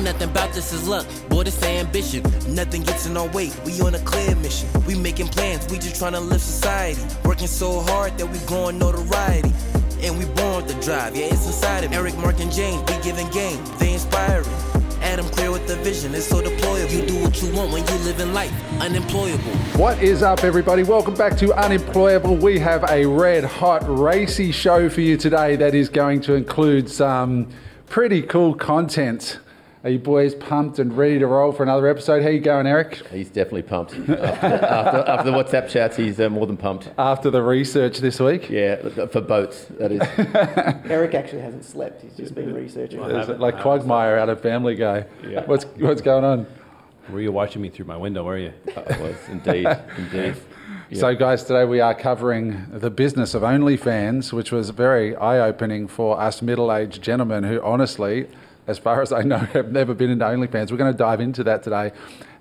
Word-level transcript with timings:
Ain't 0.00 0.06
nothing 0.06 0.30
about 0.30 0.54
this 0.54 0.72
is 0.72 0.88
luck, 0.88 1.06
boy, 1.28 1.42
this 1.42 1.62
ambition. 1.62 2.22
Nothing 2.48 2.84
gets 2.84 3.04
in 3.04 3.18
our 3.18 3.28
way, 3.28 3.50
we 3.66 3.78
on 3.82 3.94
a 3.94 3.98
clear 3.98 4.34
mission. 4.36 4.66
We 4.86 4.94
making 4.94 5.28
plans, 5.28 5.70
we 5.70 5.76
just 5.76 5.96
trying 5.96 6.14
to 6.14 6.20
live 6.20 6.40
society. 6.40 7.02
Working 7.22 7.46
so 7.46 7.80
hard 7.80 8.16
that 8.16 8.24
we 8.24 8.38
growing 8.46 8.78
notoriety. 8.78 9.52
And 10.00 10.18
we 10.18 10.24
born 10.24 10.64
with 10.64 10.68
the 10.68 10.82
drive, 10.82 11.14
yeah, 11.14 11.26
it's 11.26 11.46
inside 11.46 11.84
of 11.84 11.90
me. 11.90 11.98
Eric, 11.98 12.16
Mark, 12.16 12.40
and 12.40 12.50
James, 12.50 12.80
we 12.88 12.96
giving 13.02 13.28
game, 13.28 13.62
they 13.78 13.92
inspiring. 13.92 14.48
Adam 15.02 15.26
clear 15.26 15.50
with 15.50 15.66
the 15.66 15.76
vision, 15.76 16.14
it's 16.14 16.24
so 16.24 16.40
deployable. 16.40 16.90
You 16.92 17.06
do 17.06 17.20
what 17.20 17.42
you 17.42 17.52
want 17.54 17.70
when 17.70 17.86
you 17.86 17.94
live 18.06 18.20
in 18.20 18.32
life, 18.32 18.54
unemployable. 18.80 19.52
What 19.76 20.02
is 20.02 20.22
up, 20.22 20.44
everybody? 20.44 20.82
Welcome 20.82 21.12
back 21.12 21.36
to 21.36 21.52
Unemployable. 21.52 22.36
We 22.36 22.58
have 22.60 22.88
a 22.88 23.04
red 23.04 23.44
hot 23.44 23.82
racy 23.86 24.50
show 24.50 24.88
for 24.88 25.02
you 25.02 25.18
today 25.18 25.56
that 25.56 25.74
is 25.74 25.90
going 25.90 26.22
to 26.22 26.32
include 26.36 26.88
some 26.88 27.48
pretty 27.86 28.22
cool 28.22 28.54
content. 28.54 29.40
Are 29.82 29.88
you 29.88 29.98
boys 29.98 30.34
pumped 30.34 30.78
and 30.78 30.94
ready 30.94 31.18
to 31.18 31.26
roll 31.26 31.52
for 31.52 31.62
another 31.62 31.86
episode? 31.88 32.22
How 32.22 32.28
you 32.28 32.40
going, 32.40 32.66
Eric? 32.66 32.96
He's 33.10 33.30
definitely 33.30 33.62
pumped. 33.62 33.94
after, 33.98 34.14
after, 34.14 35.10
after 35.10 35.30
the 35.30 35.36
WhatsApp 35.36 35.70
chats, 35.70 35.96
he's 35.96 36.20
uh, 36.20 36.28
more 36.28 36.46
than 36.46 36.58
pumped. 36.58 36.90
After 36.98 37.30
the 37.30 37.42
research 37.42 37.96
this 38.00 38.20
week? 38.20 38.50
Yeah, 38.50 38.76
for 39.06 39.22
boats, 39.22 39.64
that 39.78 39.90
is. 39.90 40.02
Eric 40.90 41.14
actually 41.14 41.40
hasn't 41.40 41.64
slept. 41.64 42.02
He's 42.02 42.14
just 42.14 42.34
been 42.34 42.52
researching. 42.52 43.00
Like 43.00 43.62
Quagmire 43.62 44.18
out 44.18 44.28
of 44.28 44.42
Family 44.42 44.74
Guy. 44.74 45.06
Yeah. 45.26 45.46
What's 45.46 45.64
what's 45.64 46.02
going 46.02 46.24
on? 46.24 46.46
Were 47.08 47.22
you 47.22 47.32
watching 47.32 47.62
me 47.62 47.70
through 47.70 47.86
my 47.86 47.96
window, 47.96 48.22
were 48.22 48.36
you? 48.36 48.52
I 48.76 49.00
was, 49.00 49.16
indeed, 49.28 49.66
indeed. 49.96 50.36
So, 50.92 51.14
guys, 51.14 51.44
today 51.44 51.64
we 51.64 51.78
are 51.78 51.94
covering 51.94 52.66
the 52.72 52.90
business 52.90 53.34
of 53.34 53.42
OnlyFans, 53.42 54.32
which 54.32 54.50
was 54.50 54.70
very 54.70 55.14
eye-opening 55.14 55.86
for 55.86 56.20
us 56.20 56.42
middle-aged 56.42 57.00
gentlemen 57.00 57.44
who, 57.44 57.62
honestly, 57.62 58.26
as 58.70 58.78
far 58.78 59.02
as 59.02 59.12
I 59.12 59.22
know, 59.22 59.38
have 59.52 59.72
never 59.72 59.92
been 59.92 60.10
into 60.10 60.24
OnlyFans. 60.24 60.70
We're 60.70 60.78
going 60.78 60.92
to 60.92 60.98
dive 60.98 61.20
into 61.20 61.44
that 61.44 61.62
today, 61.62 61.92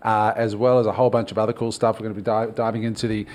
uh, 0.03 0.34
as 0.36 0.56
well 0.56 0.80
as 0.80 0.86
a 0.86 0.94
whole 0.94 1.09
bunch 1.09 1.31
of 1.31 1.38
other 1.38 1.53
cool 1.53 1.72
stuff. 1.72 2.00
We're 2.00 2.03
going 2.03 2.16
to 2.16 2.22
be 2.22 2.26
di- 2.26 2.56
diving 2.56 2.84
into 2.84 3.08
the 3.08 3.26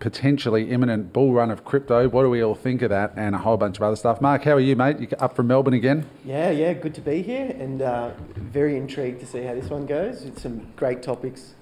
potentially 0.00 0.70
imminent 0.70 1.12
bull 1.12 1.32
run 1.32 1.52
of 1.52 1.64
crypto. 1.64 2.08
What 2.08 2.24
do 2.24 2.30
we 2.30 2.42
all 2.42 2.56
think 2.56 2.82
of 2.82 2.90
that? 2.90 3.12
And 3.16 3.36
a 3.36 3.38
whole 3.38 3.56
bunch 3.56 3.76
of 3.76 3.84
other 3.84 3.94
stuff. 3.94 4.20
Mark, 4.20 4.42
how 4.42 4.52
are 4.52 4.60
you, 4.60 4.74
mate? 4.74 4.98
You 4.98 5.06
up 5.20 5.36
from 5.36 5.46
Melbourne 5.46 5.74
again? 5.74 6.08
Yeah, 6.24 6.50
yeah, 6.50 6.72
good 6.72 6.94
to 6.96 7.00
be 7.00 7.22
here 7.22 7.54
and 7.58 7.80
uh, 7.80 8.10
very 8.34 8.76
intrigued 8.76 9.20
to 9.20 9.26
see 9.26 9.42
how 9.42 9.54
this 9.54 9.70
one 9.70 9.86
goes. 9.86 10.24
It's 10.24 10.42
some 10.42 10.66
great 10.74 11.02
topics. 11.04 11.54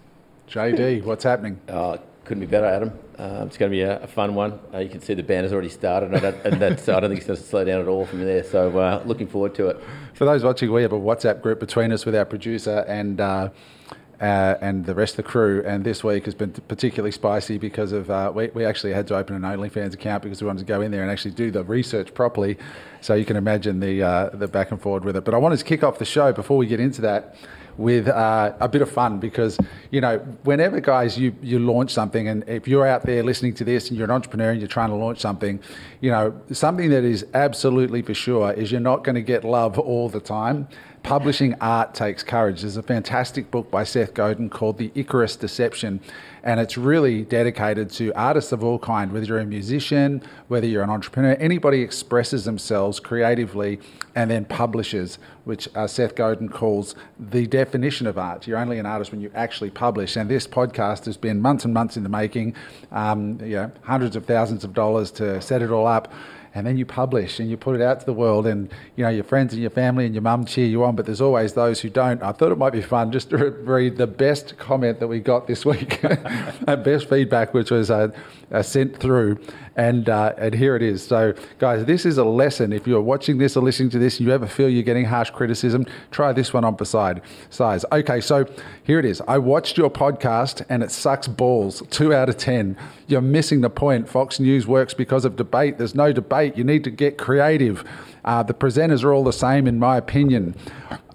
JD, 0.48 1.04
what's 1.04 1.24
happening? 1.24 1.60
Uh, 1.68 1.98
couldn't 2.24 2.40
be 2.40 2.46
better, 2.46 2.66
Adam. 2.66 2.92
Um, 3.18 3.48
it's 3.48 3.58
going 3.58 3.70
to 3.70 3.76
be 3.76 3.82
a, 3.82 4.00
a 4.00 4.06
fun 4.06 4.34
one. 4.34 4.58
Uh, 4.72 4.78
you 4.78 4.88
can 4.88 5.00
see 5.00 5.12
the 5.14 5.22
band 5.22 5.44
has 5.44 5.52
already 5.52 5.68
started, 5.68 6.14
and, 6.14 6.22
that, 6.22 6.46
and 6.46 6.62
that's, 6.62 6.88
I 6.88 7.00
don't 7.00 7.10
think 7.10 7.18
it's 7.18 7.26
going 7.26 7.38
to 7.38 7.44
slow 7.44 7.64
down 7.64 7.80
at 7.80 7.88
all 7.88 8.06
from 8.06 8.24
there. 8.24 8.44
So, 8.44 8.78
uh, 8.78 9.02
looking 9.04 9.26
forward 9.26 9.54
to 9.56 9.68
it. 9.68 9.80
For 10.20 10.26
those 10.26 10.44
watching, 10.44 10.70
we 10.70 10.82
have 10.82 10.92
a 10.92 11.00
WhatsApp 11.00 11.40
group 11.40 11.60
between 11.60 11.92
us 11.92 12.04
with 12.04 12.14
our 12.14 12.26
producer 12.26 12.84
and. 12.86 13.18
Uh, 13.18 13.48
uh, 14.20 14.58
and 14.60 14.84
the 14.84 14.94
rest 14.94 15.14
of 15.14 15.16
the 15.16 15.22
crew. 15.22 15.64
And 15.64 15.82
this 15.82 16.04
week 16.04 16.26
has 16.26 16.34
been 16.34 16.52
particularly 16.52 17.10
spicy 17.10 17.56
because 17.56 17.92
of 17.92 18.10
uh, 18.10 18.30
we, 18.34 18.48
we 18.48 18.66
actually 18.66 18.92
had 18.92 19.06
to 19.06 19.16
open 19.16 19.34
an 19.34 19.40
OnlyFans 19.40 19.94
account 19.94 20.22
because 20.22 20.42
we 20.42 20.46
wanted 20.46 20.58
to 20.58 20.66
go 20.66 20.82
in 20.82 20.90
there 20.90 21.00
and 21.00 21.10
actually 21.10 21.30
do 21.30 21.50
the 21.50 21.64
research 21.64 22.12
properly. 22.12 22.58
So 23.00 23.14
you 23.14 23.24
can 23.24 23.38
imagine 23.38 23.80
the 23.80 24.02
uh, 24.02 24.28
the 24.34 24.46
back 24.46 24.72
and 24.72 24.78
forward 24.78 25.06
with 25.06 25.16
it. 25.16 25.24
But 25.24 25.32
I 25.32 25.38
wanted 25.38 25.58
to 25.60 25.64
kick 25.64 25.82
off 25.82 25.98
the 25.98 26.04
show 26.04 26.34
before 26.34 26.58
we 26.58 26.66
get 26.66 26.80
into 26.80 27.00
that 27.00 27.34
with 27.76 28.08
uh, 28.08 28.52
a 28.60 28.68
bit 28.68 28.82
of 28.82 28.90
fun 28.90 29.18
because 29.18 29.58
you 29.90 30.00
know 30.00 30.18
whenever 30.44 30.80
guys 30.80 31.18
you 31.18 31.34
you 31.42 31.58
launch 31.58 31.90
something 31.90 32.28
and 32.28 32.48
if 32.48 32.66
you're 32.68 32.86
out 32.86 33.04
there 33.04 33.22
listening 33.22 33.54
to 33.54 33.64
this 33.64 33.88
and 33.88 33.96
you're 33.96 34.06
an 34.06 34.10
entrepreneur 34.10 34.50
and 34.50 34.60
you're 34.60 34.68
trying 34.68 34.90
to 34.90 34.96
launch 34.96 35.18
something 35.18 35.60
you 36.00 36.10
know 36.10 36.34
something 36.52 36.90
that 36.90 37.04
is 37.04 37.26
absolutely 37.34 38.02
for 38.02 38.14
sure 38.14 38.52
is 38.52 38.70
you're 38.70 38.80
not 38.80 39.04
going 39.04 39.14
to 39.14 39.22
get 39.22 39.44
love 39.44 39.78
all 39.78 40.08
the 40.08 40.20
time 40.20 40.68
Publishing 41.02 41.54
Art 41.60 41.94
Takes 41.94 42.22
Courage. 42.22 42.60
There's 42.60 42.76
a 42.76 42.82
fantastic 42.82 43.50
book 43.50 43.70
by 43.70 43.84
Seth 43.84 44.12
Godin 44.14 44.50
called 44.50 44.78
The 44.78 44.92
Icarus 44.94 45.36
Deception, 45.36 46.00
and 46.42 46.60
it's 46.60 46.76
really 46.76 47.22
dedicated 47.22 47.90
to 47.90 48.12
artists 48.14 48.52
of 48.52 48.64
all 48.64 48.78
kind, 48.78 49.12
whether 49.12 49.26
you're 49.26 49.38
a 49.38 49.46
musician, 49.46 50.22
whether 50.48 50.66
you're 50.66 50.82
an 50.82 50.90
entrepreneur, 50.90 51.34
anybody 51.34 51.82
expresses 51.82 52.44
themselves 52.44 53.00
creatively 53.00 53.80
and 54.14 54.30
then 54.30 54.44
publishes, 54.44 55.18
which 55.44 55.68
uh, 55.74 55.86
Seth 55.86 56.14
Godin 56.14 56.48
calls 56.48 56.94
the 57.18 57.46
definition 57.46 58.06
of 58.06 58.18
art. 58.18 58.46
You're 58.46 58.58
only 58.58 58.78
an 58.78 58.86
artist 58.86 59.12
when 59.12 59.20
you 59.20 59.30
actually 59.34 59.70
publish, 59.70 60.16
and 60.16 60.30
this 60.30 60.46
podcast 60.46 61.04
has 61.04 61.16
been 61.16 61.40
months 61.40 61.64
and 61.64 61.72
months 61.72 61.96
in 61.96 62.02
the 62.02 62.08
making, 62.08 62.54
um, 62.90 63.38
you 63.40 63.56
know, 63.56 63.72
hundreds 63.82 64.16
of 64.16 64.26
thousands 64.26 64.64
of 64.64 64.74
dollars 64.74 65.10
to 65.12 65.40
set 65.40 65.62
it 65.62 65.70
all 65.70 65.86
up 65.86 66.12
and 66.54 66.66
then 66.66 66.76
you 66.76 66.84
publish 66.84 67.38
and 67.38 67.48
you 67.48 67.56
put 67.56 67.76
it 67.76 67.82
out 67.82 68.00
to 68.00 68.06
the 68.06 68.12
world 68.12 68.46
and 68.46 68.72
you 68.96 69.04
know 69.04 69.10
your 69.10 69.24
friends 69.24 69.52
and 69.52 69.62
your 69.62 69.70
family 69.70 70.04
and 70.04 70.14
your 70.14 70.22
mum 70.22 70.44
cheer 70.44 70.66
you 70.66 70.84
on 70.84 70.96
but 70.96 71.06
there's 71.06 71.20
always 71.20 71.52
those 71.52 71.80
who 71.80 71.88
don't. 71.90 72.22
I 72.22 72.32
thought 72.32 72.52
it 72.52 72.58
might 72.58 72.72
be 72.72 72.82
fun 72.82 73.12
just 73.12 73.30
to 73.30 73.36
read 73.36 73.96
the 73.96 74.06
best 74.06 74.58
comment 74.58 75.00
that 75.00 75.08
we 75.08 75.20
got 75.20 75.46
this 75.46 75.64
week. 75.64 76.00
Best 76.66 77.08
feedback 77.08 77.52
which 77.52 77.70
was 77.70 77.90
uh, 77.90 78.08
uh, 78.50 78.62
sent 78.62 78.96
through 78.96 79.38
and 79.76 80.08
uh, 80.08 80.34
and 80.38 80.54
here 80.54 80.76
it 80.76 80.82
is. 80.82 81.06
So 81.06 81.34
guys 81.58 81.84
this 81.84 82.04
is 82.04 82.18
a 82.18 82.24
lesson. 82.24 82.72
If 82.72 82.86
you're 82.86 83.00
watching 83.00 83.38
this 83.38 83.56
or 83.56 83.62
listening 83.62 83.90
to 83.90 83.98
this 83.98 84.18
and 84.18 84.26
you 84.26 84.32
ever 84.32 84.46
feel 84.46 84.68
you're 84.68 84.82
getting 84.82 85.04
harsh 85.04 85.30
criticism 85.30 85.86
try 86.10 86.32
this 86.32 86.52
one 86.52 86.64
on 86.64 86.76
for 86.76 86.84
side 86.84 87.22
size. 87.50 87.84
Okay 87.92 88.20
so 88.20 88.46
here 88.82 88.98
it 88.98 89.04
is. 89.04 89.20
I 89.28 89.38
watched 89.38 89.76
your 89.78 89.90
podcast 89.90 90.64
and 90.68 90.82
it 90.82 90.90
sucks 90.90 91.28
balls. 91.28 91.82
Two 91.90 92.14
out 92.14 92.28
of 92.28 92.36
ten. 92.36 92.76
You're 93.06 93.20
missing 93.20 93.60
the 93.60 93.70
point. 93.70 94.08
Fox 94.08 94.40
news 94.40 94.66
works 94.66 94.94
because 94.94 95.24
of 95.24 95.36
debate. 95.36 95.78
There's 95.78 95.94
no 95.94 96.12
debate. 96.12 96.56
You 96.56 96.64
need 96.64 96.84
to 96.84 96.90
get 96.90 97.18
creative 97.18 97.84
uh, 98.24 98.42
the 98.42 98.54
presenters 98.54 99.04
are 99.04 99.12
all 99.12 99.24
the 99.24 99.32
same, 99.32 99.66
in 99.66 99.78
my 99.78 99.96
opinion. 99.96 100.54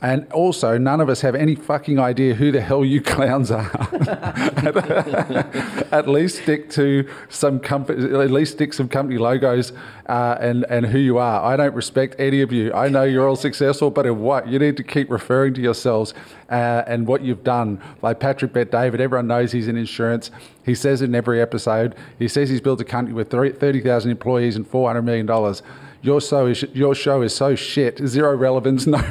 And 0.01 0.31
also, 0.33 0.77
none 0.77 1.01
of 1.01 1.09
us 1.09 1.21
have 1.21 1.33
any 1.33 1.55
fucking 1.55 1.97
idea 1.99 2.35
who 2.35 2.51
the 2.51 2.61
hell 2.61 2.85
you 2.85 3.01
clowns 3.15 3.49
are. 3.49 3.71
at 5.91 6.07
least 6.07 6.43
stick 6.43 6.69
to 6.71 7.09
some 7.29 7.59
company. 7.59 8.13
At 8.13 8.29
least 8.29 8.53
stick 8.53 8.73
some 8.73 8.87
company 8.87 9.17
logos 9.17 9.73
uh, 10.07 10.37
and 10.39 10.65
and 10.69 10.85
who 10.85 10.99
you 10.99 11.17
are. 11.17 11.43
I 11.43 11.55
don't 11.55 11.73
respect 11.73 12.15
any 12.19 12.41
of 12.41 12.51
you. 12.51 12.73
I 12.73 12.87
know 12.87 13.03
you're 13.03 13.27
all 13.27 13.35
successful, 13.35 13.89
but 13.89 14.05
in 14.05 14.19
what 14.19 14.47
you 14.47 14.59
need 14.59 14.77
to 14.77 14.83
keep 14.83 15.09
referring 15.09 15.55
to 15.55 15.61
yourselves 15.61 16.13
uh, 16.49 16.83
and 16.85 17.07
what 17.07 17.21
you've 17.21 17.43
done. 17.43 17.81
Like 18.01 18.19
Patrick 18.19 18.53
Bet 18.53 18.71
David, 18.71 19.01
everyone 19.01 19.27
knows 19.27 19.53
he's 19.53 19.67
in 19.67 19.77
insurance. 19.77 20.29
He 20.63 20.75
says 20.75 21.01
it 21.01 21.05
in 21.05 21.15
every 21.15 21.41
episode, 21.41 21.95
he 22.19 22.27
says 22.27 22.49
he's 22.49 22.61
built 22.61 22.79
a 22.81 22.85
company 22.85 23.15
with 23.15 23.31
thirty 23.31 23.81
thousand 23.81 24.11
employees 24.11 24.55
and 24.55 24.67
four 24.67 24.87
hundred 24.89 25.03
million 25.03 25.25
dollars 25.25 25.63
your 26.05 26.21
show 26.21 26.45
is 26.45 26.63
your 26.73 26.93
show 26.93 27.21
is 27.23 27.35
so 27.35 27.55
shit, 27.55 27.99
zero 28.05 28.35
relevance, 28.35 28.85
no 28.95 29.01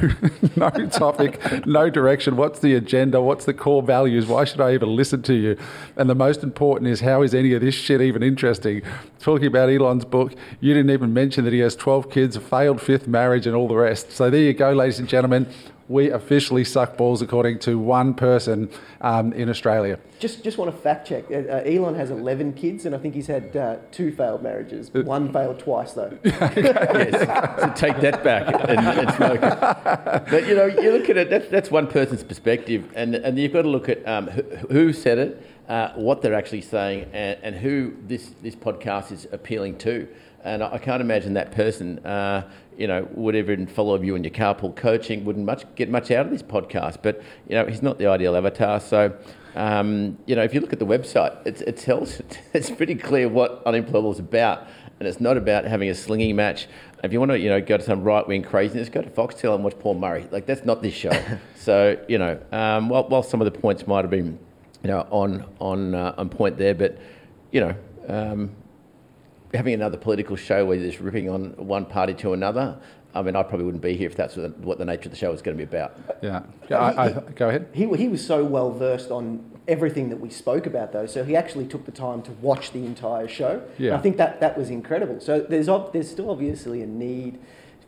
no 0.55 0.69
topic, 0.87 1.65
no 1.65 1.89
direction. 1.89 2.37
What's 2.37 2.59
the 2.59 2.73
agenda? 2.75 3.21
What's 3.21 3.45
the 3.45 3.53
core 3.53 3.83
values? 3.83 4.25
Why 4.25 4.45
should 4.45 4.61
I 4.61 4.73
even 4.73 4.95
listen 4.95 5.21
to 5.23 5.33
you? 5.33 5.57
And 5.97 6.09
the 6.09 6.15
most 6.15 6.43
important 6.43 6.89
is 6.89 7.01
how 7.01 7.21
is 7.21 7.35
any 7.35 7.53
of 7.53 7.61
this 7.61 7.75
shit 7.75 8.01
even 8.01 8.23
interesting? 8.23 8.81
Talking 9.19 9.47
about 9.47 9.69
Elon's 9.69 10.05
book, 10.05 10.33
you 10.61 10.73
didn't 10.73 10.91
even 10.91 11.13
mention 11.13 11.43
that 11.43 11.53
he 11.53 11.59
has 11.59 11.75
12 11.75 12.09
kids, 12.09 12.35
a 12.35 12.39
failed 12.39 12.81
fifth 12.81 13.07
marriage, 13.07 13.45
and 13.45 13.55
all 13.55 13.67
the 13.67 13.75
rest. 13.75 14.11
So 14.11 14.29
there 14.29 14.41
you 14.41 14.53
go, 14.53 14.71
ladies 14.71 14.99
and 14.99 15.09
gentlemen 15.09 15.47
we 15.87 16.09
officially 16.09 16.63
suck 16.63 16.97
balls 16.97 17.21
according 17.21 17.59
to 17.59 17.77
one 17.77 18.13
person 18.13 18.69
um, 19.01 19.33
in 19.33 19.49
Australia. 19.49 19.99
Just, 20.19 20.43
just 20.43 20.57
want 20.57 20.73
to 20.73 20.81
fact 20.81 21.07
check. 21.07 21.25
Uh, 21.29 21.35
uh, 21.35 21.63
Elon 21.65 21.93
has 21.95 22.09
11 22.09 22.53
kids, 22.53 22.85
and 22.85 22.95
I 22.95 22.97
think 22.97 23.13
he's 23.13 23.27
had 23.27 23.55
uh, 23.55 23.77
two 23.91 24.11
failed 24.11 24.41
marriages. 24.41 24.89
Uh, 24.95 25.01
one 25.03 25.31
failed 25.31 25.59
twice, 25.59 25.93
though. 25.93 26.17
yes, 26.23 27.61
so 27.61 27.73
take 27.75 27.99
that 28.01 28.23
back 28.23 28.47
and, 28.67 28.79
and 28.79 29.13
smoke 29.13 29.41
it. 29.43 30.31
But 30.31 30.47
you 30.47 30.55
know, 30.55 30.65
you 30.65 30.91
look 30.91 31.09
at 31.09 31.17
it. 31.17 31.29
That's, 31.29 31.47
that's 31.49 31.69
one 31.69 31.87
person's 31.87 32.23
perspective, 32.23 32.91
and 32.95 33.15
and 33.15 33.37
you've 33.37 33.53
got 33.53 33.63
to 33.63 33.69
look 33.69 33.89
at 33.89 34.07
um, 34.07 34.27
who, 34.27 34.41
who, 34.41 34.93
said 34.93 35.17
it, 35.17 35.47
uh, 35.67 35.89
what 35.93 36.21
they're 36.21 36.33
actually 36.33 36.61
saying, 36.61 37.09
and, 37.13 37.37
and 37.43 37.55
who 37.55 37.95
this 38.07 38.31
this 38.41 38.55
podcast 38.55 39.11
is 39.11 39.27
appealing 39.31 39.77
to. 39.79 40.07
And 40.45 40.61
I 40.61 40.77
can't 40.77 41.01
imagine 41.01 41.33
that 41.33 41.53
person, 41.53 41.97
uh, 42.05 42.47
you 42.77 42.87
know, 42.87 43.07
would 43.11 43.35
even 43.35 43.67
follow 43.67 44.01
you 44.01 44.15
in 44.15 44.23
your 44.23 44.31
carpool 44.31 44.75
coaching, 44.75 45.25
wouldn't 45.25 45.45
much 45.45 45.63
get 45.75 45.89
much 45.89 46.11
out 46.11 46.25
of 46.25 46.31
this 46.31 46.43
podcast. 46.43 46.97
But 47.01 47.21
you 47.47 47.55
know, 47.55 47.65
he's 47.65 47.81
not 47.81 47.97
the 47.97 48.07
ideal 48.07 48.35
avatar. 48.35 48.79
So, 48.79 49.15
um, 49.55 50.17
you 50.25 50.35
know, 50.35 50.43
if 50.43 50.53
you 50.53 50.59
look 50.59 50.73
at 50.73 50.79
the 50.79 50.85
website, 50.85 51.37
it's, 51.45 51.61
it 51.61 51.77
tells 51.77 52.21
it's 52.53 52.69
pretty 52.69 52.95
clear 52.95 53.29
what 53.29 53.61
unemployable 53.65 54.11
is 54.11 54.19
about, 54.19 54.67
and 54.99 55.07
it's 55.07 55.19
not 55.19 55.37
about 55.37 55.65
having 55.65 55.89
a 55.89 55.95
slinging 55.95 56.35
match. 56.35 56.67
If 57.03 57.13
you 57.13 57.19
want 57.19 57.31
to, 57.31 57.39
you 57.39 57.49
know, 57.49 57.61
go 57.61 57.77
to 57.77 57.83
some 57.83 58.03
right 58.03 58.27
wing 58.27 58.43
craziness, 58.43 58.89
go 58.89 59.01
to 59.01 59.09
Foxtel 59.09 59.53
and 59.53 59.63
watch 59.63 59.77
Paul 59.79 59.95
Murray. 59.95 60.27
Like 60.31 60.45
that's 60.45 60.65
not 60.65 60.81
this 60.81 60.93
show. 60.93 61.11
so, 61.55 61.97
you 62.07 62.17
know, 62.17 62.39
um, 62.51 62.89
while, 62.89 63.07
while 63.07 63.23
some 63.23 63.41
of 63.41 63.45
the 63.45 63.59
points 63.59 63.85
might 63.87 64.03
have 64.03 64.11
been, 64.11 64.39
you 64.83 64.89
know, 64.89 65.07
on 65.09 65.45
on 65.59 65.95
uh, 65.95 66.15
on 66.17 66.29
point 66.29 66.57
there, 66.57 66.75
but 66.75 66.97
you 67.51 67.61
know. 67.61 67.75
Um, 68.07 68.55
having 69.53 69.73
another 69.73 69.97
political 69.97 70.35
show 70.35 70.65
where 70.65 70.77
you're 70.77 70.87
just 70.87 70.99
ripping 70.99 71.29
on 71.29 71.51
one 71.57 71.85
party 71.85 72.13
to 72.15 72.33
another. 72.33 72.77
I 73.13 73.21
mean, 73.21 73.35
I 73.35 73.43
probably 73.43 73.65
wouldn't 73.65 73.83
be 73.83 73.95
here 73.95 74.09
if 74.09 74.15
that's 74.15 74.35
what 74.35 74.77
the 74.77 74.83
nature 74.83 75.05
of 75.05 75.11
the 75.11 75.17
show 75.17 75.31
was 75.31 75.41
going 75.41 75.57
to 75.57 75.65
be 75.65 75.69
about. 75.75 75.97
Yeah. 76.21 76.43
yeah 76.69 76.77
I, 76.77 77.05
I, 77.05 77.09
go 77.35 77.47
ahead. 77.47 77.69
He, 77.71 77.87
he 77.95 78.09
was 78.09 78.25
so 78.25 78.43
well 78.43 78.71
versed 78.71 79.09
on 79.09 79.51
everything 79.69 80.09
that 80.09 80.19
we 80.19 80.29
spoke 80.29 80.65
about, 80.65 80.91
though, 80.91 81.05
so 81.05 81.23
he 81.23 81.35
actually 81.35 81.65
took 81.65 81.85
the 81.85 81.91
time 81.91 82.21
to 82.23 82.31
watch 82.33 82.71
the 82.71 82.85
entire 82.85 83.27
show. 83.27 83.63
Yeah. 83.77 83.91
And 83.91 83.97
I 83.97 84.01
think 84.01 84.17
that, 84.17 84.41
that 84.41 84.57
was 84.57 84.69
incredible. 84.69 85.21
So 85.21 85.39
there's, 85.39 85.67
there's 85.93 86.11
still 86.11 86.29
obviously 86.29 86.81
a 86.81 86.87
need 86.87 87.39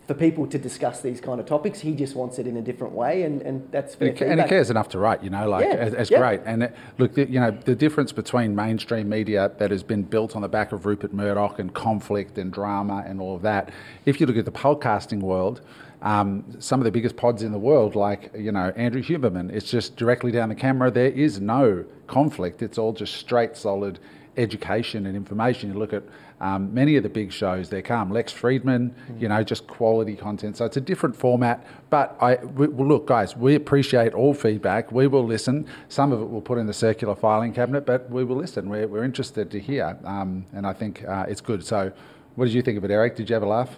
for 0.08 0.14
people 0.14 0.48
to 0.48 0.58
discuss 0.58 1.02
these 1.02 1.20
kind 1.20 1.40
of 1.40 1.46
topics. 1.46 1.82
He 1.82 1.94
just 1.94 2.16
wants 2.16 2.40
it 2.40 2.48
in 2.48 2.56
a 2.58 2.62
different 2.62 2.94
way, 2.94 3.24
and, 3.24 3.42
and 3.42 3.70
that's 3.72 3.94
fair 3.94 4.08
And 4.10 4.18
he- 4.18 4.26
and 4.26 4.42
he 4.42 4.48
cares 4.48 4.70
enough 4.70 4.88
to 4.90 5.00
write, 5.00 5.22
you 5.24 5.30
know, 5.30 5.50
like 5.50 5.66
Yeah, 5.66 6.04
yeah. 6.10 6.18
great. 6.20 6.42
And 6.46 6.64
it, 6.64 6.76
look, 6.98 7.14
the, 7.14 7.30
you 7.30 7.40
know, 7.42 7.52
the 7.52 7.76
difference 7.76 8.14
between 8.14 8.56
mainstream 8.56 9.10
media 9.10 9.52
that 9.58 9.70
has 9.70 9.84
been 9.84 10.04
built 10.04 10.36
on 10.36 10.42
the 10.42 10.48
back 10.48 10.72
of 10.72 10.86
Rupert 10.86 11.14
Murdoch 11.14 11.60
and 11.60 11.74
conflict 11.74 12.38
and 12.38 12.54
drama 12.54 13.04
and 13.06 13.20
all 13.20 13.36
of 13.36 13.42
that. 13.42 13.70
If 14.06 14.22
you 14.22 14.28
look 14.28 14.38
at 14.38 14.46
the 14.46 14.52
podcasting 14.52 15.20
world, 15.20 15.60
um, 16.02 16.46
some 16.60 16.80
of 16.80 16.86
the 16.86 16.92
biggest 16.92 17.18
pods 17.18 17.42
in 17.44 17.52
the 17.52 17.60
world, 17.60 17.96
like 17.96 18.32
you 18.38 18.52
know 18.52 18.72
Andrew 18.78 19.02
Huberman, 19.04 19.52
it's 19.52 19.70
just 19.70 19.98
directly 19.98 20.32
down 20.32 20.48
the 20.48 20.56
camera. 20.56 20.90
There 20.90 21.10
is 21.12 21.42
no 21.42 21.84
conflict. 22.06 22.62
It's 22.62 22.78
all 22.78 22.94
just 22.94 23.16
straight, 23.16 23.58
solid 23.58 24.00
education 24.38 25.06
and 25.08 25.16
information. 25.18 25.74
You 25.74 25.80
look 25.80 25.94
at 25.94 26.04
um, 26.40 26.74
many 26.74 26.96
of 26.96 27.04
the 27.04 27.10
big 27.10 27.32
shows, 27.32 27.70
they're 27.70 27.82
calm. 27.82 28.12
Lex 28.12 28.32
Fridman, 28.32 28.94
you 29.20 29.28
know, 29.28 29.44
just 29.44 29.66
quality 29.66 30.16
content. 30.16 30.58
So 30.58 30.66
it's 30.66 30.78
a 30.78 30.82
different 30.82 31.16
format. 31.16 31.66
But 31.90 32.16
I 32.22 32.36
we, 32.46 32.68
well, 32.68 32.88
look, 32.88 33.08
guys, 33.08 33.36
we 33.36 33.56
appreciate 33.56 34.14
all 34.14 34.34
feedback. 34.34 34.92
We 34.92 35.08
will 35.08 35.26
listen. 35.26 35.68
Some 35.90 36.12
of 36.12 36.22
it 36.22 36.26
we'll 36.26 36.42
put 36.42 36.58
in 36.58 36.68
the 36.68 36.74
circular 36.74 37.16
filing 37.16 37.54
cabinet, 37.54 37.86
but 37.86 38.10
we 38.10 38.24
will 38.24 38.36
listen. 38.36 38.70
We're, 38.70 38.88
we're 38.88 39.04
interested 39.04 39.50
to 39.52 39.60
hear, 39.60 39.98
um, 40.04 40.46
and 40.54 40.68
I 40.68 40.74
think 40.74 41.04
uh, 41.06 41.26
it's 41.28 41.42
good. 41.42 41.66
So, 41.66 41.92
what 42.36 42.46
did 42.46 42.54
you 42.54 42.62
think 42.62 42.78
of 42.78 42.84
it, 42.84 42.92
Eric? 42.92 43.16
Did 43.16 43.30
you 43.30 43.34
have 43.34 43.44
a 43.44 43.48
laugh? 43.48 43.78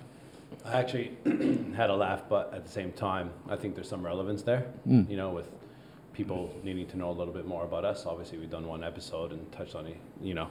I 0.65 0.79
actually 0.79 1.17
had 1.75 1.89
a 1.89 1.95
laugh, 1.95 2.23
but 2.27 2.53
at 2.53 2.65
the 2.65 2.71
same 2.71 2.91
time, 2.91 3.31
I 3.47 3.55
think 3.55 3.75
there's 3.75 3.87
some 3.87 4.05
relevance 4.05 4.41
there. 4.41 4.67
Mm. 4.85 5.09
You 5.09 5.15
know, 5.15 5.29
with 5.29 5.49
people 6.13 6.53
needing 6.63 6.85
to 6.85 6.97
know 6.97 7.09
a 7.09 7.15
little 7.17 7.33
bit 7.33 7.47
more 7.47 7.63
about 7.63 7.85
us. 7.85 8.05
Obviously, 8.05 8.37
we've 8.37 8.49
done 8.49 8.67
one 8.67 8.83
episode 8.83 9.31
and 9.31 9.49
touched 9.53 9.75
on, 9.75 9.93
you 10.21 10.33
know, 10.33 10.49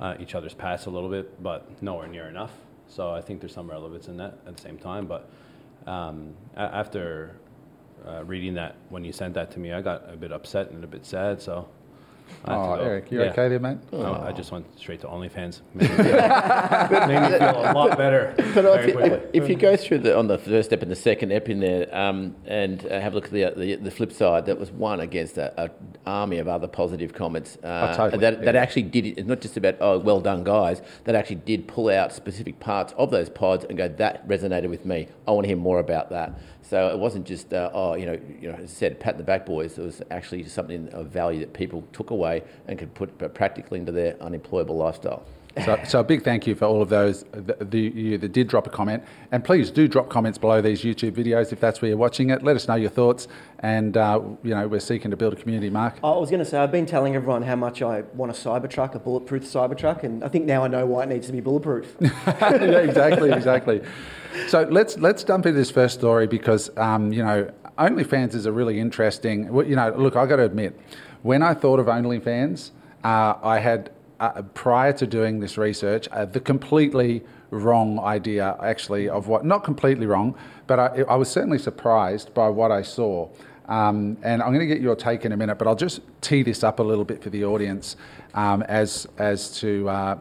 uh, 0.00 0.14
each 0.18 0.34
other's 0.34 0.54
past 0.54 0.86
a 0.86 0.90
little 0.90 1.10
bit, 1.10 1.42
but 1.42 1.82
nowhere 1.82 2.08
near 2.08 2.28
enough. 2.28 2.52
So 2.88 3.12
I 3.12 3.20
think 3.20 3.40
there's 3.40 3.54
some 3.54 3.70
relevance 3.70 4.08
in 4.08 4.16
that 4.16 4.38
at 4.46 4.56
the 4.56 4.62
same 4.62 4.78
time. 4.78 5.06
But 5.06 5.30
um, 5.86 6.34
after 6.56 7.36
uh, 8.06 8.24
reading 8.24 8.54
that, 8.54 8.74
when 8.88 9.04
you 9.04 9.12
sent 9.12 9.34
that 9.34 9.52
to 9.52 9.60
me, 9.60 9.72
I 9.72 9.82
got 9.82 10.12
a 10.12 10.16
bit 10.16 10.32
upset 10.32 10.70
and 10.70 10.82
a 10.82 10.88
bit 10.88 11.06
sad. 11.06 11.40
So. 11.40 11.68
I 12.44 12.50
had 12.52 12.56
to 12.56 12.62
Oh, 12.72 12.76
go. 12.76 12.82
Eric, 12.82 13.10
you 13.12 13.20
Yeah. 13.20 13.30
okay 13.30 13.48
there, 13.48 13.58
mate? 13.58 13.78
No, 13.92 14.14
I 14.26 14.32
just 14.32 14.50
went 14.52 14.66
straight 14.78 15.00
to 15.02 15.06
OnlyFans. 15.08 15.60
Made 15.74 15.90
me 15.90 15.96
feel, 15.96 16.04
made 17.06 17.20
me 17.32 17.38
feel 17.38 17.60
a 17.60 17.72
lot 17.74 17.96
better. 17.98 18.34
But 18.36 18.46
very 18.54 18.90
if, 18.90 18.94
you- 18.94 19.00
if, 19.00 19.22
if 19.44 19.48
you 19.48 19.56
go 19.56 19.76
through 19.76 19.98
the 19.98 20.16
on 20.18 20.26
the 20.28 20.38
first 20.38 20.70
step 20.70 20.82
and 20.82 20.90
the 20.90 20.96
second 20.96 21.32
ep 21.32 21.48
in 21.48 21.60
there, 21.60 21.94
um, 21.94 22.34
and 22.46 22.84
uh, 22.86 23.00
have 23.00 23.12
a 23.12 23.16
look 23.16 23.26
at 23.26 23.30
the, 23.32 23.52
the 23.56 23.74
the 23.76 23.90
flip 23.90 24.12
side, 24.12 24.46
that 24.46 24.58
was 24.58 24.70
one 24.70 25.00
against 25.00 25.38
a, 25.38 25.52
a 25.62 25.70
army 26.06 26.38
of 26.38 26.48
other 26.48 26.66
positive 26.68 27.12
comments. 27.12 27.56
Uh, 27.62 27.88
Oh, 27.92 27.96
totally, 27.96 28.20
That, 28.20 28.44
that 28.44 28.56
actually 28.56 28.82
did 28.82 29.06
it. 29.06 29.18
It's 29.18 29.28
not 29.28 29.40
just 29.40 29.56
about 29.56 29.76
oh 29.80 29.98
well 29.98 30.20
done 30.20 30.44
guys. 30.44 30.82
That 31.04 31.14
actually 31.14 31.36
did 31.36 31.66
pull 31.68 31.88
out 31.90 32.12
specific 32.12 32.60
parts 32.60 32.92
of 32.96 33.10
those 33.10 33.28
pods 33.28 33.64
and 33.68 33.76
go 33.76 33.88
that 33.88 34.26
resonated 34.28 34.70
with 34.70 34.84
me. 34.84 35.08
I 35.26 35.32
want 35.32 35.44
to 35.44 35.48
hear 35.48 35.56
more 35.56 35.78
about 35.78 36.10
that. 36.10 36.38
So 36.70 36.86
it 36.86 36.96
wasn't 37.00 37.26
just 37.26 37.52
uh, 37.52 37.68
oh 37.74 37.94
you 37.94 38.06
know 38.06 38.16
you 38.40 38.48
know 38.48 38.54
as 38.54 38.70
I 38.70 38.72
said 38.72 39.00
pat 39.00 39.18
the 39.18 39.24
back 39.24 39.44
boys. 39.44 39.76
It 39.76 39.82
was 39.82 40.02
actually 40.12 40.44
something 40.44 40.88
of 40.90 41.08
value 41.08 41.40
that 41.40 41.52
people 41.52 41.82
took 41.92 42.10
away 42.10 42.44
and 42.68 42.78
could 42.78 42.94
put 42.94 43.34
practically 43.34 43.80
into 43.80 43.90
their 43.90 44.16
unemployable 44.22 44.76
lifestyle. 44.76 45.24
So, 45.64 45.80
so 45.84 46.00
a 46.00 46.04
big 46.04 46.22
thank 46.22 46.46
you 46.46 46.54
for 46.54 46.66
all 46.66 46.80
of 46.80 46.88
those 46.88 47.24
the, 47.32 47.56
the, 47.60 47.80
you 47.80 48.18
that 48.18 48.32
did 48.32 48.46
drop 48.48 48.66
a 48.66 48.70
comment, 48.70 49.02
and 49.32 49.44
please 49.44 49.70
do 49.70 49.88
drop 49.88 50.08
comments 50.08 50.38
below 50.38 50.60
these 50.60 50.82
YouTube 50.82 51.12
videos 51.12 51.52
if 51.52 51.58
that's 51.58 51.82
where 51.82 51.88
you're 51.88 51.98
watching 51.98 52.30
it. 52.30 52.42
Let 52.42 52.54
us 52.56 52.68
know 52.68 52.76
your 52.76 52.90
thoughts, 52.90 53.26
and 53.58 53.96
uh, 53.96 54.20
you 54.44 54.54
know 54.54 54.68
we're 54.68 54.80
seeking 54.80 55.10
to 55.10 55.16
build 55.16 55.32
a 55.32 55.36
community. 55.36 55.68
Mark, 55.68 55.98
I 56.04 56.10
was 56.10 56.30
going 56.30 56.38
to 56.38 56.44
say, 56.44 56.58
I've 56.58 56.70
been 56.70 56.86
telling 56.86 57.16
everyone 57.16 57.42
how 57.42 57.56
much 57.56 57.82
I 57.82 58.02
want 58.14 58.30
a 58.30 58.34
Cybertruck, 58.34 58.94
a 58.94 59.00
bulletproof 59.00 59.42
Cybertruck, 59.42 60.04
and 60.04 60.22
I 60.22 60.28
think 60.28 60.44
now 60.44 60.64
I 60.64 60.68
know 60.68 60.86
why 60.86 61.02
it 61.02 61.08
needs 61.08 61.26
to 61.26 61.32
be 61.32 61.40
bulletproof. 61.40 61.96
yeah, 62.00 62.78
exactly, 62.78 63.32
exactly. 63.32 63.82
So 64.46 64.62
let's 64.70 64.98
let's 64.98 65.24
jump 65.24 65.46
into 65.46 65.58
this 65.58 65.70
first 65.70 65.98
story 65.98 66.28
because 66.28 66.70
um, 66.76 67.12
you 67.12 67.24
know 67.24 67.50
OnlyFans 67.76 68.34
is 68.34 68.46
a 68.46 68.52
really 68.52 68.78
interesting. 68.78 69.44
You 69.52 69.74
know, 69.76 69.92
look, 69.96 70.14
I 70.14 70.26
got 70.26 70.36
to 70.36 70.44
admit, 70.44 70.78
when 71.22 71.42
I 71.42 71.54
thought 71.54 71.80
of 71.80 71.86
OnlyFans, 71.86 72.70
uh, 73.02 73.34
I 73.42 73.58
had 73.58 73.90
uh, 74.20 74.42
prior 74.54 74.92
to 74.92 75.06
doing 75.06 75.40
this 75.40 75.58
research 75.58 76.06
uh, 76.08 76.24
the 76.24 76.40
completely 76.40 77.22
wrong 77.50 77.98
idea 78.00 78.56
actually 78.62 79.08
of 79.08 79.26
what 79.26 79.44
not 79.44 79.64
completely 79.64 80.06
wrong, 80.06 80.36
but 80.66 80.78
I, 80.78 81.02
I 81.08 81.16
was 81.16 81.28
certainly 81.28 81.58
surprised 81.58 82.32
by 82.32 82.48
what 82.48 82.70
I 82.70 82.82
saw. 82.82 83.28
Um, 83.66 84.16
and 84.22 84.42
I'm 84.42 84.52
going 84.52 84.60
to 84.60 84.72
get 84.72 84.80
your 84.80 84.96
take 84.96 85.24
in 85.24 85.32
a 85.32 85.36
minute, 85.36 85.56
but 85.56 85.68
I'll 85.68 85.76
just 85.76 86.00
tee 86.20 86.42
this 86.42 86.64
up 86.64 86.80
a 86.80 86.82
little 86.82 87.04
bit 87.04 87.22
for 87.22 87.30
the 87.30 87.44
audience 87.44 87.96
um, 88.34 88.62
as 88.62 89.06
as 89.18 89.58
to. 89.60 89.88
Uh, 89.88 90.18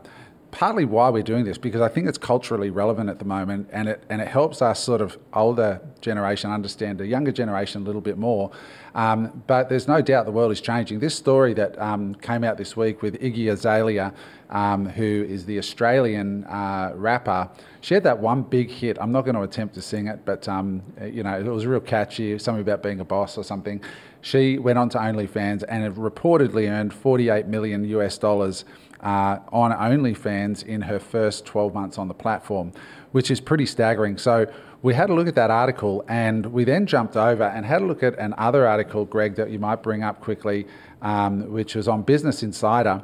partly 0.52 0.86
why 0.86 1.10
we're 1.10 1.24
doing 1.24 1.46
this 1.46 1.58
because 1.58 1.82
I 1.82 1.90
think 1.90 2.08
it's 2.08 2.18
culturally 2.18 2.70
relevant 2.70 3.10
at 3.10 3.20
the 3.20 3.26
moment, 3.26 3.70
and 3.72 3.88
it 3.88 4.04
and 4.10 4.22
it 4.22 4.28
helps 4.28 4.62
us 4.62 4.80
sort 4.80 5.02
of 5.02 5.18
older 5.34 5.82
generation 6.02 6.52
understand 6.52 6.98
the 6.98 7.08
younger 7.08 7.32
generation 7.32 7.82
a 7.82 7.86
little 7.86 8.02
bit 8.02 8.18
more. 8.18 8.52
Um, 8.96 9.44
but 9.48 9.70
there's 9.70 9.88
no 9.88 10.02
doubt 10.02 10.26
the 10.26 10.32
world 10.32 10.52
is 10.52 10.62
changing. 10.62 11.00
This 11.00 11.16
story 11.16 11.54
that 11.54 11.80
um, 11.80 12.16
came 12.16 12.44
out 12.44 12.58
this 12.58 12.76
week 12.76 13.02
with 13.02 13.22
Iggy 13.22 13.52
Azalea, 13.52 14.14
um, 14.50 14.88
who 14.88 15.26
is 15.30 15.46
the 15.46 15.60
Australian 15.60 16.44
uh, 16.46 16.94
rapper, 16.96 17.50
she 17.82 17.94
had 17.94 18.04
that 18.04 18.18
one 18.18 18.42
big 18.42 18.70
hit. 18.70 18.98
I'm 19.00 19.12
not 19.12 19.22
going 19.26 19.36
to 19.36 19.44
attempt 19.44 19.76
to 19.76 19.82
sing 19.82 20.08
it, 20.08 20.22
but 20.26 20.48
um, 20.48 20.82
you 21.04 21.24
know 21.24 21.40
it 21.40 21.46
was 21.46 21.66
real 21.66 21.80
catchy, 21.80 22.38
something 22.40 22.62
about 22.62 22.82
being 22.82 23.00
a 23.00 23.06
boss 23.06 23.38
or 23.38 23.44
something. 23.44 23.82
She 24.22 24.58
went 24.58 24.78
on 24.78 24.90
to 24.90 24.98
OnlyFans 24.98 25.64
and 25.70 25.84
have 25.84 25.96
reportedly 25.96 26.70
earned 26.70 26.94
48 26.94 27.48
million 27.48 27.86
US 27.86 28.18
dollars 28.18 28.66
uh, 29.02 29.40
on 29.52 29.72
OnlyFans 29.72 30.66
in 30.66 30.82
her 30.82 31.00
first 31.00 31.46
12 31.46 31.74
months 31.74 31.98
on 31.98 32.08
the 32.08 32.14
platform, 32.14 32.72
which 33.12 33.32
is 33.32 33.40
pretty 33.40 33.66
staggering. 33.66 34.18
So 34.18 34.46
we 34.82 34.94
had 34.94 35.10
a 35.10 35.14
look 35.14 35.28
at 35.28 35.36
that 35.36 35.52
article 35.52 36.06
and 36.08 36.46
we 36.46 36.64
then 36.64 36.86
jumped 36.86 37.18
over 37.18 37.44
and 37.44 37.66
had 37.66 37.82
a 37.82 37.86
look 37.86 38.04
at 38.04 38.18
another 38.18 38.68
article, 38.68 39.06
Greg, 39.06 39.36
that 39.36 39.50
you 39.50 39.60
might 39.60 39.84
bring 39.84 40.04
up 40.04 40.22
quickly, 40.22 40.68
um, 41.02 41.52
which 41.52 41.76
was 41.76 41.88
on 41.88 42.02
Business 42.02 42.44
Insider. 42.44 43.04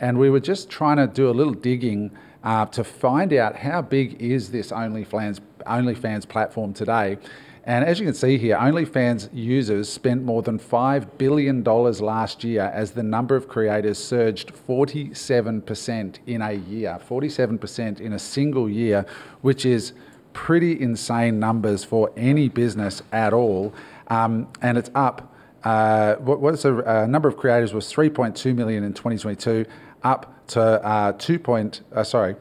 And 0.00 0.18
we 0.18 0.30
were 0.30 0.40
just 0.40 0.70
trying 0.70 0.98
to 0.98 1.06
do 1.06 1.28
a 1.28 1.32
little 1.32 1.54
digging 1.54 2.16
uh, 2.44 2.66
to 2.66 2.84
find 2.84 3.32
out 3.32 3.56
how 3.56 3.82
big 3.82 4.22
is 4.22 4.50
this 4.50 4.70
OnlyFans, 4.70 5.40
OnlyFans 5.66 6.28
platform 6.28 6.72
today. 6.72 7.18
And 7.66 7.84
as 7.84 7.98
you 7.98 8.06
can 8.06 8.14
see 8.14 8.38
here, 8.38 8.56
OnlyFans 8.56 9.28
users 9.32 9.88
spent 9.88 10.22
more 10.22 10.40
than 10.40 10.56
$5 10.56 11.18
billion 11.18 11.64
last 11.64 12.44
year 12.44 12.70
as 12.72 12.92
the 12.92 13.02
number 13.02 13.34
of 13.34 13.48
creators 13.48 13.98
surged 13.98 14.52
47% 14.68 16.18
in 16.26 16.42
a 16.42 16.52
year. 16.52 17.00
47% 17.08 18.00
in 18.00 18.12
a 18.12 18.18
single 18.20 18.70
year, 18.70 19.04
which 19.40 19.66
is 19.66 19.94
pretty 20.32 20.80
insane 20.80 21.40
numbers 21.40 21.82
for 21.82 22.12
any 22.16 22.48
business 22.48 23.02
at 23.10 23.32
all. 23.32 23.74
Um, 24.06 24.46
and 24.62 24.78
it's 24.78 24.90
up. 24.94 25.34
Uh, 25.64 26.14
what 26.16 26.40
was 26.40 26.62
the 26.62 26.88
uh, 26.88 27.06
number 27.06 27.28
of 27.28 27.36
creators 27.36 27.74
was 27.74 27.92
3.2 27.92 28.54
million 28.54 28.84
in 28.84 28.92
2022, 28.92 29.66
up 30.04 30.46
to 30.46 30.60
uh, 30.62 31.10
2. 31.12 31.40
Point, 31.40 31.80
uh, 31.92 32.04
sorry, 32.04 32.36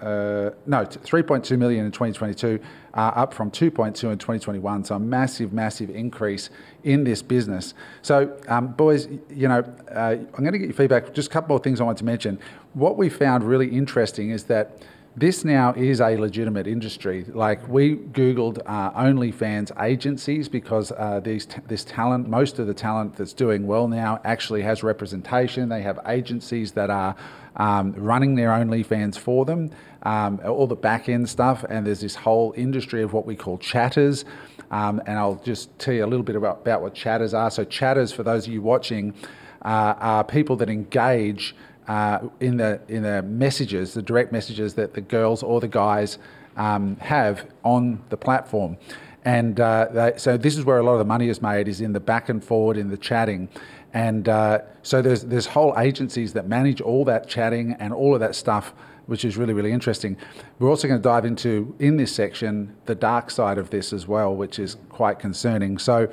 uh, 0.00 0.50
no, 0.66 0.84
3.2 0.84 1.58
million 1.58 1.86
in 1.86 1.90
2022, 1.90 2.60
uh, 2.98 3.12
up 3.14 3.32
from 3.32 3.48
2.2 3.48 3.86
in 3.86 3.94
2021. 3.94 4.84
So 4.84 4.96
a 4.96 4.98
massive, 4.98 5.52
massive 5.52 5.88
increase 5.88 6.50
in 6.82 7.04
this 7.04 7.22
business. 7.22 7.74
So, 8.02 8.36
um, 8.48 8.72
boys, 8.72 9.06
you 9.30 9.46
know, 9.46 9.60
uh, 9.94 10.16
I'm 10.18 10.42
going 10.42 10.52
to 10.52 10.58
get 10.58 10.64
your 10.64 10.74
feedback. 10.74 11.14
Just 11.14 11.28
a 11.28 11.30
couple 11.30 11.50
more 11.50 11.60
things 11.60 11.80
I 11.80 11.84
want 11.84 11.98
to 11.98 12.04
mention. 12.04 12.40
What 12.74 12.96
we 12.96 13.08
found 13.08 13.44
really 13.44 13.68
interesting 13.68 14.30
is 14.30 14.44
that 14.44 14.82
this 15.14 15.44
now 15.44 15.72
is 15.74 16.00
a 16.00 16.16
legitimate 16.16 16.66
industry. 16.66 17.24
Like 17.24 17.66
we 17.68 17.96
Googled 17.96 18.62
uh, 18.66 18.90
OnlyFans 18.92 19.70
agencies 19.80 20.48
because 20.48 20.90
uh, 20.90 21.20
these 21.22 21.46
t- 21.46 21.60
this 21.68 21.84
talent, 21.84 22.28
most 22.28 22.58
of 22.58 22.66
the 22.66 22.74
talent 22.74 23.16
that's 23.16 23.32
doing 23.32 23.66
well 23.66 23.86
now, 23.86 24.20
actually 24.24 24.62
has 24.62 24.82
representation. 24.82 25.68
They 25.68 25.82
have 25.82 26.00
agencies 26.06 26.72
that 26.72 26.90
are 26.90 27.14
um, 27.58 27.92
running 27.92 28.34
their 28.34 28.48
OnlyFans 28.50 29.18
for 29.18 29.44
them, 29.44 29.70
um, 30.02 30.40
all 30.44 30.66
the 30.66 30.76
back 30.76 31.08
end 31.08 31.28
stuff. 31.28 31.64
And 31.68 31.86
there's 31.86 32.00
this 32.00 32.14
whole 32.14 32.54
industry 32.56 33.02
of 33.02 33.12
what 33.12 33.26
we 33.26 33.36
call 33.36 33.58
chatters. 33.58 34.24
Um, 34.70 35.00
and 35.06 35.18
I'll 35.18 35.40
just 35.44 35.76
tell 35.78 35.94
you 35.94 36.04
a 36.04 36.06
little 36.06 36.24
bit 36.24 36.36
about, 36.36 36.60
about 36.60 36.82
what 36.82 36.94
chatters 36.94 37.34
are. 37.34 37.50
So 37.50 37.64
chatters, 37.64 38.12
for 38.12 38.22
those 38.22 38.46
of 38.46 38.52
you 38.52 38.62
watching, 38.62 39.14
uh, 39.62 39.94
are 39.98 40.24
people 40.24 40.56
that 40.56 40.70
engage 40.70 41.54
uh, 41.88 42.28
in 42.38 42.58
the 42.58 42.80
in 42.88 43.02
the 43.02 43.22
messages, 43.22 43.94
the 43.94 44.02
direct 44.02 44.30
messages 44.30 44.74
that 44.74 44.92
the 44.92 45.00
girls 45.00 45.42
or 45.42 45.58
the 45.58 45.68
guys 45.68 46.18
um, 46.56 46.96
have 46.96 47.46
on 47.64 48.02
the 48.10 48.16
platform. 48.16 48.76
And 49.24 49.58
uh, 49.58 49.88
they, 49.90 50.12
so 50.16 50.36
this 50.36 50.56
is 50.56 50.64
where 50.64 50.78
a 50.78 50.82
lot 50.82 50.92
of 50.92 50.98
the 50.98 51.04
money 51.04 51.28
is 51.28 51.42
made, 51.42 51.66
is 51.66 51.80
in 51.80 51.92
the 51.92 52.00
back 52.00 52.28
and 52.28 52.42
forward, 52.44 52.76
in 52.76 52.88
the 52.88 52.96
chatting. 52.96 53.48
And 53.94 54.28
uh, 54.28 54.60
so 54.82 55.00
there's 55.00 55.24
there's 55.24 55.46
whole 55.46 55.74
agencies 55.78 56.32
that 56.34 56.46
manage 56.46 56.80
all 56.80 57.04
that 57.06 57.28
chatting 57.28 57.74
and 57.78 57.92
all 57.92 58.14
of 58.14 58.20
that 58.20 58.34
stuff, 58.34 58.74
which 59.06 59.24
is 59.24 59.36
really 59.36 59.54
really 59.54 59.72
interesting. 59.72 60.16
We're 60.58 60.70
also 60.70 60.88
going 60.88 61.00
to 61.00 61.08
dive 61.08 61.24
into 61.24 61.74
in 61.78 61.96
this 61.96 62.14
section 62.14 62.76
the 62.84 62.94
dark 62.94 63.30
side 63.30 63.58
of 63.58 63.70
this 63.70 63.92
as 63.92 64.06
well, 64.06 64.34
which 64.34 64.58
is 64.58 64.76
quite 64.88 65.18
concerning. 65.18 65.78
So. 65.78 66.10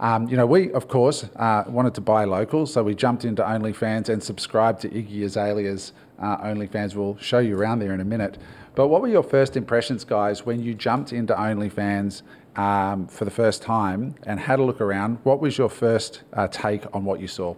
Um, 0.00 0.28
you 0.28 0.36
know, 0.36 0.46
we 0.46 0.70
of 0.74 0.86
course 0.86 1.24
uh, 1.34 1.64
wanted 1.66 1.92
to 1.96 2.00
buy 2.00 2.22
local, 2.22 2.66
so 2.66 2.84
we 2.84 2.94
jumped 2.94 3.24
into 3.24 3.42
OnlyFans 3.42 4.08
and 4.08 4.22
subscribed 4.22 4.80
to 4.82 4.88
Iggy 4.90 5.24
Azalea's 5.24 5.92
uh, 6.20 6.38
OnlyFans. 6.38 6.94
We'll 6.94 7.16
show 7.16 7.40
you 7.40 7.58
around 7.58 7.80
there 7.80 7.92
in 7.92 7.98
a 7.98 8.04
minute. 8.04 8.38
But 8.76 8.86
what 8.86 9.02
were 9.02 9.08
your 9.08 9.24
first 9.24 9.56
impressions, 9.56 10.04
guys, 10.04 10.46
when 10.46 10.62
you 10.62 10.72
jumped 10.72 11.12
into 11.12 11.34
OnlyFans 11.34 12.22
um, 12.56 13.06
for 13.06 13.24
the 13.24 13.30
first 13.30 13.62
time 13.62 14.14
and 14.24 14.40
had 14.40 14.58
a 14.58 14.62
look 14.62 14.80
around? 14.80 15.18
What 15.22 15.40
was 15.40 15.58
your 15.58 15.68
first 15.68 16.22
uh, 16.32 16.48
take 16.48 16.84
on 16.94 17.04
what 17.04 17.20
you 17.20 17.28
saw? 17.28 17.54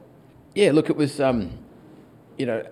Yeah, 0.55 0.73
look, 0.73 0.91
it 0.91 0.97
was, 0.97 1.21
um, 1.21 1.51
you 2.37 2.47
know, 2.47 2.65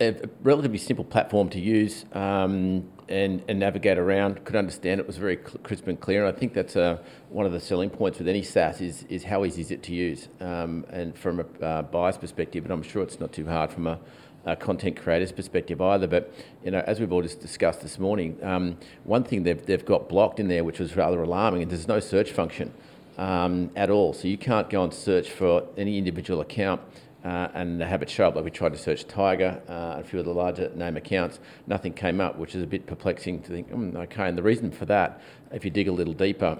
a, 0.00 0.28
relatively 0.42 0.78
simple 0.78 1.04
platform 1.04 1.48
to 1.50 1.60
use 1.60 2.04
um, 2.12 2.88
and, 3.08 3.42
and 3.48 3.58
navigate 3.58 3.98
around. 3.98 4.44
Could 4.44 4.56
understand 4.56 5.00
it 5.00 5.06
was 5.06 5.18
very 5.18 5.36
crisp 5.36 5.86
and 5.86 6.00
clear. 6.00 6.24
And 6.24 6.34
I 6.34 6.38
think 6.38 6.54
that's 6.54 6.76
uh, 6.76 6.98
one 7.28 7.46
of 7.46 7.52
the 7.52 7.60
selling 7.60 7.90
points 7.90 8.18
with 8.18 8.28
any 8.28 8.42
SaaS 8.42 8.80
is, 8.80 9.04
is 9.04 9.24
how 9.24 9.44
easy 9.44 9.60
is 9.60 9.70
it 9.70 9.82
to 9.84 9.94
use. 9.94 10.28
Um, 10.40 10.84
and 10.90 11.16
from 11.16 11.40
a 11.40 11.64
uh, 11.64 11.82
buyer's 11.82 12.18
perspective, 12.18 12.64
and 12.64 12.72
I'm 12.72 12.82
sure 12.82 13.02
it's 13.02 13.20
not 13.20 13.32
too 13.32 13.46
hard 13.46 13.70
from 13.70 13.86
a, 13.86 13.98
a 14.46 14.56
content 14.56 14.96
creator's 14.96 15.32
perspective 15.32 15.80
either. 15.80 16.06
But 16.06 16.32
you 16.64 16.70
know, 16.70 16.82
as 16.86 17.00
we've 17.00 17.12
all 17.12 17.22
just 17.22 17.40
discussed 17.40 17.80
this 17.80 17.98
morning, 17.98 18.38
um, 18.42 18.76
one 19.04 19.24
thing 19.24 19.42
they've, 19.42 19.64
they've 19.64 19.84
got 19.84 20.08
blocked 20.08 20.40
in 20.40 20.48
there, 20.48 20.64
which 20.64 20.78
was 20.78 20.96
rather 20.96 21.22
alarming, 21.22 21.62
and 21.62 21.70
there's 21.70 21.88
no 21.88 22.00
search 22.00 22.32
function 22.32 22.72
um, 23.18 23.70
at 23.76 23.90
all. 23.90 24.12
So 24.12 24.28
you 24.28 24.38
can't 24.38 24.68
go 24.68 24.84
and 24.84 24.92
search 24.92 25.30
for 25.30 25.64
any 25.76 25.98
individual 25.98 26.40
account 26.40 26.80
uh, 27.24 27.48
and 27.54 27.80
have 27.80 28.02
it 28.02 28.10
show 28.10 28.28
up. 28.28 28.36
Like 28.36 28.44
we 28.44 28.50
tried 28.50 28.72
to 28.72 28.78
search 28.78 29.06
Tiger, 29.06 29.60
uh, 29.68 30.00
a 30.00 30.04
few 30.04 30.18
of 30.18 30.26
the 30.26 30.34
larger 30.34 30.70
name 30.74 30.96
accounts, 30.96 31.40
nothing 31.66 31.92
came 31.92 32.20
up, 32.20 32.36
which 32.36 32.54
is 32.54 32.62
a 32.62 32.66
bit 32.66 32.86
perplexing 32.86 33.42
to 33.42 33.48
think, 33.48 33.70
mm, 33.70 33.96
okay. 33.96 34.28
And 34.28 34.36
the 34.36 34.42
reason 34.42 34.70
for 34.70 34.84
that, 34.86 35.20
if 35.52 35.64
you 35.64 35.70
dig 35.70 35.88
a 35.88 35.92
little 35.92 36.12
deeper, 36.12 36.58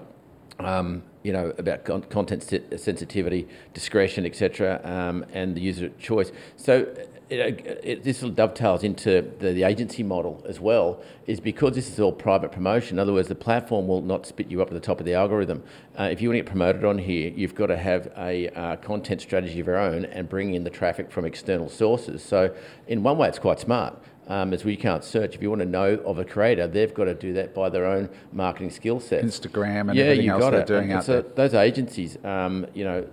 um, 0.59 1.03
you 1.23 1.33
know, 1.33 1.53
about 1.57 1.83
con- 1.83 2.03
content 2.03 2.43
sensitivity, 2.77 3.47
discretion, 3.73 4.25
etc., 4.25 4.79
um, 4.83 5.25
and 5.33 5.55
the 5.55 5.61
user 5.61 5.89
choice. 5.99 6.31
So 6.55 6.87
it, 7.29 7.81
it, 7.83 8.03
this 8.03 8.19
dovetails 8.19 8.83
into 8.83 9.21
the, 9.39 9.51
the, 9.53 9.63
agency 9.63 10.03
model 10.03 10.43
as 10.47 10.59
well, 10.59 11.01
is 11.25 11.39
because 11.39 11.73
this 11.73 11.89
is 11.89 11.99
all 11.99 12.11
private 12.11 12.51
promotion. 12.51 12.95
In 12.95 12.99
other 12.99 13.13
words, 13.13 13.27
the 13.27 13.35
platform 13.35 13.87
will 13.87 14.01
not 14.01 14.25
spit 14.25 14.47
you 14.47 14.61
up 14.61 14.67
at 14.67 14.73
the 14.73 14.79
top 14.79 14.99
of 14.99 15.05
the 15.05 15.13
algorithm. 15.13 15.63
Uh, 15.97 16.03
if 16.03 16.21
you 16.21 16.29
want 16.29 16.35
to 16.35 16.43
get 16.43 16.49
promoted 16.49 16.85
on 16.85 16.97
here, 16.97 17.31
you've 17.35 17.55
got 17.55 17.67
to 17.67 17.77
have 17.77 18.11
a 18.17 18.49
uh, 18.49 18.75
content 18.77 19.21
strategy 19.21 19.59
of 19.59 19.67
your 19.67 19.77
own 19.77 20.05
and 20.05 20.29
bring 20.29 20.53
in 20.53 20.63
the 20.63 20.69
traffic 20.69 21.11
from 21.11 21.25
external 21.25 21.69
sources. 21.69 22.23
So, 22.23 22.53
in 22.87 23.01
one 23.01 23.17
way, 23.17 23.27
it's 23.27 23.39
quite 23.39 23.59
smart 23.59 23.97
um, 24.27 24.53
as 24.53 24.63
we 24.65 24.75
can't 24.75 25.03
search. 25.03 25.35
If 25.35 25.41
you 25.41 25.49
want 25.49 25.61
to 25.61 25.67
know 25.67 25.95
of 26.05 26.19
a 26.19 26.25
creator, 26.25 26.67
they've 26.67 26.93
got 26.93 27.05
to 27.05 27.13
do 27.13 27.33
that 27.33 27.53
by 27.53 27.69
their 27.69 27.85
own 27.85 28.09
marketing 28.31 28.71
skill 28.71 28.99
set. 28.99 29.23
Instagram 29.23 29.89
and 29.89 29.95
yeah, 29.95 30.05
everything 30.05 30.29
else 30.29 30.41
got 30.41 30.51
they're 30.51 30.61
it. 30.61 30.67
doing 30.67 30.91
and 30.91 30.99
out 30.99 31.05
so 31.05 31.21
there. 31.21 31.31
Those 31.35 31.53
agencies, 31.53 32.17
um, 32.23 32.65
you 32.73 32.83
know, 32.83 33.07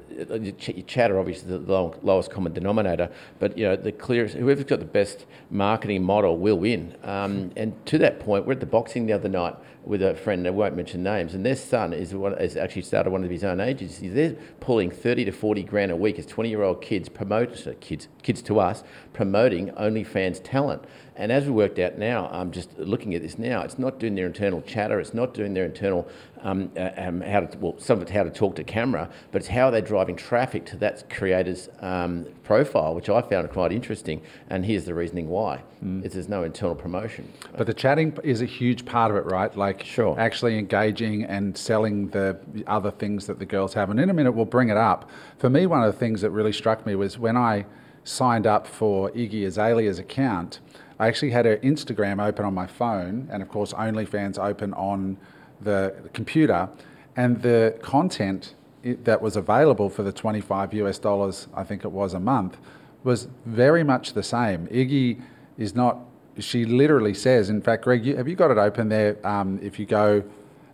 chatter 0.87 1.19
obviously 1.19 1.57
the 1.59 1.73
lowest 2.02 2.31
common 2.31 2.52
denominator, 2.52 3.11
but 3.38 3.57
you 3.57 3.64
know 3.64 3.76
the 3.76 3.92
clearest, 3.92 4.37
whoever's 4.37 4.64
got 4.64 4.78
the 4.78 4.85
best 4.85 5.26
marketing 5.50 6.02
model 6.02 6.38
will 6.38 6.59
win. 6.59 6.97
Um, 7.02 7.52
and 7.57 7.75
to 7.87 7.99
that 7.99 8.21
point, 8.21 8.47
we're 8.47 8.54
at 8.54 8.61
the 8.61 8.66
boxing 8.66 9.07
the 9.07 9.12
other 9.12 9.28
night 9.28 9.57
with 9.85 10.02
a 10.02 10.14
friend, 10.14 10.47
I 10.47 10.50
won't 10.50 10.76
mention 10.76 11.02
names, 11.02 11.35
and 11.35 11.45
their 11.45 11.57
son 11.57 11.92
is, 11.92 12.14
one, 12.14 12.35
is 12.38 12.57
actually 12.57 12.83
started 12.83 13.11
one 13.11 13.25
of 13.25 13.31
his 13.31 13.42
own 13.42 13.61
agencies. 13.61 14.14
They're 14.14 14.37
pulling 14.61 14.90
30 14.90 15.25
to 15.25 15.33
40 15.33 15.62
grand 15.64 15.90
a 15.90 15.97
week 15.97 16.19
as 16.19 16.26
20 16.26 16.49
year 16.49 16.62
old 16.62 16.81
kids, 16.81 17.09
promote, 17.09 17.66
kids, 17.81 18.09
kids 18.23 18.42
to 18.42 18.61
us, 18.61 18.85
promoting 19.12 19.71
OnlyFans 19.71 20.40
talent. 20.45 20.85
And 21.16 21.31
as 21.31 21.45
we 21.45 21.50
worked 21.50 21.78
out 21.78 21.99
now, 21.99 22.28
I'm 22.33 22.50
just 22.50 22.78
looking 22.78 23.14
at 23.14 23.23
this 23.23 23.38
now, 23.38 23.62
it's 23.62 23.78
not 23.78 23.99
doing 23.99 24.14
their 24.14 24.26
internal 24.26 24.62
chatter, 24.62 24.99
it's 24.99 25.14
not 25.14 25.35
doing 25.35 25.52
their 25.52 25.66
internal 25.66 26.09
um, 26.42 26.71
uh, 26.76 26.90
um, 26.97 27.21
how 27.21 27.40
to, 27.40 27.59
well, 27.59 27.75
some 27.78 27.99
of 27.99 28.02
it's 28.02 28.11
how 28.11 28.23
to 28.23 28.31
talk 28.31 28.57
to 28.57 28.64
camera, 28.64 29.09
but 29.31 29.42
it's 29.42 29.49
how 29.49 29.71
they're 29.71 29.81
driving 29.81 30.16
traffic 30.16 30.66
to 30.66 30.76
that 30.78 31.09
creator's 31.09 31.69
um, 31.81 32.26
profile, 32.42 32.95
which 32.95 33.09
I 33.09 33.23
found 33.23 33.49
quite 33.50 33.73
interesting. 33.73 34.23
And 34.50 34.64
here's 34.64 34.85
the 34.85 34.95
reasoning 34.95 35.28
why: 35.28 35.62
mm. 35.85 36.04
is 36.04 36.14
there's 36.14 36.28
no 36.28 36.42
internal 36.42 36.75
promotion. 36.75 37.33
But 37.57 37.66
the 37.66 37.75
chatting 37.75 38.19
is 38.25 38.42
a 38.42 38.47
huge 38.47 38.85
part 38.85 39.11
of 39.11 39.16
it, 39.16 39.26
right? 39.26 39.57
Like 39.57 39.85
sure. 39.85 40.19
actually 40.19 40.59
engaging 40.59 41.25
and 41.25 41.57
selling 41.57 42.09
the 42.09 42.38
other 42.66 42.90
things 42.90 43.26
that 43.26 43.38
the 43.38 43.47
girls 43.47 43.75
have. 43.75 43.90
And 43.90 44.00
in 44.00 44.11
a 44.11 44.14
minute, 44.14 44.33
we'll 44.33 44.45
bring 44.45 44.69
it 44.69 44.76
up. 44.76 45.09
For 45.38 45.49
me, 45.49 45.66
one 45.66 45.83
of 45.85 45.92
the 45.92 45.99
things 45.99 46.23
that 46.23 46.31
really 46.31 46.52
struck 46.52 46.85
me 46.87 46.95
was 46.97 47.19
when 47.19 47.37
I 47.37 47.66
signed 48.04 48.47
up 48.47 48.66
for 48.66 49.11
Iggy 49.11 49.47
Azalea's 49.47 49.99
account. 49.99 50.61
I 51.02 51.09
actually 51.09 51.30
had 51.30 51.47
her 51.47 51.56
Instagram 51.56 52.25
open 52.25 52.44
on 52.44 52.54
my 52.54 52.68
phone, 52.68 53.28
and 53.32 53.42
of 53.42 53.49
course, 53.49 53.73
OnlyFans 53.73 54.38
open 54.38 54.73
on 54.75 55.16
the 55.61 55.92
computer, 56.12 56.68
and 57.16 57.42
the 57.42 57.76
content 57.82 58.54
that 58.85 59.21
was 59.21 59.35
available 59.35 59.90
for 59.90 60.04
the 60.04 60.12
25 60.12 60.73
US 60.75 61.00
dollars, 61.00 61.49
I 61.54 61.64
think 61.64 61.85
it 61.85 61.90
was 61.90 62.14
a 62.14 62.21
month, 62.21 62.56
was 63.02 63.26
very 63.47 63.82
much 63.82 64.12
the 64.12 64.23
same. 64.23 64.68
Iggy 64.68 65.21
is 65.59 65.75
not, 65.75 65.99
she 66.38 66.64
literally 66.64 67.14
says, 67.14 67.50
in 67.50 67.62
fact, 67.62 67.82
Greg, 67.82 68.06
you, 68.06 68.16
have 68.16 68.28
you 68.28 68.37
got 68.37 68.52
it 68.52 68.59
open 68.59 68.88
there? 68.88 69.18
Um, 69.26 69.59
if 69.61 69.80
you 69.80 69.87
go, 69.87 70.23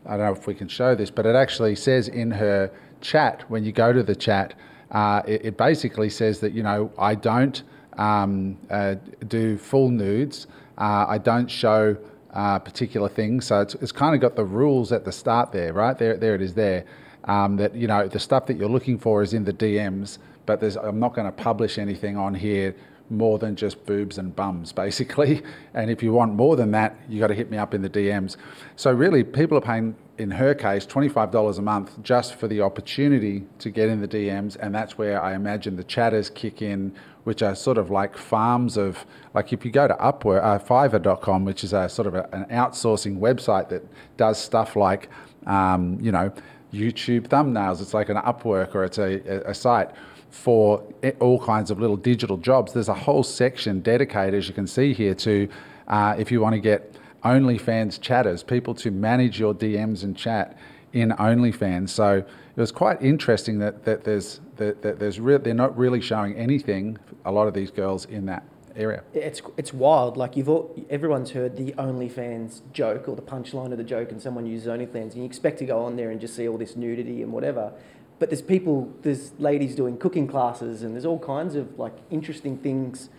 I 0.04 0.18
don't 0.18 0.26
know 0.26 0.32
if 0.32 0.46
we 0.46 0.54
can 0.54 0.68
show 0.68 0.94
this, 0.94 1.10
but 1.10 1.24
it 1.24 1.36
actually 1.36 1.74
says 1.74 2.08
in 2.08 2.32
her 2.32 2.70
chat, 3.00 3.46
when 3.48 3.64
you 3.64 3.72
go 3.72 3.94
to 3.94 4.02
the 4.02 4.14
chat, 4.14 4.52
uh, 4.90 5.22
it, 5.26 5.46
it, 5.46 5.56
basically 5.56 6.10
says 6.10 6.40
that, 6.40 6.52
you 6.52 6.62
know, 6.62 6.92
I 6.98 7.14
don't 7.14 7.62
um, 7.98 8.56
uh, 8.70 8.94
do 9.26 9.58
full 9.58 9.90
nudes. 9.90 10.46
Uh, 10.78 11.06
I 11.08 11.18
don't 11.18 11.50
show 11.50 11.96
uh, 12.32 12.58
particular 12.58 13.08
things. 13.08 13.46
So 13.46 13.60
it's, 13.60 13.74
it's 13.76 13.92
kind 13.92 14.14
of 14.14 14.20
got 14.20 14.36
the 14.36 14.44
rules 14.44 14.92
at 14.92 15.04
the 15.04 15.12
start 15.12 15.52
there, 15.52 15.72
right? 15.72 15.98
There, 15.98 16.16
there 16.16 16.34
it 16.34 16.42
is 16.42 16.54
there. 16.54 16.84
Um, 17.24 17.56
that, 17.56 17.74
you 17.74 17.86
know, 17.86 18.08
the 18.08 18.20
stuff 18.20 18.46
that 18.46 18.56
you're 18.56 18.68
looking 18.68 18.98
for 18.98 19.22
is 19.22 19.34
in 19.34 19.44
the 19.44 19.52
DMs, 19.52 20.18
but 20.46 20.62
I'm 20.62 20.98
not 20.98 21.14
going 21.14 21.26
to 21.26 21.32
publish 21.32 21.76
anything 21.76 22.16
on 22.16 22.34
here 22.34 22.74
more 23.10 23.38
than 23.38 23.56
just 23.56 23.84
boobs 23.86 24.18
and 24.18 24.34
bums, 24.34 24.72
basically. 24.84 25.42
And 25.74 25.90
if 25.90 26.02
you 26.02 26.12
want 26.12 26.34
more 26.34 26.56
than 26.56 26.70
that, 26.72 26.96
you 27.08 27.18
got 27.18 27.28
to 27.28 27.34
hit 27.34 27.50
me 27.50 27.58
up 27.58 27.74
in 27.74 27.82
the 27.82 27.90
DMs. 27.90 28.36
So 28.76 28.92
really, 28.92 29.24
people 29.24 29.58
are 29.58 29.62
paying, 29.62 29.96
in 30.18 30.30
her 30.32 30.54
case, 30.54 30.86
$25 30.86 31.58
a 31.58 31.62
month 31.62 32.02
just 32.02 32.34
for 32.34 32.48
the 32.48 32.60
opportunity 32.60 33.46
to 33.58 33.70
get 33.70 33.88
in 33.88 34.00
the 34.00 34.08
DMs, 34.08 34.56
and 34.60 34.74
that's 34.74 34.98
where 34.98 35.22
I 35.22 35.34
imagine 35.34 35.76
the 35.76 35.84
chatters 35.84 36.30
kick 36.30 36.62
in 36.62 36.94
which 37.28 37.42
are 37.42 37.54
sort 37.54 37.76
of 37.76 37.90
like 37.90 38.16
farms 38.16 38.78
of, 38.78 39.04
like 39.34 39.52
if 39.52 39.62
you 39.62 39.70
go 39.70 39.86
to 39.86 39.92
Upwork, 39.96 40.42
uh, 40.42 40.58
Fiverr.com, 40.58 41.44
which 41.44 41.62
is 41.62 41.74
a 41.74 41.86
sort 41.86 42.08
of 42.08 42.14
a, 42.14 42.26
an 42.32 42.46
outsourcing 42.46 43.18
website 43.18 43.68
that 43.68 43.84
does 44.16 44.38
stuff 44.42 44.76
like, 44.76 45.10
um, 45.46 45.98
you 46.00 46.10
know, 46.10 46.32
YouTube 46.72 47.28
thumbnails. 47.28 47.82
It's 47.82 47.92
like 47.92 48.08
an 48.08 48.16
Upwork 48.16 48.74
or 48.74 48.82
it's 48.82 48.96
a, 48.96 49.20
a, 49.30 49.50
a 49.50 49.54
site 49.54 49.90
for 50.30 50.82
all 51.20 51.38
kinds 51.38 51.70
of 51.70 51.78
little 51.78 51.98
digital 51.98 52.38
jobs. 52.38 52.72
There's 52.72 52.88
a 52.88 52.94
whole 52.94 53.22
section 53.22 53.80
dedicated, 53.80 54.32
as 54.32 54.48
you 54.48 54.54
can 54.54 54.66
see 54.66 54.94
here, 54.94 55.14
to 55.16 55.50
uh, 55.86 56.14
if 56.18 56.32
you 56.32 56.40
want 56.40 56.54
to 56.54 56.60
get 56.60 56.96
OnlyFans 57.24 58.00
chatters, 58.00 58.42
people 58.42 58.74
to 58.76 58.90
manage 58.90 59.38
your 59.38 59.52
DMs 59.52 60.02
and 60.02 60.16
chat 60.16 60.56
in 60.94 61.10
OnlyFans. 61.10 61.90
So 61.90 62.16
it 62.16 62.26
was 62.56 62.72
quite 62.72 63.02
interesting 63.02 63.58
that, 63.58 63.84
that 63.84 64.04
there's 64.04 64.40
that, 64.58 64.98
there's 64.98 65.18
re- 65.18 65.38
they're 65.38 65.54
not 65.54 65.76
really 65.76 66.00
showing 66.00 66.34
anything. 66.34 66.98
A 67.24 67.32
lot 67.32 67.48
of 67.48 67.54
these 67.54 67.70
girls 67.70 68.04
in 68.04 68.26
that 68.26 68.44
area. 68.76 69.02
It's 69.12 69.42
it's 69.56 69.72
wild. 69.72 70.16
Like 70.16 70.36
you've 70.36 70.48
all, 70.48 70.74
everyone's 70.88 71.32
heard 71.32 71.56
the 71.56 71.72
OnlyFans 71.72 72.60
joke 72.72 73.08
or 73.08 73.16
the 73.16 73.22
punchline 73.22 73.72
of 73.72 73.78
the 73.78 73.84
joke, 73.84 74.10
and 74.12 74.22
someone 74.22 74.46
uses 74.46 74.68
OnlyFans, 74.68 75.12
and 75.12 75.16
you 75.16 75.24
expect 75.24 75.58
to 75.58 75.64
go 75.64 75.84
on 75.84 75.96
there 75.96 76.10
and 76.10 76.20
just 76.20 76.36
see 76.36 76.48
all 76.48 76.58
this 76.58 76.76
nudity 76.76 77.22
and 77.22 77.32
whatever. 77.32 77.72
But 78.18 78.30
there's 78.30 78.42
people, 78.42 78.92
there's 79.02 79.32
ladies 79.38 79.74
doing 79.74 79.96
cooking 79.96 80.26
classes, 80.26 80.82
and 80.82 80.94
there's 80.94 81.06
all 81.06 81.20
kinds 81.20 81.54
of 81.54 81.78
like 81.78 81.96
interesting 82.10 82.58
things 82.58 83.10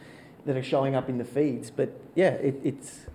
that 0.46 0.55
are 0.58 0.63
showing 0.63 0.96
up 0.96 1.10
in 1.10 1.17
the 1.17 1.25
feeds. 1.25 1.69
But 1.69 1.89
yeah, 2.15 2.31
it, 2.31 2.60
it's 2.63 3.05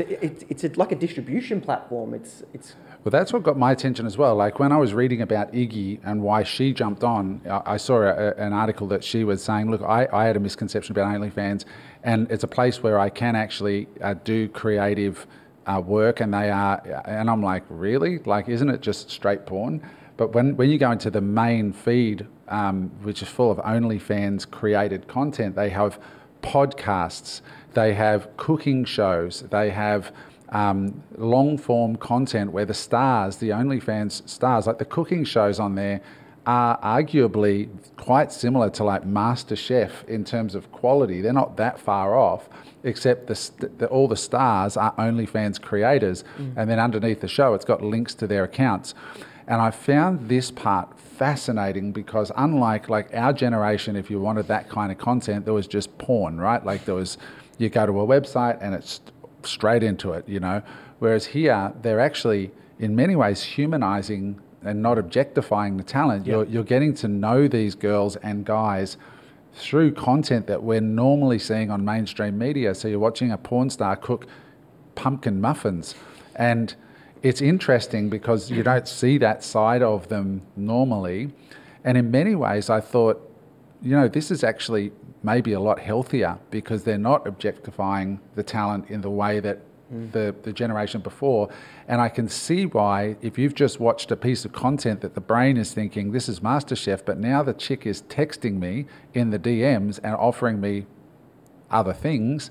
it, 0.00 0.44
it's 0.48 0.64
a, 0.64 0.68
like 0.76 0.92
a 0.92 0.96
distribution 0.96 1.60
platform. 1.60 2.14
It's 2.14 2.42
it's 2.52 2.74
well, 3.04 3.10
that's 3.10 3.32
what 3.32 3.42
got 3.42 3.56
my 3.56 3.72
attention 3.72 4.04
as 4.04 4.18
well. 4.18 4.34
Like 4.34 4.58
when 4.58 4.72
I 4.72 4.76
was 4.76 4.92
reading 4.92 5.22
about 5.22 5.52
Iggy 5.52 6.00
and 6.04 6.22
why 6.22 6.42
she 6.42 6.74
jumped 6.74 7.02
on, 7.02 7.40
I 7.48 7.78
saw 7.78 8.02
a, 8.02 8.34
an 8.34 8.52
article 8.52 8.86
that 8.88 9.02
she 9.02 9.24
was 9.24 9.42
saying, 9.42 9.70
look, 9.70 9.80
I, 9.80 10.06
I, 10.12 10.26
had 10.26 10.36
a 10.36 10.40
misconception 10.40 10.92
about 10.92 11.14
OnlyFans, 11.14 11.64
and 12.02 12.30
it's 12.30 12.44
a 12.44 12.48
place 12.48 12.82
where 12.82 12.98
I 12.98 13.08
can 13.08 13.36
actually 13.36 13.88
uh, 14.02 14.14
do 14.22 14.48
creative 14.48 15.26
uh, 15.66 15.80
work, 15.80 16.20
and 16.20 16.34
they 16.34 16.50
are, 16.50 17.02
and 17.06 17.30
I'm 17.30 17.42
like, 17.42 17.64
really? 17.70 18.18
Like, 18.18 18.50
isn't 18.50 18.68
it 18.68 18.82
just 18.82 19.10
straight 19.10 19.46
porn? 19.46 19.82
But 20.18 20.34
when, 20.34 20.54
when 20.56 20.68
you 20.68 20.76
go 20.76 20.90
into 20.90 21.10
the 21.10 21.22
main 21.22 21.72
feed, 21.72 22.26
um, 22.48 22.90
which 23.02 23.22
is 23.22 23.28
full 23.28 23.50
of 23.50 23.56
OnlyFans 23.58 24.50
created 24.50 25.08
content, 25.08 25.56
they 25.56 25.70
have 25.70 25.98
podcasts, 26.42 27.40
they 27.74 27.94
have 27.94 28.36
cooking 28.36 28.84
shows, 28.84 29.42
they 29.50 29.70
have 29.70 30.12
um, 30.50 31.02
long 31.16 31.56
form 31.56 31.96
content 31.96 32.52
where 32.52 32.64
the 32.64 32.74
stars, 32.74 33.36
the 33.36 33.50
OnlyFans 33.50 34.28
stars, 34.28 34.66
like 34.66 34.78
the 34.78 34.84
cooking 34.84 35.24
shows 35.24 35.60
on 35.60 35.74
there, 35.74 36.00
are 36.46 36.80
arguably 36.80 37.68
quite 37.96 38.32
similar 38.32 38.70
to 38.70 38.82
like 38.82 39.04
Master 39.04 39.54
Chef 39.54 40.04
in 40.08 40.24
terms 40.24 40.54
of 40.54 40.72
quality. 40.72 41.20
They're 41.20 41.32
not 41.32 41.56
that 41.58 41.78
far 41.78 42.16
off, 42.16 42.48
except 42.82 43.26
the, 43.26 43.68
the 43.78 43.86
all 43.88 44.08
the 44.08 44.16
stars 44.16 44.76
are 44.76 44.94
OnlyFans 44.96 45.60
creators, 45.60 46.24
mm. 46.38 46.54
and 46.56 46.68
then 46.68 46.78
underneath 46.78 47.20
the 47.20 47.28
show, 47.28 47.54
it's 47.54 47.64
got 47.64 47.82
links 47.82 48.14
to 48.14 48.26
their 48.26 48.44
accounts. 48.44 48.94
And 49.46 49.60
I 49.60 49.70
found 49.70 50.28
this 50.28 50.50
part 50.50 50.98
fascinating 50.98 51.92
because 51.92 52.30
unlike 52.36 52.88
like 52.88 53.10
our 53.12 53.32
generation, 53.32 53.96
if 53.96 54.10
you 54.10 54.20
wanted 54.20 54.46
that 54.48 54.68
kind 54.68 54.90
of 54.90 54.98
content, 54.98 55.44
there 55.44 55.54
was 55.54 55.66
just 55.66 55.98
porn, 55.98 56.38
right? 56.40 56.64
Like 56.64 56.84
there 56.84 56.94
was, 56.94 57.18
you 57.60 57.68
go 57.68 57.86
to 57.86 58.00
a 58.00 58.06
website 58.06 58.58
and 58.60 58.74
it's 58.74 59.00
straight 59.42 59.82
into 59.82 60.12
it, 60.12 60.28
you 60.28 60.40
know. 60.40 60.62
Whereas 60.98 61.26
here, 61.26 61.72
they're 61.82 62.00
actually, 62.00 62.50
in 62.78 62.96
many 62.96 63.16
ways, 63.16 63.42
humanizing 63.42 64.40
and 64.62 64.82
not 64.82 64.98
objectifying 64.98 65.76
the 65.76 65.82
talent. 65.82 66.26
You're, 66.26 66.44
you're 66.44 66.64
getting 66.64 66.94
to 66.94 67.08
know 67.08 67.48
these 67.48 67.74
girls 67.74 68.16
and 68.16 68.44
guys 68.44 68.96
through 69.54 69.92
content 69.92 70.46
that 70.46 70.62
we're 70.62 70.80
normally 70.80 71.38
seeing 71.38 71.70
on 71.70 71.84
mainstream 71.84 72.38
media. 72.38 72.74
So 72.74 72.88
you're 72.88 72.98
watching 72.98 73.30
a 73.30 73.38
porn 73.38 73.70
star 73.70 73.96
cook 73.96 74.26
pumpkin 74.94 75.40
muffins. 75.40 75.94
And 76.36 76.74
it's 77.22 77.40
interesting 77.40 78.08
because 78.08 78.50
you 78.50 78.62
don't 78.62 78.88
see 78.88 79.18
that 79.18 79.42
side 79.44 79.82
of 79.82 80.08
them 80.08 80.42
normally. 80.56 81.30
And 81.84 81.98
in 81.98 82.10
many 82.10 82.34
ways, 82.34 82.70
I 82.70 82.80
thought, 82.80 83.26
you 83.82 83.92
know, 83.92 84.08
this 84.08 84.30
is 84.30 84.44
actually 84.44 84.92
maybe 85.22 85.52
a 85.52 85.60
lot 85.60 85.78
healthier 85.78 86.38
because 86.50 86.84
they're 86.84 86.98
not 86.98 87.26
objectifying 87.26 88.20
the 88.34 88.42
talent 88.42 88.88
in 88.88 89.00
the 89.00 89.10
way 89.10 89.40
that 89.40 89.60
mm. 89.92 90.10
the, 90.12 90.34
the 90.42 90.52
generation 90.52 91.00
before. 91.00 91.50
And 91.88 92.00
I 92.00 92.08
can 92.08 92.28
see 92.28 92.66
why, 92.66 93.16
if 93.20 93.38
you've 93.38 93.54
just 93.54 93.80
watched 93.80 94.10
a 94.10 94.16
piece 94.16 94.44
of 94.44 94.52
content 94.52 95.00
that 95.02 95.14
the 95.14 95.20
brain 95.20 95.56
is 95.56 95.74
thinking, 95.74 96.12
this 96.12 96.28
is 96.28 96.40
MasterChef, 96.40 97.04
but 97.04 97.18
now 97.18 97.42
the 97.42 97.52
chick 97.52 97.86
is 97.86 98.02
texting 98.02 98.58
me 98.58 98.86
in 99.12 99.30
the 99.30 99.38
DMs 99.38 99.98
and 100.02 100.14
offering 100.14 100.60
me 100.60 100.86
other 101.70 101.92
things, 101.92 102.50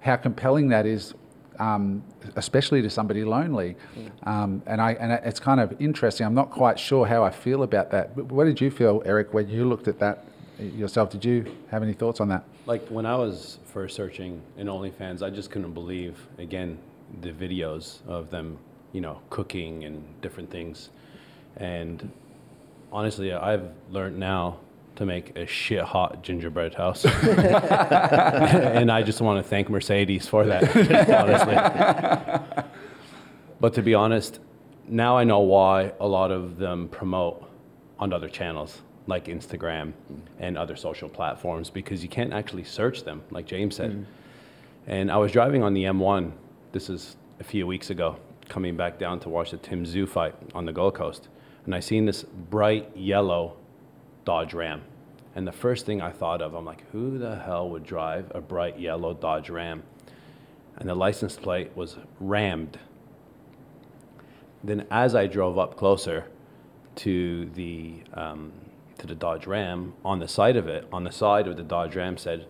how 0.00 0.16
compelling 0.16 0.68
that 0.68 0.86
is 0.86 1.14
um, 1.58 2.02
especially 2.36 2.82
to 2.82 2.90
somebody 2.90 3.24
lonely. 3.24 3.76
Mm. 3.96 4.26
Um, 4.26 4.62
and 4.66 4.80
I 4.80 4.92
and 4.94 5.12
it's 5.12 5.38
kind 5.38 5.60
of 5.60 5.80
interesting. 5.80 6.26
I'm 6.26 6.34
not 6.34 6.50
quite 6.50 6.78
sure 6.78 7.06
how 7.06 7.22
I 7.22 7.30
feel 7.30 7.62
about 7.62 7.90
that. 7.90 8.16
But 8.16 8.26
what 8.26 8.44
did 8.44 8.60
you 8.60 8.70
feel, 8.70 9.02
Eric, 9.04 9.32
when 9.32 9.48
you 9.48 9.68
looked 9.68 9.86
at 9.86 9.98
that 10.00 10.24
yourself? 10.58 11.10
Did 11.10 11.24
you 11.24 11.56
have 11.70 11.82
any 11.82 11.92
thoughts 11.92 12.20
on 12.20 12.28
that? 12.28 12.44
Like 12.66 12.86
when 12.88 13.06
I 13.06 13.16
was 13.16 13.58
first 13.66 13.96
searching 13.96 14.40
in 14.56 14.66
OnlyFans, 14.66 15.22
I 15.22 15.30
just 15.30 15.50
couldn't 15.50 15.72
believe 15.72 16.16
again 16.38 16.78
the 17.20 17.32
videos 17.32 18.06
of 18.06 18.30
them, 18.30 18.58
you 18.92 19.00
know, 19.00 19.20
cooking 19.30 19.84
and 19.84 20.02
different 20.22 20.50
things. 20.50 20.90
And 21.56 22.10
honestly, 22.90 23.32
I've 23.32 23.68
learned 23.90 24.18
now 24.18 24.58
to 24.96 25.06
make 25.06 25.36
a 25.36 25.46
shit 25.46 25.82
hot 25.82 26.22
gingerbread 26.22 26.74
house. 26.74 27.04
and 27.24 28.90
I 28.90 29.02
just 29.02 29.20
want 29.20 29.42
to 29.42 29.48
thank 29.48 29.68
Mercedes 29.70 30.26
for 30.26 30.44
that, 30.44 30.64
honestly. 32.54 32.66
But 33.60 33.74
to 33.74 33.82
be 33.82 33.94
honest, 33.94 34.40
now 34.86 35.16
I 35.16 35.24
know 35.24 35.40
why 35.40 35.92
a 36.00 36.06
lot 36.06 36.30
of 36.30 36.58
them 36.58 36.88
promote 36.88 37.48
on 37.98 38.12
other 38.12 38.28
channels 38.28 38.82
like 39.06 39.26
Instagram 39.26 39.92
and 40.38 40.56
other 40.56 40.76
social 40.76 41.08
platforms 41.08 41.70
because 41.70 42.02
you 42.02 42.08
can't 42.08 42.32
actually 42.32 42.64
search 42.64 43.04
them, 43.04 43.22
like 43.30 43.46
James 43.46 43.76
said. 43.76 43.92
Mm. 43.92 44.04
And 44.86 45.12
I 45.12 45.16
was 45.16 45.32
driving 45.32 45.62
on 45.62 45.74
the 45.74 45.84
M1, 45.84 46.32
this 46.72 46.88
is 46.88 47.16
a 47.40 47.44
few 47.44 47.66
weeks 47.66 47.90
ago, 47.90 48.16
coming 48.48 48.76
back 48.76 48.98
down 48.98 49.20
to 49.20 49.28
watch 49.28 49.50
the 49.50 49.56
Tim 49.56 49.84
Tszyu 49.84 50.08
fight 50.08 50.34
on 50.54 50.64
the 50.64 50.72
Gold 50.72 50.94
Coast. 50.94 51.28
And 51.64 51.74
I 51.74 51.80
seen 51.80 52.06
this 52.06 52.22
bright 52.22 52.96
yellow 52.96 53.56
Dodge 54.24 54.54
Ram. 54.54 54.82
And 55.34 55.46
the 55.46 55.52
first 55.52 55.86
thing 55.86 56.02
I 56.02 56.10
thought 56.10 56.42
of, 56.42 56.54
I'm 56.54 56.64
like, 56.64 56.84
who 56.90 57.18
the 57.18 57.36
hell 57.36 57.70
would 57.70 57.84
drive 57.84 58.30
a 58.34 58.40
bright 58.40 58.78
yellow 58.78 59.14
Dodge 59.14 59.48
Ram? 59.48 59.82
And 60.76 60.88
the 60.88 60.94
license 60.94 61.36
plate 61.36 61.70
was 61.76 61.96
rammed. 62.20 62.78
Then, 64.64 64.86
as 64.90 65.14
I 65.14 65.26
drove 65.26 65.58
up 65.58 65.76
closer 65.76 66.26
to 66.96 67.46
the 67.54 68.02
um, 68.14 68.52
to 68.98 69.06
the 69.06 69.14
Dodge 69.14 69.46
Ram, 69.46 69.94
on 70.04 70.18
the 70.18 70.28
side 70.28 70.56
of 70.56 70.68
it, 70.68 70.86
on 70.92 71.04
the 71.04 71.12
side 71.12 71.46
of 71.48 71.56
the 71.56 71.62
Dodge 71.62 71.96
Ram 71.96 72.16
said, 72.16 72.46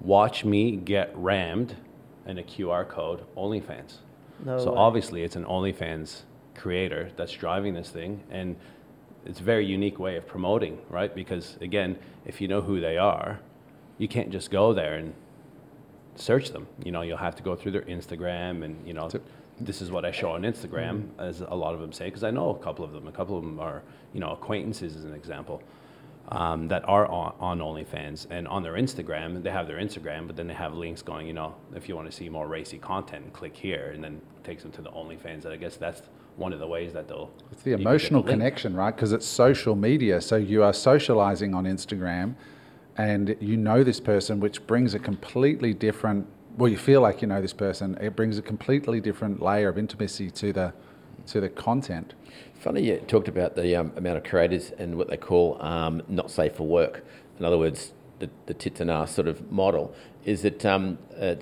"Watch 0.00 0.44
me 0.44 0.76
get 0.76 1.16
rammed," 1.16 1.76
and 2.24 2.38
a 2.38 2.42
QR 2.42 2.84
code, 2.84 3.24
OnlyFans. 3.36 3.98
No 4.44 4.58
so 4.58 4.72
way. 4.72 4.78
obviously, 4.78 5.22
it's 5.22 5.36
an 5.36 5.44
OnlyFans 5.44 6.22
creator 6.54 7.10
that's 7.16 7.32
driving 7.32 7.74
this 7.74 7.90
thing, 7.90 8.22
and 8.30 8.56
it's 9.24 9.40
a 9.40 9.42
very 9.42 9.66
unique 9.66 9.98
way 9.98 10.16
of 10.16 10.26
promoting, 10.26 10.78
right? 10.88 11.14
Because 11.14 11.56
again, 11.60 11.98
if 12.24 12.40
you 12.40 12.48
know 12.48 12.60
who 12.60 12.80
they 12.80 12.96
are, 12.96 13.40
you 13.98 14.08
can't 14.08 14.30
just 14.30 14.50
go 14.50 14.72
there 14.72 14.94
and 14.94 15.14
search 16.14 16.50
them. 16.50 16.66
You 16.84 16.92
know, 16.92 17.02
you'll 17.02 17.16
have 17.16 17.36
to 17.36 17.42
go 17.42 17.56
through 17.56 17.72
their 17.72 17.82
Instagram 17.82 18.64
and 18.64 18.86
you 18.86 18.94
know, 18.94 19.10
this 19.60 19.80
is 19.80 19.90
what 19.90 20.04
I 20.04 20.10
show 20.10 20.32
on 20.32 20.42
Instagram, 20.42 21.02
mm-hmm. 21.02 21.20
as 21.20 21.40
a 21.40 21.54
lot 21.54 21.74
of 21.74 21.80
them 21.80 21.92
say, 21.92 22.06
because 22.06 22.24
I 22.24 22.30
know 22.30 22.50
a 22.50 22.58
couple 22.58 22.84
of 22.84 22.92
them. 22.92 23.08
A 23.08 23.12
couple 23.12 23.38
of 23.38 23.44
them 23.44 23.58
are 23.58 23.82
you 24.12 24.20
know 24.20 24.30
acquaintances, 24.30 24.96
as 24.96 25.04
an 25.04 25.14
example. 25.14 25.62
Um, 26.28 26.66
that 26.66 26.82
are 26.88 27.06
on, 27.06 27.34
on 27.38 27.60
OnlyFans 27.60 28.26
and 28.30 28.48
on 28.48 28.64
their 28.64 28.72
Instagram, 28.72 29.40
they 29.44 29.50
have 29.50 29.68
their 29.68 29.76
Instagram, 29.76 30.26
but 30.26 30.34
then 30.34 30.48
they 30.48 30.54
have 30.54 30.74
links 30.74 31.00
going, 31.00 31.28
you 31.28 31.32
know, 31.32 31.54
if 31.72 31.88
you 31.88 31.94
want 31.94 32.10
to 32.10 32.16
see 32.16 32.28
more 32.28 32.48
racy 32.48 32.78
content, 32.78 33.32
click 33.32 33.54
here, 33.56 33.92
and 33.94 34.02
then 34.02 34.20
takes 34.42 34.64
them 34.64 34.72
to 34.72 34.82
the 34.82 34.90
OnlyFans. 34.90 35.44
And 35.44 35.52
I 35.52 35.56
guess 35.56 35.76
that's 35.76 36.02
one 36.36 36.52
of 36.52 36.58
the 36.58 36.66
ways 36.66 36.92
that 36.94 37.06
they'll. 37.06 37.30
It's 37.52 37.62
the 37.62 37.72
emotional 37.72 38.24
connection, 38.24 38.74
right? 38.74 38.94
Because 38.94 39.12
it's 39.12 39.26
social 39.26 39.76
media. 39.76 40.20
So 40.20 40.34
you 40.34 40.64
are 40.64 40.72
socializing 40.72 41.54
on 41.54 41.64
Instagram 41.64 42.34
and 42.96 43.36
you 43.40 43.56
know 43.56 43.84
this 43.84 44.00
person, 44.00 44.40
which 44.40 44.66
brings 44.66 44.94
a 44.94 44.98
completely 44.98 45.74
different, 45.74 46.26
well, 46.56 46.70
you 46.70 46.78
feel 46.78 47.00
like 47.00 47.20
you 47.20 47.28
know 47.28 47.42
this 47.42 47.52
person. 47.52 47.96
It 48.00 48.16
brings 48.16 48.38
a 48.38 48.42
completely 48.42 49.00
different 49.00 49.42
layer 49.42 49.68
of 49.68 49.78
intimacy 49.78 50.30
to 50.30 50.52
the, 50.52 50.72
to 51.26 51.40
the 51.40 51.48
content. 51.48 52.14
Funny 52.66 52.82
you 52.82 52.96
talked 53.06 53.28
about 53.28 53.54
the 53.54 53.76
um, 53.76 53.92
amount 53.96 54.16
of 54.16 54.24
creators 54.24 54.72
and 54.76 54.96
what 54.98 55.06
they 55.06 55.16
call 55.16 55.56
um, 55.62 56.02
not 56.08 56.32
safe 56.32 56.56
for 56.56 56.66
work. 56.66 57.04
In 57.38 57.44
other 57.44 57.58
words, 57.58 57.92
the, 58.18 58.28
the 58.46 58.54
tits 58.54 58.80
and 58.80 58.90
ass 58.90 59.14
sort 59.14 59.28
of 59.28 59.52
model 59.52 59.94
is 60.24 60.42
that 60.42 60.66
um, 60.66 60.98
uh, 61.16 61.36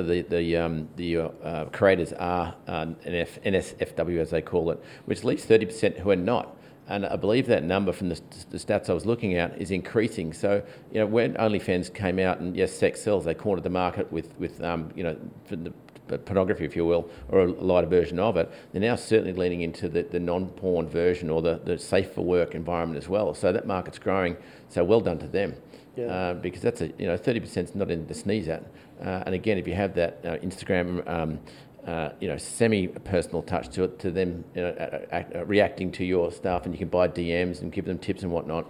of 0.00 0.08
the 0.08 0.26
the, 0.28 0.56
um, 0.56 0.88
the 0.96 1.18
uh, 1.18 1.66
creators 1.66 2.12
are 2.14 2.56
uh, 2.66 2.86
NF, 3.06 3.40
NSFW 3.44 4.18
as 4.18 4.30
they 4.30 4.42
call 4.42 4.72
it, 4.72 4.82
which 5.04 5.22
leaves 5.22 5.44
thirty 5.44 5.66
percent 5.66 5.98
who 5.98 6.10
are 6.10 6.16
not. 6.16 6.56
And 6.88 7.06
I 7.06 7.14
believe 7.14 7.46
that 7.46 7.62
number 7.62 7.92
from 7.92 8.08
the, 8.08 8.20
the, 8.50 8.58
stats 8.58 8.90
I 8.90 8.92
was 8.92 9.06
looking 9.06 9.34
at 9.34 9.56
is 9.62 9.70
increasing. 9.70 10.32
So, 10.32 10.60
you 10.90 10.98
know, 10.98 11.06
when 11.06 11.34
OnlyFans 11.34 11.94
came 11.94 12.18
out 12.18 12.40
and 12.40 12.56
yes, 12.56 12.72
sex 12.72 13.00
sells, 13.00 13.24
they 13.24 13.34
cornered 13.34 13.62
the 13.62 13.70
market 13.70 14.10
with, 14.10 14.36
with 14.40 14.60
um, 14.64 14.90
you 14.96 15.04
know, 15.04 15.16
the 15.46 15.72
pornography, 16.18 16.64
if 16.64 16.76
you 16.76 16.84
will, 16.84 17.10
or 17.28 17.40
a 17.40 17.46
lighter 17.46 17.86
version 17.86 18.18
of 18.18 18.36
it. 18.36 18.50
They're 18.72 18.80
now 18.80 18.96
certainly 18.96 19.32
leaning 19.32 19.62
into 19.62 19.88
the, 19.88 20.02
the 20.02 20.20
non-porn 20.20 20.88
version 20.88 21.30
or 21.30 21.42
the, 21.42 21.60
the 21.64 21.78
safe 21.78 22.12
for 22.12 22.22
work 22.22 22.54
environment 22.54 22.98
as 22.98 23.08
well. 23.08 23.34
So 23.34 23.52
that 23.52 23.66
market's 23.66 23.98
growing. 23.98 24.36
So 24.68 24.84
well 24.84 25.00
done 25.00 25.18
to 25.18 25.28
them 25.28 25.54
yeah. 25.96 26.06
uh, 26.06 26.34
because 26.34 26.62
that's 26.62 26.80
a 26.80 26.88
you 26.98 27.06
know 27.06 27.16
thirty 27.16 27.40
percent 27.40 27.70
is 27.70 27.74
not 27.74 27.90
in 27.90 28.06
the 28.06 28.14
sneeze 28.14 28.48
at. 28.48 28.64
Uh, 29.00 29.24
and 29.26 29.34
again, 29.34 29.58
if 29.58 29.66
you 29.66 29.74
have 29.74 29.94
that 29.94 30.20
uh, 30.24 30.36
Instagram. 30.38 31.08
Um, 31.08 31.40
uh, 31.86 32.10
you 32.20 32.28
know, 32.28 32.36
semi-personal 32.36 33.42
touch 33.42 33.70
to 33.70 33.84
it, 33.84 33.98
to 33.98 34.10
them 34.10 34.44
you 34.54 34.60
know, 34.60 35.06
act, 35.12 35.34
reacting 35.46 35.90
to 35.90 36.04
your 36.04 36.30
stuff, 36.30 36.66
and 36.66 36.74
you 36.74 36.78
can 36.78 36.88
buy 36.88 37.08
DMs 37.08 37.62
and 37.62 37.72
give 37.72 37.86
them 37.86 37.96
tips 37.96 38.22
and 38.22 38.30
whatnot. 38.30 38.66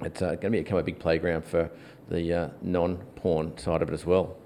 It's 0.00 0.22
uh, 0.22 0.34
going 0.34 0.52
to 0.52 0.62
become 0.62 0.76
a 0.76 0.82
big 0.82 0.98
playground 0.98 1.44
for 1.44 1.70
the 2.08 2.34
uh, 2.34 2.48
non-porn 2.62 3.56
side 3.58 3.80
of 3.80 3.88
it 3.90 3.94
as 3.94 4.04
well. 4.04 4.36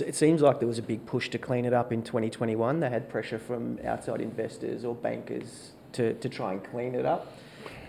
It 0.00 0.14
seems 0.14 0.42
like 0.42 0.58
there 0.58 0.68
was 0.68 0.78
a 0.78 0.82
big 0.82 1.06
push 1.06 1.28
to 1.30 1.38
clean 1.38 1.64
it 1.64 1.72
up 1.72 1.92
in 1.92 2.02
2021. 2.02 2.80
They 2.80 2.90
had 2.90 3.08
pressure 3.08 3.38
from 3.38 3.78
outside 3.84 4.20
investors 4.20 4.84
or 4.84 4.94
bankers 4.94 5.72
to, 5.92 6.14
to 6.14 6.28
try 6.28 6.52
and 6.52 6.64
clean 6.64 6.94
it 6.94 7.06
up. 7.06 7.32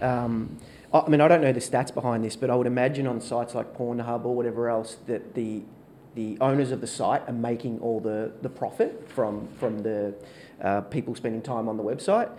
Um, 0.02 0.58
I 0.93 1.10
mean, 1.10 1.22
I 1.22 1.28
don't 1.28 1.41
know 1.41 1.52
the 1.52 1.60
stats 1.60 1.93
behind 1.93 2.24
this, 2.24 2.36
but 2.36 2.50
I 2.50 2.56
would 2.56 2.67
imagine 2.67 3.08
on 3.08 3.20
sites 3.20 3.54
like 3.54 3.76
Pornhub 3.78 4.26
or 4.26 4.36
whatever 4.36 4.70
else 4.70 4.98
that 5.08 5.34
the 5.34 5.63
the 6.15 6.36
owners 6.41 6.72
of 6.72 6.82
the 6.82 6.88
site 6.88 7.22
are 7.28 7.34
making 7.34 7.78
all 7.80 8.00
the, 8.00 8.32
the 8.41 8.50
profit 8.50 9.08
from 9.08 9.48
from 9.60 9.84
the 9.84 10.15
uh, 10.62 10.82
people 10.82 11.13
spending 11.13 11.41
time 11.41 11.70
on 11.70 11.78
the 11.78 11.84
website. 11.84 12.30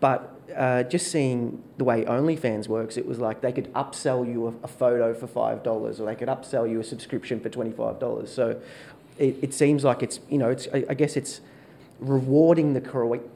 But 0.00 0.38
uh, 0.54 0.82
just 0.82 1.10
seeing 1.12 1.62
the 1.78 1.84
way 1.84 2.04
OnlyFans 2.04 2.66
works, 2.66 2.96
it 2.96 3.06
was 3.06 3.20
like 3.20 3.40
they 3.40 3.52
could 3.52 3.72
upsell 3.72 4.26
you 4.26 4.48
a, 4.48 4.64
a 4.64 4.68
photo 4.68 5.14
for 5.14 5.26
five 5.28 5.62
dollars, 5.62 6.00
or 6.00 6.06
they 6.06 6.16
could 6.16 6.28
upsell 6.28 6.68
you 6.68 6.80
a 6.80 6.84
subscription 6.84 7.40
for 7.40 7.48
twenty 7.48 7.70
five 7.70 8.00
dollars. 8.00 8.34
So 8.34 8.60
it, 9.18 9.36
it 9.42 9.54
seems 9.54 9.84
like 9.84 10.02
it's 10.02 10.20
you 10.28 10.38
know 10.38 10.50
it's 10.50 10.68
I, 10.72 10.84
I 10.90 10.94
guess 10.94 11.16
it's 11.16 11.40
rewarding 12.00 12.74
the 12.74 12.80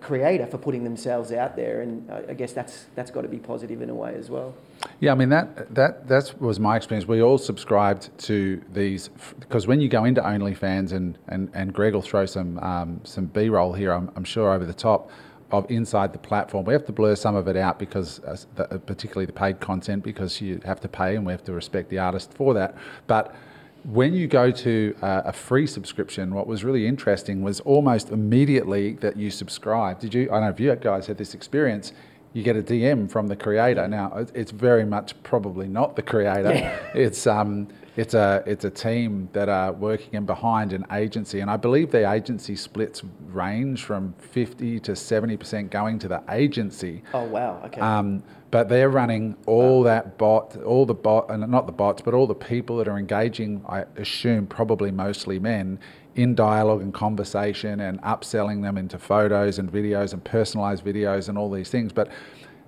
creator 0.01 0.45
for 0.45 0.59
putting 0.59 0.83
themselves 0.83 1.31
out 1.31 1.55
there, 1.55 1.83
and 1.83 2.11
I 2.11 2.35
guess 2.35 2.53
that's 2.53 2.87
that's 2.95 3.11
got 3.11 3.23
to 3.23 3.29
be 3.29 3.39
positive 3.39 3.81
in 3.81 3.91
a 3.91 3.95
way 3.95 4.15
as 4.15 4.29
well. 4.29 4.55
Yeah, 5.01 5.13
I 5.13 5.15
mean 5.15 5.29
that 5.29 5.75
that 5.75 6.09
that 6.09 6.35
was 6.41 6.59
my 6.59 6.77
experience. 6.77 7.07
We 7.07 7.23
all 7.23 7.39
subscribed 7.39 8.17
to 8.19 8.63
these 8.73 9.09
because 9.39 9.67
when 9.67 9.81
you 9.81 9.89
go 9.89 10.05
into 10.05 10.21
OnlyFans 10.21 10.93
and 10.93 11.19
and 11.29 11.51
and 11.55 11.73
Greg 11.73 11.95
will 11.95 12.03
throw 12.03 12.27
some 12.27 12.59
um, 12.59 13.01
some 13.05 13.27
B 13.27 13.49
roll 13.49 13.73
here, 13.73 13.93
I'm, 13.93 14.11
I'm 14.17 14.25
sure 14.25 14.53
over 14.53 14.65
the 14.65 14.75
top 14.75 15.11
of 15.53 15.71
inside 15.71 16.13
the 16.13 16.19
platform. 16.19 16.65
We 16.65 16.73
have 16.73 16.87
to 16.87 16.93
blur 16.93 17.15
some 17.15 17.37
of 17.37 17.47
it 17.49 17.57
out 17.57 17.79
because, 17.79 18.19
uh, 18.21 18.37
the, 18.57 18.79
particularly 18.81 19.27
the 19.27 19.33
paid 19.33 19.61
content, 19.61 20.03
because 20.03 20.41
you 20.41 20.61
have 20.65 20.81
to 20.81 20.89
pay 20.89 21.15
and 21.15 21.25
we 21.25 21.33
have 21.33 21.45
to 21.45 21.53
respect 21.53 21.89
the 21.89 21.99
artist 21.99 22.33
for 22.35 22.53
that. 22.55 22.75
But 23.07 23.35
when 23.87 24.15
you 24.15 24.27
go 24.27 24.51
to 24.51 24.97
uh, 25.01 25.23
a 25.27 25.33
free 25.33 25.67
subscription, 25.67 26.35
what 26.35 26.47
was 26.47 26.65
really 26.65 26.87
interesting 26.87 27.43
was 27.43 27.61
almost 27.61 28.11
immediately 28.11 28.95
that 28.95 29.17
you 29.17 29.31
subscribe. 29.31 30.01
Did 30.01 30.13
you? 30.13 30.23
I 30.25 30.35
don't 30.35 30.41
know 30.43 30.49
if 30.51 30.61
you 30.61 30.75
guys 30.77 31.07
had 31.07 31.19
this 31.19 31.35
experience. 31.35 31.93
you 32.33 32.43
get 32.43 32.57
a 32.57 32.63
DM 32.63 33.11
from 33.11 33.29
the 33.29 33.37
creator. 33.37 33.87
Now, 33.89 34.27
it's 34.35 34.51
very 34.51 34.85
much 34.85 35.21
probably 35.23 35.69
not 35.69 35.97
the 35.97 36.03
creator. 36.03 36.53
It's 36.95 37.27
um, 37.27 37.69
it's 37.97 38.15
a 38.15 38.43
it's 38.47 38.65
a 38.65 38.71
team 38.71 39.29
that 39.33 39.49
are 39.49 39.73
working 39.73 40.15
in 40.15 40.27
behind 40.27 40.73
an 40.73 40.85
agency, 40.93 41.41
and 41.41 41.51
I 41.51 41.57
believe 41.57 41.91
the 41.93 42.11
agency 42.11 42.57
splits 42.57 43.03
range 43.29 43.85
from 43.85 44.15
fifty 44.19 44.81
to 44.81 44.97
seventy 44.97 45.37
percent 45.37 45.71
going 45.71 45.99
to 46.01 46.09
the 46.09 46.23
agency. 46.29 47.03
Oh 47.15 47.25
wow. 47.25 47.63
Okay. 47.67 47.81
Um, 47.81 48.23
but 48.51 48.69
they're 48.69 48.91
running 48.91 49.37
all 49.47 49.83
that 49.83 50.19
bot, 50.19 50.57
all 50.63 50.87
the 50.87 50.95
bot, 50.95 51.31
and 51.31 51.49
not 51.51 51.67
the 51.67 51.73
bots, 51.73 52.01
but 52.01 52.15
all 52.15 52.27
the 52.27 52.35
people 52.35 52.77
that 52.79 52.89
are 52.89 52.99
engaging. 52.99 53.65
I 53.69 53.85
assume 53.97 54.47
probably 54.47 54.91
mostly 54.91 55.39
men 55.39 55.79
in 56.15 56.35
dialogue 56.35 56.81
and 56.81 56.95
conversation, 56.95 57.81
and 57.81 58.01
upselling 58.03 58.63
them 58.63 58.79
into 58.79 58.99
photos 58.99 59.59
and 59.59 59.71
videos 59.71 60.13
and 60.13 60.25
personalized 60.25 60.85
videos 60.85 61.29
and 61.29 61.37
all 61.37 61.51
these 61.51 61.69
things. 61.69 61.93
But 61.93 62.11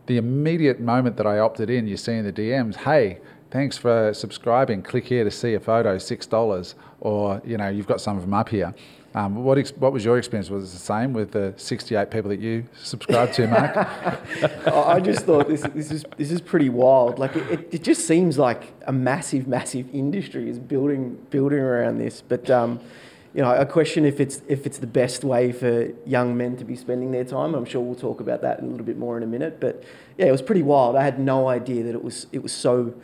the 0.07 0.17
immediate 0.17 0.81
moment 0.81 1.17
that 1.17 1.27
I 1.27 1.39
opted 1.39 1.71
in, 1.71 1.87
you 1.87 1.97
see 1.97 2.15
in 2.15 2.25
the 2.25 2.33
DMs, 2.33 2.77
hey, 2.77 3.19
thanks 3.51 3.79
for 3.79 4.13
subscribing. 4.13 4.83
Click 4.83 5.07
here 5.07 5.25
to 5.25 5.31
see 5.31 5.55
a 5.55 5.61
photo, 5.61 5.97
six 5.99 6.27
dollars, 6.27 6.75
or 7.01 7.41
you 7.45 7.57
know, 7.57 7.69
you've 7.69 7.87
got 7.87 8.01
some 8.01 8.17
of 8.17 8.23
them 8.23 8.35
up 8.35 8.49
here. 8.49 8.75
Um, 9.15 9.43
what 9.43 9.57
ex- 9.57 9.73
what 9.73 9.93
was 9.93 10.05
your 10.05 10.19
experience? 10.19 10.51
Was 10.51 10.69
it 10.69 10.73
the 10.73 10.83
same 10.83 11.15
with 11.15 11.33
the 11.33 11.55
68 11.57 12.11
people 12.11 12.29
that 12.29 12.41
you 12.41 12.65
subscribed 12.83 13.35
to, 13.35 13.47
Mark? 13.49 13.77
I 14.67 15.01
just 15.01 15.25
thought 15.25 15.49
this, 15.49 15.63
this 15.75 15.91
is 15.91 16.05
this 16.19 16.31
is 16.31 16.43
pretty 16.43 16.69
wild. 16.69 17.19
Like 17.19 17.35
it, 17.35 17.51
it, 17.51 17.69
it 17.73 17.83
just 17.83 18.07
seems 18.07 18.39
like 18.39 18.75
a 18.87 18.93
massive, 18.93 19.49
massive 19.49 19.93
industry 19.95 20.51
is 20.51 20.59
building 20.59 21.15
building 21.31 21.59
around 21.59 21.99
this. 21.99 22.21
But 22.21 22.51
um, 22.51 22.81
you 23.33 23.41
know, 23.41 23.51
I 23.51 23.65
question 23.65 24.05
if 24.05 24.21
it's 24.21 24.43
if 24.47 24.67
it's 24.67 24.77
the 24.77 24.87
best 24.87 25.25
way 25.25 25.53
for 25.53 25.91
young 26.05 26.37
men 26.37 26.59
to 26.59 26.65
be 26.65 26.77
spending 26.77 27.11
their 27.11 27.25
time. 27.25 27.55
I'm 27.55 27.65
sure 27.65 27.81
we'll 27.81 27.95
talk 27.95 28.21
about 28.21 28.43
that 28.43 28.61
a 28.61 28.65
little 28.65 28.85
bit 28.85 28.99
more 28.99 29.17
in 29.17 29.23
a 29.23 29.27
minute. 29.27 29.59
But 29.59 29.85
yeah, 30.19 30.27
it 30.27 30.33
was 30.33 30.43
pretty 30.43 30.63
wild. 30.63 30.97
I 30.97 31.03
had 31.03 31.19
no 31.19 31.49
idea 31.49 31.83
that 31.85 31.95
it 31.95 32.05
was 32.05 32.27
it 32.33 32.43
was 32.43 32.53
so. 32.53 32.95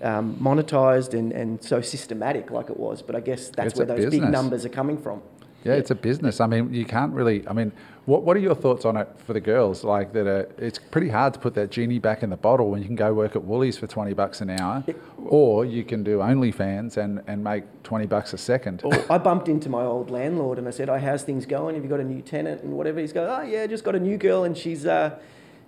Um, 0.00 0.36
monetized 0.36 1.12
and, 1.12 1.32
and 1.32 1.60
so 1.60 1.80
systematic 1.80 2.52
like 2.52 2.70
it 2.70 2.76
was, 2.76 3.02
but 3.02 3.16
I 3.16 3.20
guess 3.20 3.48
that's 3.48 3.70
It's 3.70 3.78
where 3.78 3.84
those 3.84 4.08
big 4.08 4.22
numbers 4.22 4.64
are 4.64 4.68
coming 4.68 4.96
from. 4.96 5.20
Yeah, 5.68 5.74
it's 5.74 5.90
a 5.90 5.94
business. 5.94 6.40
I 6.40 6.46
mean, 6.46 6.72
you 6.72 6.86
can't 6.86 7.12
really. 7.12 7.46
I 7.46 7.52
mean, 7.52 7.72
what 8.06 8.22
what 8.22 8.34
are 8.38 8.40
your 8.40 8.54
thoughts 8.54 8.86
on 8.86 8.96
it 8.96 9.06
for 9.18 9.34
the 9.34 9.40
girls? 9.40 9.84
Like 9.84 10.14
that, 10.14 10.26
uh, 10.26 10.46
it's 10.56 10.78
pretty 10.78 11.10
hard 11.10 11.34
to 11.34 11.40
put 11.40 11.52
that 11.56 11.70
genie 11.70 11.98
back 11.98 12.22
in 12.22 12.30
the 12.30 12.38
bottle 12.38 12.70
when 12.70 12.80
you 12.80 12.86
can 12.86 12.96
go 12.96 13.12
work 13.12 13.36
at 13.36 13.44
Woolies 13.44 13.76
for 13.76 13.86
twenty 13.86 14.14
bucks 14.14 14.40
an 14.40 14.48
hour, 14.48 14.82
or 15.26 15.66
you 15.66 15.84
can 15.84 16.02
do 16.02 16.20
OnlyFans 16.20 16.96
and 16.96 17.22
and 17.26 17.44
make 17.44 17.64
twenty 17.82 18.06
bucks 18.06 18.32
a 18.32 18.38
second. 18.38 18.82
I 19.10 19.18
bumped 19.18 19.50
into 19.50 19.68
my 19.68 19.82
old 19.82 20.10
landlord 20.10 20.56
and 20.58 20.66
I 20.66 20.70
said, 20.70 20.88
"Oh, 20.88 20.98
how's 20.98 21.22
things 21.22 21.44
going? 21.44 21.74
Have 21.74 21.84
you 21.84 21.90
got 21.90 22.00
a 22.00 22.04
new 22.04 22.22
tenant 22.22 22.62
and 22.62 22.72
whatever?" 22.72 22.98
He's 23.00 23.12
going, 23.12 23.28
"Oh 23.28 23.42
yeah, 23.42 23.66
just 23.66 23.84
got 23.84 23.94
a 23.94 24.00
new 24.00 24.16
girl 24.16 24.44
and 24.44 24.56
she's 24.56 24.86
uh, 24.86 25.18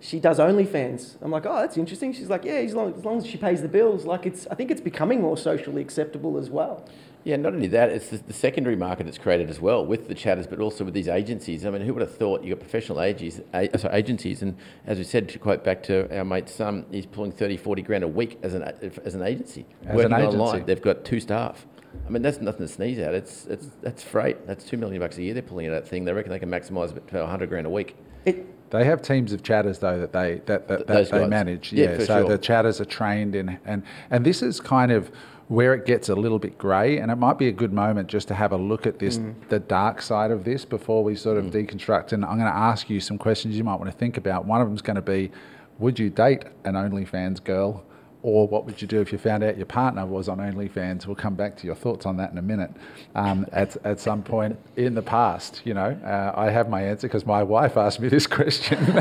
she 0.01 0.19
does 0.19 0.39
OnlyFans." 0.39 1.17
I'm 1.21 1.31
like, 1.31 1.45
"Oh, 1.45 1.57
that's 1.57 1.77
interesting." 1.77 2.15
She's 2.15 2.31
like, 2.31 2.47
"Yeah, 2.47 2.55
as 2.55 2.73
long, 2.73 2.95
as 2.95 3.05
long 3.05 3.19
as 3.19 3.27
she 3.27 3.37
pays 3.37 3.61
the 3.61 3.69
bills, 3.69 4.07
like 4.07 4.25
it's 4.25 4.47
I 4.47 4.55
think 4.55 4.71
it's 4.71 4.81
becoming 4.81 5.21
more 5.21 5.37
socially 5.37 5.83
acceptable 5.83 6.39
as 6.39 6.49
well." 6.49 6.87
Yeah, 7.24 7.37
not 7.37 7.52
only 7.52 7.66
that, 7.68 7.90
it's 7.90 8.09
the, 8.09 8.16
the 8.16 8.33
secondary 8.33 8.76
market 8.76 9.04
that's 9.04 9.18
created 9.18 9.50
as 9.50 9.61
well 9.61 9.85
with 9.85 10.09
the 10.09 10.14
chatters, 10.14 10.46
but 10.46 10.59
also 10.59 10.85
with 10.85 10.94
these 10.94 11.09
agencies. 11.09 11.66
I 11.66 11.70
mean, 11.70 11.83
who 11.83 11.92
would 11.92 12.00
have 12.00 12.14
thought 12.16 12.42
you 12.42 12.54
got 12.54 12.61
professional 12.61 13.00
agencies, 13.00 13.42
agencies, 13.54 14.42
and 14.42 14.56
as 14.87 14.96
we 14.98 15.04
said, 15.04 15.28
to 15.30 15.38
quote 15.38 15.62
back 15.62 15.83
to 15.85 16.09
our 16.16 16.24
mate 16.24 16.48
Sam, 16.48 16.87
he's 16.90 17.06
pulling 17.06 17.33
30, 17.33 17.56
40 17.59 17.83
grand 17.83 18.04
a 18.04 18.09
week 18.09 18.38
as 18.42 18.54
an 18.54 18.62
as 19.04 19.14
an 19.14 19.22
agency, 19.22 19.66
As 19.85 19.96
working 19.96 20.12
an 20.12 20.20
agency. 20.20 20.38
online. 20.38 20.64
They've 20.66 20.80
got 20.80 21.04
two 21.04 21.20
staff. 21.20 21.66
I 22.06 22.11
mean, 22.11 22.22
that's 22.22 22.40
nothing 22.40 22.66
to 22.66 22.72
sneeze 22.72 22.98
at. 22.98 23.14
It's 23.14 23.46
it's 23.46 23.66
that's 23.83 24.02
freight. 24.02 24.46
That's 24.46 24.64
two 24.64 24.76
million 24.76 25.00
bucks 25.00 25.18
a 25.18 25.22
year 25.22 25.35
they're 25.35 25.42
pulling 25.42 25.66
out 25.66 25.74
of 25.74 25.83
that 25.83 25.88
thing. 25.90 26.04
They 26.04 26.12
reckon 26.12 26.30
they 26.33 26.38
can 26.38 26.48
maximise 26.50 26.96
it 26.96 27.06
to 27.09 27.18
100 27.18 27.48
grand 27.48 27.66
a 27.66 27.70
week. 27.70 27.96
It, 28.24 28.46
They 28.70 28.85
have 28.85 29.02
teams 29.02 29.33
of 29.33 29.42
chatters 29.42 29.80
though 29.80 29.98
that 29.98 30.12
they 30.12 30.40
that, 30.46 30.68
that, 30.68 30.87
that 30.87 30.87
they 30.87 31.04
guys. 31.11 31.28
manage. 31.28 31.72
Yeah, 31.72 31.92
Yeah, 31.92 31.98
so 31.98 32.04
sure. 32.20 32.28
the 32.28 32.38
chatters 32.38 32.80
are 32.80 32.85
trained 32.85 33.35
in 33.35 33.59
and 33.64 33.83
and 34.11 34.24
this 34.24 34.40
is 34.42 34.61
kind 34.61 34.92
of 34.92 35.11
where 35.51 35.75
it 35.75 35.85
gets 35.85 36.09
a 36.09 36.15
little 36.15 36.39
bit 36.39 36.57
grey, 36.59 36.99
and 36.99 37.11
it 37.11 37.17
might 37.17 37.37
be 37.37 37.49
a 37.49 37.53
good 37.53 37.73
moment 37.73 38.07
just 38.07 38.29
to 38.29 38.35
have 38.35 38.53
a 38.53 38.57
look 38.57 38.87
at 38.87 39.01
this, 39.01 39.19
mm. 39.19 39.35
the 39.49 39.59
dark 39.59 40.01
side 40.01 40.31
of 40.31 40.45
this, 40.45 40.65
before 40.65 41.03
we 41.03 41.17
sort 41.17 41.37
of 41.37 41.47
mm. 41.47 41.51
deconstruct. 41.51 42.13
And 42.13 42.25
I'm 42.25 42.39
going 42.39 42.49
to 42.53 42.57
ask 42.57 42.89
you 42.89 43.01
some 43.01 43.19
questions 43.19 43.59
you 43.59 43.65
might 43.65 43.75
want 43.75 43.91
to 43.91 43.99
think 43.99 44.17
about. 44.17 44.45
One 44.45 44.61
of 44.61 44.69
them 44.69 44.77
is 44.77 44.81
going 44.81 44.95
to 44.95 45.03
be, 45.03 45.33
would 45.81 45.99
you 45.99 46.09
date 46.09 46.45
an 46.65 46.75
OnlyFans 46.75 47.43
girl? 47.43 47.85
Or 48.22 48.46
what 48.46 48.66
would 48.66 48.83
you 48.83 48.87
do 48.88 49.00
if 49.00 49.12
you 49.12 49.18
found 49.18 49.42
out 49.42 49.56
your 49.56 49.64
partner 49.64 50.04
was 50.04 50.28
on 50.28 50.38
OnlyFans? 50.38 51.06
We'll 51.06 51.16
come 51.16 51.35
back 51.37 51.56
to 51.59 51.66
your 51.66 51.74
thoughts 51.74 52.04
on 52.04 52.18
that 52.18 52.30
in 52.30 52.37
a 52.37 52.42
minute. 52.42 52.70
Um, 53.14 53.46
at, 53.52 53.76
at 53.85 53.98
some 53.98 54.22
point 54.22 54.59
in 54.76 54.94
the 54.94 55.00
past, 55.02 55.62
you 55.64 55.72
know, 55.72 55.98
uh, 56.04 56.33
I 56.38 56.50
have 56.50 56.68
my 56.68 56.83
answer 56.83 57.09
because 57.09 57.24
my 57.24 57.42
wife 57.42 57.78
asked 57.78 57.98
me 57.98 58.09
this 58.09 58.26
question. 58.38 58.78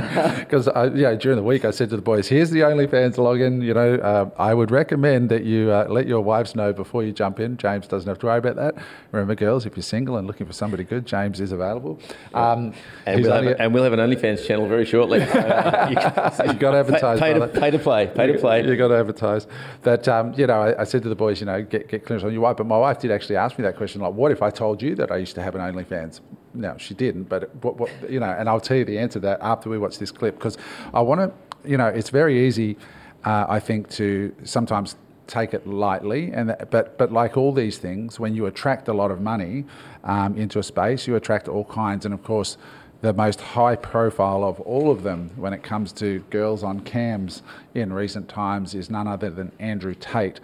Because 0.49 0.67
you 0.95 1.03
know, 1.03 1.15
during 1.15 1.35
the 1.37 1.43
week, 1.43 1.65
I 1.65 1.71
said 1.71 1.89
to 1.91 1.95
the 1.95 2.01
boys, 2.01 2.27
"Here's 2.27 2.49
the 2.49 2.61
OnlyFans 2.61 3.15
login. 3.17 3.61
You 3.63 3.73
know, 3.73 3.95
uh, 3.95 4.29
I 4.37 4.53
would 4.53 4.71
recommend 4.71 5.29
that 5.29 5.43
you 5.43 5.69
uh, 5.71 5.85
let 5.89 6.07
your 6.07 6.21
wives 6.21 6.55
know 6.55 6.73
before 6.73 7.03
you 7.03 7.11
jump 7.11 7.39
in. 7.39 7.57
James 7.57 7.87
doesn't 7.87 8.07
have 8.07 8.17
to 8.19 8.25
worry 8.25 8.39
about 8.39 8.55
that. 8.55 8.75
Remember, 9.11 9.35
girls, 9.35 9.65
if 9.65 9.75
you're 9.75 9.83
single 9.83 10.17
and 10.17 10.25
looking 10.27 10.47
for 10.47 10.53
somebody 10.53 10.83
good, 10.83 11.05
James 11.05 11.39
is 11.39 11.51
available. 11.51 11.99
Um, 12.33 12.73
And 13.05 13.21
we'll, 13.21 13.31
have, 13.31 13.41
only- 13.41 13.51
a- 13.53 13.57
and 13.57 13.73
we'll 13.73 13.83
have 13.83 13.93
an 13.93 13.99
OnlyFans 13.99 14.45
channel 14.47 14.67
very 14.67 14.85
shortly. 14.85 15.19
You 15.89 15.95
You've 16.49 16.59
got 16.59 16.71
to 16.71 16.77
advertise, 16.77 17.19
Pay, 17.19 17.33
pay, 17.33 17.39
to, 17.39 17.47
pay 17.47 17.71
to 17.71 17.79
play. 17.79 18.07
Pay 18.07 18.27
to 18.31 18.37
play. 18.39 18.65
You 18.65 18.75
got 18.75 18.87
to 18.89 18.95
advertise. 19.09 19.47
That 19.83 20.07
um, 20.07 20.33
you 20.33 20.47
know, 20.47 20.61
I, 20.61 20.81
I 20.81 20.83
said 20.83 21.03
to 21.03 21.09
the 21.09 21.15
boys, 21.15 21.39
you 21.39 21.45
know, 21.45 21.61
get 21.61 21.87
get 21.87 22.05
clearance 22.05 22.23
on 22.23 22.31
your 22.31 22.41
wife. 22.41 22.57
But 22.57 22.67
my 22.67 22.77
wife 22.77 22.99
did 22.99 23.11
actually 23.11 23.37
ask 23.37 23.57
me 23.57 23.63
that 23.63 23.75
question, 23.75 24.01
like, 24.01 24.13
what 24.13 24.31
if 24.31 24.41
I 24.41 24.49
told 24.49 24.81
you 24.81 24.95
that 24.95 25.11
I 25.11 25.17
used 25.17 25.35
to 25.35 25.41
have 25.41 25.55
an 25.55 25.61
OnlyFans? 25.61 26.21
No, 26.53 26.77
she 26.77 26.93
didn't. 26.93 27.23
But 27.23 27.53
what, 27.63 27.77
what 27.77 27.89
you 28.09 28.19
know, 28.19 28.29
and 28.29 28.47
I'll 28.47 28.61
tell 28.61 28.77
you 28.77 28.85
the 28.85 28.97
answer 28.97 29.19
to 29.19 29.25
that 29.27 29.39
after 29.41 29.69
we 29.69 29.77
watch 29.77 29.97
this 29.99 30.11
clip 30.11 30.35
because 30.35 30.57
I 30.93 31.01
want 31.01 31.21
to, 31.21 31.69
you 31.69 31.77
know, 31.77 31.87
it's 31.87 32.09
very 32.09 32.47
easy, 32.47 32.77
uh, 33.25 33.45
I 33.49 33.59
think, 33.59 33.89
to 33.91 34.33
sometimes 34.43 34.95
take 35.27 35.53
it 35.53 35.67
lightly 35.67 36.31
and 36.31 36.55
but 36.71 36.97
but 36.97 37.11
like 37.11 37.37
all 37.37 37.53
these 37.53 37.77
things 37.77 38.19
when 38.19 38.33
you 38.33 38.47
attract 38.47 38.87
a 38.87 38.93
lot 38.93 39.11
of 39.11 39.21
money 39.21 39.63
um, 40.03 40.35
into 40.35 40.57
a 40.57 40.63
space 40.63 41.05
you 41.05 41.15
attract 41.15 41.47
all 41.47 41.65
kinds 41.65 42.03
and 42.03 42.15
of 42.15 42.23
course 42.23 42.57
the 43.01 43.13
most 43.13 43.39
high 43.39 43.75
profile 43.75 44.43
of 44.43 44.59
all 44.61 44.91
of 44.91 45.03
them 45.03 45.31
when 45.37 45.53
it 45.53 45.63
comes 45.63 45.93
to 45.93 46.19
girls 46.29 46.63
on 46.63 46.81
cams 46.81 47.41
in 47.73 47.93
recent 47.93 48.27
times 48.27 48.75
is 48.75 48.89
none 48.89 49.07
other 49.07 49.29
than 49.29 49.51
Andrew 49.59 49.95
Tate. 49.95 50.39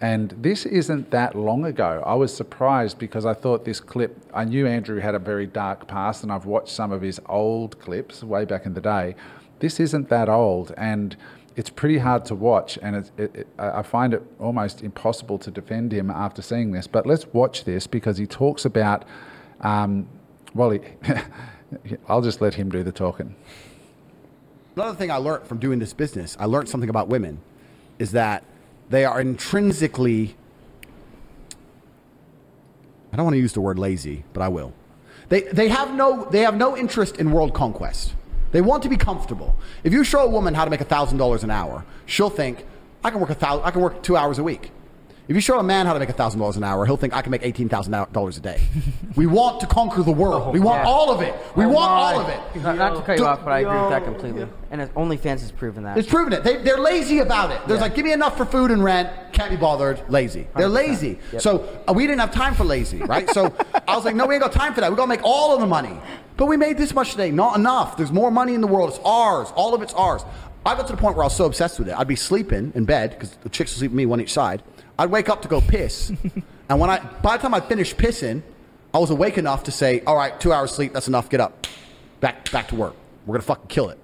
And 0.00 0.30
this 0.38 0.66
isn't 0.66 1.10
that 1.10 1.34
long 1.34 1.64
ago. 1.64 2.02
I 2.06 2.14
was 2.14 2.34
surprised 2.34 2.98
because 2.98 3.26
I 3.26 3.34
thought 3.34 3.64
this 3.64 3.80
clip, 3.80 4.16
I 4.32 4.44
knew 4.44 4.66
Andrew 4.66 5.00
had 5.00 5.14
a 5.14 5.18
very 5.18 5.46
dark 5.46 5.88
past 5.88 6.22
and 6.22 6.30
I've 6.30 6.44
watched 6.44 6.68
some 6.68 6.92
of 6.92 7.02
his 7.02 7.20
old 7.26 7.78
clips 7.80 8.22
way 8.22 8.44
back 8.44 8.66
in 8.66 8.74
the 8.74 8.80
day. 8.80 9.16
This 9.58 9.80
isn't 9.80 10.08
that 10.10 10.28
old 10.28 10.72
and 10.76 11.16
it's 11.56 11.70
pretty 11.70 11.98
hard 11.98 12.24
to 12.26 12.34
watch 12.34 12.78
and 12.82 12.96
it, 12.96 13.10
it, 13.16 13.34
it, 13.34 13.46
I 13.58 13.82
find 13.82 14.12
it 14.12 14.22
almost 14.38 14.82
impossible 14.82 15.38
to 15.38 15.50
defend 15.50 15.92
him 15.92 16.10
after 16.10 16.42
seeing 16.42 16.70
this. 16.70 16.86
But 16.86 17.06
let's 17.06 17.26
watch 17.28 17.64
this 17.64 17.86
because 17.86 18.18
he 18.18 18.26
talks 18.26 18.66
about, 18.66 19.06
um, 19.62 20.06
well, 20.54 20.70
he, 20.70 20.80
I'll 22.08 22.22
just 22.22 22.40
let 22.40 22.54
him 22.54 22.70
do 22.70 22.82
the 22.82 22.92
talking. 22.92 23.34
Another 24.74 24.96
thing 24.96 25.10
I 25.10 25.16
learned 25.16 25.46
from 25.46 25.58
doing 25.58 25.78
this 25.78 25.92
business, 25.92 26.36
I 26.38 26.44
learned 26.44 26.68
something 26.68 26.90
about 26.90 27.08
women, 27.08 27.40
is 27.98 28.12
that 28.12 28.44
they 28.90 29.04
are 29.04 29.20
intrinsically. 29.20 30.36
I 33.12 33.16
don't 33.16 33.24
want 33.24 33.34
to 33.34 33.40
use 33.40 33.54
the 33.54 33.60
word 33.60 33.78
lazy, 33.78 34.24
but 34.32 34.42
I 34.42 34.48
will. 34.48 34.74
They, 35.28 35.42
they, 35.42 35.68
have 35.68 35.94
no, 35.94 36.26
they 36.30 36.40
have 36.40 36.56
no 36.56 36.76
interest 36.76 37.16
in 37.16 37.32
world 37.32 37.54
conquest. 37.54 38.14
They 38.52 38.60
want 38.60 38.82
to 38.84 38.88
be 38.88 38.96
comfortable. 38.96 39.56
If 39.82 39.92
you 39.92 40.04
show 40.04 40.20
a 40.20 40.28
woman 40.28 40.54
how 40.54 40.64
to 40.64 40.70
make 40.70 40.80
$1,000 40.80 41.42
an 41.42 41.50
hour, 41.50 41.84
she'll 42.04 42.30
think, 42.30 42.64
I 43.02 43.10
can 43.10 43.20
work, 43.20 43.30
a 43.30 43.34
thousand, 43.34 43.64
I 43.64 43.70
can 43.70 43.80
work 43.80 44.02
two 44.02 44.16
hours 44.16 44.38
a 44.38 44.44
week. 44.44 44.70
If 45.28 45.34
you 45.34 45.40
show 45.40 45.58
a 45.58 45.62
man 45.64 45.86
how 45.86 45.92
to 45.92 45.98
make 45.98 46.08
$1,000 46.08 46.56
an 46.56 46.62
hour, 46.62 46.86
he'll 46.86 46.96
think, 46.96 47.12
I 47.12 47.20
can 47.20 47.32
make 47.32 47.42
$18,000 47.42 48.36
a 48.36 48.40
day. 48.40 48.62
we 49.16 49.26
want 49.26 49.58
to 49.60 49.66
conquer 49.66 50.02
the 50.04 50.12
world. 50.12 50.54
we 50.54 50.60
want 50.60 50.84
yeah. 50.84 50.88
all 50.88 51.10
of 51.10 51.20
it. 51.20 51.34
We 51.56 51.64
Oh 51.64 51.68
want 51.70 51.90
my. 51.90 51.96
all 51.96 52.20
of 52.20 52.28
it. 52.28 52.62
Not, 52.62 52.76
not 52.76 52.94
to 52.96 53.02
cut 53.02 53.18
you 53.18 53.26
off, 53.26 53.44
but 53.44 53.50
I 53.50 53.58
agree 53.60 53.76
with 53.80 53.90
that 53.90 54.04
completely. 54.04 54.46
And 54.70 54.80
it, 54.82 54.94
OnlyFans 54.94 55.40
has 55.40 55.50
proven 55.50 55.82
that. 55.82 55.98
It's 55.98 56.08
proven 56.08 56.32
it. 56.32 56.44
They, 56.44 56.58
they're 56.58 56.78
lazy 56.78 57.18
about 57.18 57.50
it. 57.50 57.60
There's 57.66 57.78
Yeah. 57.78 57.82
like, 57.86 57.96
give 57.96 58.04
me 58.04 58.12
enough 58.12 58.36
for 58.36 58.44
food 58.44 58.70
and 58.70 58.84
rent. 58.84 59.10
Can't 59.32 59.50
be 59.50 59.56
bothered. 59.56 60.00
Lazy. 60.08 60.46
They're 60.56 60.68
100%. 60.68 60.72
lazy. 60.72 61.18
Yep. 61.32 61.42
So 61.42 61.82
uh, 61.88 61.92
we 61.92 62.06
didn't 62.06 62.20
have 62.20 62.30
time 62.30 62.54
for 62.54 62.62
lazy, 62.64 62.98
right? 62.98 63.28
So 63.30 63.52
I 63.88 63.96
was 63.96 64.04
like, 64.04 64.14
no, 64.14 64.26
we 64.26 64.36
ain't 64.36 64.42
got 64.44 64.52
time 64.52 64.74
for 64.74 64.80
that. 64.80 64.90
We 64.92 64.96
gotta 64.96 65.08
make 65.08 65.24
all 65.24 65.52
of 65.54 65.60
the 65.60 65.66
money. 65.66 65.98
But 66.36 66.46
we 66.46 66.56
made 66.56 66.78
this 66.78 66.94
much 66.94 67.10
today. 67.10 67.32
Not 67.32 67.56
enough. 67.56 67.96
There's 67.96 68.12
more 68.12 68.30
money 68.30 68.54
in 68.54 68.60
the 68.60 68.66
world. 68.68 68.90
It's 68.90 69.00
ours. 69.04 69.48
All 69.56 69.74
of 69.74 69.82
it's 69.82 69.94
ours. 69.94 70.22
I 70.64 70.74
got 70.76 70.86
to 70.86 70.92
the 70.92 70.98
point 71.00 71.16
where 71.16 71.24
I 71.24 71.26
was 71.26 71.36
so 71.36 71.46
obsessed 71.46 71.78
with 71.80 71.88
it. 71.88 71.96
I'd 71.98 72.06
be 72.08 72.16
sleeping 72.16 72.70
in 72.76 72.84
bed 72.84 73.10
because 73.10 73.30
the 73.42 73.48
chicks 73.48 73.72
would 73.72 73.78
sleep 73.78 73.90
with 73.90 73.96
me 73.96 74.06
one 74.06 74.20
each 74.20 74.32
side. 74.32 74.62
I'd 74.98 75.10
wake 75.10 75.28
up 75.28 75.42
to 75.42 75.48
go 75.48 75.60
piss, 75.60 76.10
and 76.68 76.80
when 76.80 76.90
I 76.90 76.98
by 77.22 77.36
the 77.36 77.42
time 77.42 77.54
I 77.54 77.60
finished 77.60 77.96
pissing, 77.96 78.42
I 78.94 78.98
was 78.98 79.10
awake 79.10 79.38
enough 79.38 79.64
to 79.64 79.70
say, 79.70 80.00
"All 80.06 80.16
right, 80.16 80.38
two 80.40 80.52
hours 80.52 80.72
sleep. 80.72 80.92
That's 80.92 81.08
enough. 81.08 81.28
Get 81.28 81.40
up, 81.40 81.66
back 82.20 82.50
back 82.50 82.68
to 82.68 82.74
work. 82.76 82.94
We're 83.26 83.34
gonna 83.34 83.42
fucking 83.42 83.68
kill 83.68 83.90
it." 83.90 83.98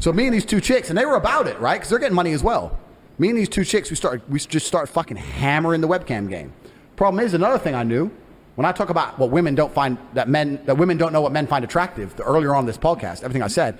So 0.00 0.12
me 0.12 0.26
and 0.26 0.34
these 0.34 0.44
two 0.44 0.60
chicks, 0.60 0.90
and 0.90 0.98
they 0.98 1.04
were 1.04 1.16
about 1.16 1.48
it, 1.48 1.58
right? 1.58 1.74
Because 1.74 1.90
they're 1.90 1.98
getting 1.98 2.14
money 2.14 2.32
as 2.32 2.42
well. 2.42 2.78
Me 3.18 3.30
and 3.30 3.36
these 3.36 3.48
two 3.48 3.64
chicks, 3.64 3.90
we 3.90 3.96
start, 3.96 4.22
we 4.28 4.38
just 4.38 4.66
start 4.66 4.88
fucking 4.88 5.16
hammering 5.16 5.80
the 5.80 5.88
webcam 5.88 6.28
game. 6.28 6.52
Problem 6.94 7.24
is, 7.24 7.34
another 7.34 7.58
thing 7.58 7.74
I 7.74 7.82
knew 7.82 8.12
when 8.54 8.64
I 8.64 8.70
talk 8.70 8.90
about 8.90 9.18
what 9.18 9.30
women 9.30 9.56
don't 9.56 9.72
find 9.72 9.98
that 10.14 10.28
men 10.28 10.60
that 10.66 10.78
women 10.78 10.96
don't 10.98 11.12
know 11.12 11.20
what 11.20 11.32
men 11.32 11.48
find 11.48 11.64
attractive. 11.64 12.14
The, 12.14 12.22
earlier 12.22 12.54
on 12.54 12.64
this 12.66 12.78
podcast, 12.78 13.24
everything 13.24 13.42
I 13.42 13.48
said, 13.48 13.78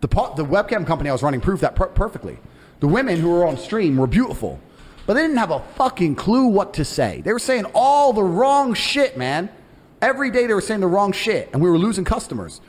The, 0.00 0.08
the 0.08 0.44
webcam 0.44 0.86
company 0.86 1.10
I 1.10 1.12
was 1.12 1.22
running 1.22 1.42
proved 1.42 1.60
that 1.62 1.74
per- 1.74 1.88
perfectly. 1.88 2.38
The 2.80 2.88
women 2.88 3.18
who 3.20 3.28
were 3.30 3.46
on 3.46 3.58
stream 3.58 3.96
were 3.98 4.06
beautiful, 4.06 4.58
but 5.06 5.14
they 5.14 5.22
didn't 5.22 5.36
have 5.36 5.52
a 5.52 5.60
fucking 5.76 6.16
clue 6.16 6.46
what 6.46 6.74
to 6.74 6.84
say. 6.84 7.20
They 7.22 7.32
were 7.32 7.38
saying 7.38 7.66
all 7.74 8.12
the 8.12 8.24
wrong 8.24 8.74
shit, 8.74 9.16
man. 9.16 9.48
Every 10.02 10.30
day 10.30 10.46
they 10.46 10.54
were 10.54 10.60
saying 10.60 10.80
the 10.80 10.86
wrong 10.88 11.12
shit, 11.12 11.48
and 11.52 11.62
we 11.62 11.70
were 11.70 11.78
losing 11.78 12.04
customers. 12.04 12.60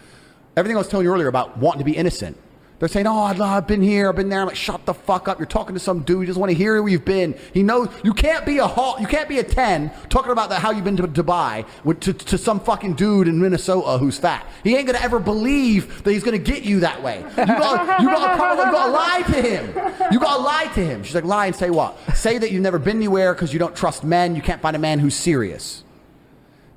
Everything 0.55 0.77
I 0.77 0.79
was 0.79 0.87
telling 0.87 1.05
you 1.05 1.13
earlier 1.13 1.27
about 1.27 1.57
wanting 1.57 1.79
to 1.79 1.85
be 1.85 1.95
innocent. 1.95 2.37
They're 2.79 2.87
saying, 2.87 3.07
"Oh, 3.07 3.23
I've- 3.23 3.65
been 3.67 3.81
here, 3.81 4.09
I've 4.09 4.15
been 4.15 4.29
there." 4.29 4.41
I'm 4.41 4.47
like, 4.47 4.55
"Shut 4.55 4.85
the 4.85 4.93
fuck 4.93 5.27
up! 5.27 5.39
You're 5.39 5.47
talking 5.47 5.73
to 5.73 5.79
some 5.79 6.01
dude. 6.01 6.21
He 6.21 6.27
doesn't 6.27 6.39
want 6.39 6.51
to 6.51 6.57
hear 6.57 6.79
where 6.81 6.91
you've 6.91 7.05
been. 7.05 7.33
He 7.53 7.63
knows 7.63 7.89
you 8.03 8.13
can't 8.13 8.45
be 8.45 8.59
a 8.59 8.67
hall, 8.67 8.97
you 8.99 9.07
can't 9.07 9.27
be 9.27 9.39
a 9.39 9.43
ten 9.43 9.91
talking 10.09 10.31
about 10.31 10.49
the, 10.49 10.55
how 10.55 10.71
you've 10.71 10.83
been 10.83 10.97
to 10.97 11.07
Dubai 11.07 11.65
with, 11.83 11.99
to, 12.01 12.13
to 12.13 12.37
some 12.37 12.59
fucking 12.59 12.93
dude 12.93 13.27
in 13.27 13.39
Minnesota 13.41 13.97
who's 13.97 14.19
fat. 14.19 14.45
He 14.63 14.75
ain't 14.75 14.85
gonna 14.85 14.99
ever 14.99 15.19
believe 15.19 16.03
that 16.03 16.11
he's 16.11 16.23
gonna 16.23 16.37
get 16.37 16.63
you 16.63 16.81
that 16.81 17.01
way. 17.01 17.17
You 17.37 17.45
gotta, 17.45 18.03
you 18.03 18.09
gotta, 18.09 18.37
gotta 18.37 18.91
lie 18.91 19.23
to 19.27 19.41
him. 19.41 19.65
You 20.11 20.19
gotta 20.19 20.41
lie 20.41 20.69
to 20.75 20.85
him." 20.85 21.03
She's 21.03 21.15
like, 21.15 21.23
"Lie 21.25 21.47
and 21.47 21.55
say 21.55 21.69
what? 21.71 21.97
Say 22.15 22.37
that 22.37 22.51
you've 22.51 22.61
never 22.61 22.77
been 22.79 22.97
anywhere 22.97 23.33
because 23.33 23.53
you 23.53 23.59
don't 23.59 23.75
trust 23.75 24.03
men. 24.03 24.35
You 24.35 24.41
can't 24.43 24.61
find 24.61 24.75
a 24.75 24.79
man 24.79 24.99
who's 24.99 25.15
serious." 25.15 25.83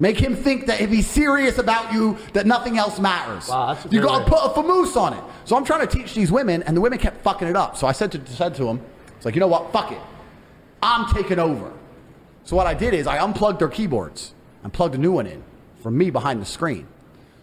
Make 0.01 0.19
him 0.19 0.35
think 0.35 0.67
that 0.67 0.81
if 0.81 0.89
he's 0.89 1.07
serious 1.07 1.59
about 1.59 1.93
you, 1.93 2.17
that 2.33 2.47
nothing 2.47 2.79
else 2.79 2.99
matters. 2.99 3.49
Wow, 3.49 3.77
you 3.91 4.01
gotta 4.01 4.25
put 4.25 4.39
a 4.39 4.49
famoose 4.49 4.97
on 4.97 5.13
it. 5.13 5.23
So 5.45 5.57
I'm 5.57 5.65
trying 5.65 5.87
to 5.87 5.87
teach 5.87 6.15
these 6.15 6.33
women, 6.33 6.63
and 6.63 6.75
the 6.75 6.81
women 6.81 6.99
kept 6.99 7.23
fucking 7.23 7.47
it 7.47 7.55
up. 7.55 7.77
So 7.77 7.87
I 7.87 7.93
said 7.93 8.11
to 8.13 8.27
said 8.27 8.55
to 8.55 8.65
them, 8.65 8.81
"It's 9.17 9.27
like 9.27 9.35
you 9.35 9.41
know 9.41 9.47
what? 9.47 9.71
Fuck 9.73 9.93
it. 9.93 10.01
I'm 10.83 11.13
taking 11.13 11.39
over." 11.39 11.71
So 12.45 12.57
what 12.57 12.67
I 12.67 12.73
did 12.73 12.95
is 12.95 13.07
I 13.07 13.23
unplugged 13.23 13.61
their 13.61 13.69
keyboards 13.69 14.33
and 14.65 14.73
plugged 14.73 14.95
a 14.95 14.99
new 14.99 15.13
one 15.13 15.27
in 15.27 15.45
from 15.83 15.99
me 15.99 16.09
behind 16.09 16.41
the 16.41 16.47
screen. 16.47 16.89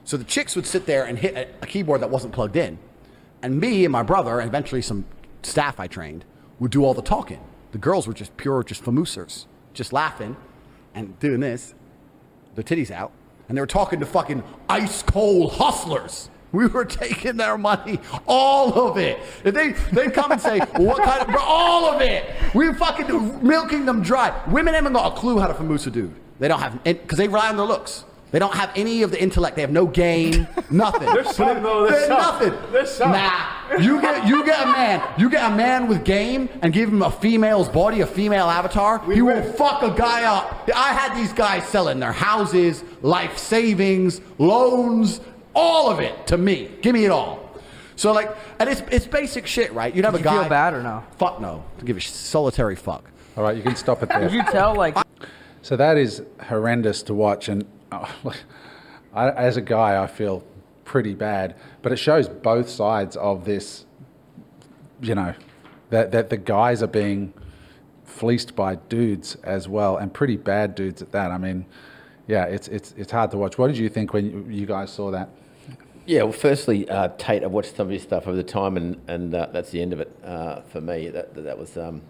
So 0.03 0.17
the 0.17 0.23
chicks 0.23 0.55
would 0.55 0.65
sit 0.65 0.87
there 0.87 1.05
and 1.05 1.19
hit 1.19 1.35
a, 1.35 1.47
a 1.61 1.67
keyboard 1.67 2.01
that 2.01 2.09
wasn't 2.09 2.33
plugged 2.33 2.55
in, 2.55 2.79
and 3.43 3.59
me 3.59 3.85
and 3.85 3.91
my 3.91 4.01
brother, 4.01 4.39
and 4.39 4.49
eventually 4.49 4.81
some 4.81 5.05
staff 5.43 5.79
I 5.79 5.85
trained, 5.85 6.25
would 6.57 6.71
do 6.71 6.83
all 6.83 6.95
the 6.95 7.03
talking. 7.03 7.39
The 7.71 7.77
girls 7.77 8.07
were 8.07 8.13
just 8.15 8.35
pure, 8.35 8.63
just 8.63 8.83
famoosers, 8.83 9.45
just 9.75 9.93
laughing 9.93 10.37
and 10.95 11.19
doing 11.19 11.41
this 11.41 11.75
their 12.57 12.63
titties 12.63 12.91
out, 12.91 13.11
and 13.47 13.55
they 13.55 13.61
were 13.61 13.67
talking 13.67 13.99
to 13.99 14.05
fucking 14.05 14.43
ice 14.67 15.03
cold 15.03 15.53
hustlers. 15.53 16.29
We 16.51 16.65
were 16.67 16.85
taking 17.03 17.37
their 17.37 17.57
money, 17.57 17.99
all 18.25 18.73
of 18.89 18.97
it. 18.97 19.19
If 19.43 19.53
they 19.53 19.73
they 19.93 20.09
come 20.09 20.31
and 20.31 20.41
say, 20.41 20.59
"What 20.59 21.03
kind 21.03 21.21
of?" 21.21 21.27
Bro, 21.27 21.41
all 21.41 21.85
of 21.85 22.01
it. 22.01 22.25
We 22.55 22.67
were 22.67 22.73
fucking 22.73 23.45
milking 23.47 23.85
them 23.85 24.01
dry. 24.01 24.33
Women 24.49 24.73
haven't 24.73 24.93
got 24.93 25.13
a 25.13 25.15
clue 25.15 25.39
how 25.39 25.47
to 25.47 25.53
famoose 25.53 25.85
a 25.87 25.91
dude. 25.91 26.13
They 26.39 26.47
don't 26.47 26.59
have 26.59 26.83
because 26.83 27.17
they 27.17 27.27
rely 27.27 27.49
on 27.49 27.57
their 27.57 27.65
looks. 27.65 28.05
They 28.29 28.39
don't 28.39 28.53
have 28.53 28.71
any 28.75 29.03
of 29.03 29.11
the 29.11 29.21
intellect. 29.21 29.55
They 29.55 29.61
have 29.61 29.71
no 29.71 29.85
game, 29.87 30.47
nothing. 30.69 31.05
There's 31.13 31.33
some, 31.33 31.63
though. 31.63 31.87
There's 31.89 32.07
some. 32.07 32.17
nothing. 32.17 32.53
There's 32.73 32.91
some. 32.91 33.11
Nah, 33.13 33.77
you 33.79 34.01
get 34.01 34.27
you 34.27 34.43
get 34.45 34.61
a 34.61 34.65
man, 34.65 35.01
you 35.17 35.29
get 35.29 35.49
a 35.49 35.55
man 35.55 35.87
with 35.87 36.03
game, 36.03 36.49
and 36.61 36.73
give 36.73 36.89
him 36.89 37.01
a 37.01 37.11
female's 37.11 37.69
body, 37.69 38.01
a 38.01 38.05
female 38.07 38.49
avatar. 38.49 38.99
he 39.11 39.21
will 39.21 39.35
win. 39.41 39.53
fuck 39.53 39.81
a 39.81 39.91
guy 39.91 40.23
up. 40.25 40.69
I 40.75 40.91
had 40.93 41.15
these 41.17 41.31
guys 41.31 41.65
selling 41.67 41.99
their 42.01 42.11
houses, 42.11 42.83
life 43.01 43.37
savings, 43.37 44.19
loans, 44.37 45.21
all 45.53 45.89
of 45.89 45.99
it 46.01 46.27
to 46.27 46.37
me. 46.37 46.69
Give 46.81 46.93
me 46.93 47.05
it 47.05 47.11
all. 47.11 47.47
So 47.95 48.11
like, 48.11 48.35
and 48.59 48.69
it's 48.69 48.81
it's 48.91 49.07
basic 49.07 49.47
shit, 49.47 49.71
right? 49.73 49.95
You'd 49.95 50.03
have 50.05 50.13
Did 50.13 50.19
a 50.21 50.29
you 50.29 50.35
guy. 50.35 50.41
feel 50.41 50.49
bad 50.49 50.73
or 50.73 50.83
no? 50.83 51.03
Fuck 51.17 51.39
no. 51.39 51.63
To 51.79 51.85
give 51.85 51.95
a 51.95 52.01
solitary 52.01 52.75
fuck. 52.75 53.09
All 53.37 53.43
right, 53.43 53.55
you 53.55 53.63
can 53.63 53.75
stop 53.75 54.03
it 54.03 54.09
there. 54.09 54.19
Did 54.29 54.33
you 54.33 54.43
tell 54.43 54.75
like 54.75 54.97
So 55.61 55.77
that 55.77 55.97
is 55.97 56.21
horrendous 56.47 57.01
to 57.03 57.13
watch, 57.13 57.47
and 57.49 57.65
I, 57.91 59.29
as 59.31 59.57
a 59.57 59.61
guy, 59.61 60.01
I 60.01 60.07
feel 60.07 60.43
pretty 60.85 61.13
bad. 61.13 61.55
But 61.81 61.91
it 61.91 61.97
shows 61.97 62.27
both 62.29 62.69
sides 62.69 63.15
of 63.17 63.45
this. 63.45 63.85
You 65.01 65.13
know, 65.15 65.33
that 65.91 66.11
that 66.11 66.29
the 66.29 66.37
guys 66.37 66.81
are 66.81 66.87
being 66.87 67.33
fleeced 68.05 68.55
by 68.55 68.75
dudes 68.75 69.35
as 69.43 69.67
well, 69.67 69.97
and 69.97 70.11
pretty 70.11 70.37
bad 70.37 70.73
dudes 70.73 71.01
at 71.03 71.11
that. 71.11 71.31
I 71.31 71.37
mean, 71.37 71.65
yeah, 72.27 72.45
it's 72.45 72.67
it's 72.67 72.93
it's 72.97 73.11
hard 73.11 73.29
to 73.31 73.37
watch. 73.37 73.57
What 73.59 73.67
did 73.67 73.77
you 73.77 73.89
think 73.89 74.13
when 74.13 74.51
you, 74.51 74.65
guys 74.65 74.91
saw 74.91 75.11
that? 75.11 75.29
Yeah, 76.07 76.23
well, 76.23 76.31
firstly, 76.31 76.89
uh, 76.89 77.09
Tate, 77.17 77.43
I've 77.43 77.51
watched 77.51 77.75
some 77.75 77.87
of 77.87 77.91
his 77.91 78.01
stuff 78.01 78.27
over 78.27 78.35
the 78.37 78.43
time, 78.43 78.77
and, 78.77 78.99
and 79.07 79.35
uh, 79.35 79.49
that's 79.51 79.71
the 79.71 79.81
end 79.81 79.91
of 79.93 79.99
it 79.99 80.09
uh, 80.23 80.61
for 80.61 80.79
me. 80.81 81.09
That, 81.09 81.35
that 81.35 81.57
was 81.59 81.77
um, 81.77 82.01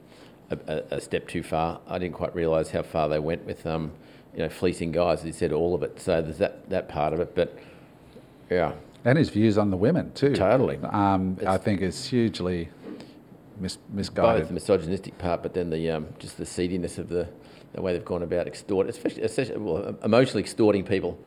a, 0.51 0.57
a- 0.67 0.95
a 0.97 1.01
step 1.01 1.27
too 1.27 1.41
far. 1.41 1.81
I 1.87 1.97
didn't 1.97 2.13
quite 2.13 2.33
realise 2.35 2.69
how 2.69 2.83
far 2.83 3.09
they 3.09 3.17
went 3.19 3.43
with 3.45 3.65
um, 3.65 3.91
you 4.37 4.43
know, 4.43 4.49
fleecing 4.49 4.91
guys. 4.91 5.23
He 5.23 5.31
said 5.33 5.51
all 5.51 5.73
of 5.75 5.83
it. 5.83 5.99
So 5.99 6.21
there's 6.21 6.37
that, 6.37 6.69
that 6.69 6.87
part 6.87 7.11
of 7.11 7.19
it. 7.19 7.33
But 7.35 7.57
yeah, 8.49 8.73
And 9.03 9.17
his 9.17 9.29
views 9.29 9.57
on 9.57 9.71
the 9.71 9.77
women 9.77 10.13
too. 10.13 10.33
Totally. 10.35 10.77
Um, 10.83 11.37
I 11.45 11.57
think 11.57 11.81
is 11.81 12.05
hugely 12.05 12.69
mis- 13.59 13.75
both 13.77 13.93
misguided. 13.95 14.47
the 14.47 14.53
misogynistic 14.53 15.17
part, 15.17 15.41
but 15.43 15.53
then 15.53 15.69
the 15.71 15.89
um, 15.91 16.07
just 16.19 16.37
the 16.37 16.45
seediness 16.45 16.97
of 16.99 17.09
the, 17.09 17.27
the 17.73 17.81
way 17.81 17.93
they've 17.93 18.05
gone 18.05 18.21
about 18.23 18.45
extorting, 18.47 18.91
especially, 18.91 19.23
especially 19.23 19.57
well, 19.57 19.95
emotionally 20.03 20.41
extorting 20.41 20.83
people. 20.83 21.17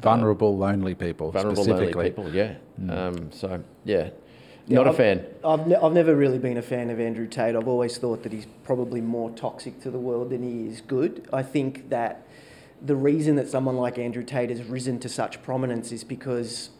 vulnerable, 0.00 0.56
lonely 0.56 0.94
people. 0.94 1.32
Vulnerable, 1.32 1.64
lonely 1.64 1.92
people, 2.10 2.32
yeah. 2.34 2.54
Mm. 2.80 2.90
Um, 2.96 3.32
so, 3.32 3.62
yeah, 3.84 4.10
Yeah, 4.66 4.76
not 4.76 4.86
a 4.86 4.90
I've- 4.90 4.96
fan. 4.98 5.24
I've, 5.44 5.66
ne- 5.66 5.76
I've 5.76 5.92
never 5.92 6.14
really 6.14 6.38
been 6.38 6.58
a 6.58 6.62
fan 6.62 6.90
of 6.90 7.00
Andrew 7.00 7.26
Tate. 7.26 7.56
I've 7.56 7.68
always 7.68 7.96
thought 7.98 8.22
that 8.22 8.32
he's 8.32 8.46
probably 8.64 9.00
more 9.00 9.30
toxic 9.30 9.80
to 9.82 9.90
the 9.90 9.98
world 9.98 10.30
than 10.30 10.42
he 10.42 10.68
is 10.72 10.80
good. 10.82 11.26
I 11.32 11.42
think 11.42 11.88
that 11.90 12.26
the 12.82 12.96
reason 12.96 13.36
that 13.36 13.48
someone 13.48 13.76
like 13.76 13.98
Andrew 13.98 14.24
Tate 14.24 14.50
has 14.50 14.64
risen 14.64 14.98
to 15.00 15.08
such 15.08 15.42
prominence 15.42 15.92
is 15.92 16.04
because 16.04 16.70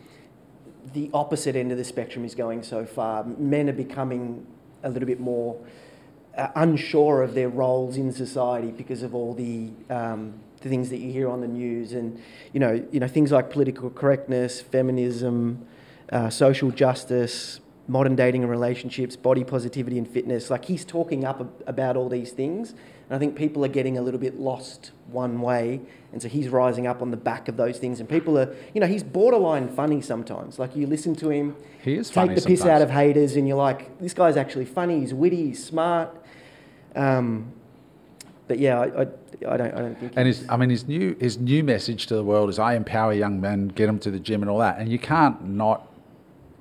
the 0.92 1.10
opposite 1.12 1.56
end 1.56 1.72
of 1.72 1.78
the 1.78 1.84
spectrum 1.84 2.24
is 2.24 2.34
going 2.34 2.62
so 2.62 2.84
far. 2.84 3.24
Men 3.24 3.68
are 3.68 3.74
becoming 3.74 4.46
a 4.82 4.88
little 4.88 5.06
bit 5.06 5.20
more 5.20 5.60
uh, 6.36 6.48
unsure 6.56 7.22
of 7.22 7.34
their 7.34 7.48
roles 7.48 7.96
in 7.96 8.12
society 8.12 8.70
because 8.70 9.02
of 9.02 9.14
all 9.14 9.34
the, 9.34 9.70
um, 9.90 10.34
the 10.60 10.68
things 10.68 10.88
that 10.90 10.98
you 10.98 11.12
hear 11.12 11.28
on 11.28 11.40
the 11.40 11.48
news, 11.48 11.92
and 11.92 12.20
you 12.52 12.60
know, 12.60 12.84
you 12.90 13.00
know 13.00 13.08
things 13.08 13.32
like 13.32 13.50
political 13.50 13.90
correctness, 13.90 14.60
feminism, 14.60 15.66
uh, 16.12 16.30
social 16.30 16.70
justice, 16.70 17.60
modern 17.88 18.16
dating 18.16 18.42
and 18.42 18.50
relationships, 18.50 19.16
body 19.16 19.44
positivity 19.44 19.98
and 19.98 20.08
fitness. 20.08 20.50
Like 20.50 20.64
he's 20.64 20.84
talking 20.84 21.24
up 21.24 21.40
ab- 21.40 21.62
about 21.66 21.96
all 21.96 22.08
these 22.08 22.30
things, 22.30 22.74
and 23.10 23.16
I 23.16 23.18
think 23.18 23.34
people 23.34 23.64
are 23.64 23.68
getting 23.68 23.98
a 23.98 24.02
little 24.02 24.20
bit 24.20 24.38
lost 24.38 24.92
one 25.08 25.40
way, 25.42 25.80
and 26.12 26.22
so 26.22 26.28
he's 26.28 26.48
rising 26.48 26.86
up 26.86 27.02
on 27.02 27.10
the 27.10 27.16
back 27.16 27.48
of 27.48 27.56
those 27.56 27.76
things, 27.78 27.98
and 27.98 28.08
people 28.08 28.38
are, 28.38 28.54
you 28.72 28.80
know, 28.80 28.86
he's 28.86 29.02
borderline 29.02 29.68
funny 29.68 30.00
sometimes. 30.00 30.60
Like 30.60 30.76
you 30.76 30.86
listen 30.86 31.16
to 31.16 31.28
him, 31.30 31.56
He 31.82 31.96
is 31.96 32.08
take 32.08 32.30
the 32.30 32.40
piss 32.40 32.60
sometimes. 32.60 32.66
out 32.76 32.82
of 32.82 32.90
haters, 32.90 33.34
and 33.34 33.48
you're 33.48 33.56
like, 33.56 33.98
this 33.98 34.14
guy's 34.14 34.36
actually 34.36 34.64
funny. 34.66 35.00
He's 35.00 35.12
witty. 35.12 35.46
He's 35.48 35.62
smart. 35.64 36.08
Um, 36.94 37.52
but 38.46 38.58
yeah, 38.60 38.80
I, 38.80 38.84
I, 39.02 39.06
I 39.48 39.56
don't, 39.56 39.74
I 39.74 39.78
don't 39.80 39.98
think. 39.98 40.12
And 40.16 40.26
his, 40.26 40.44
I 40.48 40.56
mean, 40.56 40.70
his 40.70 40.86
new 40.86 41.16
his 41.18 41.36
new 41.38 41.62
message 41.64 42.06
to 42.06 42.14
the 42.14 42.24
world 42.24 42.48
is, 42.48 42.58
"I 42.60 42.74
empower 42.74 43.12
young 43.12 43.40
men, 43.40 43.68
get 43.68 43.86
them 43.86 43.98
to 44.00 44.10
the 44.10 44.18
gym, 44.20 44.42
and 44.42 44.50
all 44.50 44.58
that." 44.58 44.78
And 44.78 44.88
you 44.90 44.98
can't 45.00 45.44
not. 45.48 45.86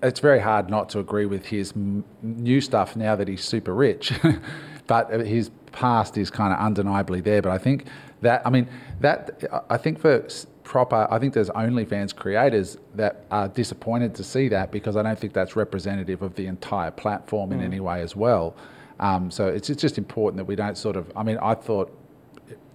It's 0.01 0.19
very 0.19 0.39
hard 0.39 0.69
not 0.69 0.87
to 0.89 0.99
agree 0.99 1.25
with 1.25 1.47
his 1.47 1.73
m- 1.73 2.05
new 2.23 2.61
stuff 2.61 2.95
now 2.95 3.15
that 3.15 3.27
he's 3.27 3.43
super 3.43 3.73
rich, 3.73 4.13
but 4.89 5.11
his 5.25 5.51
past 5.71 6.17
is 6.17 6.31
kind 6.31 6.51
of 6.51 6.59
undeniably 6.59 7.21
there. 7.21 7.43
But 7.43 7.51
I 7.51 7.59
think 7.59 7.85
that, 8.21 8.41
I 8.43 8.49
mean, 8.49 8.67
that 9.01 9.43
I 9.69 9.77
think 9.77 9.99
for 9.99 10.27
proper, 10.63 11.07
I 11.11 11.19
think 11.19 11.35
there's 11.35 11.51
OnlyFans 11.51 12.15
creators 12.15 12.77
that 12.95 13.25
are 13.29 13.47
disappointed 13.47 14.15
to 14.15 14.23
see 14.23 14.47
that 14.49 14.71
because 14.71 14.97
I 14.97 15.03
don't 15.03 15.17
think 15.17 15.33
that's 15.33 15.55
representative 15.55 16.23
of 16.23 16.33
the 16.33 16.47
entire 16.47 16.89
platform 16.89 17.51
in 17.51 17.61
any 17.61 17.79
way 17.79 18.01
as 18.01 18.15
well. 18.15 18.55
Um, 18.99 19.29
so 19.29 19.47
it's, 19.47 19.69
it's 19.69 19.81
just 19.81 19.99
important 19.99 20.37
that 20.37 20.45
we 20.45 20.55
don't 20.55 20.77
sort 20.77 20.95
of. 20.95 21.11
I 21.15 21.21
mean, 21.21 21.37
I 21.37 21.53
thought 21.53 21.95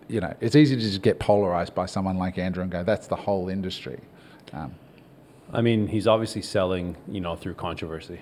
you 0.07 0.21
know, 0.21 0.35
it's 0.41 0.55
easy 0.55 0.77
to 0.77 0.81
just 0.81 1.03
get 1.03 1.19
polarized 1.19 1.75
by 1.75 1.87
someone 1.87 2.19
like 2.19 2.39
Andrew 2.39 2.63
and 2.63 2.71
go, 2.71 2.85
that's 2.85 3.07
the 3.07 3.17
whole 3.17 3.49
industry. 3.49 3.99
Um, 4.53 4.75
I 5.53 5.63
mean, 5.63 5.89
he's 5.89 6.07
obviously 6.07 6.43
selling, 6.43 6.97
you 7.09 7.21
know, 7.21 7.35
through 7.37 7.55
controversy. 7.55 8.21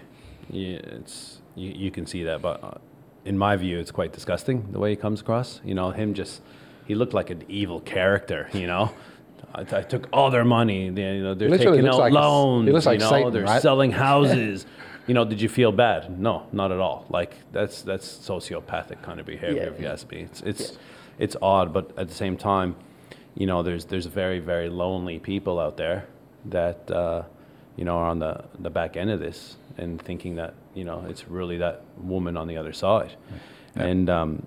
Yeah, 0.48 0.78
it's 0.78 1.40
you, 1.57 1.70
you 1.70 1.90
can 1.90 2.07
see 2.07 2.22
that, 2.22 2.40
but 2.40 2.62
uh, 2.62 2.78
in 3.24 3.38
my 3.38 3.56
view, 3.56 3.78
it's 3.78 3.90
quite 3.90 4.12
disgusting 4.12 4.72
the 4.72 4.78
way 4.78 4.90
he 4.90 4.96
comes 4.96 5.20
across. 5.20 5.61
You 5.64 5.74
know, 5.74 5.90
him 5.90 6.14
just 6.14 6.42
he 6.87 6.94
looked 6.94 7.14
like 7.14 7.30
an 7.30 7.44
evil 7.48 7.80
character. 7.80 8.48
You 8.52 8.66
know, 8.66 8.90
I, 9.54 9.61
I 9.61 9.82
took 9.82 10.08
all 10.12 10.30
their 10.30 10.44
money. 10.44 10.90
They, 10.90 11.16
you 11.16 11.22
know, 11.22 11.35
they're 11.35 11.48
literally 11.48 11.78
taking 11.78 11.88
out 11.88 11.98
like 11.98 12.12
a 12.12 12.16
s- 12.16 12.22
he 12.22 12.28
loans. 12.28 12.68
looks 12.70 12.87
like 12.87 12.98
you 13.00 13.04
know, 13.04 13.11
Satan, 13.11 13.32
they're 13.32 13.42
right? 13.44 13.62
selling 13.62 13.92
houses. 13.92 14.66
you 15.06 15.14
know, 15.14 15.24
did 15.24 15.40
you 15.40 15.48
feel 15.48 15.72
bad? 15.72 16.18
No, 16.18 16.46
not 16.52 16.72
at 16.72 16.78
all. 16.80 17.06
Like 17.11 17.35
that's 17.52 17.82
that's 17.82 18.06
sociopathic 18.08 19.02
kind 19.02 19.20
of 19.20 19.26
behavior, 19.26 19.62
Yeah. 19.64 19.68
if 19.70 19.80
you 19.80 19.87
ask 19.87 20.11
me. 20.11 20.20
It's 20.22 20.40
it's 20.42 20.78
it's 21.18 21.37
odd, 21.42 21.72
but 21.72 21.90
at 21.98 22.08
the 22.08 22.14
same 22.14 22.37
time, 22.37 22.74
you 23.35 23.46
know, 23.46 23.62
there's 23.62 23.85
there's 23.87 24.06
very 24.06 24.38
very 24.40 24.68
lonely 24.68 25.18
people 25.18 25.58
out 25.61 25.76
there 25.76 26.06
that 26.46 26.90
uh, 26.90 27.22
you 27.76 27.85
know 27.85 27.96
are 27.96 28.06
on 28.06 28.18
the 28.18 28.44
the 28.58 28.70
back 28.70 28.96
end 28.96 29.11
of 29.11 29.20
this 29.20 29.56
and 29.78 30.00
thinking 30.02 30.35
that 30.37 30.54
you 30.74 30.85
know 30.85 31.04
it's 31.08 31.28
really 31.28 31.58
that 31.58 31.82
woman 31.98 32.37
on 32.37 32.46
the 32.46 32.56
other 32.56 32.72
side. 32.72 33.14
And 33.74 34.11
um, 34.11 34.46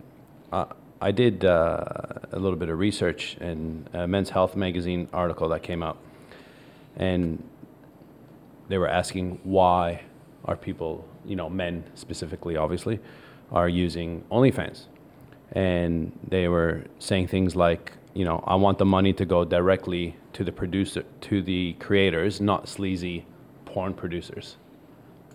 I, 0.52 0.66
I 1.02 1.12
did 1.12 1.46
uh, 1.46 1.84
a 2.32 2.40
little 2.40 2.58
bit 2.58 2.70
of 2.70 2.80
research 2.80 3.38
in 3.42 3.88
a 3.94 4.08
Men's 4.08 4.30
Health 4.30 4.56
magazine 4.56 5.08
article 5.14 5.50
that 5.50 5.64
came 5.64 5.84
out, 5.84 5.98
and 6.96 7.44
they 8.70 8.78
were 8.78 8.88
asking 8.88 9.40
why 9.44 10.02
are 10.46 10.56
people, 10.56 11.06
you 11.26 11.36
know, 11.36 11.50
men 11.50 11.84
specifically, 11.96 12.56
obviously, 12.56 13.00
are 13.52 13.68
using 13.68 14.24
OnlyFans, 14.32 14.84
and 15.52 16.12
they 16.28 16.48
were 16.48 16.84
saying 17.00 17.28
things 17.28 17.56
like, 17.56 17.94
you 18.14 18.26
know, 18.26 18.44
I 18.48 18.56
want 18.56 18.78
the 18.78 18.86
money 18.86 19.14
to 19.14 19.26
go 19.26 19.44
directly 19.44 20.16
to 20.34 20.44
the 20.44 20.52
producer, 20.52 21.04
to 21.22 21.42
the 21.42 21.74
creators, 21.74 22.40
not 22.40 22.70
sleazy 22.70 23.26
porn 23.66 23.94
producers. 23.94 24.56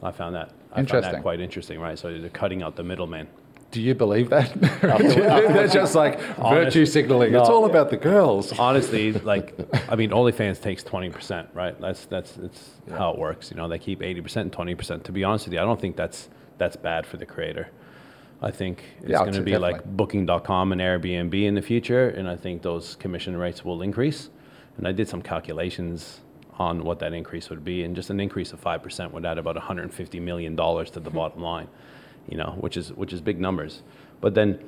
I 0.02 0.12
found 0.12 0.34
that. 0.34 0.52
I 0.72 0.82
that 0.82 1.22
quite 1.22 1.40
interesting, 1.40 1.80
right? 1.80 1.98
So 1.98 2.16
they're 2.18 2.30
cutting 2.30 2.62
out 2.62 2.76
the 2.76 2.82
middleman. 2.84 3.28
Do 3.70 3.80
you 3.80 3.94
believe 3.94 4.30
that? 4.30 4.52
They're 4.80 5.68
just 5.68 5.94
like 5.94 6.18
virtue 6.38 6.84
signaling. 6.84 7.34
It's 7.34 7.48
all 7.48 7.66
about 7.66 7.90
the 7.90 7.96
girls. 7.96 8.52
honestly, 8.58 9.12
like 9.32 9.54
I 9.88 9.94
mean, 9.94 10.10
OnlyFans 10.10 10.60
takes 10.60 10.82
twenty 10.82 11.08
percent, 11.10 11.48
right? 11.54 11.80
That's 11.80 12.04
that's 12.06 12.36
it's 12.38 12.70
how 12.90 13.12
it 13.12 13.18
works. 13.18 13.50
You 13.50 13.56
know, 13.56 13.68
they 13.68 13.78
keep 13.78 14.02
eighty 14.02 14.20
percent 14.20 14.46
and 14.46 14.52
twenty 14.52 14.74
percent. 14.74 15.04
To 15.04 15.12
be 15.12 15.22
honest 15.22 15.46
with 15.46 15.54
you, 15.54 15.60
I 15.60 15.64
don't 15.64 15.80
think 15.80 15.96
that's 15.96 16.28
that's 16.58 16.76
bad 16.76 17.06
for 17.06 17.16
the 17.16 17.26
creator. 17.26 17.68
I 18.42 18.50
think 18.50 18.82
it's 19.00 19.10
Yeah, 19.10 19.18
going 19.18 19.34
to 19.34 19.42
be 19.42 19.56
like 19.58 19.76
definitely. 19.76 19.96
Booking.com 19.96 20.72
and 20.72 20.80
Airbnb 20.80 21.34
in 21.44 21.54
the 21.54 21.62
future, 21.62 22.08
and 22.08 22.28
I 22.28 22.36
think 22.36 22.62
those 22.62 22.96
commission 22.96 23.36
rates 23.36 23.64
will 23.64 23.82
increase. 23.82 24.30
And 24.78 24.88
I 24.88 24.92
did 24.92 25.08
some 25.08 25.20
calculations 25.22 26.20
on 26.60 26.84
what 26.84 26.98
that 26.98 27.14
increase 27.14 27.48
would 27.48 27.64
be, 27.64 27.84
and 27.84 27.96
just 27.96 28.10
an 28.10 28.20
increase 28.20 28.52
of 28.52 28.60
five 28.60 28.82
percent 28.82 29.12
would 29.14 29.24
add 29.24 29.38
about 29.38 29.56
one 29.56 29.64
hundred 29.64 29.84
and 29.84 29.94
fifty 29.94 30.20
million 30.20 30.54
dollars 30.54 30.90
to 30.90 31.00
the 31.00 31.10
bottom 31.10 31.42
line. 31.42 31.66
You 32.28 32.36
know, 32.36 32.54
which 32.60 32.76
is 32.76 32.92
which 32.92 33.14
is 33.14 33.22
big 33.22 33.40
numbers. 33.40 33.82
But 34.20 34.34
then 34.34 34.62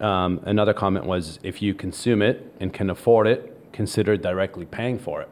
um, 0.00 0.40
another 0.44 0.74
comment 0.74 1.06
was 1.06 1.40
if 1.42 1.62
you 1.62 1.72
consume 1.72 2.20
it 2.20 2.54
and 2.60 2.70
can 2.70 2.90
afford 2.90 3.26
it, 3.26 3.72
consider 3.72 4.18
directly 4.18 4.66
paying 4.66 4.98
for 4.98 5.22
it, 5.22 5.30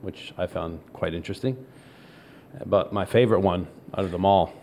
which 0.00 0.32
I 0.38 0.46
found 0.46 0.80
quite 0.94 1.12
interesting. 1.12 1.64
But 2.64 2.90
my 2.90 3.04
favorite 3.04 3.40
one 3.40 3.68
out 3.92 4.06
of 4.06 4.12
them 4.12 4.24
all 4.24 4.54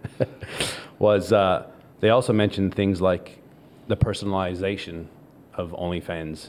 was 0.98 1.34
uh, 1.34 1.66
they 2.00 2.08
also 2.08 2.32
mentioned 2.32 2.74
things 2.74 3.02
like 3.02 3.42
the 3.88 3.96
personalization 3.96 5.04
of 5.52 5.72
OnlyFans 5.72 6.48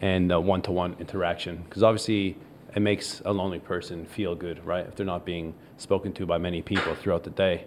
and 0.00 0.30
the 0.30 0.40
one 0.40 0.62
to 0.62 0.72
one 0.72 0.96
interaction. 0.98 1.62
Because 1.68 1.82
obviously, 1.82 2.36
it 2.74 2.80
makes 2.80 3.20
a 3.24 3.32
lonely 3.32 3.58
person 3.58 4.06
feel 4.06 4.34
good, 4.34 4.64
right? 4.64 4.86
If 4.86 4.96
they're 4.96 5.06
not 5.06 5.24
being 5.24 5.54
spoken 5.76 6.12
to 6.14 6.26
by 6.26 6.38
many 6.38 6.62
people 6.62 6.94
throughout 6.94 7.24
the 7.24 7.30
day. 7.30 7.66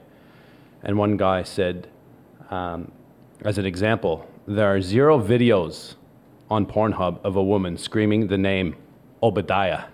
And 0.83 0.97
one 0.97 1.17
guy 1.17 1.43
said, 1.43 1.87
um, 2.49 2.91
as 3.43 3.57
an 3.57 3.65
example, 3.65 4.29
there 4.47 4.73
are 4.73 4.81
zero 4.81 5.19
videos 5.19 5.95
on 6.49 6.65
Pornhub 6.65 7.19
of 7.23 7.35
a 7.35 7.43
woman 7.43 7.77
screaming 7.77 8.27
the 8.27 8.37
name 8.37 8.75
Obadiah. 9.21 9.85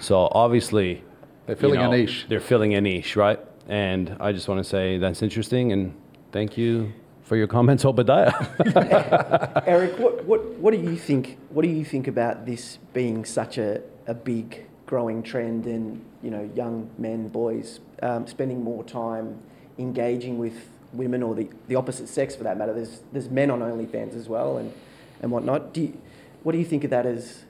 So 0.00 0.28
obviously, 0.32 1.04
They're 1.46 1.56
filling 1.56 1.80
you 1.80 1.86
a 1.86 1.96
niche. 1.96 2.26
They're 2.28 2.40
filling 2.40 2.74
a 2.74 2.80
niche, 2.80 3.16
right? 3.16 3.38
And 3.68 4.16
I 4.20 4.32
just 4.32 4.48
want 4.48 4.58
to 4.58 4.64
say 4.68 4.98
that's 4.98 5.22
interesting 5.22 5.72
and 5.72 5.94
thank 6.32 6.56
you 6.56 6.92
for 7.22 7.36
your 7.36 7.46
comments, 7.46 7.84
Obadiah. 7.84 8.32
Eric, 9.66 9.98
what, 9.98 10.24
what, 10.24 10.44
what 10.58 10.72
do 10.72 10.80
you 10.80 10.96
think? 10.96 11.38
What 11.50 11.62
do 11.62 11.68
you 11.68 11.84
think 11.84 12.08
about 12.08 12.46
this 12.46 12.78
being 12.92 13.24
such 13.24 13.58
a, 13.58 13.80
a 14.06 14.14
big 14.14 14.66
growing 14.86 15.22
trend, 15.22 15.66
and 15.66 16.04
you 16.22 16.30
know, 16.30 16.50
young 16.54 16.90
men, 16.98 17.28
boys, 17.28 17.80
um, 18.02 18.26
spending 18.26 18.62
more 18.62 18.84
time 18.84 19.40
engaging 19.78 20.38
with 20.38 20.68
women 20.92 21.22
or 21.22 21.34
the, 21.34 21.48
the 21.68 21.76
opposite 21.76 22.08
sex 22.08 22.34
for 22.34 22.44
that 22.44 22.58
matter? 22.58 22.74
There's 22.74 23.02
there's 23.12 23.30
men 23.30 23.50
on 23.50 23.60
OnlyFans 23.60 24.16
as 24.16 24.28
well, 24.28 24.58
and, 24.58 24.72
and 25.20 25.30
whatnot. 25.30 25.72
Do 25.72 25.82
you, 25.82 25.98
what 26.42 26.52
do 26.52 26.58
you 26.58 26.64
think 26.64 26.84
of 26.84 26.90
that 26.90 27.06
as 27.06 27.44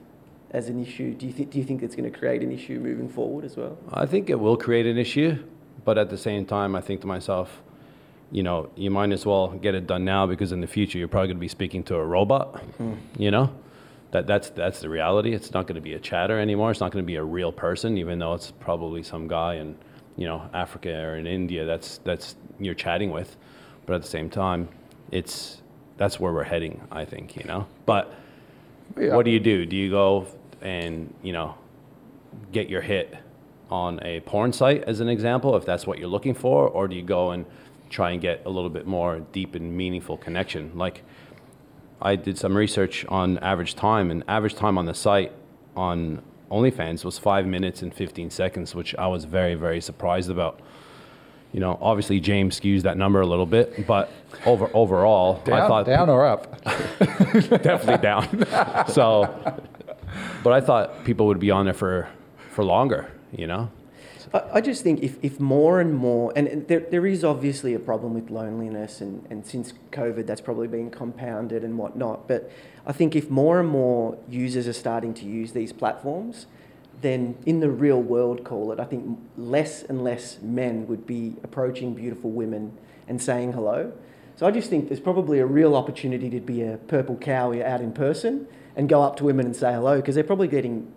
as 0.51 0.69
an 0.69 0.81
issue? 0.81 1.15
Do 1.15 1.25
you 1.25 1.33
think 1.33 1.49
do 1.49 1.57
you 1.57 1.65
think 1.65 1.81
it's 1.81 1.95
going 1.95 2.09
to 2.09 2.17
create 2.17 2.43
an 2.43 2.51
issue 2.51 2.79
moving 2.79 3.09
forward 3.09 3.43
as 3.43 3.57
well? 3.57 3.77
I 3.91 4.05
think 4.05 4.29
it 4.29 4.39
will 4.39 4.55
create 4.55 4.85
an 4.85 4.99
issue, 4.99 5.43
but 5.83 5.97
at 5.97 6.11
the 6.11 6.17
same 6.17 6.45
time, 6.45 6.75
I 6.75 6.81
think 6.81 7.01
to 7.01 7.07
myself, 7.07 7.62
you 8.33 8.41
know, 8.41 8.71
you 8.75 8.89
might 8.89 9.11
as 9.11 9.27
well 9.27 9.49
get 9.49 9.75
it 9.75 9.85
done 9.85 10.03
now 10.03 10.25
because 10.25 10.51
in 10.51 10.59
the 10.59 10.67
future 10.67 10.97
you're 10.97 11.07
probably 11.07 11.27
going 11.27 11.37
to 11.37 11.41
be 11.41 11.47
speaking 11.47 11.83
to 11.83 11.95
a 11.95 12.03
robot. 12.03 12.63
You 13.17 13.29
know, 13.29 13.53
that 14.09 14.25
that's 14.25 14.49
that's 14.49 14.79
the 14.79 14.89
reality. 14.89 15.33
It's 15.33 15.53
not 15.53 15.67
going 15.67 15.75
to 15.75 15.81
be 15.81 15.93
a 15.93 15.99
chatter 15.99 16.39
anymore. 16.39 16.71
It's 16.71 16.79
not 16.79 16.91
going 16.91 17.05
to 17.05 17.07
be 17.07 17.15
a 17.15 17.23
real 17.23 17.51
person, 17.51 17.95
even 17.97 18.17
though 18.17 18.33
it's 18.33 18.49
probably 18.49 19.03
some 19.03 19.27
guy 19.27 19.55
in 19.55 19.77
you 20.17 20.25
know 20.25 20.49
Africa 20.51 20.93
or 20.93 21.15
in 21.15 21.27
India 21.27 21.63
that's 21.65 21.99
that's 21.99 22.35
you're 22.59 22.73
chatting 22.73 23.11
with. 23.11 23.37
But 23.85 23.93
at 23.93 24.01
the 24.01 24.07
same 24.07 24.31
time, 24.31 24.67
it's 25.11 25.61
that's 25.97 26.19
where 26.19 26.33
we're 26.33 26.43
heading. 26.43 26.81
I 26.91 27.05
think 27.05 27.35
you 27.35 27.43
know, 27.45 27.67
but. 27.85 28.13
Yeah. 28.99 29.15
What 29.15 29.25
do 29.25 29.31
you 29.31 29.39
do? 29.39 29.65
Do 29.65 29.75
you 29.75 29.89
go 29.89 30.27
and 30.61 31.11
you 31.23 31.33
know 31.33 31.55
get 32.51 32.69
your 32.69 32.81
hit 32.81 33.15
on 33.71 33.99
a 34.03 34.19
porn 34.21 34.53
site 34.53 34.83
as 34.83 34.99
an 34.99 35.09
example, 35.09 35.55
if 35.55 35.65
that's 35.65 35.87
what 35.87 35.97
you're 35.97 36.07
looking 36.07 36.35
for, 36.35 36.67
or 36.67 36.87
do 36.87 36.95
you 36.95 37.01
go 37.01 37.31
and 37.31 37.45
try 37.93 38.11
and 38.11 38.19
get 38.21 38.41
a 38.45 38.49
little 38.49 38.69
bit 38.69 38.85
more 38.87 39.19
deep 39.31 39.55
and 39.55 39.77
meaningful 39.77 40.17
connection? 40.17 40.71
Like 40.75 41.03
I 42.01 42.15
did 42.15 42.37
some 42.37 42.57
research 42.57 43.05
on 43.07 43.37
average 43.39 43.75
time, 43.75 44.11
and 44.11 44.23
average 44.27 44.55
time 44.55 44.77
on 44.77 44.85
the 44.85 44.93
site 44.93 45.31
on 45.75 46.21
OnlyFans 46.51 47.03
was 47.05 47.17
five 47.17 47.45
minutes 47.47 47.81
and 47.81 47.93
15 47.93 48.29
seconds, 48.29 48.75
which 48.75 48.93
I 48.95 49.07
was 49.07 49.25
very, 49.25 49.55
very 49.55 49.81
surprised 49.81 50.29
about. 50.29 50.59
You 51.51 51.59
know, 51.59 51.77
obviously 51.81 52.19
James 52.19 52.59
skews 52.59 52.81
that 52.81 52.97
number 52.97 53.21
a 53.21 53.27
little 53.27 53.45
bit, 53.45 53.85
but 53.85 54.11
over 54.43 54.69
overall, 54.73 55.39
I 55.45 55.49
Down, 55.49 55.67
thought 55.69 55.85
down 55.85 56.09
or 56.09 56.25
up? 56.25 56.63
definitely 56.63 57.99
down. 57.99 58.27
so, 58.87 59.29
but 60.43 60.51
I 60.51 60.61
thought 60.61 61.05
people 61.05 61.27
would 61.27 61.39
be 61.39 61.51
on 61.51 61.65
there 61.65 61.75
for 61.75 62.09
for 62.49 62.63
longer. 62.63 63.11
You 63.31 63.45
know, 63.45 63.71
I, 64.33 64.61
just 64.61 64.81
think 64.81 65.03
if, 65.03 65.17
if 65.21 65.39
more 65.39 65.79
and 65.79 65.93
more, 65.93 66.33
and, 66.35 66.47
and 66.47 66.67
there, 66.67 66.79
there 66.79 67.05
is 67.05 67.23
obviously 67.23 67.75
a 67.75 67.79
problem 67.79 68.15
with 68.15 68.31
loneliness, 68.31 68.99
and, 68.99 69.27
and 69.29 69.45
since 69.45 69.73
COVID, 69.91 70.25
that's 70.25 70.41
probably 70.41 70.67
been 70.67 70.89
compounded 70.89 71.63
and 71.63 71.77
whatnot. 71.77 72.27
But 72.27 72.51
I 72.87 72.93
think 72.93 73.15
if 73.15 73.29
more 73.29 73.59
and 73.59 73.69
more 73.69 74.17
users 74.27 74.67
are 74.67 74.73
starting 74.73 75.13
to 75.15 75.25
use 75.25 75.51
these 75.51 75.71
platforms, 75.71 76.47
then 77.01 77.37
in 77.45 77.59
the 77.59 77.69
real 77.69 78.01
world, 78.01 78.43
call 78.43 78.71
it, 78.71 78.79
I 78.79 78.85
think 78.85 79.19
less 79.37 79.83
and 79.83 80.03
less 80.03 80.39
men 80.41 80.87
would 80.87 81.05
be 81.05 81.35
approaching 81.43 81.93
beautiful 81.93 82.31
women 82.31 82.75
and 83.07 83.21
saying 83.21 83.53
hello. 83.53 83.93
So 84.35 84.47
I 84.47 84.51
just 84.51 84.67
think 84.69 84.87
there's 84.87 84.99
probably 84.99 85.39
a 85.39 85.45
real 85.45 85.75
opportunity 85.75 86.31
to 86.31 86.39
be 86.39 86.63
a 86.63 86.77
purple 86.87 87.17
cow 87.17 87.53
out 87.61 87.81
in 87.81 87.91
person 87.91 88.47
and 88.75 88.89
go 88.89 89.03
up 89.03 89.17
to 89.17 89.25
women 89.25 89.45
and 89.45 89.55
say 89.55 89.73
hello 89.73 89.97
because 89.97 90.15
they're 90.15 90.23
probably 90.23 90.47
getting 90.47 90.91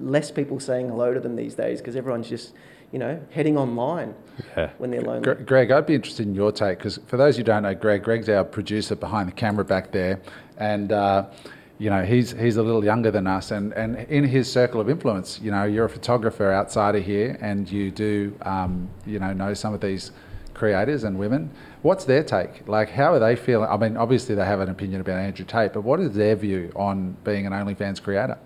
less 0.00 0.30
people 0.30 0.58
saying 0.60 0.88
hello 0.88 1.12
to 1.12 1.20
them 1.20 1.36
these 1.36 1.54
days 1.54 1.80
because 1.80 1.96
everyone's 1.96 2.28
just, 2.28 2.54
you 2.92 2.98
know, 2.98 3.20
heading 3.30 3.56
online 3.58 4.14
Yeah. 4.56 4.70
when 4.78 4.90
they're 4.90 5.00
lonely. 5.02 5.22
Gre- 5.22 5.42
Greg, 5.44 5.70
I'd 5.70 5.86
be 5.86 5.94
interested 5.94 6.26
in 6.26 6.34
your 6.34 6.52
take 6.52 6.78
because 6.78 6.98
for 7.06 7.16
those 7.16 7.36
who 7.36 7.42
don't 7.42 7.62
know, 7.64 7.74
Greg, 7.74 8.02
Greg's 8.02 8.28
our 8.28 8.44
producer 8.44 8.96
behind 8.96 9.28
the 9.28 9.32
camera 9.32 9.64
back 9.64 9.90
there, 9.92 10.20
and 10.56 10.92
uh, 10.92 11.26
you 11.78 11.90
know 11.90 12.02
he's 12.04 12.32
he's 12.32 12.56
a 12.56 12.62
little 12.62 12.84
younger 12.84 13.10
than 13.10 13.26
us, 13.26 13.50
and 13.50 13.72
and 13.74 13.96
in 14.08 14.24
his 14.24 14.50
circle 14.50 14.80
of 14.80 14.88
influence, 14.88 15.40
you 15.42 15.50
know, 15.50 15.64
you're 15.64 15.84
a 15.84 15.88
photographer 15.90 16.50
outside 16.50 16.96
of 16.96 17.04
here, 17.04 17.36
and 17.40 17.70
you 17.70 17.90
do 17.90 18.34
um, 18.42 18.88
you 19.06 19.18
know 19.18 19.32
know 19.32 19.54
some 19.54 19.74
of 19.74 19.80
these 19.80 20.12
creators 20.54 21.04
and 21.04 21.18
women. 21.18 21.50
What's 21.82 22.04
their 22.04 22.24
take? 22.24 22.66
Like, 22.66 22.90
how 22.90 23.12
are 23.14 23.20
they 23.20 23.36
feeling? 23.36 23.68
I 23.70 23.76
mean, 23.76 23.96
obviously 23.96 24.34
they 24.34 24.44
have 24.44 24.58
an 24.60 24.68
opinion 24.68 25.00
about 25.00 25.18
Andrew 25.18 25.44
Tate, 25.44 25.72
but 25.72 25.82
what 25.82 26.00
is 26.00 26.12
their 26.14 26.34
view 26.34 26.72
on 26.74 27.16
being 27.22 27.46
an 27.46 27.52
OnlyFans 27.52 28.02
creator? 28.02 28.36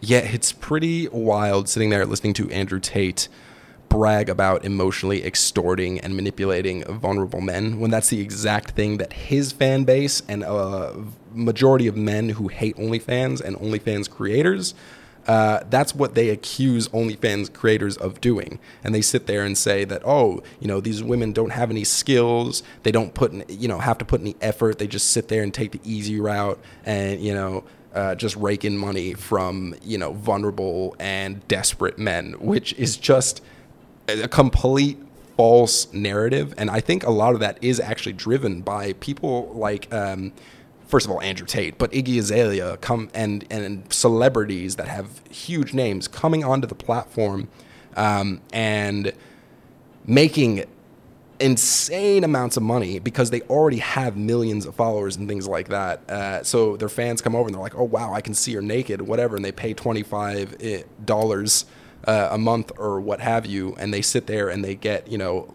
Yeah, 0.00 0.18
it's 0.18 0.52
pretty 0.52 1.08
wild 1.08 1.68
sitting 1.68 1.90
there 1.90 2.06
listening 2.06 2.32
to 2.34 2.50
Andrew 2.50 2.80
Tate 2.80 3.28
brag 3.88 4.28
about 4.28 4.64
emotionally 4.64 5.24
extorting 5.24 5.98
and 6.00 6.14
manipulating 6.14 6.84
vulnerable 6.84 7.40
men 7.40 7.80
when 7.80 7.90
that's 7.90 8.08
the 8.08 8.20
exact 8.20 8.72
thing 8.72 8.98
that 8.98 9.12
his 9.12 9.52
fan 9.52 9.84
base 9.84 10.22
and 10.28 10.42
a 10.44 10.94
majority 11.32 11.86
of 11.86 11.96
men 11.96 12.30
who 12.30 12.48
hate 12.48 12.76
OnlyFans 12.76 13.40
and 13.40 13.56
OnlyFans 13.56 14.10
creators. 14.10 14.74
Uh, 15.26 15.62
that's 15.68 15.94
what 15.94 16.14
they 16.14 16.30
accuse 16.30 16.88
OnlyFans 16.88 17.52
creators 17.52 17.98
of 17.98 18.18
doing, 18.18 18.58
and 18.82 18.94
they 18.94 19.02
sit 19.02 19.26
there 19.26 19.44
and 19.44 19.58
say 19.58 19.84
that, 19.84 20.00
oh, 20.06 20.42
you 20.58 20.66
know, 20.66 20.80
these 20.80 21.02
women 21.02 21.32
don't 21.32 21.50
have 21.50 21.70
any 21.70 21.84
skills, 21.84 22.62
they 22.82 22.90
don't 22.90 23.12
put, 23.12 23.32
in, 23.32 23.44
you 23.46 23.68
know, 23.68 23.78
have 23.78 23.98
to 23.98 24.06
put 24.06 24.22
any 24.22 24.36
effort. 24.40 24.78
They 24.78 24.86
just 24.86 25.10
sit 25.10 25.28
there 25.28 25.42
and 25.42 25.52
take 25.52 25.72
the 25.72 25.80
easy 25.84 26.18
route, 26.18 26.58
and 26.86 27.20
you 27.20 27.34
know, 27.34 27.64
uh, 27.94 28.14
just 28.14 28.36
rake 28.36 28.64
in 28.64 28.78
money 28.78 29.12
from 29.12 29.74
you 29.82 29.98
know 29.98 30.12
vulnerable 30.12 30.96
and 30.98 31.46
desperate 31.48 31.98
men, 31.98 32.32
which 32.38 32.72
is 32.74 32.96
just 32.96 33.42
a 34.08 34.28
complete 34.28 34.98
false 35.36 35.92
narrative. 35.92 36.54
And 36.56 36.70
I 36.70 36.80
think 36.80 37.04
a 37.04 37.10
lot 37.10 37.34
of 37.34 37.40
that 37.40 37.58
is 37.62 37.78
actually 37.78 38.14
driven 38.14 38.62
by 38.62 38.94
people 38.94 39.52
like, 39.54 39.92
um, 39.92 40.32
first 40.86 41.06
of 41.06 41.12
all, 41.12 41.20
Andrew 41.20 41.46
Tate, 41.46 41.78
but 41.78 41.92
Iggy 41.92 42.18
Azalea 42.18 42.78
come 42.78 43.10
and 43.14 43.44
and 43.50 43.90
celebrities 43.92 44.76
that 44.76 44.88
have 44.88 45.22
huge 45.30 45.74
names 45.74 46.08
coming 46.08 46.42
onto 46.42 46.66
the 46.66 46.74
platform 46.74 47.48
um, 47.96 48.40
and 48.52 49.12
making 50.06 50.64
insane 51.40 52.24
amounts 52.24 52.56
of 52.56 52.64
money 52.64 52.98
because 52.98 53.30
they 53.30 53.42
already 53.42 53.78
have 53.78 54.16
millions 54.16 54.66
of 54.66 54.74
followers 54.74 55.14
and 55.14 55.28
things 55.28 55.46
like 55.46 55.68
that. 55.68 56.10
Uh, 56.10 56.42
so 56.42 56.76
their 56.76 56.88
fans 56.88 57.20
come 57.22 57.36
over 57.36 57.46
and 57.46 57.54
they're 57.54 57.62
like, 57.62 57.76
"Oh 57.76 57.84
wow, 57.84 58.12
I 58.12 58.20
can 58.22 58.34
see 58.34 58.54
her 58.54 58.62
naked, 58.62 59.02
whatever," 59.02 59.36
and 59.36 59.44
they 59.44 59.52
pay 59.52 59.74
twenty 59.74 60.02
five 60.02 60.56
dollars 61.04 61.66
uh, 62.08 62.30
a 62.32 62.38
month 62.38 62.72
or 62.78 63.00
what 63.00 63.20
have 63.20 63.44
you, 63.44 63.76
and 63.78 63.92
they 63.92 64.00
sit 64.00 64.26
there 64.26 64.48
and 64.48 64.64
they 64.64 64.74
get 64.74 65.06
you 65.06 65.18
know 65.18 65.54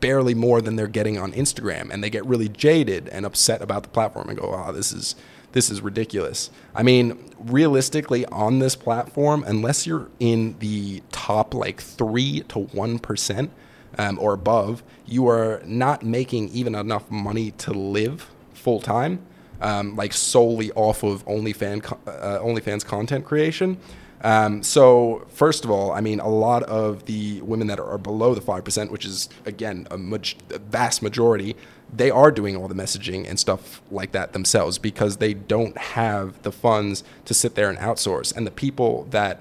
barely 0.00 0.34
more 0.34 0.62
than 0.62 0.76
they're 0.76 0.86
getting 0.86 1.18
on 1.18 1.32
Instagram, 1.32 1.90
and 1.92 2.02
they 2.02 2.08
get 2.08 2.24
really 2.24 2.48
jaded 2.48 3.08
and 3.10 3.26
upset 3.26 3.60
about 3.60 3.82
the 3.82 3.90
platform 3.90 4.30
and 4.30 4.38
go, 4.38 4.50
"Wow, 4.50 4.72
this 4.72 4.92
is 4.92 5.14
this 5.52 5.70
is 5.70 5.82
ridiculous." 5.82 6.50
I 6.74 6.82
mean, 6.82 7.30
realistically, 7.38 8.24
on 8.26 8.60
this 8.60 8.74
platform, 8.74 9.44
unless 9.46 9.86
you're 9.86 10.08
in 10.18 10.56
the 10.58 11.02
top 11.12 11.52
like 11.52 11.82
three 11.82 12.40
to 12.48 12.60
one 12.60 12.98
percent 12.98 13.50
um, 13.98 14.18
or 14.18 14.32
above, 14.32 14.82
you 15.04 15.28
are 15.28 15.60
not 15.66 16.02
making 16.02 16.48
even 16.48 16.74
enough 16.74 17.10
money 17.10 17.50
to 17.58 17.74
live 17.74 18.30
full 18.54 18.80
time, 18.80 19.20
um, 19.60 19.96
like 19.96 20.14
solely 20.14 20.72
off 20.72 21.02
of 21.02 21.26
OnlyFans 21.26 21.92
uh, 22.06 22.40
OnlyFans 22.40 22.86
content 22.86 23.26
creation. 23.26 23.76
Um, 24.22 24.62
so 24.62 25.26
first 25.28 25.64
of 25.64 25.70
all, 25.70 25.92
I 25.92 26.00
mean, 26.00 26.20
a 26.20 26.28
lot 26.28 26.62
of 26.64 27.06
the 27.06 27.40
women 27.42 27.66
that 27.66 27.80
are 27.80 27.98
below 27.98 28.34
the 28.34 28.40
five 28.40 28.64
percent, 28.64 28.92
which 28.92 29.04
is 29.04 29.28
again 29.44 29.86
a, 29.90 29.98
maj- 29.98 30.36
a 30.50 30.58
vast 30.58 31.02
majority, 31.02 31.56
they 31.92 32.10
are 32.10 32.30
doing 32.30 32.56
all 32.56 32.68
the 32.68 32.74
messaging 32.74 33.28
and 33.28 33.38
stuff 33.38 33.82
like 33.90 34.12
that 34.12 34.32
themselves 34.32 34.78
because 34.78 35.16
they 35.16 35.34
don't 35.34 35.76
have 35.76 36.40
the 36.42 36.52
funds 36.52 37.02
to 37.24 37.34
sit 37.34 37.54
there 37.56 37.68
and 37.68 37.78
outsource. 37.78 38.34
And 38.34 38.46
the 38.46 38.52
people 38.52 39.08
that 39.10 39.40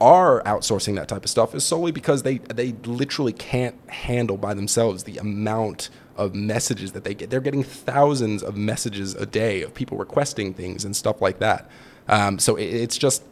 are 0.00 0.42
outsourcing 0.44 0.94
that 0.96 1.08
type 1.08 1.24
of 1.24 1.30
stuff 1.30 1.54
is 1.54 1.64
solely 1.64 1.92
because 1.92 2.22
they 2.22 2.38
they 2.38 2.72
literally 2.84 3.32
can't 3.32 3.76
handle 3.88 4.36
by 4.36 4.54
themselves 4.54 5.04
the 5.04 5.18
amount 5.18 5.90
of 6.16 6.34
messages 6.34 6.92
that 6.92 7.04
they 7.04 7.14
get. 7.14 7.30
They're 7.30 7.40
getting 7.40 7.62
thousands 7.62 8.42
of 8.42 8.56
messages 8.56 9.14
a 9.14 9.24
day 9.24 9.62
of 9.62 9.74
people 9.74 9.96
requesting 9.96 10.52
things 10.52 10.84
and 10.84 10.94
stuff 10.94 11.22
like 11.22 11.38
that. 11.38 11.70
Um, 12.08 12.38
so 12.38 12.56
it, 12.56 12.64
it's 12.64 12.98
just 12.98 13.22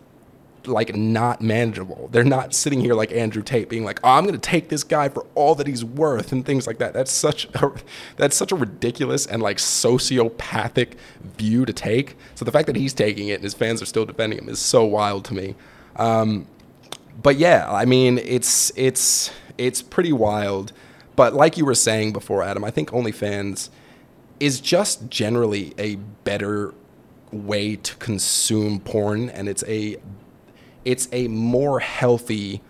like 0.67 0.95
not 0.95 1.41
manageable. 1.41 2.09
They're 2.11 2.25
not 2.25 2.55
sitting 2.55 2.81
here 2.81 2.95
like 2.95 3.13
Andrew 3.13 3.43
Tate 3.43 3.69
being 3.69 3.85
like, 3.85 4.01
"Oh, 4.03 4.11
I'm 4.11 4.25
going 4.25 4.39
to 4.39 4.51
take 4.51 4.69
this 4.69 4.85
guy 4.85 5.09
for 5.09 5.27
all 5.35 5.55
that 5.55 5.67
he's 5.67 5.85
worth" 5.85 6.33
and 6.33 6.45
things 6.45 6.67
like 6.67 6.79
that. 6.79 6.93
That's 6.93 7.13
such 7.13 7.47
a, 7.55 7.73
that's 8.17 8.37
such 8.37 8.53
a 8.53 8.57
ridiculous 8.57 9.27
and 9.27 9.43
like 9.43 9.59
sociopathic 9.59 10.95
view 11.37 11.65
to 11.65 11.73
take. 11.73 12.17
So 12.35 12.45
the 12.45 12.53
fact 12.53 12.67
that 12.67 12.77
he's 12.77 12.95
taking 12.95 13.29
it 13.29 13.35
and 13.35 13.45
his 13.45 13.55
fans 13.55 13.83
are 13.83 13.87
still 13.87 14.05
defending 14.05 14.39
him 14.39 14.49
is 14.49 14.59
so 14.59 14.85
wild 14.85 15.25
to 15.27 15.35
me. 15.35 15.55
Um, 15.97 16.47
but 17.23 17.37
yeah, 17.37 17.71
I 17.71 17.85
mean, 17.85 18.19
it's 18.19 18.73
it's 18.77 19.31
it's 19.57 19.83
pretty 19.83 20.13
wild. 20.13 20.73
But 21.17 21.35
like 21.35 21.57
you 21.57 21.65
were 21.65 21.75
saying 21.75 22.13
before, 22.13 22.43
Adam, 22.43 22.65
I 22.65 22.71
think 22.71 22.91
OnlyFans 22.91 23.71
is 24.39 24.61
just 24.61 25.11
generally 25.11 25.75
a 25.77 25.97
better 26.23 26.73
way 27.33 27.77
to 27.77 27.97
consume 27.97 28.81
porn, 28.81 29.29
and 29.31 29.49
it's 29.49 29.65
a 29.67 29.97
it's 30.89 31.07
a 31.13 31.29
more 31.29 31.81
healthy 31.81 32.63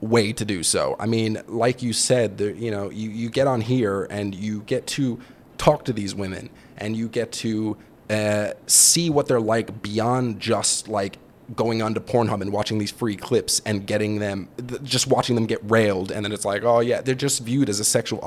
way 0.00 0.32
to 0.32 0.44
do 0.44 0.62
so. 0.62 0.94
I 1.00 1.06
mean, 1.06 1.42
like 1.48 1.82
you 1.82 1.92
said, 1.92 2.40
you 2.40 2.70
know, 2.70 2.90
you, 2.90 3.10
you 3.10 3.28
get 3.28 3.48
on 3.48 3.60
here 3.60 4.04
and 4.08 4.32
you 4.32 4.60
get 4.60 4.86
to 4.98 5.18
talk 5.58 5.84
to 5.86 5.92
these 5.92 6.14
women 6.14 6.48
and 6.76 6.96
you 6.96 7.08
get 7.08 7.32
to 7.32 7.76
uh, 8.08 8.50
see 8.68 9.10
what 9.10 9.26
they're 9.26 9.40
like 9.40 9.82
beyond 9.82 10.38
just 10.38 10.86
like 10.86 11.18
going 11.56 11.82
onto 11.82 12.00
Pornhub 12.00 12.40
and 12.40 12.52
watching 12.52 12.78
these 12.78 12.92
free 12.92 13.16
clips 13.16 13.60
and 13.66 13.84
getting 13.84 14.20
them, 14.20 14.48
th- 14.68 14.84
just 14.84 15.08
watching 15.08 15.34
them 15.34 15.46
get 15.46 15.58
railed, 15.68 16.12
and 16.12 16.24
then 16.24 16.30
it's 16.30 16.44
like, 16.44 16.62
oh 16.62 16.78
yeah, 16.78 17.00
they're 17.00 17.16
just 17.16 17.42
viewed 17.42 17.68
as 17.68 17.80
a 17.80 17.84
sexual 17.84 18.20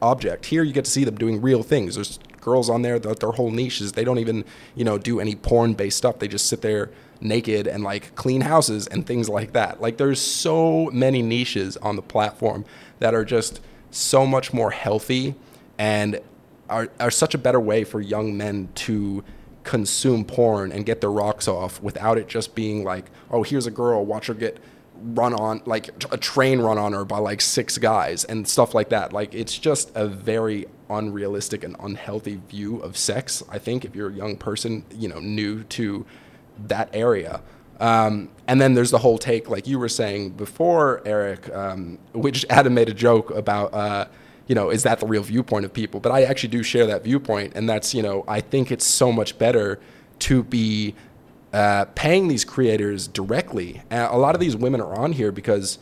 object. 0.00 0.46
Here, 0.46 0.62
you 0.62 0.72
get 0.72 0.84
to 0.84 0.90
see 0.90 1.02
them 1.02 1.16
doing 1.16 1.42
real 1.42 1.64
things. 1.64 1.96
There's 1.96 2.20
girls 2.40 2.70
on 2.70 2.82
there 2.82 3.00
that 3.00 3.18
their 3.18 3.32
whole 3.32 3.50
niches 3.50 3.92
they 3.92 4.04
don't 4.04 4.18
even, 4.18 4.44
you 4.76 4.84
know, 4.84 4.98
do 4.98 5.18
any 5.18 5.34
porn-based 5.34 5.96
stuff. 5.98 6.20
They 6.20 6.28
just 6.28 6.46
sit 6.46 6.60
there 6.62 6.90
naked 7.22 7.66
and 7.66 7.84
like 7.84 8.14
clean 8.14 8.42
houses 8.42 8.86
and 8.86 9.06
things 9.06 9.28
like 9.28 9.52
that. 9.52 9.80
Like 9.80 9.96
there's 9.96 10.20
so 10.20 10.90
many 10.92 11.22
niches 11.22 11.76
on 11.78 11.96
the 11.96 12.02
platform 12.02 12.64
that 12.98 13.14
are 13.14 13.24
just 13.24 13.60
so 13.90 14.26
much 14.26 14.52
more 14.52 14.70
healthy 14.70 15.34
and 15.78 16.20
are, 16.68 16.88
are 16.98 17.10
such 17.10 17.34
a 17.34 17.38
better 17.38 17.60
way 17.60 17.84
for 17.84 18.00
young 18.00 18.36
men 18.36 18.68
to 18.74 19.22
consume 19.64 20.24
porn 20.24 20.72
and 20.72 20.84
get 20.84 21.00
their 21.00 21.10
rocks 21.10 21.46
off 21.46 21.80
without 21.82 22.18
it 22.18 22.28
just 22.28 22.54
being 22.54 22.84
like, 22.84 23.06
oh, 23.30 23.42
here's 23.42 23.66
a 23.66 23.70
girl, 23.70 24.04
watch 24.04 24.26
her 24.26 24.34
get 24.34 24.58
run 25.02 25.34
on, 25.34 25.62
like 25.66 25.90
a 26.12 26.16
train 26.16 26.60
run 26.60 26.78
on 26.78 26.92
her 26.92 27.04
by 27.04 27.18
like 27.18 27.40
six 27.40 27.78
guys 27.78 28.24
and 28.24 28.46
stuff 28.46 28.74
like 28.74 28.88
that. 28.90 29.12
Like 29.12 29.34
it's 29.34 29.56
just 29.56 29.90
a 29.94 30.06
very 30.06 30.66
unrealistic 30.90 31.64
and 31.64 31.76
unhealthy 31.80 32.40
view 32.48 32.78
of 32.78 32.96
sex. 32.96 33.42
I 33.48 33.58
think 33.58 33.84
if 33.84 33.94
you're 33.94 34.10
a 34.10 34.14
young 34.14 34.36
person, 34.36 34.84
you 34.94 35.08
know, 35.08 35.18
new 35.20 35.64
to 35.64 36.06
that 36.68 36.90
area. 36.92 37.40
Um, 37.80 38.28
and 38.46 38.60
then 38.60 38.74
there's 38.74 38.90
the 38.90 38.98
whole 38.98 39.18
take, 39.18 39.50
like 39.50 39.66
you 39.66 39.78
were 39.78 39.88
saying 39.88 40.30
before, 40.30 41.02
Eric, 41.04 41.52
um, 41.54 41.98
which 42.12 42.44
Adam 42.48 42.74
made 42.74 42.88
a 42.88 42.94
joke 42.94 43.30
about. 43.30 43.74
Uh, 43.74 44.06
you 44.48 44.56
know, 44.56 44.70
is 44.70 44.82
that 44.82 44.98
the 44.98 45.06
real 45.06 45.22
viewpoint 45.22 45.64
of 45.64 45.72
people? 45.72 46.00
But 46.00 46.10
I 46.10 46.24
actually 46.24 46.50
do 46.50 46.62
share 46.64 46.84
that 46.86 47.04
viewpoint, 47.04 47.52
and 47.54 47.68
that's 47.68 47.94
you 47.94 48.02
know, 48.02 48.24
I 48.26 48.40
think 48.40 48.70
it's 48.70 48.84
so 48.84 49.12
much 49.12 49.38
better 49.38 49.80
to 50.18 50.42
be 50.42 50.94
uh, 51.52 51.84
paying 51.94 52.28
these 52.28 52.44
creators 52.44 53.08
directly. 53.08 53.82
Uh, 53.90 54.08
a 54.10 54.18
lot 54.18 54.34
of 54.34 54.40
these 54.40 54.56
women 54.56 54.80
are 54.80 54.94
on 54.94 55.12
here 55.12 55.30
because, 55.30 55.78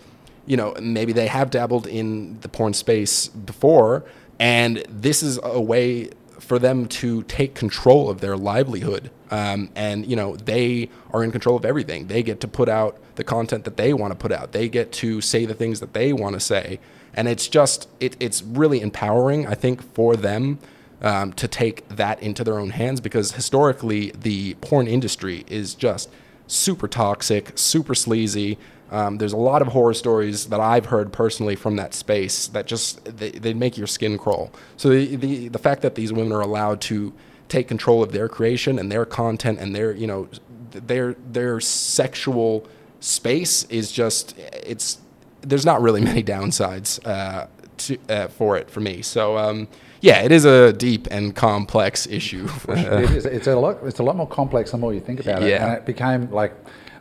you 0.46 0.56
know, 0.56 0.74
maybe 0.80 1.12
they 1.12 1.26
have 1.26 1.50
dabbled 1.50 1.86
in 1.86 2.40
the 2.40 2.48
porn 2.48 2.74
space 2.74 3.28
before, 3.28 4.04
and 4.38 4.84
this 4.88 5.22
is 5.22 5.38
a 5.42 5.60
way 5.60 6.10
for 6.38 6.58
them 6.58 6.86
to 6.86 7.22
take 7.24 7.54
control 7.54 8.10
of 8.10 8.20
their 8.20 8.36
livelihood. 8.36 9.10
Um, 9.30 9.70
and 9.76 10.06
you 10.06 10.16
know 10.16 10.36
they 10.36 10.90
are 11.12 11.22
in 11.22 11.30
control 11.30 11.56
of 11.56 11.64
everything. 11.64 12.08
They 12.08 12.22
get 12.22 12.40
to 12.40 12.48
put 12.48 12.68
out 12.68 12.98
the 13.14 13.24
content 13.24 13.64
that 13.64 13.76
they 13.76 13.92
want 13.92 14.12
to 14.12 14.16
put 14.16 14.32
out. 14.32 14.52
They 14.52 14.68
get 14.68 14.90
to 14.92 15.20
say 15.20 15.44
the 15.44 15.54
things 15.54 15.80
that 15.80 15.92
they 15.92 16.12
want 16.12 16.34
to 16.34 16.40
say, 16.40 16.80
and 17.14 17.28
it's 17.28 17.46
just 17.48 17.88
it, 18.00 18.16
it's 18.18 18.42
really 18.42 18.80
empowering. 18.80 19.46
I 19.46 19.54
think 19.54 19.82
for 19.94 20.16
them 20.16 20.58
um, 21.02 21.32
to 21.34 21.48
take 21.48 21.88
that 21.88 22.22
into 22.22 22.44
their 22.44 22.58
own 22.58 22.70
hands 22.70 23.00
because 23.00 23.32
historically 23.32 24.12
the 24.18 24.54
porn 24.54 24.86
industry 24.86 25.44
is 25.48 25.74
just 25.74 26.10
super 26.46 26.88
toxic, 26.88 27.52
super 27.54 27.94
sleazy. 27.94 28.58
Um, 28.90 29.18
there's 29.18 29.32
a 29.32 29.38
lot 29.38 29.62
of 29.62 29.68
horror 29.68 29.94
stories 29.94 30.46
that 30.46 30.60
I've 30.60 30.86
heard 30.86 31.12
personally 31.12 31.54
from 31.54 31.76
that 31.76 31.94
space 31.94 32.48
that 32.48 32.66
just 32.66 33.04
they, 33.04 33.30
they 33.30 33.54
make 33.54 33.78
your 33.78 33.86
skin 33.86 34.18
crawl. 34.18 34.50
So 34.76 34.88
the, 34.88 35.16
the 35.16 35.48
the 35.48 35.58
fact 35.58 35.82
that 35.82 35.94
these 35.94 36.12
women 36.12 36.32
are 36.32 36.40
allowed 36.40 36.80
to 36.82 37.12
take 37.50 37.68
control 37.68 38.02
of 38.02 38.12
their 38.12 38.28
creation 38.28 38.78
and 38.78 38.90
their 38.90 39.04
content 39.04 39.58
and 39.58 39.74
their 39.74 39.92
you 39.92 40.06
know 40.06 40.28
their 40.70 41.14
their 41.32 41.60
sexual 41.60 42.66
space 43.00 43.64
is 43.64 43.90
just 43.90 44.38
it's 44.38 44.98
there's 45.42 45.66
not 45.66 45.82
really 45.82 46.00
many 46.10 46.22
downsides 46.22 47.04
uh, 47.06 47.46
to, 47.78 47.98
uh, 48.08 48.28
for 48.28 48.56
it 48.56 48.70
for 48.70 48.80
me. 48.80 49.02
So 49.02 49.36
um, 49.36 49.68
yeah, 50.00 50.22
it 50.22 50.32
is 50.32 50.44
a 50.44 50.72
deep 50.72 51.08
and 51.10 51.34
complex 51.34 52.06
issue. 52.06 52.48
it 52.68 53.10
is, 53.10 53.26
it's 53.26 53.46
a 53.46 53.56
lot. 53.56 53.78
It's 53.82 53.98
a 53.98 54.02
lot 54.02 54.16
more 54.16 54.28
complex 54.28 54.70
the 54.70 54.78
more 54.78 54.94
you 54.94 55.00
think 55.00 55.20
about 55.20 55.42
it. 55.42 55.50
Yeah. 55.50 55.66
And 55.66 55.74
it 55.74 55.84
became 55.84 56.30
like, 56.30 56.54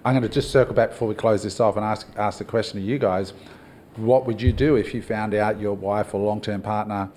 I'm 0.03 0.13
going 0.13 0.23
to 0.23 0.29
just 0.29 0.51
circle 0.51 0.73
back 0.73 0.89
before 0.89 1.07
we 1.07 1.15
close 1.15 1.43
this 1.43 1.59
off 1.59 1.77
and 1.77 1.85
ask 1.85 2.07
ask 2.17 2.39
the 2.39 2.45
question 2.45 2.79
to 2.79 2.85
you 2.85 2.97
guys. 2.97 3.33
What 3.95 4.25
would 4.25 4.41
you 4.41 4.53
do 4.53 4.75
if 4.75 4.93
you 4.93 5.01
found 5.01 5.33
out 5.33 5.59
your 5.59 5.73
wife 5.73 6.13
or 6.13 6.21
long 6.21 6.41
term 6.41 6.61
partner 6.61 7.09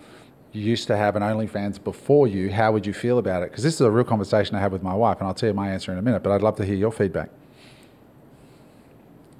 used 0.53 0.87
to 0.89 0.97
have 0.97 1.17
an 1.17 1.23
OnlyFans 1.23 1.83
before 1.83 2.27
you? 2.27 2.51
How 2.51 2.73
would 2.73 2.87
you 2.87 2.93
feel 2.93 3.19
about 3.19 3.43
it? 3.43 3.51
Because 3.51 3.65
this 3.65 3.75
is 3.75 3.81
a 3.81 3.91
real 3.91 4.05
conversation 4.05 4.55
I 4.55 4.61
had 4.61 4.73
with 4.73 4.83
my 4.83 4.95
wife, 4.95 5.19
and 5.19 5.27
I'll 5.27 5.35
tell 5.35 5.49
you 5.49 5.55
my 5.55 5.71
answer 5.71 5.93
in 5.93 5.99
a 5.99 6.03
minute. 6.03 6.23
But 6.23 6.33
I'd 6.33 6.43
love 6.43 6.57
to 6.57 6.65
hear 6.65 6.75
your 6.77 6.93
feedback. 6.93 7.31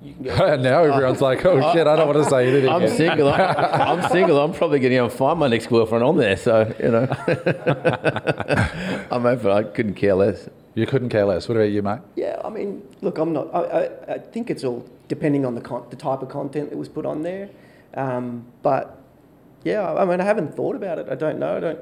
now 0.21 0.83
everyone's 0.83 1.21
like, 1.21 1.45
"Oh 1.47 1.61
shit, 1.73 1.87
I 1.87 1.95
don't 1.95 2.09
want 2.09 2.25
to 2.25 2.29
say 2.29 2.49
anything." 2.49 2.69
I'm 2.69 2.83
yet." 2.83 2.97
single. 2.97 3.29
I'm, 3.29 4.01
I'm 4.03 4.11
single. 4.11 4.41
I'm 4.41 4.53
probably 4.53 4.81
going 4.81 4.93
to 4.93 5.09
find 5.09 5.39
my 5.39 5.47
next 5.47 5.69
girlfriend 5.69 6.03
on 6.03 6.17
there. 6.17 6.37
So 6.37 6.75
you 6.81 6.91
know, 6.91 7.07
I'm 9.13 9.25
open. 9.25 9.51
I 9.51 9.63
couldn't 9.63 9.95
care 9.95 10.15
less. 10.15 10.49
You 10.75 10.87
couldn't 10.87 11.11
care 11.11 11.25
less. 11.25 11.49
What 11.49 11.57
about 11.57 11.71
you, 11.71 11.83
mate? 11.83 12.01
Yeah, 12.17 12.41
I 12.45 12.51
mean, 12.51 12.83
look, 13.01 13.19
I'm 13.19 13.33
not. 13.33 13.55
I, 13.55 13.61
I, 13.61 14.15
I 14.15 14.19
think 14.19 14.51
it's 14.51 14.65
all 14.65 14.85
depending 15.07 15.47
on 15.47 15.55
the 15.55 15.61
con- 15.61 15.87
the 15.91 15.97
type 15.97 16.23
of 16.23 16.29
content 16.29 16.71
that 16.71 16.77
was 16.77 16.89
put 16.89 17.07
on 17.07 17.23
there. 17.23 17.49
Um, 17.95 18.47
but 18.63 19.01
yeah, 19.65 19.93
I 19.95 20.05
mean, 20.05 20.21
I 20.21 20.25
haven't 20.25 20.55
thought 20.57 20.77
about 20.77 20.99
it. 20.99 21.07
I 21.11 21.15
don't 21.15 21.39
know. 21.39 21.57
I 21.57 21.61
don't. 21.61 21.79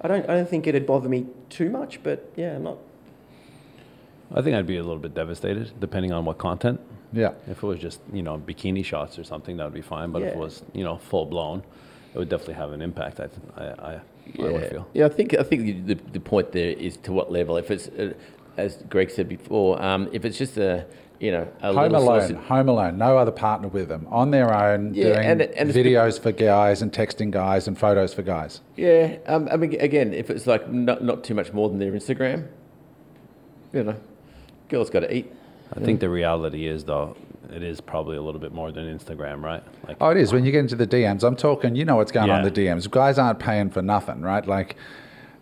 I 0.00 0.08
don't. 0.08 0.28
I 0.28 0.34
don't 0.34 0.48
think 0.48 0.66
it'd 0.66 0.86
bother 0.86 1.08
me 1.08 1.26
too 1.48 1.70
much. 1.70 2.02
But 2.02 2.30
yeah, 2.36 2.56
I'm 2.56 2.64
not. 2.64 2.78
I 4.34 4.42
think 4.42 4.56
I'd 4.56 4.66
be 4.66 4.76
a 4.76 4.82
little 4.82 4.98
bit 4.98 5.14
devastated, 5.14 5.72
depending 5.80 6.12
on 6.12 6.24
what 6.24 6.38
content. 6.38 6.80
Yeah. 7.12 7.32
If 7.48 7.62
it 7.62 7.66
was 7.66 7.78
just 7.78 8.00
you 8.12 8.22
know 8.22 8.38
bikini 8.38 8.84
shots 8.84 9.18
or 9.18 9.24
something, 9.24 9.56
that 9.58 9.64
would 9.64 9.74
be 9.74 9.82
fine. 9.82 10.10
But 10.10 10.22
if 10.22 10.32
it 10.34 10.38
was 10.38 10.62
you 10.72 10.82
know 10.84 10.96
full 10.98 11.26
blown, 11.26 11.62
it 12.12 12.18
would 12.18 12.28
definitely 12.28 12.54
have 12.54 12.72
an 12.72 12.82
impact. 12.82 13.20
I 13.20 13.26
th- 13.26 13.40
I, 13.56 13.62
I, 13.62 14.00
I 14.40 14.52
would 14.52 14.70
feel. 14.70 14.88
yeah. 14.92 15.06
I 15.06 15.08
think 15.08 15.34
I 15.34 15.42
think 15.42 15.86
the, 15.86 15.94
the 15.94 16.20
point 16.20 16.52
there 16.52 16.70
is 16.70 16.96
to 16.98 17.12
what 17.12 17.30
level. 17.30 17.56
If 17.56 17.70
it's 17.70 17.88
uh, 17.88 18.14
as 18.56 18.76
Greg 18.88 19.10
said 19.10 19.28
before, 19.28 19.80
um, 19.82 20.08
if 20.12 20.24
it's 20.24 20.38
just 20.38 20.56
a 20.56 20.86
you 21.20 21.30
know 21.30 21.46
a 21.62 21.72
Home 21.72 21.94
alone, 21.94 22.20
sausage- 22.20 22.36
home 22.36 22.68
alone, 22.68 22.98
no 22.98 23.16
other 23.18 23.30
partner 23.30 23.68
with 23.68 23.88
them, 23.88 24.06
on 24.10 24.30
their 24.30 24.52
own, 24.52 24.94
Yeah, 24.94 25.04
doing 25.14 25.18
and 25.26 25.42
and 25.42 25.70
it's 25.70 25.78
videos 25.78 26.20
for 26.20 26.32
guys 26.32 26.82
and 26.82 26.92
texting 26.92 27.30
guys 27.30 27.66
and 27.68 27.78
photos 27.78 28.12
for 28.12 28.22
guys. 28.22 28.60
Yeah, 28.76 29.16
um, 29.26 29.48
I 29.50 29.56
mean, 29.56 29.80
again, 29.80 30.12
if 30.12 30.28
it's 30.30 30.46
like 30.46 30.70
not, 30.70 31.02
not 31.04 31.24
too 31.24 31.34
much 31.34 31.52
more 31.52 31.68
than 31.68 31.78
their 31.78 31.92
Instagram, 31.92 32.48
you 33.72 33.84
know, 33.84 33.96
girls 34.68 34.90
got 34.90 35.00
to 35.00 35.14
eat. 35.14 35.32
I 35.76 35.80
think 35.80 36.00
the 36.00 36.10
reality 36.10 36.66
is 36.66 36.84
though, 36.84 37.16
it 37.52 37.62
is 37.62 37.80
probably 37.80 38.16
a 38.16 38.22
little 38.22 38.40
bit 38.40 38.52
more 38.52 38.70
than 38.70 38.84
Instagram, 38.86 39.42
right? 39.42 39.62
Like 39.88 39.96
Oh, 40.00 40.10
it 40.10 40.16
is. 40.16 40.32
When 40.32 40.44
you 40.44 40.52
get 40.52 40.60
into 40.60 40.76
the 40.76 40.86
DMs, 40.86 41.24
I'm 41.24 41.36
talking, 41.36 41.74
you 41.74 41.84
know 41.84 41.96
what's 41.96 42.12
going 42.12 42.30
on 42.30 42.44
in 42.44 42.52
the 42.52 42.60
DMs. 42.66 42.88
Guys 42.90 43.18
aren't 43.18 43.38
paying 43.38 43.70
for 43.70 43.82
nothing, 43.82 44.20
right? 44.20 44.46
Like, 44.46 44.76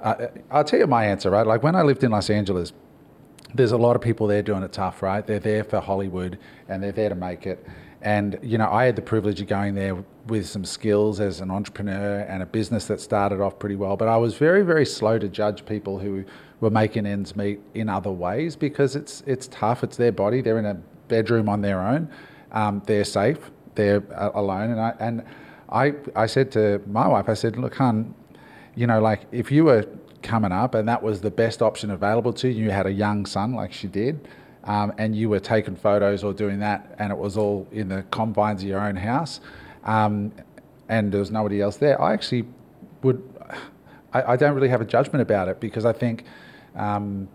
uh, 0.00 0.26
I'll 0.50 0.64
tell 0.64 0.78
you 0.80 0.86
my 0.86 1.04
answer, 1.06 1.30
right? 1.30 1.46
Like, 1.46 1.62
when 1.62 1.74
I 1.76 1.82
lived 1.82 2.02
in 2.02 2.10
Los 2.10 2.28
Angeles, 2.30 2.72
there's 3.54 3.72
a 3.72 3.76
lot 3.76 3.96
of 3.96 4.02
people 4.02 4.26
there 4.26 4.42
doing 4.42 4.62
it 4.62 4.72
tough, 4.72 5.02
right? 5.02 5.26
They're 5.26 5.38
there 5.38 5.64
for 5.64 5.80
Hollywood 5.80 6.38
and 6.68 6.82
they're 6.82 6.92
there 6.92 7.08
to 7.08 7.14
make 7.14 7.46
it. 7.46 7.66
And, 8.00 8.38
you 8.42 8.58
know, 8.58 8.68
I 8.70 8.84
had 8.84 8.96
the 8.96 9.02
privilege 9.02 9.40
of 9.40 9.46
going 9.46 9.74
there 9.74 10.04
with 10.26 10.48
some 10.48 10.64
skills 10.64 11.20
as 11.20 11.40
an 11.40 11.50
entrepreneur 11.50 12.20
and 12.20 12.42
a 12.42 12.46
business 12.46 12.86
that 12.86 13.00
started 13.00 13.40
off 13.40 13.58
pretty 13.58 13.76
well. 13.76 13.96
But 13.96 14.08
I 14.08 14.16
was 14.16 14.36
very, 14.36 14.62
very 14.62 14.84
slow 14.84 15.18
to 15.18 15.28
judge 15.28 15.64
people 15.64 15.98
who 15.98 16.24
were 16.60 16.70
making 16.70 17.06
ends 17.06 17.36
meet 17.36 17.60
in 17.74 17.88
other 17.88 18.10
ways 18.10 18.56
because 18.56 18.96
it's, 18.96 19.22
it's 19.26 19.46
tough. 19.48 19.84
It's 19.84 19.96
their 19.96 20.12
body. 20.12 20.40
They're 20.40 20.58
in 20.58 20.66
a 20.66 20.74
bedroom 21.06 21.48
on 21.48 21.60
their 21.60 21.80
own. 21.80 22.10
Um, 22.50 22.82
they're 22.86 23.04
safe. 23.04 23.50
They're 23.76 24.02
uh, 24.14 24.30
alone. 24.34 24.70
And 24.72 24.80
I, 24.80 24.94
and 24.98 25.24
I, 25.68 25.94
I 26.16 26.26
said 26.26 26.50
to 26.52 26.82
my 26.86 27.06
wife, 27.06 27.28
I 27.28 27.34
said, 27.34 27.56
look, 27.56 27.74
hon, 27.76 28.14
you 28.74 28.86
know, 28.86 29.00
like 29.00 29.26
if 29.30 29.52
you 29.52 29.64
were 29.64 29.86
coming 30.22 30.52
up 30.52 30.74
and 30.74 30.88
that 30.88 31.02
was 31.02 31.20
the 31.20 31.30
best 31.30 31.62
option 31.62 31.90
available 31.90 32.32
to 32.32 32.48
you, 32.48 32.64
you 32.64 32.70
had 32.70 32.86
a 32.86 32.92
young 32.92 33.26
son 33.26 33.52
like 33.54 33.72
she 33.72 33.88
did, 33.88 34.28
um, 34.64 34.92
and 34.98 35.16
you 35.16 35.28
were 35.28 35.40
taking 35.40 35.76
photos 35.76 36.22
or 36.22 36.32
doing 36.32 36.60
that, 36.60 36.94
and 36.98 37.12
it 37.12 37.18
was 37.18 37.36
all 37.36 37.66
in 37.72 37.88
the 37.88 38.04
confines 38.10 38.62
of 38.62 38.68
your 38.68 38.80
own 38.80 38.96
house, 38.96 39.40
um, 39.84 40.32
and 40.88 41.12
there 41.12 41.20
was 41.20 41.30
nobody 41.30 41.60
else 41.60 41.76
there, 41.76 42.00
I 42.00 42.12
actually 42.12 42.44
would, 43.02 43.22
I, 44.12 44.32
I 44.32 44.36
don't 44.36 44.54
really 44.54 44.68
have 44.68 44.80
a 44.80 44.84
judgment 44.84 45.22
about 45.22 45.48
it 45.48 45.60
because 45.60 45.84
I 45.84 45.92
think, 45.92 46.24
um, 46.76 47.28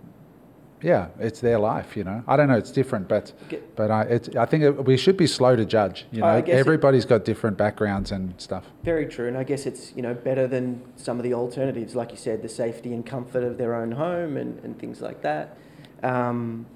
yeah, 0.81 1.07
it's 1.19 1.39
their 1.39 1.57
life, 1.57 1.97
you 1.97 2.03
know. 2.03 2.23
I 2.27 2.35
don't 2.37 2.47
know, 2.47 2.57
it's 2.57 2.71
different, 2.71 3.07
but 3.07 3.33
Get- 3.49 3.75
but 3.75 3.89
I, 3.89 4.03
it's, 4.03 4.35
I 4.35 4.45
think 4.45 4.63
it, 4.63 4.85
we 4.85 4.95
should 4.97 5.17
be 5.17 5.25
slow 5.27 5.55
to 5.55 5.65
judge. 5.65 6.05
You 6.11 6.21
know, 6.21 6.41
guess 6.41 6.55
it- 6.55 6.59
everybody's 6.59 7.05
got 7.05 7.25
different 7.25 7.57
backgrounds 7.57 8.11
and 8.11 8.33
stuff. 8.39 8.65
Very 8.83 9.07
true, 9.07 9.27
and 9.27 9.37
I 9.37 9.43
guess 9.43 9.65
it's 9.65 9.93
you 9.95 10.01
know 10.03 10.13
better 10.13 10.47
than 10.47 10.81
some 10.95 11.17
of 11.17 11.23
the 11.23 11.33
alternatives, 11.33 11.95
like 11.95 12.11
you 12.11 12.17
said, 12.17 12.41
the 12.43 12.49
safety 12.49 12.93
and 12.93 13.05
comfort 13.05 13.43
of 13.43 13.57
their 13.57 13.73
own 13.75 13.91
home 13.91 14.37
and, 14.37 14.63
and 14.63 14.77
things 14.77 15.01
like 15.01 15.21
that. 15.23 15.57
Um, 16.03 16.67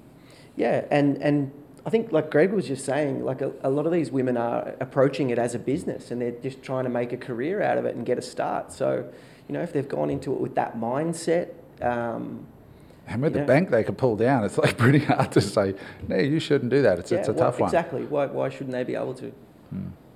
yeah, 0.56 0.84
and 0.90 1.16
and 1.22 1.52
I 1.86 1.90
think 1.90 2.10
like 2.12 2.30
Greg 2.30 2.52
was 2.52 2.66
just 2.66 2.84
saying, 2.84 3.24
like 3.24 3.40
a, 3.40 3.52
a 3.62 3.70
lot 3.70 3.86
of 3.86 3.92
these 3.92 4.10
women 4.10 4.36
are 4.36 4.74
approaching 4.80 5.30
it 5.30 5.38
as 5.38 5.54
a 5.54 5.58
business, 5.60 6.10
and 6.10 6.20
they're 6.20 6.32
just 6.32 6.62
trying 6.62 6.84
to 6.84 6.90
make 6.90 7.12
a 7.12 7.16
career 7.16 7.62
out 7.62 7.78
of 7.78 7.84
it 7.84 7.94
and 7.94 8.04
get 8.04 8.18
a 8.18 8.22
start. 8.22 8.72
So, 8.72 9.08
you 9.48 9.52
know, 9.52 9.62
if 9.62 9.72
they've 9.72 9.88
gone 9.88 10.10
into 10.10 10.32
it 10.32 10.40
with 10.40 10.54
that 10.56 10.76
mindset. 10.76 11.50
Um, 11.80 12.46
And 13.08 13.20
with 13.22 13.34
Yeah. 13.34 13.42
the 13.42 13.46
bank 13.46 13.70
they 13.70 13.82
could 13.84 13.98
pull 13.98 14.16
down, 14.16 14.44
it's 14.44 14.58
like 14.58 14.76
pretty 14.78 15.00
hard 15.00 15.32
to 15.32 15.40
say, 15.40 15.74
no, 16.08 16.16
you 16.16 16.38
shouldn't 16.38 16.70
do 16.70 16.82
that. 16.82 16.98
It's, 16.98 17.12
it's 17.12 17.28
a 17.28 17.32
well, 17.32 17.50
tough 17.50 17.60
one. 17.60 17.68
Exactly. 17.68 18.04
Why, 18.04 18.26
why 18.26 18.48
shouldn't 18.48 18.72
they 18.72 18.84
be 18.84 18.94
able 18.94 19.14
to? 19.14 19.32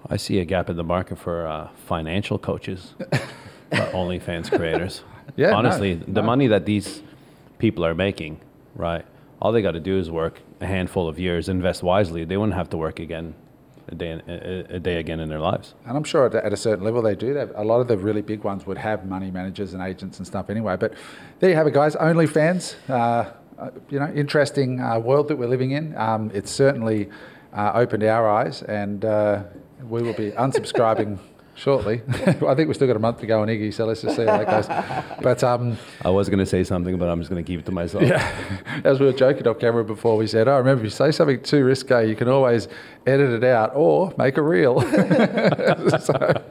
I 0.09 0.17
see 0.17 0.39
a 0.39 0.45
gap 0.45 0.71
in 0.71 0.77
the 0.77 0.85
market 0.85 1.19
for 1.19 1.47
uh, 1.47 1.69
financial 1.87 2.39
coaches, 2.39 2.95
for 3.71 3.77
OnlyFans 3.93 4.55
creators. 4.57 5.03
Yeah, 5.37 5.51
no, 5.51 5.57
honestly, 5.57 5.95
the 5.95 6.23
no. 6.23 6.23
money 6.23 6.47
that 6.47 6.65
these 6.67 7.03
people 7.59 7.85
are 7.85 7.95
making, 7.95 8.41
right? 8.77 9.05
All 9.43 9.51
they 9.53 9.61
got 9.61 9.73
to 9.73 9.81
do 9.81 9.99
is 9.99 10.09
work 10.11 10.41
a 10.61 10.67
handful 10.67 11.09
of 11.09 11.19
years, 11.19 11.49
invest 11.49 11.83
wisely. 11.83 12.25
They 12.25 12.37
wouldn't 12.37 12.55
have 12.57 12.71
to 12.71 12.77
work 12.79 13.01
again, 13.01 13.35
a 13.89 13.95
day, 13.95 14.21
a, 14.27 14.77
a 14.77 14.81
day 14.81 14.97
again 14.97 15.21
in 15.21 15.29
their 15.29 15.39
lives. 15.39 15.75
And 15.87 15.97
I'm 15.97 16.05
sure 16.05 16.27
at, 16.27 16.35
at 16.35 16.53
a 16.53 16.57
certain 16.57 16.85
level 16.85 17.03
they 17.03 17.15
do 17.15 17.35
that. 17.35 17.51
A 17.55 17.65
lot 17.65 17.81
of 17.81 17.89
the 17.89 17.97
really 17.97 18.23
big 18.23 18.43
ones 18.45 18.67
would 18.67 18.79
have 18.79 19.07
money 19.07 19.31
managers 19.31 19.75
and 19.75 19.83
agents 19.83 20.19
and 20.19 20.27
stuff 20.27 20.51
anyway. 20.51 20.77
But 20.77 20.95
there 21.41 21.51
you 21.51 21.57
have 21.57 21.67
it, 21.67 21.75
guys. 21.75 21.95
OnlyFans, 21.97 22.75
uh, 22.89 23.33
uh, 23.59 23.71
you 23.89 23.99
know, 23.99 24.13
interesting 24.15 24.81
uh, 24.81 24.99
world 24.99 25.29
that 25.29 25.37
we're 25.37 25.49
living 25.49 25.73
in. 25.73 25.97
Um, 25.97 26.31
it's 26.35 26.51
certainly 26.51 27.09
uh, 27.53 27.73
opened 27.75 28.03
our 28.05 28.29
eyes, 28.29 28.63
and 28.63 29.05
uh, 29.05 29.45
we 29.89 30.03
will 30.03 30.15
be 30.15 30.31
unsubscribing 30.39 31.19
shortly. 31.57 32.03
I 32.09 32.55
think 32.55 32.69
we've 32.69 32.77
still 32.77 32.87
got 32.87 32.97
a 32.97 33.01
month 33.01 33.21
to 33.21 33.27
go 33.27 33.41
on 33.41 33.49
Iggy, 33.49 33.73
so 33.73 33.87
let's 33.87 34.03
just 34.03 34.15
see 34.15 34.25
how 34.25 34.39
that 34.39 34.47
goes. 34.47 35.23
But 35.23 35.43
um, 35.43 35.77
I 36.03 36.11
was 36.11 36.29
going 36.29 36.39
to 36.39 36.47
say 36.47 36.63
something, 36.63 36.97
but 36.99 37.09
I'm 37.09 37.19
just 37.19 37.31
going 37.31 37.43
to 37.43 37.47
keep 37.47 37.59
it 37.59 37.67
to 37.67 37.73
myself. 37.73 38.05
Yeah, 38.05 38.31
as 38.85 39.01
we 39.01 39.07
were 39.07 39.13
joking 39.13 39.49
off 39.49 39.59
camera 39.59 39.85
before, 39.85 40.17
we 40.17 40.27
said, 40.27 40.47
"Oh, 40.47 40.59
remember, 40.59 40.83
if 40.83 40.85
you 40.85 40.91
say 40.91 41.11
something 41.11 41.43
too 41.43 41.65
risque, 41.65 42.09
you 42.09 42.15
can 42.15 42.29
always 42.29 42.69
edit 43.07 43.31
it 43.31 43.45
out 43.45 43.73
or 43.75 44.15
make 44.19 44.37
a 44.37 44.43
reel." 44.43 44.81
so, 46.01 46.45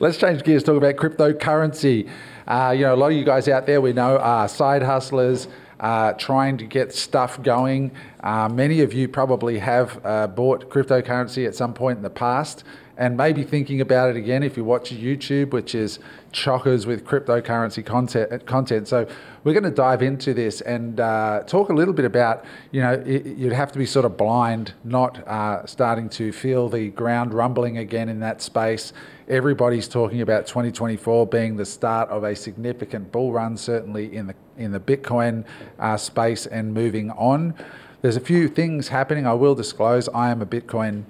let's 0.00 0.16
change 0.16 0.44
gears. 0.44 0.62
Talk 0.62 0.76
about 0.76 0.96
cryptocurrency. 0.96 2.08
Uh, 2.46 2.74
you 2.74 2.82
know, 2.82 2.94
a 2.94 2.96
lot 2.96 3.08
of 3.10 3.16
you 3.18 3.24
guys 3.24 3.48
out 3.48 3.66
there 3.66 3.80
we 3.80 3.92
know 3.92 4.16
are 4.18 4.48
side 4.48 4.82
hustlers. 4.82 5.48
Uh, 5.80 6.12
trying 6.14 6.58
to 6.58 6.64
get 6.64 6.92
stuff 6.92 7.40
going. 7.40 7.92
Uh, 8.18 8.48
many 8.48 8.80
of 8.80 8.92
you 8.92 9.06
probably 9.06 9.60
have 9.60 10.04
uh, 10.04 10.26
bought 10.26 10.68
cryptocurrency 10.68 11.46
at 11.46 11.54
some 11.54 11.72
point 11.72 11.96
in 11.96 12.02
the 12.02 12.10
past 12.10 12.64
and 12.98 13.16
maybe 13.16 13.44
thinking 13.44 13.80
about 13.80 14.10
it 14.10 14.16
again 14.16 14.42
if 14.42 14.56
you 14.56 14.64
watch 14.64 14.90
YouTube, 14.90 15.52
which 15.52 15.72
is 15.72 16.00
chockers 16.32 16.84
with 16.84 17.04
cryptocurrency 17.04 17.86
content. 17.86 18.44
content. 18.44 18.88
So 18.88 19.06
we're 19.44 19.52
going 19.52 19.62
to 19.62 19.70
dive 19.70 20.02
into 20.02 20.34
this 20.34 20.60
and 20.60 20.98
uh, 20.98 21.44
talk 21.46 21.68
a 21.68 21.72
little 21.72 21.94
bit 21.94 22.04
about, 22.04 22.44
you 22.72 22.80
know, 22.80 22.94
it, 22.94 23.24
you'd 23.24 23.52
have 23.52 23.70
to 23.70 23.78
be 23.78 23.86
sort 23.86 24.04
of 24.04 24.16
blind, 24.16 24.74
not 24.82 25.26
uh, 25.28 25.64
starting 25.64 26.08
to 26.10 26.32
feel 26.32 26.68
the 26.68 26.88
ground 26.88 27.32
rumbling 27.32 27.78
again 27.78 28.08
in 28.08 28.18
that 28.18 28.42
space. 28.42 28.92
Everybody's 29.28 29.86
talking 29.86 30.20
about 30.20 30.48
2024 30.48 31.28
being 31.28 31.56
the 31.56 31.64
start 31.64 32.08
of 32.08 32.24
a 32.24 32.34
significant 32.34 33.12
bull 33.12 33.30
run, 33.30 33.56
certainly 33.56 34.14
in 34.14 34.26
the 34.26 34.34
in 34.56 34.72
the 34.72 34.80
Bitcoin 34.80 35.44
uh, 35.78 35.96
space 35.96 36.46
and 36.46 36.74
moving 36.74 37.12
on. 37.12 37.54
There's 38.02 38.16
a 38.16 38.20
few 38.20 38.48
things 38.48 38.88
happening. 38.88 39.24
I 39.24 39.34
will 39.34 39.54
disclose 39.54 40.08
I 40.08 40.30
am 40.30 40.42
a 40.42 40.46
Bitcoin 40.46 41.04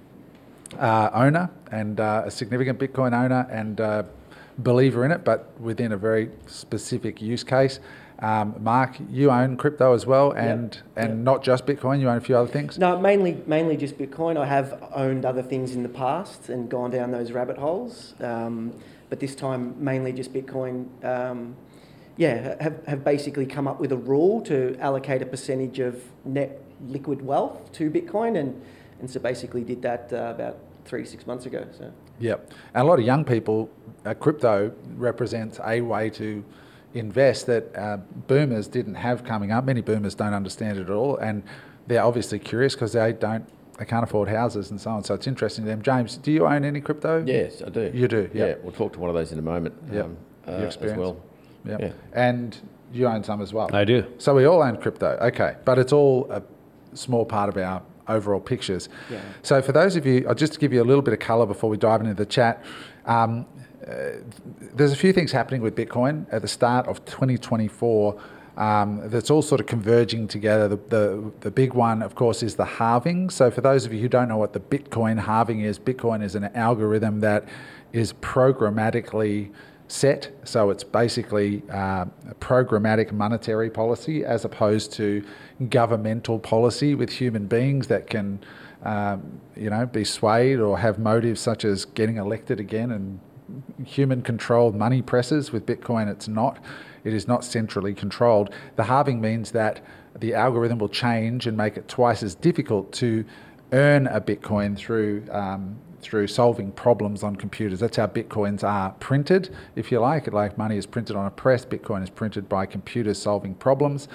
uh, 0.78 1.10
owner 1.14 1.50
and 1.70 2.00
uh, 2.00 2.22
a 2.26 2.30
significant 2.30 2.78
Bitcoin 2.78 3.12
owner 3.12 3.46
and 3.50 3.80
uh, 3.80 4.02
believer 4.58 5.04
in 5.04 5.12
it, 5.12 5.24
but 5.24 5.58
within 5.60 5.92
a 5.92 5.96
very 5.96 6.30
specific 6.46 7.22
use 7.22 7.44
case. 7.44 7.80
Um, 8.20 8.56
Mark, 8.58 8.96
you 9.10 9.30
own 9.30 9.56
crypto 9.56 9.92
as 9.94 10.04
well, 10.04 10.32
and 10.32 10.76
and 10.96 11.10
Yep. 11.10 11.18
not 11.18 11.42
just 11.44 11.66
Bitcoin. 11.66 12.00
You 12.00 12.08
own 12.08 12.16
a 12.16 12.20
few 12.20 12.36
other 12.36 12.50
things. 12.50 12.76
No, 12.76 12.98
mainly 12.98 13.40
mainly 13.46 13.76
just 13.76 13.96
Bitcoin. 13.96 14.36
I 14.36 14.46
have 14.46 14.82
owned 14.92 15.24
other 15.24 15.42
things 15.42 15.76
in 15.76 15.84
the 15.84 15.88
past 15.88 16.48
and 16.48 16.68
gone 16.68 16.90
down 16.90 17.12
those 17.12 17.30
rabbit 17.30 17.58
holes, 17.58 18.14
um, 18.20 18.72
but 19.08 19.20
this 19.20 19.36
time 19.36 19.74
mainly 19.78 20.12
just 20.12 20.32
Bitcoin. 20.32 20.86
Um, 21.04 21.54
yeah, 22.16 22.60
have, 22.60 22.84
have 22.86 23.04
basically 23.04 23.46
come 23.46 23.68
up 23.68 23.78
with 23.78 23.92
a 23.92 23.96
rule 23.96 24.40
to 24.42 24.76
allocate 24.80 25.22
a 25.22 25.26
percentage 25.26 25.78
of 25.78 26.02
net 26.24 26.60
liquid 26.88 27.22
wealth 27.22 27.70
to 27.74 27.88
Bitcoin, 27.88 28.36
and 28.36 28.60
and 29.00 29.10
so 29.10 29.20
basically 29.20 29.62
did 29.64 29.82
that 29.82 30.12
uh, 30.12 30.32
about 30.34 30.56
three 30.84 31.04
six 31.04 31.26
months 31.26 31.46
ago. 31.46 31.66
So 31.76 31.92
Yep. 32.20 32.50
And 32.74 32.82
a 32.82 32.84
lot 32.90 32.98
of 32.98 33.04
young 33.04 33.24
people, 33.24 33.70
uh, 34.04 34.12
crypto 34.14 34.72
represents 34.96 35.60
a 35.64 35.80
way 35.80 36.10
to 36.10 36.44
invest 36.94 37.46
that 37.46 37.76
uh, 37.76 37.98
boomers 38.26 38.66
didn't 38.66 38.96
have 38.96 39.22
coming 39.24 39.52
up. 39.52 39.64
Many 39.64 39.82
boomers 39.82 40.14
don't 40.16 40.34
understand 40.34 40.78
it 40.78 40.82
at 40.82 40.90
all, 40.90 41.16
and 41.18 41.42
they're 41.86 42.02
obviously 42.02 42.38
curious 42.40 42.74
because 42.74 42.92
they 42.94 43.12
don't, 43.12 43.44
they 43.78 43.84
can't 43.84 44.02
afford 44.02 44.28
houses 44.28 44.70
and 44.72 44.80
so 44.80 44.90
on. 44.90 45.04
So 45.04 45.14
it's 45.14 45.26
interesting 45.28 45.64
to 45.64 45.70
them. 45.70 45.82
James, 45.82 46.16
do 46.16 46.32
you 46.32 46.46
own 46.46 46.64
any 46.64 46.80
crypto? 46.80 47.22
Yes, 47.24 47.62
I 47.64 47.68
do. 47.68 47.90
You 47.94 48.08
do, 48.08 48.28
Yeah, 48.34 48.46
yeah. 48.46 48.54
we'll 48.62 48.72
talk 48.72 48.92
to 48.94 48.98
one 48.98 49.10
of 49.10 49.14
those 49.14 49.30
in 49.30 49.38
a 49.38 49.42
moment. 49.42 49.74
Yeah, 49.92 50.02
um, 50.02 50.16
Your 50.46 50.56
uh, 50.56 50.58
as 50.60 50.64
experience. 50.74 50.98
well. 50.98 51.20
Yep. 51.66 51.80
Yeah. 51.80 51.92
And 52.14 52.56
you 52.92 53.06
own 53.06 53.22
some 53.22 53.42
as 53.42 53.52
well. 53.52 53.70
I 53.72 53.84
do. 53.84 54.04
So 54.18 54.34
we 54.34 54.46
all 54.46 54.62
own 54.62 54.76
crypto, 54.78 55.18
okay, 55.20 55.56
but 55.64 55.78
it's 55.78 55.92
all 55.92 56.26
a 56.32 56.42
small 56.94 57.24
part 57.24 57.48
of 57.48 57.56
our 57.58 57.82
overall 58.08 58.40
pictures. 58.40 58.88
Yeah. 59.10 59.20
So 59.42 59.62
for 59.62 59.72
those 59.72 59.96
of 59.96 60.06
you, 60.06 60.26
I'll 60.28 60.34
just 60.34 60.60
give 60.60 60.72
you 60.72 60.82
a 60.82 60.84
little 60.84 61.02
bit 61.02 61.14
of 61.14 61.20
color 61.20 61.46
before 61.46 61.70
we 61.70 61.76
dive 61.76 62.00
into 62.00 62.14
the 62.14 62.26
chat. 62.26 62.64
Um, 63.06 63.46
uh, 63.86 64.20
there's 64.74 64.92
a 64.92 64.96
few 64.96 65.12
things 65.12 65.32
happening 65.32 65.62
with 65.62 65.74
Bitcoin 65.74 66.26
at 66.30 66.42
the 66.42 66.48
start 66.48 66.86
of 66.86 67.04
2024. 67.04 68.20
Um, 68.56 69.02
that's 69.04 69.30
all 69.30 69.40
sort 69.40 69.60
of 69.60 69.66
converging 69.66 70.26
together. 70.26 70.66
The, 70.66 70.76
the 70.88 71.32
the 71.40 71.50
big 71.50 71.74
one, 71.74 72.02
of 72.02 72.16
course, 72.16 72.42
is 72.42 72.56
the 72.56 72.64
halving. 72.64 73.30
So, 73.30 73.52
for 73.52 73.60
those 73.60 73.86
of 73.86 73.92
you 73.92 74.00
who 74.00 74.08
don't 74.08 74.28
know 74.28 74.36
what 74.36 74.52
the 74.52 74.58
Bitcoin 74.58 75.20
halving 75.20 75.60
is, 75.60 75.78
Bitcoin 75.78 76.24
is 76.24 76.34
an 76.34 76.44
algorithm 76.56 77.20
that 77.20 77.44
is 77.92 78.14
programmatically 78.14 79.52
set. 79.88 80.30
So 80.44 80.70
it's 80.70 80.84
basically 80.84 81.62
uh, 81.70 82.04
a 82.28 82.34
programmatic 82.40 83.10
monetary 83.12 83.70
policy 83.70 84.24
as 84.24 84.44
opposed 84.44 84.92
to 84.94 85.24
governmental 85.68 86.38
policy 86.38 86.94
with 86.94 87.10
human 87.10 87.46
beings 87.46 87.88
that 87.88 88.08
can, 88.08 88.40
um, 88.84 89.40
you 89.56 89.70
know, 89.70 89.86
be 89.86 90.04
swayed 90.04 90.60
or 90.60 90.78
have 90.78 90.98
motives 90.98 91.40
such 91.40 91.64
as 91.64 91.84
getting 91.84 92.16
elected 92.16 92.60
again 92.60 92.90
and 92.90 93.20
human 93.84 94.22
controlled 94.22 94.74
money 94.74 95.02
presses. 95.02 95.52
With 95.52 95.66
Bitcoin, 95.66 96.10
it's 96.10 96.28
not. 96.28 96.58
It 97.04 97.14
is 97.14 97.26
not 97.26 97.44
centrally 97.44 97.94
controlled. 97.94 98.50
The 98.76 98.84
halving 98.84 99.20
means 99.20 99.52
that 99.52 99.80
the 100.18 100.34
algorithm 100.34 100.78
will 100.78 100.88
change 100.88 101.46
and 101.46 101.56
make 101.56 101.76
it 101.76 101.88
twice 101.88 102.22
as 102.22 102.34
difficult 102.34 102.92
to 102.92 103.24
earn 103.72 104.06
a 104.06 104.20
Bitcoin 104.20 104.76
through 104.76 105.24
um, 105.30 105.78
through 106.00 106.28
solving 106.28 106.70
problems 106.72 107.24
on 107.24 107.34
computers. 107.34 107.80
That's 107.80 107.96
how 107.96 108.06
Bitcoins 108.06 108.62
are 108.62 108.92
printed, 109.00 109.54
if 109.74 109.90
you 109.90 109.98
like. 109.98 110.32
Like 110.32 110.56
money 110.56 110.76
is 110.76 110.86
printed 110.86 111.16
on 111.16 111.26
a 111.26 111.30
press, 111.30 111.64
Bitcoin 111.64 112.02
is 112.02 112.10
printed 112.10 112.48
by 112.48 112.66
computers 112.66 113.20
solving 113.20 113.54
problems. 113.54 114.08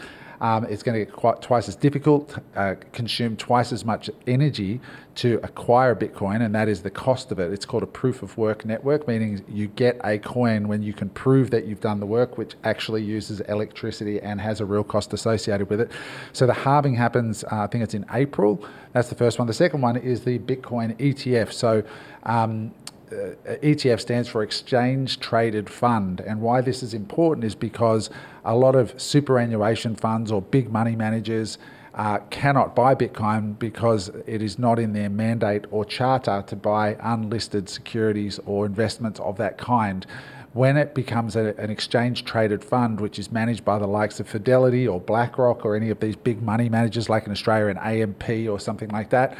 Um, 0.43 0.65
it's 0.65 0.83
going 0.83 0.99
to 0.99 1.05
get 1.05 1.15
quite 1.15 1.41
twice 1.41 1.69
as 1.69 1.75
difficult, 1.77 2.37
uh, 2.57 2.75
consume 2.91 3.37
twice 3.37 3.71
as 3.71 3.85
much 3.85 4.09
energy 4.27 4.81
to 5.15 5.39
acquire 5.41 5.95
Bitcoin, 5.95 6.43
and 6.43 6.53
that 6.53 6.67
is 6.67 6.81
the 6.81 6.89
cost 6.89 7.31
of 7.31 7.39
it. 7.39 7.53
It's 7.53 7.65
called 7.65 7.81
a 7.81 7.87
proof 7.87 8.21
of 8.21 8.37
work 8.37 8.65
network, 8.65 9.07
meaning 9.07 9.41
you 9.47 9.67
get 9.67 10.01
a 10.03 10.19
coin 10.19 10.67
when 10.67 10.83
you 10.83 10.91
can 10.91 11.07
prove 11.09 11.49
that 11.51 11.65
you've 11.65 11.79
done 11.79 12.01
the 12.01 12.05
work, 12.05 12.37
which 12.37 12.55
actually 12.65 13.03
uses 13.03 13.39
electricity 13.41 14.19
and 14.19 14.41
has 14.41 14.59
a 14.59 14.65
real 14.65 14.83
cost 14.83 15.13
associated 15.13 15.69
with 15.69 15.79
it. 15.79 15.89
So 16.33 16.45
the 16.45 16.53
halving 16.53 16.95
happens, 16.95 17.45
uh, 17.45 17.61
I 17.61 17.67
think 17.67 17.81
it's 17.85 17.93
in 17.93 18.05
April. 18.11 18.65
That's 18.91 19.07
the 19.07 19.15
first 19.15 19.39
one. 19.39 19.47
The 19.47 19.53
second 19.53 19.79
one 19.79 19.95
is 19.95 20.25
the 20.25 20.39
Bitcoin 20.39 20.97
ETF. 20.97 21.53
So 21.53 21.83
um, 22.23 22.73
ETF 23.10 23.99
stands 23.99 24.28
for 24.30 24.43
Exchange 24.43 25.20
Traded 25.20 25.70
Fund. 25.70 26.20
And 26.22 26.41
why 26.41 26.62
this 26.62 26.84
is 26.84 26.93
important 26.93 27.45
is 27.45 27.56
because 27.56 28.10
a 28.45 28.56
lot 28.56 28.76
of 28.76 28.99
superannuation 29.01 29.95
funds 29.95 30.32
or 30.32 30.41
big 30.41 30.72
money 30.72 30.95
managers 30.95 31.58
uh, 31.95 32.20
cannot 32.30 32.76
buy 32.76 32.95
Bitcoin 32.95 33.58
because 33.60 34.10
it 34.26 34.41
is 34.41 34.58
not 34.58 34.80
in 34.80 34.93
their 34.93 35.10
mandate 35.10 35.66
or 35.72 35.86
charter 35.86 36.43
to 36.47 36.56
buy 36.56 36.97
unlisted 37.01 37.70
securities 37.70 38.39
or 38.45 38.66
investments 38.66 39.20
of 39.20 39.38
that 39.38 39.58
kind. 39.58 40.06
When 40.54 40.78
it 40.78 40.93
becomes 40.93 41.36
a, 41.36 41.56
an 41.58 41.70
exchange 41.70 42.26
traded 42.26 42.64
fund, 42.64 42.99
which 42.99 43.18
is 43.18 43.32
managed 43.32 43.66
by 43.66 43.80
the 43.80 43.88
likes 43.88 44.20
of 44.20 44.28
Fidelity 44.28 44.88
or 44.88 44.99
BlackRock 44.99 45.66
or 45.66 45.76
any 45.76 45.89
of 45.89 45.99
these 45.99 46.16
big 46.16 46.41
money 46.41 46.70
managers 46.70 47.10
like 47.10 47.26
in 47.26 47.32
Australia, 47.32 47.68
an 47.68 47.78
AMP 47.78 48.30
or 48.49 48.60
something 48.60 48.89
like 48.89 49.10
that, 49.12 49.38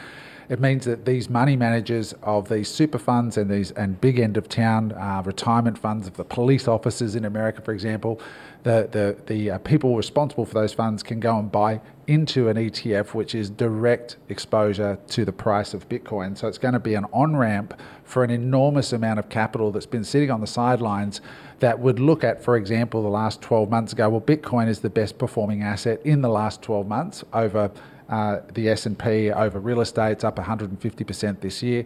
it 0.49 0.59
means 0.59 0.85
that 0.85 1.05
these 1.05 1.29
money 1.29 1.55
managers 1.55 2.13
of 2.23 2.49
these 2.49 2.67
super 2.67 2.99
funds 2.99 3.37
and 3.37 3.49
these 3.49 3.71
and 3.71 3.99
big 4.01 4.19
end 4.19 4.37
of 4.37 4.49
town 4.49 4.91
uh, 4.93 5.21
retirement 5.25 5.77
funds 5.77 6.07
of 6.07 6.15
the 6.15 6.23
police 6.23 6.67
officers 6.67 7.15
in 7.15 7.25
America, 7.25 7.61
for 7.61 7.73
example, 7.73 8.19
the 8.63 8.87
the 8.91 9.17
the 9.33 9.51
uh, 9.51 9.57
people 9.59 9.95
responsible 9.95 10.45
for 10.45 10.53
those 10.53 10.73
funds 10.73 11.03
can 11.03 11.19
go 11.19 11.37
and 11.37 11.51
buy 11.51 11.81
into 12.07 12.49
an 12.49 12.57
ETF, 12.57 13.13
which 13.13 13.33
is 13.35 13.49
direct 13.49 14.17
exposure 14.29 14.97
to 15.07 15.23
the 15.23 15.31
price 15.31 15.73
of 15.73 15.87
Bitcoin. 15.87 16.37
So 16.37 16.47
it's 16.47 16.57
going 16.57 16.73
to 16.73 16.79
be 16.79 16.95
an 16.95 17.05
on 17.13 17.35
ramp 17.35 17.79
for 18.03 18.23
an 18.23 18.29
enormous 18.29 18.91
amount 18.91 19.19
of 19.19 19.29
capital 19.29 19.71
that's 19.71 19.85
been 19.85 20.03
sitting 20.03 20.29
on 20.29 20.41
the 20.41 20.47
sidelines 20.47 21.21
that 21.59 21.79
would 21.79 21.99
look 21.99 22.23
at, 22.23 22.43
for 22.43 22.57
example, 22.57 23.01
the 23.01 23.09
last 23.09 23.41
12 23.41 23.69
months 23.69 23.93
ago. 23.93 24.09
Well, 24.09 24.21
Bitcoin 24.21 24.67
is 24.67 24.79
the 24.79 24.89
best 24.89 25.17
performing 25.17 25.63
asset 25.63 26.01
in 26.03 26.21
the 26.21 26.29
last 26.29 26.61
12 26.61 26.87
months 26.87 27.23
over 27.31 27.71
uh, 28.09 28.39
the 28.53 28.69
S&P 28.69 29.31
over 29.31 29.59
real 29.59 29.81
estate. 29.81 30.11
It's 30.11 30.23
up 30.23 30.37
150% 30.37 31.39
this 31.41 31.63
year. 31.63 31.85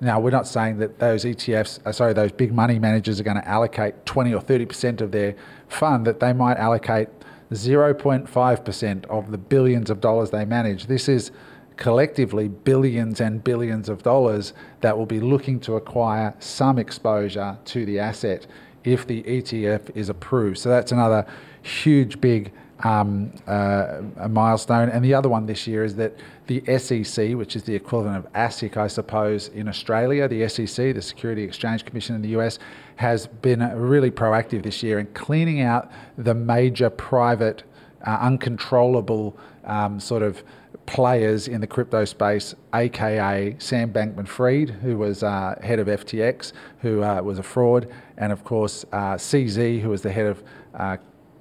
Now, 0.00 0.20
we're 0.20 0.30
not 0.30 0.46
saying 0.46 0.78
that 0.78 0.98
those 0.98 1.24
ETFs, 1.24 1.84
uh, 1.86 1.92
sorry, 1.92 2.12
those 2.12 2.32
big 2.32 2.52
money 2.52 2.78
managers 2.78 3.18
are 3.18 3.24
going 3.24 3.40
to 3.40 3.48
allocate 3.48 4.04
20 4.04 4.34
or 4.34 4.42
30% 4.42 5.00
of 5.00 5.10
their 5.10 5.34
fund, 5.68 6.06
that 6.06 6.20
they 6.20 6.32
might 6.32 6.58
allocate 6.58 7.08
0.5% 7.52 9.06
of 9.06 9.30
the 9.30 9.38
billions 9.38 9.90
of 9.90 10.00
dollars 10.00 10.30
they 10.30 10.44
manage. 10.44 10.86
This 10.86 11.08
is 11.08 11.30
collectively 11.76 12.48
billions 12.48 13.20
and 13.20 13.42
billions 13.44 13.88
of 13.88 14.02
dollars 14.02 14.52
that 14.80 14.96
will 14.96 15.06
be 15.06 15.20
looking 15.20 15.60
to 15.60 15.76
acquire 15.76 16.34
some 16.38 16.78
exposure 16.78 17.58
to 17.66 17.84
the 17.86 17.98
asset 17.98 18.46
if 18.84 19.06
the 19.06 19.22
ETF 19.24 19.94
is 19.94 20.08
approved. 20.08 20.58
So 20.58 20.68
that's 20.68 20.92
another 20.92 21.26
huge, 21.62 22.20
big 22.20 22.52
um, 22.84 23.32
uh, 23.46 24.02
a 24.18 24.28
milestone. 24.28 24.88
And 24.88 25.04
the 25.04 25.14
other 25.14 25.28
one 25.28 25.46
this 25.46 25.66
year 25.66 25.84
is 25.84 25.96
that 25.96 26.14
the 26.46 26.62
SEC, 26.78 27.34
which 27.34 27.56
is 27.56 27.62
the 27.64 27.74
equivalent 27.74 28.24
of 28.24 28.32
ASIC, 28.32 28.76
I 28.76 28.86
suppose, 28.86 29.48
in 29.48 29.68
Australia, 29.68 30.28
the 30.28 30.48
SEC, 30.48 30.94
the 30.94 31.02
Security 31.02 31.42
Exchange 31.42 31.84
Commission 31.84 32.14
in 32.14 32.22
the 32.22 32.28
US, 32.40 32.58
has 32.96 33.26
been 33.26 33.60
really 33.78 34.10
proactive 34.10 34.62
this 34.62 34.82
year 34.82 34.98
in 34.98 35.06
cleaning 35.08 35.60
out 35.60 35.90
the 36.16 36.34
major 36.34 36.90
private, 36.90 37.62
uh, 38.06 38.18
uncontrollable 38.20 39.36
um, 39.64 39.98
sort 39.98 40.22
of 40.22 40.42
players 40.86 41.48
in 41.48 41.60
the 41.60 41.66
crypto 41.66 42.04
space, 42.04 42.54
aka 42.72 43.56
Sam 43.58 43.92
Bankman 43.92 44.28
Fried, 44.28 44.70
who 44.70 44.96
was 44.96 45.22
uh, 45.22 45.58
head 45.62 45.80
of 45.80 45.88
FTX, 45.88 46.52
who 46.80 47.02
uh, 47.02 47.20
was 47.22 47.40
a 47.40 47.42
fraud, 47.42 47.88
and 48.16 48.32
of 48.32 48.44
course 48.44 48.84
uh, 48.92 49.14
CZ, 49.14 49.80
who 49.80 49.88
was 49.88 50.02
the 50.02 50.12
head 50.12 50.26
of 50.26 50.44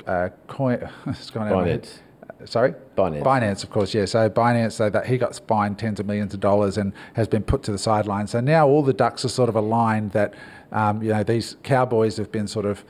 uh, 0.08 0.10
uh, 0.10 0.30
coin. 0.47 0.89
it's 1.08 1.30
gone 1.30 1.47
out 1.47 1.66
Binance. 1.66 1.99
Sorry, 2.43 2.74
Binance. 2.97 3.24
Binance, 3.24 3.64
of 3.64 3.70
course, 3.70 3.93
yeah. 3.93 4.06
So 4.06 4.30
Binance, 4.30 4.74
so 4.74 4.89
that 4.89 5.08
he 5.08 5.18
got 5.18 5.39
fined 5.47 5.80
tens 5.80 5.99
of 5.99 6.06
millions 6.06 6.34
of 6.34 6.39
dollars 6.39 6.78
and 6.78 6.93
has 7.14 7.28
been 7.28 7.43
put 7.43 7.64
to 7.64 7.72
the 7.72 7.78
sidelines. 7.78 8.32
So 8.32 8.41
now 8.41 8.68
all 8.68 8.84
the 8.84 8.93
ducks 8.93 9.24
are 9.26 9.30
sort 9.30 9.49
of 9.49 9.56
aligned 9.56 10.12
that 10.12 10.34
um, 10.72 11.01
you 11.01 11.10
know 11.10 11.24
these 11.24 11.56
cowboys 11.64 12.18
have 12.18 12.32
been 12.32 12.47
sort 12.47 12.66
of 12.66 12.84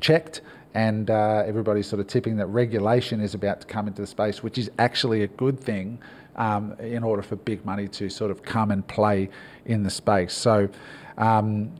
checked, 0.00 0.40
and 0.74 1.10
uh, 1.10 1.44
everybody's 1.46 1.86
sort 1.86 2.00
of 2.00 2.06
tipping 2.08 2.36
that 2.36 2.46
regulation 2.46 3.20
is 3.20 3.34
about 3.34 3.60
to 3.60 3.66
come 3.66 3.86
into 3.86 4.02
the 4.02 4.06
space, 4.06 4.42
which 4.42 4.58
is 4.58 4.70
actually 4.78 5.22
a 5.22 5.28
good 5.28 5.58
thing. 5.58 5.98
Um, 6.36 6.74
in 6.78 7.02
order 7.02 7.20
for 7.20 7.34
big 7.34 7.64
money 7.64 7.88
to 7.88 8.08
sort 8.08 8.30
of 8.30 8.44
come 8.44 8.70
and 8.70 8.86
play 8.86 9.28
in 9.64 9.82
the 9.82 9.90
space. 9.90 10.32
So, 10.32 10.68
um, 11.16 11.72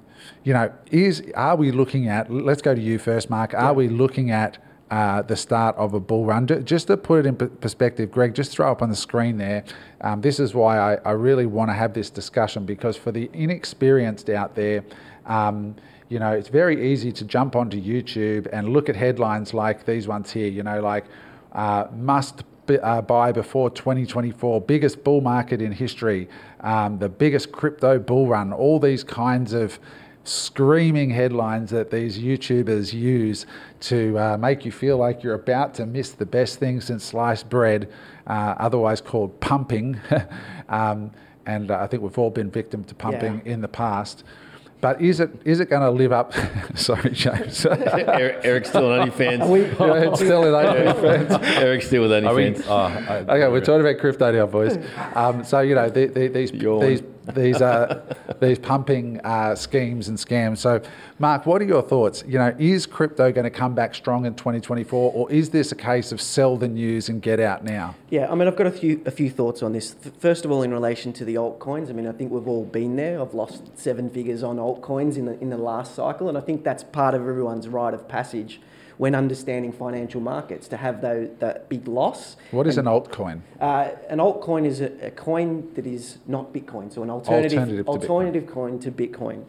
you 0.43 0.53
know, 0.53 0.73
is 0.91 1.23
are 1.37 1.55
we 1.55 1.71
looking 1.71 2.09
at? 2.09 2.29
Let's 2.29 2.61
go 2.61 2.75
to 2.75 2.81
you 2.81 2.99
first, 2.99 3.31
Mark. 3.31 3.55
Are 3.55 3.73
we 3.73 3.89
looking 3.89 4.33
at 4.33 4.59
uh, 4.91 5.23
the 5.23 5.37
start 5.37 5.77
of 5.77 5.95
a 5.95 6.01
bull 6.01 6.25
run. 6.25 6.47
Just 6.65 6.87
to 6.87 6.97
put 6.97 7.21
it 7.21 7.27
in 7.27 7.37
perspective, 7.37 8.11
Greg, 8.11 8.35
just 8.35 8.53
throw 8.53 8.71
up 8.71 8.83
on 8.83 8.89
the 8.89 8.97
screen 8.97 9.37
there. 9.37 9.65
Um, 10.01 10.21
this 10.21 10.41
is 10.41 10.55
why 10.55 10.79
I, 10.79 10.99
I 11.05 11.11
really 11.13 11.47
want 11.47 11.71
to 11.71 11.75
have 11.75 11.93
this 11.93 12.11
discussion 12.11 12.65
because 12.65 12.97
for 12.97 13.13
the 13.13 13.31
inexperienced 13.33 14.31
out 14.31 14.55
there, 14.55 14.85
um, 15.27 15.77
you 16.09 16.19
know, 16.19 16.33
it's 16.33 16.49
very 16.49 16.91
easy 16.91 17.13
to 17.13 17.25
jump 17.25 17.55
onto 17.55 17.81
YouTube 17.81 18.49
and 18.53 18.71
look 18.71 18.89
at 18.89 18.97
headlines 18.97 19.53
like 19.53 19.85
these 19.85 20.09
ones 20.09 20.31
here, 20.31 20.49
you 20.49 20.63
know, 20.63 20.81
like 20.81 21.05
uh, 21.53 21.87
must 21.95 22.45
uh, 22.83 23.03
buy 23.03 23.33
before 23.33 23.71
2024, 23.71 24.61
biggest 24.63 25.05
bull 25.05 25.21
market 25.21 25.61
in 25.61 25.73
history, 25.73 26.29
um, 26.61 26.99
the 26.99 27.09
biggest 27.09 27.53
crypto 27.53 27.99
bull 27.99 28.27
run, 28.27 28.53
all 28.53 28.79
these 28.79 29.05
kinds 29.05 29.53
of 29.53 29.79
screaming 30.29 31.11
headlines 31.11 31.71
that 31.71 31.91
these 31.91 32.19
YouTubers 32.19 32.93
use 32.93 33.47
to 33.81 34.19
uh, 34.19 34.37
make 34.37 34.65
you 34.65 34.73
feel 34.73 34.97
like 34.97 35.23
you're 35.23 35.35
about 35.35 35.75
to 35.75 35.87
miss 35.87 36.11
the 36.11 36.27
best 36.27 36.59
thing 36.59 36.81
since 36.81 37.05
sliced 37.05 37.49
bread, 37.49 37.91
uh, 38.27 38.55
otherwise 38.59 39.01
called 39.01 39.41
pumping. 39.41 39.99
um, 40.69 41.11
and 41.47 41.71
uh, 41.71 41.79
I 41.81 41.87
think 41.87 42.03
we've 42.03 42.19
all 42.19 42.31
been 42.31 42.51
victim 42.51 42.85
to 42.85 42.95
pumping 42.95 43.43
yeah. 43.45 43.53
in 43.53 43.61
the 43.63 43.69
past. 43.69 44.25
But 44.81 45.03
is 45.03 45.19
it 45.19 45.31
is 45.45 45.59
it 45.59 45.69
going 45.69 45.83
to 45.83 45.91
live 45.91 46.13
up? 46.13 46.33
Sorry, 46.77 47.11
James. 47.11 47.67
Eric, 47.67 48.45
Eric's 48.45 48.69
still 48.69 48.93
on 48.93 49.09
OnlyFans. 49.09 49.49
We, 49.49 49.63
yeah, 49.63 50.15
still 50.15 50.45
in 50.45 50.53
OnlyFans. 50.53 51.43
Eric's 51.57 51.87
still 51.87 52.03
with 52.03 52.13
OnlyFans. 52.13 52.65
Oh, 52.69 52.77
I, 52.77 53.17
okay, 53.19 53.49
we're 53.49 53.61
talking 53.61 53.81
about 53.81 53.99
crypto 53.99 54.31
now, 54.31 54.47
boys. 54.47 54.79
Um, 55.15 55.43
so 55.43 55.61
you 55.61 55.75
know 55.75 55.89
the, 55.91 56.07
the, 56.07 56.29
these 56.29 56.53
these 56.53 57.03
these 57.35 57.61
uh, 57.61 58.03
these 58.41 58.59
pumping 58.59 59.21
uh, 59.21 59.55
schemes 59.55 60.09
and 60.09 60.19
scams. 60.19 60.59
So, 60.59 60.81
Mark, 61.19 61.47
what 61.47 61.61
are 61.63 61.65
your 61.65 61.83
thoughts? 61.83 62.25
You 62.27 62.39
know, 62.39 62.55
is 62.59 62.87
crypto 62.87 63.33
going 63.33 63.45
to 63.45 63.51
come 63.51 63.75
back 63.75 63.95
strong 63.95 64.27
in 64.27 64.35
2024, 64.35 65.13
or 65.13 65.31
is 65.31 65.51
this 65.51 65.73
a 65.73 65.75
case 65.75 66.13
of 66.13 66.21
sell 66.21 66.57
the 66.57 66.69
news 66.69 67.09
and 67.09 67.21
get 67.21 67.41
out 67.41 67.65
now? 67.65 67.95
Yeah, 68.11 68.31
I 68.31 68.35
mean, 68.35 68.49
I've 68.49 68.57
got 68.57 68.67
a 68.67 68.73
few 68.73 69.03
a 69.07 69.11
few 69.11 69.31
thoughts 69.31 69.63
on 69.63 69.73
this. 69.73 69.95
First 70.19 70.45
of 70.45 70.51
all, 70.51 70.63
in 70.63 70.73
relation 70.73 71.13
to 71.15 71.25
the 71.25 71.37
altcoins, 71.37 71.91
I 71.91 71.93
mean, 71.93 72.07
I 72.07 72.13
think 72.13 72.33
we've 72.33 72.49
all 72.49 72.65
been 72.65 72.97
there. 72.97 73.21
I've 73.21 73.35
lost 73.35 73.79
seven 73.79 74.11
figures 74.11 74.43
on 74.43 74.57
altcoins 74.57 75.17
in 75.17 75.27
the 75.27 75.39
in 75.41 75.51
the 75.51 75.59
last 75.59 75.95
cycle, 75.95 76.29
and 76.29 76.39
I 76.39 76.41
think 76.41 76.65
that's 76.65 76.85
part 76.85 77.15
of 77.15 77.21
everyone's 77.21 77.69
rite 77.69 77.95
of 77.95 78.09
passage 78.09 78.61
when 78.99 79.15
understanding 79.15 79.73
financial 79.73 80.21
markets 80.21 80.69
to 80.69 80.77
have 80.77 81.01
those, 81.01 81.31
that 81.39 81.69
big 81.69 81.89
loss. 81.89 82.37
What 82.51 82.67
is 82.67 82.79
and, 82.79 82.87
an 82.87 82.95
altcoin? 82.95 83.41
Uh, 83.61 83.91
an 84.09 84.19
altcoin 84.19 84.67
is 84.67 84.81
a, 84.81 85.07
a, 85.07 85.11
coin 85.13 85.73
that 85.75 85.87
is 85.87 86.19
not 86.27 86.53
Bitcoin, 86.53 86.93
so 86.93 87.03
an 87.03 87.11
alternative 87.11 87.59
alternative, 87.59 87.89
alternative 87.89 88.47
coin 88.49 88.79
to 88.81 88.91
Bitcoin. 88.91 89.45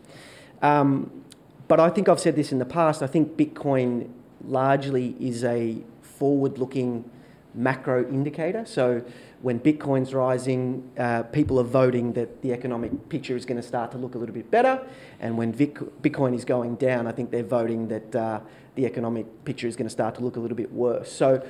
Um, 0.62 1.24
but 1.68 1.80
I 1.80 1.90
think 1.90 2.08
I've 2.10 2.20
said 2.20 2.36
this 2.36 2.52
in 2.52 2.60
the 2.60 2.66
past. 2.66 3.02
I 3.02 3.08
think 3.08 3.38
Bitcoin 3.38 4.10
largely 4.46 5.16
is 5.20 5.44
a 5.44 5.78
forward-looking 6.02 7.10
macro 7.54 8.08
indicator. 8.08 8.66
So 8.66 9.04
when 9.42 9.60
Bitcoin's 9.60 10.14
rising, 10.14 10.90
uh, 10.98 11.24
people 11.24 11.60
are 11.60 11.64
voting 11.64 12.14
that 12.14 12.42
the 12.42 12.52
economic 12.52 13.10
picture 13.10 13.38
is 13.38 13.46
going 13.46 13.60
to 13.60 13.66
start 13.66 13.92
to 13.92 13.98
look 13.98 14.16
a 14.16 14.18
little 14.18 14.36
bit 14.36 14.52
better. 14.52 14.86
And 15.20 15.38
when 15.38 15.54
Vic- 15.54 15.80
Bitcoin 16.02 16.36
is 16.36 16.44
going 16.44 16.76
down, 16.76 17.08
I 17.08 17.12
think 17.12 17.32
they're 17.32 17.44
voting 17.44 17.88
that 17.88 18.16
uh, 18.16 18.40
the 18.76 18.86
economic 18.86 19.46
picture 19.46 19.68
is 19.68 19.76
going 19.76 19.88
to 19.88 19.92
start 19.92 20.16
to 20.16 20.22
look 20.22 20.36
a 20.36 20.40
little 20.40 20.58
bit 20.58 20.74
worse. 20.74 21.12
So 21.12 21.46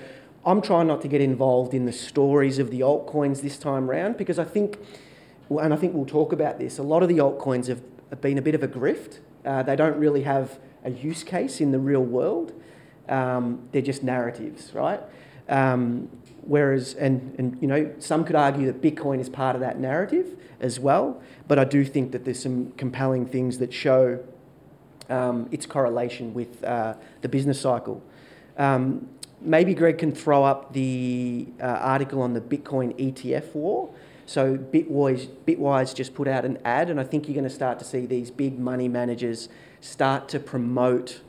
I'm 0.45 0.61
trying 0.61 0.87
not 0.87 1.01
to 1.01 1.07
get 1.07 1.21
involved 1.21 1.73
in 1.73 1.85
the 1.85 1.91
stories 1.91 2.59
of 2.59 2.69
the 2.69 2.81
altcoins 2.81 3.41
this 3.41 3.57
time 3.57 3.89
round 3.89 4.17
because 4.17 4.37
I 4.37 4.45
think, 4.45 4.77
and 5.49 5.73
I 5.73 5.77
think 5.77 5.93
we'll 5.93 6.05
talk 6.05 6.31
about 6.31 6.59
this, 6.59 6.77
a 6.77 6.83
lot 6.83 7.01
of 7.01 7.09
the 7.09 7.17
altcoins 7.17 7.67
have, 7.67 7.81
been 8.21 8.39
a 8.39 8.41
bit 8.41 8.55
of 8.55 8.63
a 8.63 8.67
grift. 8.67 9.19
Uh, 9.45 9.61
they 9.61 9.75
don't 9.75 9.97
really 9.99 10.23
have 10.23 10.57
a 10.83 10.89
use 10.89 11.23
case 11.23 11.61
in 11.61 11.71
the 11.71 11.77
real 11.77 12.03
world. 12.03 12.53
Um, 13.07 13.67
they're 13.71 13.83
just 13.83 14.01
narratives, 14.01 14.73
right? 14.73 14.99
Um, 15.47 16.09
Whereas, 16.49 16.95
and, 16.95 17.35
and 17.37 17.61
you 17.61 17.67
know, 17.67 17.93
some 17.99 18.25
could 18.25 18.35
argue 18.35 18.65
that 18.71 18.81
Bitcoin 18.81 19.19
is 19.19 19.29
part 19.29 19.55
of 19.55 19.61
that 19.61 19.79
narrative 19.79 20.35
as 20.59 20.79
well, 20.79 21.21
but 21.47 21.59
I 21.59 21.63
do 21.63 21.85
think 21.85 22.11
that 22.11 22.25
there's 22.25 22.41
some 22.41 22.71
compelling 22.71 23.27
things 23.27 23.59
that 23.59 23.71
show 23.71 24.17
um, 25.11 25.47
its 25.51 25.67
correlation 25.67 26.33
with 26.33 26.63
uh, 26.63 26.95
the 27.21 27.29
business 27.29 27.61
cycle. 27.61 28.01
Um, 28.57 29.07
maybe 29.39 29.75
Greg 29.75 29.99
can 29.99 30.11
throw 30.11 30.43
up 30.43 30.73
the 30.73 31.45
uh, 31.61 31.65
article 31.65 32.19
on 32.19 32.33
the 32.33 32.41
Bitcoin 32.41 32.97
ETF 32.97 33.53
war. 33.53 33.93
So 34.25 34.57
Bitwise, 34.57 35.27
Bitwise 35.45 35.93
just 35.93 36.15
put 36.15 36.27
out 36.27 36.45
an 36.45 36.57
ad, 36.65 36.89
and 36.89 36.99
I 36.99 37.03
think 37.03 37.27
you're 37.27 37.35
going 37.35 37.43
to 37.43 37.49
start 37.51 37.77
to 37.77 37.85
see 37.85 38.07
these 38.07 38.31
big 38.31 38.57
money 38.57 38.87
managers 38.87 39.49
start 39.81 40.27
to 40.29 40.39
promote 40.39 41.21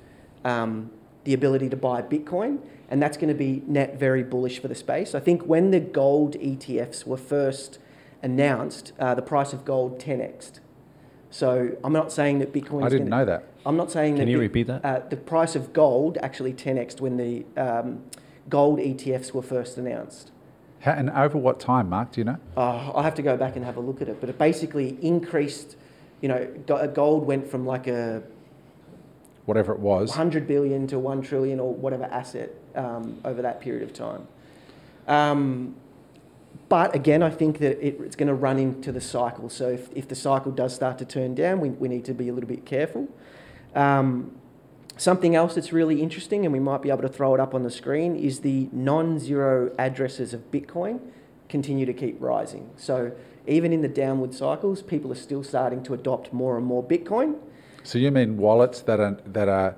um, 0.47 0.91
the 1.25 1.35
ability 1.35 1.69
to 1.69 1.77
buy 1.77 2.01
Bitcoin, 2.01 2.61
and 2.91 3.01
that's 3.01 3.17
going 3.17 3.29
to 3.29 3.35
be 3.35 3.63
net 3.67 3.99
very 3.99 4.23
bullish 4.23 4.61
for 4.61 4.69
the 4.69 4.75
space. 4.75 5.15
I 5.15 5.21
think 5.21 5.43
when 5.43 5.71
the 5.71 5.81
gold 5.81 6.35
ETFs 6.35 7.07
were 7.07 7.17
first 7.17 7.79
announced, 8.23 8.93
uh, 8.99 9.15
the 9.15 9.23
price 9.23 9.53
of 9.53 9.65
gold 9.65 10.01
10xed. 10.01 10.59
So 11.31 11.77
I'm 11.85 11.93
not 11.93 12.11
saying 12.11 12.41
that 12.41 12.53
Bitcoin. 12.53 12.85
I 12.85 12.89
didn't 12.89 13.09
gonna, 13.09 13.25
know 13.25 13.25
that. 13.25 13.45
I'm 13.65 13.77
not 13.77 13.93
saying 13.93 14.15
that. 14.17 14.23
Can 14.23 14.29
you 14.29 14.39
Bit- 14.39 14.43
repeat 14.43 14.67
that? 14.67 14.85
Uh, 14.85 15.01
the 15.09 15.17
price 15.17 15.55
of 15.55 15.73
gold 15.73 16.19
actually 16.21 16.53
10xed 16.53 17.01
when 17.01 17.17
the 17.17 17.47
um, 17.57 18.03
gold 18.49 18.81
ETFs 18.81 19.33
were 19.33 19.43
first 19.43 19.79
announced. 19.79 20.33
How, 20.81 20.93
and 20.93 21.09
over 21.11 21.39
what 21.39 21.61
time, 21.61 21.89
Mark? 21.89 22.11
Do 22.13 22.21
you 22.21 22.25
know? 22.25 22.39
Uh, 22.57 22.91
I'll 22.95 23.03
have 23.03 23.15
to 23.17 23.23
go 23.23 23.37
back 23.37 23.55
and 23.55 23.65
have 23.65 23.77
a 23.77 23.81
look 23.81 24.03
at 24.03 24.09
it, 24.09 24.19
but 24.21 24.29
it 24.29 24.39
basically 24.39 24.99
increased. 25.03 25.77
You 26.21 26.29
know, 26.29 26.47
gold 26.93 27.27
went 27.27 27.47
from 27.47 27.65
like 27.65 27.87
a 27.87 28.23
Whatever 29.47 29.73
it 29.73 29.81
was. 29.81 30.11
100 30.11 30.47
billion 30.47 30.87
to 30.89 30.99
1 30.99 31.23
trillion 31.23 31.59
or 31.59 31.75
whatever 31.75 32.05
asset 32.05 32.51
um, 32.75 33.21
over 33.25 33.43
that 33.43 33.61
period 33.61 33.83
of 33.83 33.93
time. 33.93 34.29
Um, 35.09 35.75
but 36.69 36.95
again, 36.95 37.23
I 37.23 37.31
think 37.31 37.59
that 37.59 37.85
it, 37.85 38.01
it's 38.01 38.17
going 38.17 38.29
to 38.29 38.35
run 38.35 38.59
into 38.59 38.93
the 38.93 39.01
cycle. 39.01 39.49
So 39.49 39.69
if, 39.69 39.89
if 39.95 40.09
the 40.09 40.15
cycle 40.15 40.53
does 40.53 40.75
start 40.75 40.99
to 40.99 41.05
turn 41.05 41.35
down, 41.35 41.61
we, 41.61 41.71
we 41.71 41.89
need 41.89 42.05
to 42.05 42.15
be 42.15 42.29
a 42.29 42.33
little 42.33 42.49
bit 42.49 42.65
careful. 42.65 43.09
Um, 43.75 44.37
something 44.97 45.35
else 45.35 45.55
that's 45.57 45.73
really 45.73 46.01
interesting, 46.01 46.45
and 46.45 46.53
we 46.53 46.61
might 46.61 46.83
be 46.83 46.91
able 46.91 47.03
to 47.03 47.09
throw 47.09 47.35
it 47.35 47.41
up 47.41 47.55
on 47.55 47.65
the 47.65 47.71
screen, 47.71 48.15
is 48.15 48.41
the 48.41 48.69
non 48.73 49.19
zero 49.19 49.75
addresses 49.79 50.33
of 50.33 50.51
Bitcoin 50.53 51.01
continue 51.49 51.87
to 51.87 51.93
keep 51.93 52.17
rising. 52.21 52.71
So 52.77 53.13
even 53.47 53.73
in 53.73 53.83
the 53.83 53.89
downward 53.89 54.33
cycles, 54.33 54.83
people 54.83 55.11
are 55.11 55.17
still 55.17 55.43
starting 55.43 55.83
to 55.85 55.95
adopt 55.95 56.33
more 56.33 56.57
and 56.57 56.65
more 56.65 56.85
Bitcoin. 56.85 57.37
So 57.83 57.99
you 57.99 58.11
mean 58.11 58.37
wallets 58.37 58.83
that 58.83 59.01
are 59.01 59.17
that 59.27 59.49
are 59.49 59.75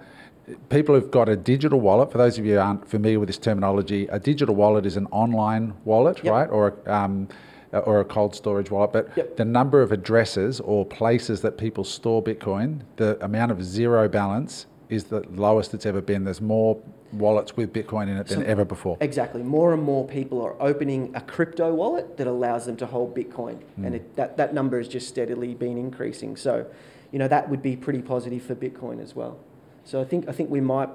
people 0.69 0.95
who've 0.95 1.11
got 1.11 1.29
a 1.29 1.37
digital 1.37 1.81
wallet? 1.81 2.11
For 2.11 2.19
those 2.19 2.39
of 2.39 2.45
you 2.45 2.55
who 2.55 2.61
aren't 2.61 2.89
familiar 2.89 3.21
with 3.21 3.29
this 3.29 3.39
terminology, 3.39 4.07
a 4.09 4.19
digital 4.19 4.55
wallet 4.55 4.85
is 4.87 4.97
an 4.97 5.07
online 5.11 5.75
wallet, 5.85 6.19
Yep. 6.23 6.33
right, 6.33 6.51
or 6.51 6.75
a, 6.87 6.93
um, 6.95 7.29
or 7.73 8.01
a 8.01 8.05
cold 8.05 8.35
storage 8.35 8.71
wallet. 8.71 8.93
But 8.93 9.09
Yep. 9.17 9.37
the 9.37 9.45
number 9.45 9.83
of 9.83 9.93
addresses 9.93 10.61
or 10.61 10.85
places 10.85 11.43
that 11.43 11.57
people 11.57 11.85
store 11.85 12.23
Bitcoin, 12.23 12.81
the 12.97 13.23
amount 13.25 13.53
of 13.53 13.63
zero 13.65 14.09
balance 14.09 14.67
is 14.91 15.05
the 15.05 15.23
lowest 15.35 15.73
it's 15.73 15.87
ever 15.87 16.03
been. 16.03 16.25
There's 16.25 16.41
more 16.43 16.77
wallets 17.13 17.57
with 17.57 17.73
Bitcoin 17.73 18.09
in 18.09 18.17
it 18.17 18.27
than 18.27 18.41
So- 18.41 18.47
ever 18.47 18.65
before. 18.65 18.97
Exactly. 19.01 19.43
More 19.43 19.73
and 19.73 19.83
more 19.83 20.05
people 20.07 20.43
are 20.43 20.55
opening 20.61 21.13
a 21.15 21.21
crypto 21.21 21.73
wallet 21.73 22.17
that 22.17 22.27
allows 22.27 22.67
them 22.67 22.77
to 22.77 22.87
hold 22.87 23.15
Bitcoin, 23.15 23.59
and 23.83 23.95
it, 23.95 24.17
that, 24.17 24.37
that 24.39 24.53
number 24.55 24.79
has 24.79 24.89
just 24.89 25.09
steadily 25.09 25.55
been 25.55 25.79
increasing. 25.79 26.37
So, 26.37 26.67
you 27.13 27.19
know, 27.19 27.29
that 27.29 27.49
would 27.49 27.63
be 27.63 27.77
pretty 27.77 28.03
positive 28.03 28.43
for 28.43 28.55
Bitcoin 28.55 29.01
as 29.01 29.15
well. 29.15 29.39
So 29.85 30.01
I 30.01 30.05
think 30.05 30.29
I 30.29 30.33
think 30.33 30.51
we 30.51 30.61
might, 30.61 30.89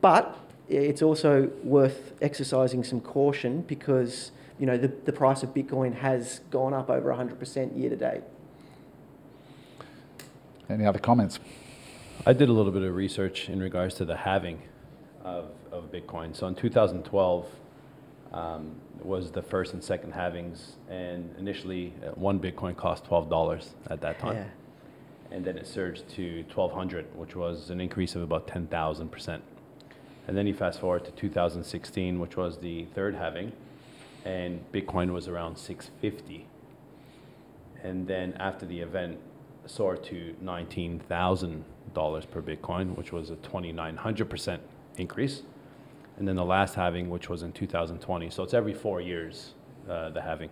but 0.00 0.38
it's 0.68 1.02
also 1.02 1.50
worth 1.62 2.12
exercising 2.22 2.84
some 2.84 3.00
caution 3.00 3.62
because 3.62 4.30
you 4.58 4.66
know 4.66 4.78
the, 4.78 4.88
the 4.88 5.12
price 5.12 5.42
of 5.42 5.52
Bitcoin 5.52 5.94
has 5.94 6.40
gone 6.50 6.72
up 6.72 6.88
over 6.88 7.10
100% 7.10 7.78
year 7.78 7.90
to 7.90 7.96
date. 7.96 8.22
Any 10.70 10.86
other 10.86 10.98
comments? 10.98 11.40
I 12.26 12.32
did 12.32 12.48
a 12.48 12.52
little 12.52 12.72
bit 12.72 12.82
of 12.82 12.94
research 12.94 13.50
in 13.50 13.60
regards 13.60 13.96
to 13.96 14.04
the 14.04 14.16
halving 14.16 14.62
of, 15.24 15.50
of 15.70 15.92
Bitcoin. 15.92 16.34
So 16.34 16.46
in 16.46 16.54
2012 16.54 17.46
um, 18.32 18.74
was 19.02 19.30
the 19.30 19.42
first 19.42 19.74
and 19.74 19.84
second 19.84 20.14
halvings, 20.14 20.72
and 20.88 21.34
initially 21.38 21.92
uh, 22.02 22.10
one 22.12 22.40
Bitcoin 22.40 22.76
cost 22.76 23.04
$12 23.04 23.68
at 23.90 24.00
that 24.00 24.18
time. 24.18 24.36
Yeah. 24.36 24.44
And 25.30 25.44
then 25.44 25.58
it 25.58 25.66
surged 25.66 26.08
to 26.10 26.44
1200 26.54 27.16
which 27.16 27.34
was 27.34 27.70
an 27.70 27.80
increase 27.80 28.14
of 28.14 28.22
about 28.22 28.46
10,000%. 28.46 29.40
And 30.26 30.36
then 30.36 30.46
you 30.46 30.54
fast 30.54 30.80
forward 30.80 31.04
to 31.04 31.10
2016, 31.10 32.18
which 32.18 32.36
was 32.36 32.58
the 32.58 32.86
third 32.94 33.14
halving, 33.14 33.52
and 34.24 34.64
Bitcoin 34.72 35.12
was 35.12 35.28
around 35.28 35.56
650 35.58 36.46
and 37.84 38.08
then 38.08 38.32
after 38.40 38.66
the 38.66 38.80
event 38.80 39.18
soared 39.66 40.02
to 40.04 40.34
$19,000 40.42 42.30
per 42.30 42.42
Bitcoin, 42.42 42.96
which 42.96 43.12
was 43.12 43.30
a 43.30 43.36
2,900% 43.36 44.58
increase. 44.96 45.42
And 46.16 46.26
then 46.26 46.36
the 46.36 46.44
last 46.44 46.74
halving, 46.74 47.10
which 47.10 47.28
was 47.28 47.42
in 47.42 47.52
2020. 47.52 48.30
So 48.30 48.42
it's 48.42 48.54
every 48.54 48.72
four 48.72 49.00
years, 49.00 49.52
uh, 49.88 50.10
the 50.10 50.22
halving. 50.22 50.48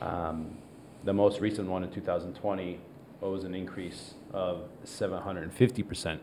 Um, 0.00 0.56
the 1.04 1.12
most 1.12 1.40
recent 1.40 1.68
one 1.68 1.82
in 1.82 1.90
2020 1.90 2.78
was 3.20 3.44
an 3.44 3.54
increase 3.54 4.14
of 4.32 4.62
750% 4.84 6.18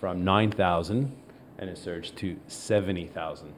from 0.00 0.24
9,000 0.24 1.14
and 1.58 1.70
it 1.70 1.78
surged 1.78 2.16
to 2.16 2.36
70,000. 2.48 3.52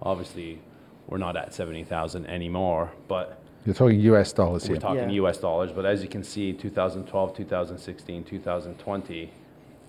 Obviously, 0.00 0.60
we're 1.08 1.18
not 1.18 1.36
at 1.36 1.52
70,000 1.52 2.26
anymore, 2.26 2.92
but 3.08 3.42
You're 3.66 3.74
talking 3.74 3.98
US 4.00 4.32
dollars 4.32 4.64
here. 4.64 4.76
we're 4.76 4.80
talking 4.80 5.10
Yeah. 5.10 5.26
US 5.26 5.38
dollars, 5.38 5.72
but 5.72 5.84
as 5.84 6.02
you 6.02 6.08
can 6.08 6.22
see, 6.22 6.52
2012, 6.52 7.34
2016, 7.36 8.24
2020, 8.24 9.30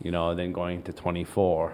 you 0.01 0.11
know, 0.11 0.33
then 0.33 0.51
going 0.51 0.81
to 0.83 0.91
24, 0.93 1.73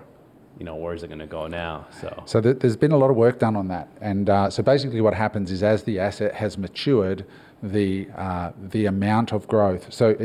you 0.58 0.66
know, 0.66 0.76
where's 0.76 1.04
it 1.04 1.08
going 1.08 1.20
to 1.20 1.26
go 1.26 1.48
now? 1.48 1.88
So, 2.02 2.24
So 2.26 2.42
th- 2.42 2.60
there's 2.60 2.76
been 2.78 2.92
a 2.92 2.98
lot 2.98 3.10
of 3.10 3.16
work 3.16 3.40
done 3.40 3.56
on 3.56 3.70
that, 3.70 3.88
and 4.02 4.30
uh, 4.30 4.50
so 4.50 4.62
basically 4.62 5.00
what 5.00 5.14
happens 5.14 5.52
is 5.52 5.64
as 5.64 5.84
the 5.84 6.00
asset 6.00 6.34
has 6.36 6.58
matured, 6.58 7.26
the 7.62 8.08
uh, 8.16 8.52
the 8.70 8.86
amount 8.86 9.34
of 9.34 9.48
growth. 9.48 9.92
So 9.92 10.16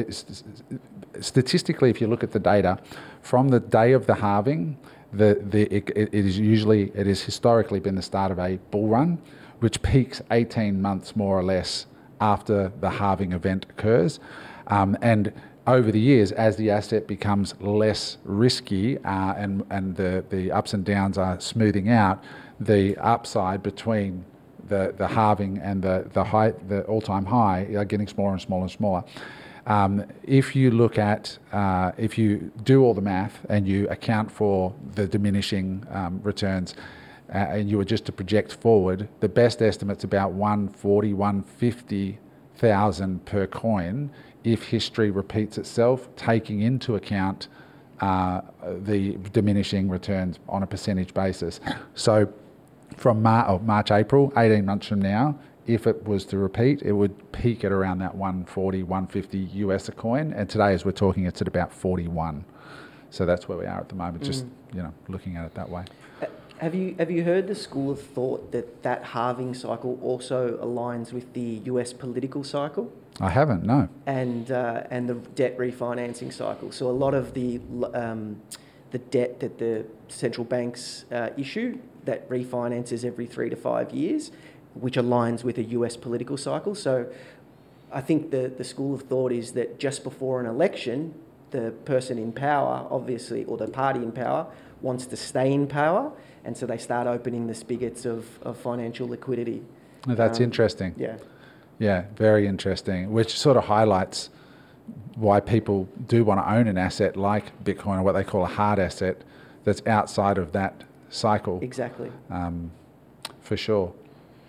statistically, 1.21 1.91
if 1.91 2.01
you 2.01 2.07
look 2.07 2.23
at 2.23 2.33
the 2.33 2.39
data, 2.39 2.79
from 3.23 3.49
the 3.49 3.61
day 3.61 3.93
of 3.93 4.07
the 4.07 4.15
halving, 4.15 4.79
the, 5.13 5.41
the 5.51 5.63
it, 5.75 5.91
it 5.97 6.15
is 6.15 6.39
usually 6.39 6.91
it 6.95 7.07
has 7.07 7.23
historically 7.23 7.81
been 7.81 7.95
the 7.95 8.03
start 8.03 8.31
of 8.31 8.39
a 8.39 8.59
bull 8.71 8.89
run, 8.89 9.19
which 9.61 9.83
peaks 9.83 10.23
18 10.31 10.81
months 10.81 11.17
more 11.17 11.39
or 11.39 11.43
less 11.43 11.87
after 12.21 12.73
the 12.81 12.91
halving 12.91 13.33
event 13.33 13.67
occurs, 13.69 14.21
um, 14.69 14.97
and 15.03 15.33
over 15.67 15.91
the 15.91 16.01
years, 16.01 16.31
as 16.33 16.57
the 16.57 16.71
asset 16.71 17.07
becomes 17.07 17.55
less 17.61 18.19
risky 18.25 18.99
uh, 18.99 19.35
and, 19.35 19.65
and 19.71 19.97
the, 19.97 20.25
the 20.29 20.53
ups 20.53 20.75
and 20.75 20.85
downs 20.85 21.17
are 21.17 21.41
smoothing 21.41 21.89
out, 21.89 22.23
the 22.61 22.97
upside 22.99 23.63
between 23.63 24.25
the, 24.69 24.95
the 24.97 25.07
halving 25.07 25.59
and 25.59 25.83
the, 25.83 26.09
the, 26.13 26.25
high, 26.25 26.51
the 26.69 26.83
all-time 26.85 27.25
high 27.25 27.63
are 27.77 27.85
getting 27.85 28.09
smaller 28.09 28.33
and 28.33 28.41
smaller 28.41 28.63
and 28.63 28.71
smaller. 28.71 29.05
Um, 29.67 30.05
if 30.23 30.55
you 30.55 30.71
look 30.71 30.99
at, 30.99 31.39
uh, 31.53 31.93
if 31.97 32.19
you 32.19 32.53
do 32.65 32.83
all 32.83 32.93
the 32.93 33.01
math 33.01 33.47
and 33.49 33.67
you 33.67 33.89
account 33.89 34.31
for 34.31 34.75
the 34.95 35.07
diminishing 35.07 35.87
um, 35.91 36.21
returns, 36.23 36.75
uh, 37.33 37.39
and 37.39 37.71
you 37.71 37.79
were 37.79 37.85
just 37.85 38.05
to 38.07 38.13
project 38.13 38.53
forward, 38.53 39.09
the 39.21 39.29
best 39.29 39.63
estimate's 39.63 40.05
about 40.05 40.33
140, 40.33 41.15
150,000 41.15 43.25
per 43.25 43.47
coin 43.47 44.11
if 44.45 44.65
history 44.65 45.11
repeats 45.11 45.57
itself, 45.57 46.15
taking 46.17 46.61
into 46.61 46.97
account 46.97 47.49
uh, 48.01 48.43
the 48.83 49.17
diminishing 49.33 49.89
returns 49.89 50.39
on 50.49 50.63
a 50.63 50.67
percentage 50.67 51.15
basis. 51.15 51.61
So 51.95 52.31
from 52.97 53.23
Mar- 53.23 53.49
oh, 53.49 53.59
March, 53.61 53.91
April, 53.91 54.33
18 54.37 54.65
months 54.65 54.87
from 54.87 55.03
now, 55.03 55.39
if 55.67 55.87
it 55.87 56.07
was 56.07 56.25
to 56.27 56.39
repeat, 56.39 56.83
it 56.83 56.93
would 56.93 57.33
peak 57.33 57.65
at 57.65 57.73
around 57.73 57.99
that 57.99 58.15
140, 58.15 58.83
150 58.83 59.39
US 59.39 59.89
a 59.89 59.93
coin. 59.93 60.33
And 60.33 60.49
today, 60.49 60.73
as 60.75 60.85
we're 60.85 60.93
talking, 60.93 61.25
it's 61.25 61.41
at 61.41 61.49
about 61.49 61.73
41. 61.73 62.45
So 63.11 63.25
that's 63.25 63.49
where 63.49 63.57
we 63.57 63.67
are 63.67 63.81
at 63.81 63.89
the 63.89 63.95
moment, 63.95 64.25
just, 64.25 64.45
you 64.73 64.83
know, 64.83 64.93
looking 65.09 65.37
at 65.37 65.47
it 65.47 65.55
that 65.55 65.71
way. 65.71 65.85
Uh, 66.21 66.27
Have 66.59 66.75
you 66.75 66.97
have 66.99 67.11
you 67.11 67.23
heard 67.23 67.47
the 67.47 67.55
school 67.55 67.91
of 67.93 68.01
thought 68.01 68.51
that 68.53 68.83
that 68.83 69.05
halving 69.05 69.55
cycle 69.55 69.99
also 70.03 70.59
aligns 70.59 71.13
with 71.13 71.33
the 71.33 71.61
U.S. 71.67 71.93
political 71.93 72.43
cycle 72.43 72.93
I 73.21 73.31
haven't, 73.31 73.63
no. 73.63 73.89
and 74.07 74.51
uh, 74.51 74.83
and 74.91 75.09
the 75.09 75.15
debt 75.15 75.57
refinancing 75.59 76.33
cycle? 76.33 76.73
So 76.73 76.89
a 76.91 76.97
lot 77.05 77.15
of 77.15 77.35
the 77.35 77.61
um, 77.95 78.41
the 78.91 78.99
debt 78.99 79.41
that 79.41 79.59
the 79.59 79.87
central 80.09 80.45
banks 80.45 81.05
uh, 81.13 81.31
issue 81.37 81.79
that 82.05 82.29
refinances 82.29 83.05
every 83.05 83.27
three 83.27 83.51
to 83.51 83.57
five 83.57 83.93
years, 83.93 84.31
which 84.75 84.95
aligns 84.97 85.45
with 85.45 85.59
a 85.59 85.65
U.S. 85.65 85.97
political 85.97 86.37
cycle. 86.37 86.75
So 86.75 87.07
I 87.93 88.01
think 88.01 88.31
the 88.31 88.53
the 88.57 88.65
school 88.65 88.95
of 88.95 89.03
thought 89.03 89.33
is 89.33 89.53
that 89.53 89.79
just 89.79 90.05
before 90.05 90.41
an 90.41 90.47
election, 90.47 91.15
the 91.51 91.73
person 91.85 92.19
in 92.19 92.33
power, 92.33 92.87
obviously, 92.91 93.45
or 93.45 93.57
the 93.57 93.69
party 93.69 94.01
in 94.01 94.13
power, 94.13 94.47
wants 94.83 95.07
to 95.07 95.17
stay 95.17 95.53
in 95.53 95.67
power, 95.67 96.13
and 96.45 96.57
so 96.57 96.67
they 96.67 96.79
start 96.79 97.07
opening 97.07 97.47
the 97.47 97.55
spigots 97.55 98.05
of, 98.05 98.27
of 98.43 98.57
financial 98.57 99.09
liquidity. 99.09 99.63
That's 100.07 100.39
Um, 100.39 100.45
interesting. 100.45 100.95
Yeah. 100.97 101.17
Yeah, 101.79 102.05
very 102.17 102.47
interesting, 102.47 103.13
which 103.13 103.39
sort 103.39 103.57
of 103.57 103.65
highlights 103.65 104.31
why 105.17 105.41
people 105.41 105.89
do 106.07 106.25
want 106.25 106.41
to 106.41 106.53
own 106.53 106.69
an 106.69 106.77
asset 106.79 107.17
like 107.17 107.65
Bitcoin 107.65 107.99
or 107.99 108.03
what 108.03 108.13
they 108.13 108.23
call 108.25 108.45
a 108.45 108.49
hard 108.49 108.79
asset 108.79 109.23
that's 109.65 109.83
outside 109.87 110.39
of 110.39 110.53
that 110.53 110.85
cycle 111.15 111.59
Exactly. 111.63 112.11
um, 112.31 112.71
for 113.41 113.57
sure. 113.57 113.93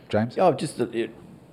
James? 0.09 0.37
Oh, 0.37 0.53
just 0.53 0.79
uh, 0.79 0.85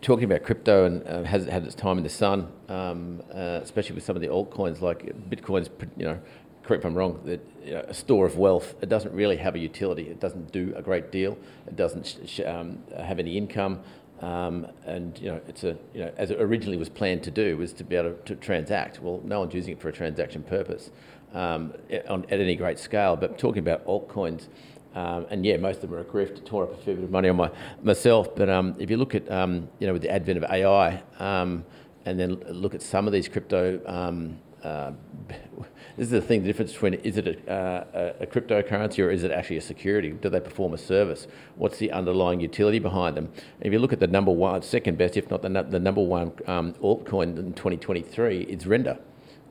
talking 0.00 0.24
about 0.24 0.42
crypto 0.42 0.84
and 0.84 1.06
uh, 1.06 1.22
has 1.24 1.46
had 1.46 1.64
its 1.64 1.74
time 1.74 1.96
in 1.98 2.04
the 2.04 2.10
sun, 2.10 2.48
um, 2.68 3.22
uh, 3.32 3.60
especially 3.62 3.94
with 3.94 4.04
some 4.04 4.16
of 4.16 4.22
the 4.22 4.28
altcoins 4.28 4.80
like 4.80 5.04
Bitcoin's. 5.30 5.70
You 5.96 6.04
know, 6.04 6.20
correct 6.62 6.82
if 6.82 6.86
I'm 6.86 6.94
wrong. 6.94 7.20
That 7.24 7.40
you 7.64 7.74
know, 7.74 7.84
a 7.88 7.94
store 7.94 8.26
of 8.26 8.36
wealth. 8.36 8.74
It 8.82 8.88
doesn't 8.88 9.14
really 9.14 9.36
have 9.36 9.54
a 9.54 9.58
utility. 9.58 10.08
It 10.08 10.20
doesn't 10.20 10.52
do 10.52 10.72
a 10.76 10.82
great 10.82 11.10
deal. 11.10 11.38
It 11.66 11.76
doesn't 11.76 12.06
sh- 12.06 12.16
sh- 12.26 12.40
um, 12.46 12.78
have 12.96 13.18
any 13.18 13.36
income. 13.36 13.80
Um, 14.20 14.68
and 14.86 15.18
you 15.18 15.32
know, 15.32 15.40
it's 15.48 15.64
a 15.64 15.76
you 15.94 16.00
know, 16.04 16.12
as 16.16 16.30
it 16.30 16.40
originally 16.40 16.76
was 16.76 16.88
planned 16.88 17.22
to 17.24 17.30
do, 17.30 17.56
was 17.56 17.72
to 17.74 17.84
be 17.84 17.96
able 17.96 18.12
to, 18.12 18.22
to 18.24 18.36
transact. 18.36 19.00
Well, 19.00 19.20
no 19.24 19.40
one's 19.40 19.54
using 19.54 19.72
it 19.72 19.80
for 19.80 19.88
a 19.88 19.92
transaction 19.92 20.42
purpose 20.42 20.90
um, 21.32 21.72
on, 22.08 22.24
at 22.30 22.38
any 22.38 22.54
great 22.54 22.78
scale. 22.78 23.16
But 23.16 23.38
talking 23.38 23.60
about 23.60 23.84
altcoins, 23.86 24.46
um, 24.94 25.26
and 25.30 25.44
yeah, 25.44 25.56
most 25.56 25.82
of 25.82 25.90
them 25.90 25.94
are 25.94 26.00
a 26.00 26.04
grift. 26.04 26.44
Tore 26.44 26.64
up 26.64 26.72
a 26.72 26.76
fair 26.76 26.94
bit 26.94 27.04
of 27.04 27.10
money 27.10 27.28
on 27.28 27.36
my 27.36 27.50
myself. 27.82 28.34
But 28.34 28.48
um, 28.48 28.74
if 28.78 28.90
you 28.90 28.96
look 28.96 29.14
at 29.14 29.30
um, 29.30 29.68
you 29.78 29.86
know 29.86 29.92
with 29.92 30.02
the 30.02 30.10
advent 30.10 30.38
of 30.38 30.44
AI, 30.50 31.02
um, 31.18 31.64
and 32.04 32.18
then 32.18 32.34
look 32.48 32.74
at 32.74 32.82
some 32.82 33.06
of 33.06 33.12
these 33.12 33.28
crypto. 33.28 33.80
Um, 33.86 34.38
uh, 34.62 34.92
this 35.96 36.06
is 36.06 36.10
the 36.10 36.20
thing: 36.20 36.42
the 36.42 36.46
difference 36.46 36.72
between 36.72 36.94
is 36.94 37.16
it 37.16 37.26
a, 37.26 37.52
uh, 37.52 38.12
a 38.20 38.26
cryptocurrency 38.26 39.04
or 39.04 39.10
is 39.10 39.24
it 39.24 39.30
actually 39.30 39.56
a 39.56 39.62
security? 39.62 40.10
Do 40.10 40.28
they 40.28 40.40
perform 40.40 40.74
a 40.74 40.78
service? 40.78 41.26
What's 41.56 41.78
the 41.78 41.90
underlying 41.90 42.40
utility 42.40 42.78
behind 42.78 43.16
them? 43.16 43.32
If 43.60 43.72
you 43.72 43.78
look 43.78 43.92
at 43.92 44.00
the 44.00 44.06
number 44.06 44.30
one, 44.30 44.62
second 44.62 44.98
best, 44.98 45.16
if 45.16 45.30
not 45.30 45.42
the, 45.42 45.48
the 45.48 45.80
number 45.80 46.02
one 46.02 46.32
um, 46.46 46.74
altcoin 46.74 47.36
in 47.38 47.54
2023, 47.54 48.42
it's 48.42 48.66
Render. 48.66 48.98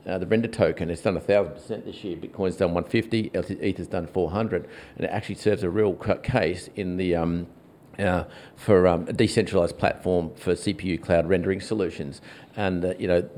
Uh, 0.06 0.18
the 0.18 0.26
render 0.26 0.48
token 0.48 0.88
has 0.88 1.00
done 1.00 1.14
1,000% 1.14 1.84
this 1.84 2.02
year. 2.02 2.16
Bitcoin's 2.16 2.56
done 2.56 2.74
150, 2.74 3.30
Ether's 3.62 3.86
done 3.86 4.06
400, 4.06 4.68
and 4.96 5.04
it 5.04 5.10
actually 5.10 5.36
serves 5.36 5.62
a 5.62 5.70
real 5.70 5.94
case 5.94 6.68
in 6.74 6.96
the 6.96 7.14
um, 7.14 7.46
uh, 7.98 8.24
for 8.56 8.88
um, 8.88 9.06
a 9.08 9.12
decentralized 9.12 9.78
platform 9.78 10.32
for 10.34 10.54
CPU 10.54 11.00
cloud 11.00 11.28
rendering 11.28 11.60
solutions. 11.60 12.20
And 12.56 12.84
uh, 12.84 12.94
you 12.98 13.06
know, 13.06 13.28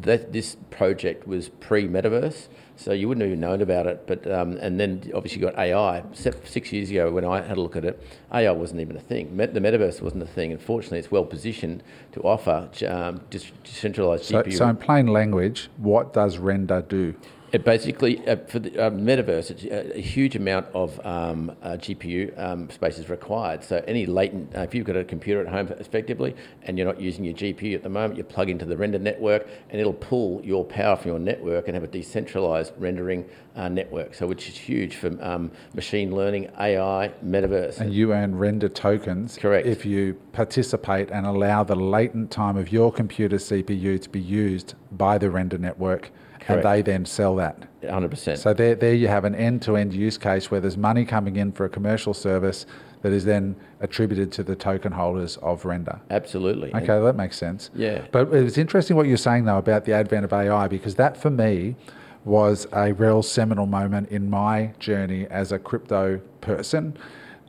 that 0.00 0.32
this 0.32 0.56
project 0.70 1.26
was 1.26 1.48
pre-metaverse, 1.48 2.48
so 2.76 2.92
you 2.92 3.08
wouldn't 3.08 3.22
have 3.22 3.28
even 3.30 3.40
known 3.40 3.62
about 3.62 3.86
it. 3.86 4.06
But 4.06 4.30
um, 4.30 4.56
and 4.58 4.78
then 4.78 5.10
obviously 5.14 5.40
you 5.40 5.46
got 5.46 5.58
AI. 5.58 6.02
Six 6.12 6.72
years 6.72 6.90
ago, 6.90 7.10
when 7.10 7.24
I 7.24 7.40
had 7.40 7.56
a 7.56 7.60
look 7.60 7.76
at 7.76 7.84
it, 7.84 8.02
AI 8.32 8.50
wasn't 8.50 8.80
even 8.80 8.96
a 8.96 9.00
thing. 9.00 9.36
Met- 9.36 9.54
the 9.54 9.60
metaverse 9.60 10.00
wasn't 10.02 10.22
a 10.22 10.26
thing. 10.26 10.52
Unfortunately, 10.52 10.98
it's 10.98 11.10
well 11.10 11.24
positioned 11.24 11.82
to 12.12 12.20
offer 12.22 12.68
um, 12.88 13.20
decentralized 13.30 14.24
So, 14.24 14.42
GPU. 14.42 14.58
so 14.58 14.68
in 14.68 14.76
plain 14.76 15.06
language, 15.06 15.70
what 15.76 16.12
does 16.12 16.38
render 16.38 16.82
do? 16.82 17.14
It 17.54 17.64
basically, 17.64 18.18
uh, 18.26 18.34
for 18.48 18.58
the 18.58 18.76
uh, 18.76 18.90
metaverse, 18.90 19.52
it's 19.52 19.62
a, 19.62 19.98
a 19.98 20.00
huge 20.00 20.34
amount 20.34 20.66
of 20.74 20.98
um, 21.06 21.52
uh, 21.62 21.76
GPU 21.76 22.36
um, 22.36 22.68
space 22.68 22.98
is 22.98 23.08
required. 23.08 23.62
So 23.62 23.80
any 23.86 24.06
latent, 24.06 24.56
uh, 24.56 24.62
if 24.62 24.74
you've 24.74 24.84
got 24.84 24.96
a 24.96 25.04
computer 25.04 25.40
at 25.40 25.46
home 25.46 25.68
effectively 25.78 26.34
and 26.64 26.76
you're 26.76 26.86
not 26.88 27.00
using 27.00 27.24
your 27.24 27.34
GPU 27.34 27.76
at 27.76 27.84
the 27.84 27.88
moment, 27.88 28.16
you 28.16 28.24
plug 28.24 28.50
into 28.50 28.64
the 28.64 28.76
render 28.76 28.98
network 28.98 29.46
and 29.70 29.80
it'll 29.80 29.92
pull 29.92 30.40
your 30.42 30.64
power 30.64 30.96
from 30.96 31.12
your 31.12 31.20
network 31.20 31.68
and 31.68 31.76
have 31.76 31.84
a 31.84 31.86
decentralized 31.86 32.72
rendering 32.76 33.24
uh, 33.54 33.68
network. 33.68 34.14
So 34.16 34.26
which 34.26 34.48
is 34.48 34.56
huge 34.56 34.96
for 34.96 35.16
um, 35.22 35.52
machine 35.74 36.12
learning, 36.12 36.50
AI, 36.58 37.12
metaverse. 37.24 37.78
And 37.78 37.94
you 37.94 38.12
earn 38.12 38.36
render 38.36 38.68
tokens 38.68 39.38
Correct. 39.38 39.64
if 39.64 39.86
you 39.86 40.14
participate 40.32 41.08
and 41.12 41.24
allow 41.24 41.62
the 41.62 41.76
latent 41.76 42.32
time 42.32 42.56
of 42.56 42.72
your 42.72 42.90
computer 42.90 43.36
CPU 43.36 44.02
to 44.02 44.08
be 44.08 44.18
used 44.18 44.74
by 44.90 45.18
the 45.18 45.30
render 45.30 45.56
network, 45.56 46.10
and 46.48 46.62
they 46.62 46.82
then 46.82 47.04
sell 47.04 47.36
that. 47.36 47.68
100%. 47.82 48.38
So 48.38 48.54
there, 48.54 48.74
there 48.74 48.94
you 48.94 49.08
have 49.08 49.24
an 49.24 49.34
end-to-end 49.34 49.92
use 49.92 50.18
case 50.18 50.50
where 50.50 50.60
there's 50.60 50.76
money 50.76 51.04
coming 51.04 51.36
in 51.36 51.52
for 51.52 51.64
a 51.64 51.68
commercial 51.68 52.14
service 52.14 52.66
that 53.02 53.12
is 53.12 53.24
then 53.24 53.54
attributed 53.80 54.32
to 54.32 54.42
the 54.42 54.56
token 54.56 54.92
holders 54.92 55.36
of 55.38 55.64
render. 55.64 56.00
Absolutely. 56.10 56.74
Okay, 56.74 57.00
that 57.00 57.16
makes 57.16 57.36
sense. 57.36 57.70
Yeah. 57.74 58.06
But 58.10 58.32
it's 58.32 58.56
interesting 58.56 58.96
what 58.96 59.06
you're 59.06 59.16
saying 59.18 59.44
though 59.44 59.58
about 59.58 59.84
the 59.84 59.92
advent 59.92 60.24
of 60.24 60.32
AI 60.32 60.68
because 60.68 60.94
that 60.94 61.16
for 61.16 61.30
me 61.30 61.76
was 62.24 62.66
a 62.72 62.92
real 62.94 63.22
seminal 63.22 63.66
moment 63.66 64.08
in 64.08 64.30
my 64.30 64.72
journey 64.78 65.26
as 65.26 65.52
a 65.52 65.58
crypto 65.58 66.18
person. 66.40 66.96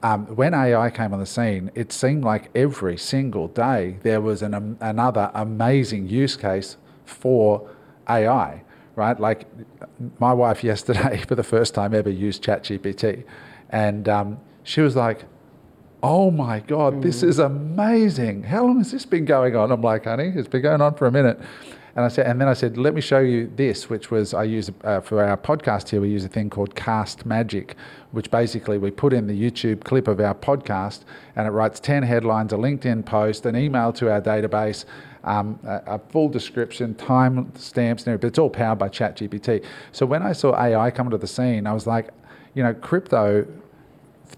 Um, 0.03 0.27
when 0.35 0.53
AI 0.53 0.89
came 0.89 1.13
on 1.13 1.19
the 1.19 1.25
scene, 1.25 1.71
it 1.73 1.93
seemed 1.93 2.23
like 2.23 2.51
every 2.53 2.97
single 2.97 3.47
day 3.47 3.97
there 4.03 4.19
was 4.19 4.41
an, 4.41 4.53
um, 4.53 4.77
another 4.81 5.31
amazing 5.33 6.09
use 6.09 6.35
case 6.35 6.75
for 7.05 7.69
AI, 8.09 8.61
right? 8.95 9.19
Like 9.19 9.47
my 10.19 10.33
wife 10.33 10.63
yesterday, 10.63 11.23
for 11.27 11.35
the 11.35 11.43
first 11.43 11.73
time 11.73 11.93
ever, 11.93 12.09
used 12.09 12.43
ChatGPT, 12.43 13.23
and 13.69 14.07
um, 14.07 14.39
she 14.63 14.81
was 14.81 14.95
like, 14.95 15.25
oh 16.03 16.29
my 16.29 16.59
God, 16.59 17.01
this 17.01 17.23
is 17.23 17.39
amazing. 17.39 18.43
How 18.43 18.63
long 18.65 18.77
has 18.77 18.91
this 18.91 19.05
been 19.05 19.25
going 19.25 19.55
on? 19.55 19.71
I'm 19.71 19.81
like, 19.81 20.05
honey, 20.05 20.31
it's 20.35 20.47
been 20.47 20.61
going 20.61 20.81
on 20.81 20.93
for 20.95 21.07
a 21.07 21.11
minute. 21.11 21.39
And 21.95 22.03
I 22.03 22.09
said, 22.09 22.27
and 22.27 22.41
then 22.41 22.49
I 22.49 22.53
said, 22.53 22.77
let 22.77 22.93
me 22.93 22.99
show 22.99 23.19
you 23.19 23.49
this, 23.55 23.89
which 23.89 24.11
was 24.11 24.33
I 24.33 24.43
use 24.43 24.69
uh, 24.83 24.99
for 24.99 25.23
our 25.23 25.37
podcast 25.37 25.89
here. 25.89 26.01
We 26.01 26.09
use 26.09 26.25
a 26.25 26.27
thing 26.27 26.49
called 26.49 26.75
Castmagic, 26.75 27.71
which 28.11 28.29
basically 28.29 28.77
we 28.77 28.91
put 28.91 29.13
in 29.13 29.27
the 29.27 29.33
YouTube 29.33 29.85
clip 29.85 30.09
of 30.09 30.19
our 30.19 30.35
podcast, 30.35 31.05
and 31.37 31.47
it 31.47 31.51
writes 31.51 31.79
ten 31.79 32.03
headlines, 32.03 32.51
a 32.51 32.57
LinkedIn 32.57 33.05
post, 33.05 33.45
an 33.45 33.55
email 33.55 33.93
to 33.93 34.11
our 34.11 34.21
database, 34.21 34.83
um, 35.26 35.59
a, 35.65 35.82
a 35.88 35.99
full 35.99 36.30
description, 36.30 36.95
time 36.95 37.51
stamps, 37.55 38.03
and 38.03 38.13
everything. 38.13 38.21
But 38.21 38.28
it's 38.28 38.39
all 38.39 38.49
powered 38.49 38.80
by 38.80 38.89
ChatGPT. 38.89 39.65
So 39.91 40.05
when 40.05 40.21
I 40.23 40.32
saw 40.32 40.57
AI 40.59 40.89
come 40.91 41.09
to 41.09 41.17
the 41.17 41.28
scene, 41.28 41.67
I 41.67 41.73
was 41.73 41.86
like, 41.86 42.09
you 42.53 42.63
know, 42.63 42.73
crypto 42.73 43.45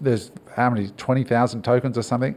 there's 0.00 0.30
how 0.54 0.70
many 0.70 0.88
20,000 0.96 1.62
tokens 1.62 1.98
or 1.98 2.02
something. 2.02 2.36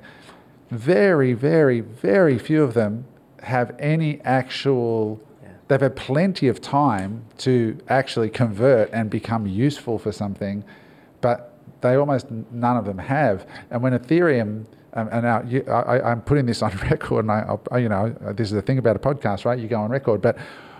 Very, 0.70 1.34
very, 1.34 1.82
very 1.82 2.38
few 2.38 2.64
of 2.64 2.74
them 2.74 3.06
have 3.44 3.76
any 3.80 4.22
actual. 4.22 5.22
They've 5.68 5.82
had 5.82 5.96
plenty 5.96 6.48
of 6.48 6.62
time 6.62 7.26
to 7.40 7.78
actually 7.88 8.30
convert 8.30 8.90
and 8.92 9.10
become 9.10 9.48
useful 9.48 9.98
for 10.00 10.12
something, 10.12 10.64
but 11.22 11.58
they 11.82 11.96
almost 11.96 12.30
none 12.30 12.78
of 12.78 12.86
them 12.86 12.98
have. 12.98 13.46
And 13.70 13.82
when 13.82 13.98
Ethereum, 13.98 14.66
um, 14.94 15.10
and 15.12 15.24
now 15.24 15.44
you, 15.44 15.64
I, 15.68 16.12
I'm 16.12 16.22
putting 16.22 16.46
this 16.46 16.62
on 16.64 16.76
record, 16.90 17.26
and 17.26 17.32
I, 17.32 17.58
I'll, 17.72 17.80
you 17.80 17.90
know, 17.90 18.10
this 18.34 18.48
is 18.48 18.54
the 18.54 18.62
thing 18.62 18.78
about 18.78 18.96
a 18.96 19.00
podcast, 19.00 19.46
right? 19.46 19.58
You 19.58 19.68
go 19.68 19.82
on 19.82 19.92
record, 19.92 20.22
but 20.22 20.38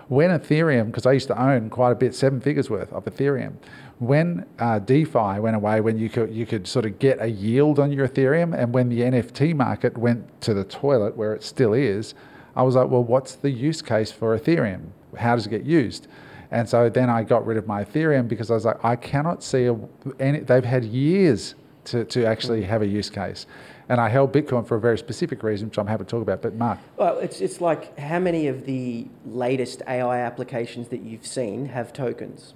when 0.08 0.30
Ethereum, 0.30 0.86
because 0.86 1.06
I 1.06 1.12
used 1.12 1.28
to 1.28 1.42
own 1.42 1.70
quite 1.70 1.92
a 1.92 1.94
bit, 1.94 2.14
seven 2.14 2.40
figures 2.40 2.68
worth 2.68 2.92
of 2.92 3.04
Ethereum, 3.06 3.54
when 3.98 4.46
uh, 4.58 4.78
DeFi 4.78 5.38
went 5.38 5.56
away, 5.56 5.80
when 5.80 5.98
you 5.98 6.10
could 6.10 6.34
you 6.34 6.44
could 6.44 6.66
sort 6.66 6.84
of 6.84 6.98
get 6.98 7.22
a 7.22 7.28
yield 7.28 7.78
on 7.78 7.92
your 7.92 8.08
Ethereum, 8.08 8.56
and 8.56 8.74
when 8.74 8.88
the 8.88 9.00
NFT 9.00 9.54
market 9.54 9.96
went 9.96 10.40
to 10.42 10.54
the 10.54 10.64
toilet, 10.64 11.16
where 11.16 11.34
it 11.34 11.42
still 11.42 11.72
is, 11.72 12.14
I 12.56 12.62
was 12.62 12.74
like, 12.74 12.88
well, 12.90 13.04
what's 13.04 13.36
the 13.36 13.50
use 13.50 13.80
case 13.80 14.10
for 14.10 14.38
Ethereum? 14.38 14.88
How 15.16 15.36
does 15.36 15.46
it 15.46 15.50
get 15.50 15.64
used? 15.64 16.08
And 16.50 16.68
so 16.68 16.90
then 16.90 17.08
I 17.08 17.22
got 17.22 17.46
rid 17.46 17.56
of 17.56 17.66
my 17.66 17.84
Ethereum 17.84 18.28
because 18.28 18.50
I 18.50 18.54
was 18.54 18.66
like, 18.66 18.84
I 18.84 18.96
cannot 18.96 19.42
see 19.42 19.66
a, 19.66 19.78
any. 20.20 20.40
They've 20.40 20.64
had 20.64 20.84
years 20.84 21.54
to, 21.84 22.04
to 22.04 22.26
actually 22.26 22.62
have 22.64 22.82
a 22.82 22.86
use 22.86 23.08
case, 23.08 23.46
and 23.88 24.00
I 24.00 24.08
held 24.08 24.32
Bitcoin 24.32 24.66
for 24.66 24.76
a 24.76 24.80
very 24.80 24.98
specific 24.98 25.42
reason, 25.42 25.68
which 25.68 25.78
I'm 25.78 25.86
happy 25.86 26.04
to 26.04 26.10
talk 26.10 26.22
about. 26.22 26.42
But 26.42 26.54
Mark, 26.54 26.78
Well, 26.96 27.18
it's, 27.18 27.40
it's 27.40 27.60
like 27.60 27.98
how 27.98 28.18
many 28.18 28.46
of 28.46 28.64
the 28.66 29.06
latest 29.26 29.82
AI 29.88 30.18
applications 30.20 30.88
that 30.88 31.02
you've 31.02 31.26
seen 31.26 31.66
have 31.66 31.92
tokens? 31.92 32.54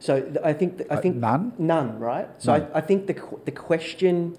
So 0.00 0.20
th- 0.20 0.36
I 0.44 0.52
think 0.52 0.78
th- 0.78 0.90
I 0.90 0.94
Uh, 0.94 1.00
think 1.00 1.16
none? 1.16 1.52
none, 1.58 1.98
right? 1.98 2.28
So 2.38 2.52
None. 2.56 2.68
I, 2.72 2.78
I 2.78 2.80
think 2.80 3.06
the 3.06 3.14
qu- 3.14 3.40
the 3.44 3.50
question 3.52 4.36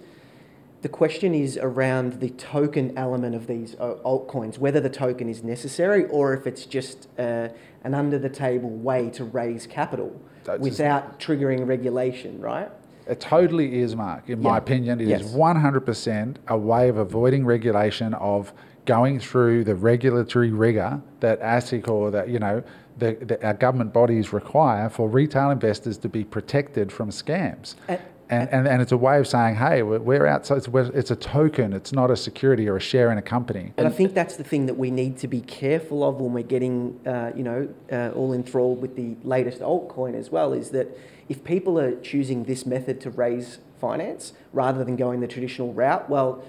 the 0.82 0.88
question 0.88 1.36
is 1.36 1.58
around 1.62 2.22
the 2.22 2.30
token 2.30 2.98
element 2.98 3.36
of 3.36 3.48
these 3.48 3.76
uh, 3.82 3.96
altcoins, 4.06 4.58
whether 4.58 4.80
the 4.80 4.90
token 4.90 5.28
is 5.28 5.44
necessary 5.44 6.06
or 6.06 6.34
if 6.34 6.48
it's 6.48 6.66
just 6.66 7.10
uh, 7.20 7.50
an 7.84 7.94
under 7.94 8.18
the 8.18 8.30
table 8.30 8.70
way 8.70 9.10
to 9.10 9.26
raise 9.26 9.68
capital 9.68 10.16
without 10.60 11.20
triggering 11.20 11.68
regulation, 11.68 12.40
right? 12.40 12.70
It 13.10 13.20
totally 13.20 13.80
is, 13.82 13.96
Mark. 13.96 14.30
In 14.30 14.42
my 14.42 14.58
opinion, 14.60 15.02
it 15.02 15.06
is 15.10 15.22
Yes. 15.24 15.34
100% 15.34 16.36
a 16.48 16.58
way 16.58 16.90
of 16.90 16.98
avoiding 16.98 17.44
regulation, 17.46 18.14
of 18.14 18.54
going 18.86 19.20
through 19.20 19.64
the 19.64 19.76
regulatory 19.76 20.52
rigor 20.52 21.02
that 21.20 21.42
ASIC 21.42 21.88
or 21.90 22.12
that, 22.12 22.30
you 22.30 22.40
know, 22.40 22.62
the, 23.00 23.14
the, 23.22 23.46
our 23.46 23.54
government 23.54 23.94
bodies 23.94 24.32
require 24.32 24.90
for 24.90 25.08
retail 25.10 25.50
investors 25.52 25.98
to 26.00 26.10
be 26.10 26.24
protected 26.24 26.92
from 26.92 27.10
scams. 27.10 27.76
And- 27.88 28.00
And, 28.32 28.48
and, 28.52 28.68
and 28.68 28.80
it's 28.80 28.92
a 28.92 28.98
way 28.98 29.18
of 29.18 29.28
saying, 29.28 29.56
hey, 29.56 29.82
we're, 29.82 29.98
we're 29.98 30.28
outside, 30.28 30.58
it's, 30.58 30.68
we're, 30.68 30.92
it's 30.94 31.10
a 31.10 31.16
token, 31.16 31.74
it's 31.74 31.92
not 31.92 32.12
a 32.12 32.16
security 32.16 32.70
or 32.70 32.76
a 32.76 32.80
share 32.80 33.12
in 33.12 33.18
a 33.18 33.24
company. 33.24 33.74
And 33.76 33.88
I 33.88 33.90
think 33.90 34.14
that's 34.14 34.36
the 34.36 34.44
thing 34.44 34.68
that 34.68 34.76
we 34.78 34.92
need 34.92 35.18
to 35.18 35.28
be 35.28 35.42
careful 35.42 36.04
of 36.08 36.22
when 36.22 36.34
we're 36.34 36.44
getting, 36.44 37.00
uh, 37.08 37.32
you 37.36 37.42
know, 37.42 37.68
uh, 37.92 38.12
all 38.16 38.34
enthralled 38.34 38.84
with 38.84 38.96
the 38.96 39.16
latest 39.24 39.62
altcoin 39.62 40.14
as 40.14 40.30
well. 40.30 40.54
Is 40.54 40.70
that 40.70 40.96
if 41.30 41.44
people 41.44 41.80
are 41.80 41.96
choosing 42.02 42.44
this 42.46 42.66
method 42.66 43.00
to 43.02 43.10
raise 43.12 43.60
finance 43.80 44.34
rather 44.52 44.84
than 44.84 44.96
going 44.96 45.20
the 45.22 45.28
traditional 45.28 45.72
route, 45.74 46.10
well, 46.10 46.44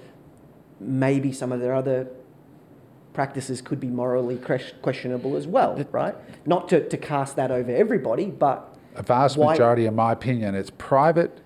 maybe 0.79 1.31
some 1.31 1.51
of 1.51 1.59
their 1.61 1.73
other 1.73 2.07
practices 3.13 3.61
could 3.61 3.79
be 3.79 3.87
morally 3.87 4.37
questionable 4.81 5.35
as 5.35 5.45
well, 5.45 5.75
right? 5.91 6.15
Not 6.45 6.67
to, 6.69 6.87
to 6.87 6.97
cast 6.97 7.35
that 7.35 7.51
over 7.51 7.69
everybody, 7.71 8.25
but 8.25 8.75
A 8.95 9.03
vast 9.03 9.37
Why- 9.37 9.53
majority, 9.53 9.85
in 9.85 9.95
my 9.95 10.11
opinion, 10.11 10.55
it's 10.55 10.71
private 10.71 11.39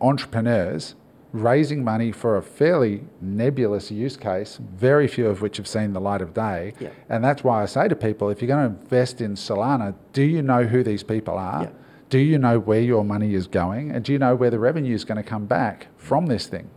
entrepreneurs 0.00 0.94
raising 1.32 1.84
money 1.84 2.12
for 2.12 2.36
a 2.36 2.42
fairly 2.42 3.02
nebulous 3.20 3.90
use 3.90 4.16
case, 4.16 4.58
very 4.58 5.06
few 5.06 5.26
of 5.26 5.42
which 5.42 5.56
have 5.58 5.66
seen 5.68 5.92
the 5.92 6.00
light 6.00 6.22
of 6.22 6.32
day. 6.34 6.72
Yeah. 6.80 6.88
And 7.08 7.22
that's 7.22 7.44
why 7.44 7.62
I 7.62 7.66
say 7.66 7.88
to 7.88 7.96
people 7.96 8.30
if 8.30 8.40
you're 8.40 8.48
going 8.48 8.74
to 8.74 8.80
invest 8.80 9.20
in 9.20 9.34
Solana, 9.34 9.94
do 10.12 10.22
you 10.22 10.42
know 10.42 10.64
who 10.64 10.82
these 10.82 11.02
people 11.02 11.36
are? 11.36 11.64
Yeah. 11.64 11.70
Do 12.08 12.18
you 12.18 12.38
know 12.38 12.58
where 12.58 12.80
your 12.80 13.04
money 13.04 13.34
is 13.34 13.46
going? 13.46 13.90
And 13.90 14.04
do 14.04 14.12
you 14.12 14.18
know 14.18 14.34
where 14.34 14.50
the 14.50 14.58
revenue 14.58 14.94
is 14.94 15.04
going 15.04 15.16
to 15.16 15.28
come 15.28 15.46
back 15.46 15.88
from 15.96 16.26
this 16.26 16.46
thing? 16.46 16.70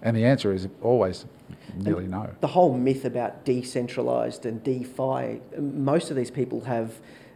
And 0.00 0.16
the 0.16 0.24
answer 0.24 0.52
is 0.52 0.68
always 0.82 1.26
nearly 1.74 2.06
no. 2.06 2.30
the 2.40 2.46
whole 2.46 2.76
myth 2.76 3.04
about 3.04 3.44
decentralized 3.44 4.46
and 4.46 4.62
DeFi, 4.62 5.40
most 5.58 6.10
of 6.10 6.16
these 6.16 6.30
people 6.30 6.62
have 6.62 6.94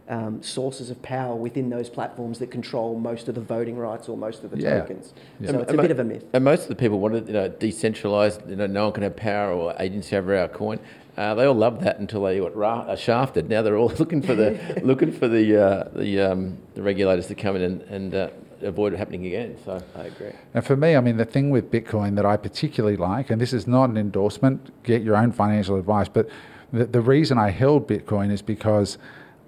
um, 0.09 0.43
sources 0.43 0.89
of 0.89 1.01
power 1.01 1.35
within 1.35 1.69
those 1.69 1.89
platforms 1.89 2.39
that 2.39 2.51
control 2.51 2.99
most 2.99 3.29
of 3.29 3.35
the 3.35 3.41
voting 3.41 3.77
rights 3.77 4.09
or 4.09 4.17
most 4.17 4.43
of 4.43 4.51
the 4.51 4.57
Yeah. 4.57 4.81
tokens. 4.81 5.13
Yeah. 5.39 5.51
So 5.51 5.59
it's 5.59 5.73
a 5.73 5.77
bit 5.77 5.91
of 5.91 5.99
a 5.99 6.03
myth. 6.03 6.25
And 6.33 6.43
most 6.43 6.63
of 6.63 6.67
the 6.69 6.75
people 6.75 6.99
want 6.99 7.15
it, 7.15 7.27
you 7.27 7.33
know, 7.33 7.47
decentralized. 7.47 8.49
You 8.49 8.57
know, 8.57 8.67
no 8.67 8.85
one 8.85 8.93
can 8.93 9.03
have 9.03 9.15
power 9.15 9.53
or 9.53 9.73
agency 9.79 10.17
over 10.17 10.35
our 10.35 10.49
coin. 10.49 10.79
Uh, 11.17 11.35
they 11.35 11.45
all 11.45 11.55
loved 11.55 11.81
that 11.81 11.99
until 11.99 12.23
they 12.23 12.39
got 12.39 12.55
ra- 12.55 12.81
uh, 12.81 12.95
shafted. 12.95 13.49
Now 13.49 13.61
they're 13.61 13.77
all 13.77 13.89
looking 13.99 14.21
for 14.21 14.35
the 14.35 14.79
looking 14.83 15.11
for 15.11 15.27
the 15.27 15.61
uh, 15.61 15.89
the, 15.93 16.21
um, 16.21 16.57
the 16.75 16.81
regulators 16.81 17.27
to 17.27 17.35
come 17.35 17.55
in 17.55 17.61
and, 17.61 17.81
and 17.83 18.15
uh, 18.15 18.29
avoid 18.61 18.93
it 18.93 18.97
happening 18.97 19.25
again. 19.25 19.57
So 19.65 19.81
I 19.95 20.03
agree. 20.03 20.31
And 20.53 20.65
for 20.65 20.75
me, 20.75 20.95
I 20.95 21.01
mean, 21.01 21.17
the 21.17 21.25
thing 21.25 21.49
with 21.49 21.71
Bitcoin 21.71 22.15
that 22.15 22.25
I 22.25 22.37
particularly 22.37 22.97
like, 22.97 23.29
and 23.29 23.41
this 23.41 23.53
is 23.53 23.67
not 23.67 23.89
an 23.89 23.97
endorsement, 23.97 24.83
get 24.83 25.01
your 25.01 25.15
own 25.17 25.31
financial 25.31 25.77
advice, 25.77 26.07
but 26.07 26.29
the, 26.71 26.85
the 26.85 27.01
reason 27.01 27.37
I 27.37 27.49
held 27.49 27.87
Bitcoin 27.87 28.31
is 28.31 28.41
because 28.41 28.97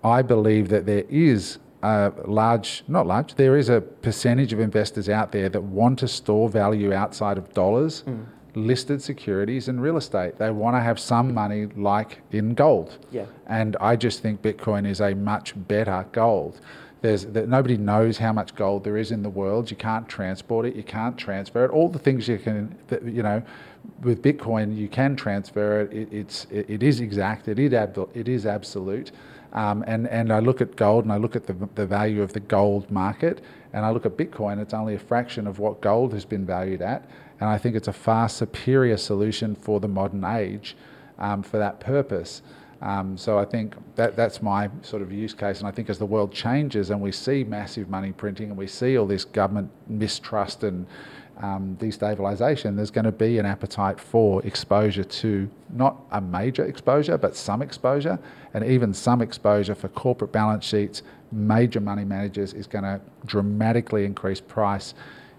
I 0.03 0.22
believe 0.22 0.70
that 0.70 0.86
there 0.86 1.05
is 1.09 1.59
a 1.82 2.11
large, 2.26 2.84
not 2.88 3.07
large, 3.07 3.36
there 3.36 3.57
is 3.57 3.70
a 3.70 3.82
percentage 3.82 4.53
of 4.53 4.59
investors 4.59 5.09
out 5.09 5.32
there 5.32 5.49
that 5.49 5.61
want 5.61 5.99
to 5.99 6.07
store 6.07 6.49
value 6.49 6.93
outside 6.93 7.38
of 7.38 7.53
dollars, 7.53 8.03
listed 8.56 9.01
securities, 9.01 9.68
and 9.68 9.82
real 9.82 9.97
estate. 9.97 10.38
They 10.38 10.51
want 10.51 10.76
to 10.76 10.82
have 10.82 10.99
some 10.99 11.34
money 11.34 11.68
like 11.76 12.22
in 12.32 12.54
gold. 12.54 12.97
Yeah. 13.12 13.26
And 13.47 13.76
I 13.80 13.95
just 13.95 14.22
think 14.22 14.41
Bitcoin 14.41 14.88
is 14.88 15.01
a 15.01 15.14
much 15.14 15.54
better 15.68 16.06
gold. 16.12 16.60
There's 17.01 17.26
that 17.26 17.49
nobody 17.49 17.76
knows 17.76 18.18
how 18.18 18.32
much 18.32 18.56
gold 18.56 18.86
there 18.86 18.95
is 18.95 19.12
in 19.12 19.24
the 19.24 19.30
world. 19.30 19.70
You 19.70 19.76
can't 19.76 20.08
transport 20.08 20.66
it. 20.66 20.76
You 20.76 20.84
can't 20.84 21.18
transfer 21.18 21.66
it. 21.66 21.72
All 21.72 21.89
the 21.89 21.99
things 21.99 22.30
you 22.30 22.38
can, 22.38 22.78
you 23.04 23.24
know, 23.24 23.43
with 24.01 24.22
Bitcoin 24.22 24.76
you 24.78 24.88
can 24.88 25.18
transfer 25.18 25.82
it. 25.82 25.91
it 25.91 26.08
it's 26.14 26.47
it, 26.49 26.70
it 26.70 26.84
is 26.84 27.01
exact. 27.01 27.49
It 27.49 27.60
is 27.60 27.74
ab, 27.74 28.10
it 28.14 28.30
is 28.30 28.45
absolute. 28.45 29.12
Um, 29.51 29.84
and 29.86 30.08
and 30.08 30.32
I 30.32 30.39
look 30.39 30.62
at 30.62 30.78
gold 30.78 31.04
and 31.04 31.12
I 31.12 31.18
look 31.18 31.36
at 31.36 31.45
the 31.45 31.56
the 31.76 31.86
value 31.86 32.22
of 32.22 32.32
the 32.32 32.39
gold 32.39 32.89
market 32.89 33.41
and 33.74 33.84
I 33.86 33.89
look 33.89 34.06
at 34.06 34.16
Bitcoin. 34.16 34.62
It's 34.62 34.74
only 34.74 34.95
a 34.95 34.99
fraction 34.99 35.45
of 35.45 35.60
what 35.60 35.82
gold 35.82 36.14
has 36.14 36.24
been 36.24 36.45
valued 36.45 36.82
at. 36.82 37.10
And 37.44 37.52
I 37.52 37.58
think 37.58 37.76
it's 37.76 37.89
a 37.89 37.94
far 37.94 38.30
superior 38.30 38.96
solution 38.96 39.54
for 39.54 39.82
the 39.82 39.88
modern 39.89 40.24
age 40.24 40.78
um, 41.20 41.44
for 41.44 41.58
that 41.58 41.82
purpose. 41.82 42.41
Um, 42.82 43.18
so 43.18 43.38
I 43.38 43.44
think 43.44 43.76
that 43.96 44.16
that's 44.16 44.41
my 44.41 44.70
sort 44.82 45.02
of 45.02 45.12
use 45.12 45.34
case, 45.34 45.60
and 45.60 45.68
I 45.68 45.72
think 45.72 45.89
as 45.89 46.00
the 46.00 46.06
world 46.06 46.32
changes 46.32 46.89
and 46.89 47.02
we 47.02 47.12
see 47.12 47.44
massive 47.44 47.89
money 47.89 48.14
printing 48.14 48.48
and 48.48 48.58
we 48.58 48.68
see 48.68 48.98
all 48.98 49.06
this 49.06 49.26
government 49.26 49.70
mistrust 49.89 50.64
and 50.64 50.88
um, 51.41 51.76
destabilization, 51.82 52.78
there's 52.78 52.91
going 52.91 53.04
to 53.04 53.12
be 53.12 53.39
an 53.39 53.46
appetite 53.46 54.00
for 54.00 54.41
exposure 54.46 55.04
to 55.04 55.50
not 55.74 55.98
a 56.12 56.22
major 56.22 56.64
exposure, 56.64 57.18
but 57.18 57.36
some 57.36 57.62
exposure, 57.62 58.18
and 58.54 58.64
even 58.64 58.94
some 58.94 59.22
exposure 59.22 59.76
for 59.76 59.89
corporate 59.89 60.32
balance 60.32 60.64
sheets, 60.64 61.02
major 61.34 61.82
money 61.82 62.06
managers 62.06 62.54
is 62.54 62.68
going 62.68 62.86
to 62.86 63.02
dramatically 63.26 64.06
increase 64.06 64.39
price 64.39 64.94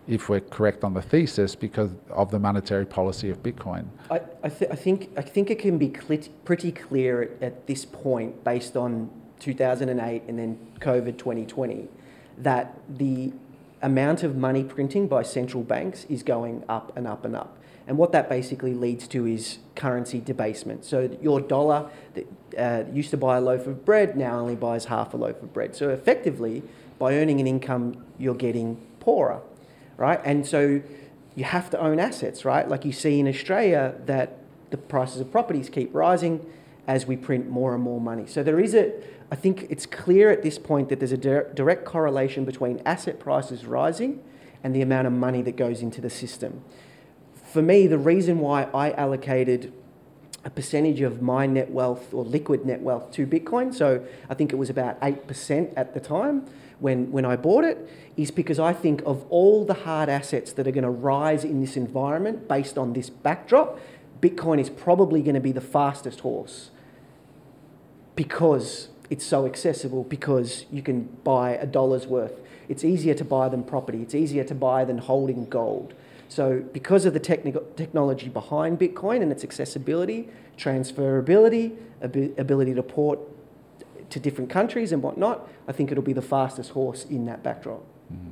if 0.06 0.28
we're 0.28 0.40
correct 0.40 0.84
on 0.84 0.94
the 0.94 1.02
thesis 1.02 1.54
because 1.54 1.90
of 2.10 2.30
the 2.30 2.38
monetary 2.38 2.84
policy 2.84 3.30
of 3.30 3.42
Bitcoin. 3.42 3.86
I, 4.10 4.20
I, 4.42 4.48
th- 4.48 4.70
I 4.70 4.76
think 4.76 5.10
I 5.16 5.22
think 5.22 5.50
it 5.50 5.58
can 5.58 5.78
be 5.78 5.88
clit- 5.88 6.28
pretty 6.44 6.72
clear 6.72 7.22
at, 7.22 7.42
at 7.42 7.66
this 7.66 7.84
point, 7.84 8.44
based 8.44 8.76
on 8.76 9.10
2008 9.40 10.22
and 10.28 10.38
then 10.38 10.58
COVID 10.80 11.18
2020, 11.18 11.88
that 12.38 12.78
the 12.88 13.32
amount 13.82 14.22
of 14.22 14.36
money 14.36 14.64
printing 14.64 15.06
by 15.08 15.22
central 15.22 15.62
banks 15.62 16.04
is 16.08 16.22
going 16.22 16.64
up 16.68 16.96
and 16.96 17.06
up 17.06 17.24
and 17.24 17.36
up. 17.36 17.56
And 17.86 17.98
what 17.98 18.12
that 18.12 18.30
basically 18.30 18.72
leads 18.72 19.06
to 19.08 19.26
is 19.26 19.58
currency 19.74 20.20
debasement. 20.20 20.86
So 20.86 21.16
your 21.20 21.40
dollar 21.40 21.90
that 22.14 22.26
uh, 22.58 22.90
used 22.90 23.10
to 23.10 23.18
buy 23.18 23.36
a 23.36 23.40
loaf 23.42 23.66
of 23.66 23.84
bread 23.84 24.16
now 24.16 24.38
only 24.38 24.56
buys 24.56 24.86
half 24.86 25.12
a 25.12 25.18
loaf 25.18 25.42
of 25.42 25.52
bread. 25.52 25.76
So 25.76 25.90
effectively, 25.90 26.62
by 26.98 27.14
earning 27.16 27.40
an 27.40 27.46
income, 27.46 28.02
you're 28.18 28.34
getting 28.34 28.76
poorer 29.00 29.42
right? 29.96 30.20
And 30.24 30.46
so 30.46 30.82
you 31.34 31.44
have 31.44 31.70
to 31.70 31.80
own 31.80 31.98
assets, 31.98 32.44
right? 32.44 32.68
Like 32.68 32.84
you 32.84 32.92
see 32.92 33.20
in 33.20 33.28
Australia 33.28 33.94
that 34.06 34.38
the 34.70 34.76
prices 34.76 35.20
of 35.20 35.30
properties 35.30 35.68
keep 35.68 35.94
rising 35.94 36.44
as 36.86 37.06
we 37.06 37.16
print 37.16 37.48
more 37.48 37.74
and 37.74 37.82
more 37.82 38.00
money. 38.00 38.26
So 38.26 38.42
there 38.42 38.60
is 38.60 38.74
a, 38.74 38.92
I 39.30 39.36
think 39.36 39.66
it's 39.70 39.86
clear 39.86 40.30
at 40.30 40.42
this 40.42 40.58
point 40.58 40.88
that 40.90 41.00
there's 41.00 41.12
a 41.12 41.16
dir- 41.16 41.50
direct 41.54 41.84
correlation 41.84 42.44
between 42.44 42.80
asset 42.84 43.18
prices 43.18 43.64
rising 43.64 44.22
and 44.62 44.74
the 44.74 44.82
amount 44.82 45.06
of 45.06 45.12
money 45.12 45.42
that 45.42 45.56
goes 45.56 45.80
into 45.80 46.00
the 46.00 46.10
system. 46.10 46.62
For 47.52 47.62
me, 47.62 47.86
the 47.86 47.98
reason 47.98 48.40
why 48.40 48.64
I 48.74 48.92
allocated 48.92 49.72
a 50.44 50.50
percentage 50.50 51.00
of 51.00 51.22
my 51.22 51.46
net 51.46 51.70
wealth 51.70 52.12
or 52.12 52.24
liquid 52.24 52.66
net 52.66 52.80
wealth 52.80 53.10
to 53.12 53.26
Bitcoin, 53.26 53.72
so 53.72 54.04
I 54.28 54.34
think 54.34 54.52
it 54.52 54.56
was 54.56 54.68
about 54.68 55.00
8% 55.00 55.72
at 55.76 55.94
the 55.94 56.00
time 56.00 56.46
when, 56.84 57.10
when 57.10 57.24
I 57.24 57.36
bought 57.36 57.64
it, 57.64 57.88
is 58.14 58.30
because 58.30 58.58
I 58.58 58.74
think 58.74 59.00
of 59.06 59.24
all 59.30 59.64
the 59.64 59.72
hard 59.72 60.10
assets 60.10 60.52
that 60.52 60.68
are 60.68 60.70
going 60.70 60.84
to 60.84 60.90
rise 60.90 61.42
in 61.42 61.62
this 61.62 61.78
environment 61.78 62.46
based 62.46 62.76
on 62.76 62.92
this 62.92 63.08
backdrop, 63.08 63.80
Bitcoin 64.20 64.60
is 64.60 64.68
probably 64.68 65.22
going 65.22 65.34
to 65.34 65.40
be 65.40 65.50
the 65.50 65.62
fastest 65.62 66.20
horse 66.20 66.68
because 68.16 68.88
it's 69.08 69.24
so 69.24 69.46
accessible, 69.46 70.04
because 70.04 70.66
you 70.70 70.82
can 70.82 71.04
buy 71.24 71.52
a 71.52 71.64
dollar's 71.64 72.06
worth. 72.06 72.38
It's 72.68 72.84
easier 72.84 73.14
to 73.14 73.24
buy 73.24 73.48
than 73.48 73.64
property, 73.64 74.02
it's 74.02 74.14
easier 74.14 74.44
to 74.44 74.54
buy 74.54 74.84
than 74.84 74.98
holding 74.98 75.46
gold. 75.46 75.94
So, 76.28 76.64
because 76.74 77.06
of 77.06 77.14
the 77.14 77.20
technical 77.20 77.62
technology 77.76 78.28
behind 78.28 78.78
Bitcoin 78.78 79.22
and 79.22 79.32
its 79.32 79.42
accessibility, 79.42 80.28
transferability, 80.58 81.76
abi- 82.02 82.34
ability 82.36 82.74
to 82.74 82.82
port 82.82 83.18
to 84.14 84.20
different 84.20 84.48
countries 84.48 84.92
and 84.92 85.02
whatnot, 85.02 85.48
I 85.68 85.72
think 85.72 85.90
it'll 85.92 86.02
be 86.02 86.12
the 86.12 86.22
fastest 86.22 86.70
horse 86.70 87.04
in 87.04 87.26
that 87.26 87.42
backdrop. 87.42 87.82
Mm-hmm. 88.12 88.30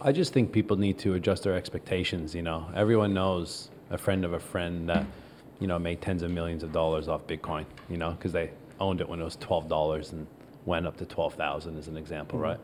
I 0.00 0.12
just 0.12 0.32
think 0.32 0.52
people 0.52 0.76
need 0.76 0.98
to 0.98 1.14
adjust 1.14 1.42
their 1.42 1.54
expectations. 1.54 2.34
You 2.34 2.42
know, 2.42 2.66
everyone 2.74 3.12
knows 3.14 3.70
a 3.90 3.98
friend 3.98 4.24
of 4.24 4.32
a 4.32 4.40
friend 4.40 4.88
that, 4.88 5.06
you 5.58 5.66
know, 5.66 5.78
made 5.78 6.00
tens 6.00 6.22
of 6.22 6.30
millions 6.30 6.62
of 6.62 6.72
dollars 6.72 7.08
off 7.08 7.26
Bitcoin. 7.26 7.64
You 7.88 7.96
know, 7.96 8.10
because 8.10 8.32
they 8.32 8.50
owned 8.78 9.00
it 9.00 9.08
when 9.08 9.20
it 9.20 9.24
was 9.24 9.36
twelve 9.36 9.68
dollars 9.68 10.12
and 10.12 10.26
went 10.66 10.86
up 10.86 10.96
to 10.98 11.06
twelve 11.06 11.34
thousand, 11.34 11.78
as 11.78 11.88
an 11.88 11.96
example, 11.96 12.38
mm-hmm. 12.38 12.48
right? 12.48 12.60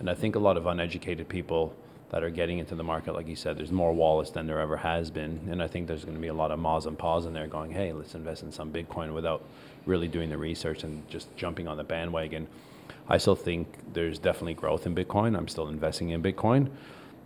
And 0.00 0.10
I 0.10 0.14
think 0.14 0.34
a 0.34 0.40
lot 0.40 0.56
of 0.56 0.66
uneducated 0.66 1.28
people 1.28 1.74
that 2.10 2.22
are 2.22 2.30
getting 2.30 2.58
into 2.58 2.74
the 2.74 2.84
market, 2.84 3.14
like 3.14 3.26
you 3.26 3.36
said, 3.36 3.56
there's 3.56 3.72
more 3.72 3.94
wallets 3.94 4.30
than 4.30 4.46
there 4.46 4.60
ever 4.60 4.76
has 4.76 5.10
been, 5.10 5.40
and 5.50 5.62
I 5.62 5.66
think 5.66 5.86
there's 5.86 6.04
going 6.04 6.16
to 6.16 6.20
be 6.20 6.28
a 6.28 6.34
lot 6.34 6.50
of 6.50 6.58
maws 6.58 6.84
and 6.84 6.98
paws 6.98 7.24
in 7.24 7.32
there 7.32 7.46
going, 7.46 7.70
hey, 7.70 7.92
let's 7.92 8.14
invest 8.14 8.42
in 8.42 8.52
some 8.52 8.70
Bitcoin 8.70 9.14
without 9.14 9.42
really 9.86 10.08
doing 10.08 10.30
the 10.30 10.38
research 10.38 10.84
and 10.84 11.06
just 11.08 11.34
jumping 11.36 11.68
on 11.68 11.76
the 11.76 11.84
bandwagon. 11.84 12.46
I 13.08 13.18
still 13.18 13.36
think 13.36 13.66
there's 13.92 14.18
definitely 14.18 14.54
growth 14.54 14.86
in 14.86 14.94
Bitcoin. 14.94 15.36
I'm 15.36 15.48
still 15.48 15.68
investing 15.68 16.10
in 16.10 16.22
Bitcoin, 16.22 16.70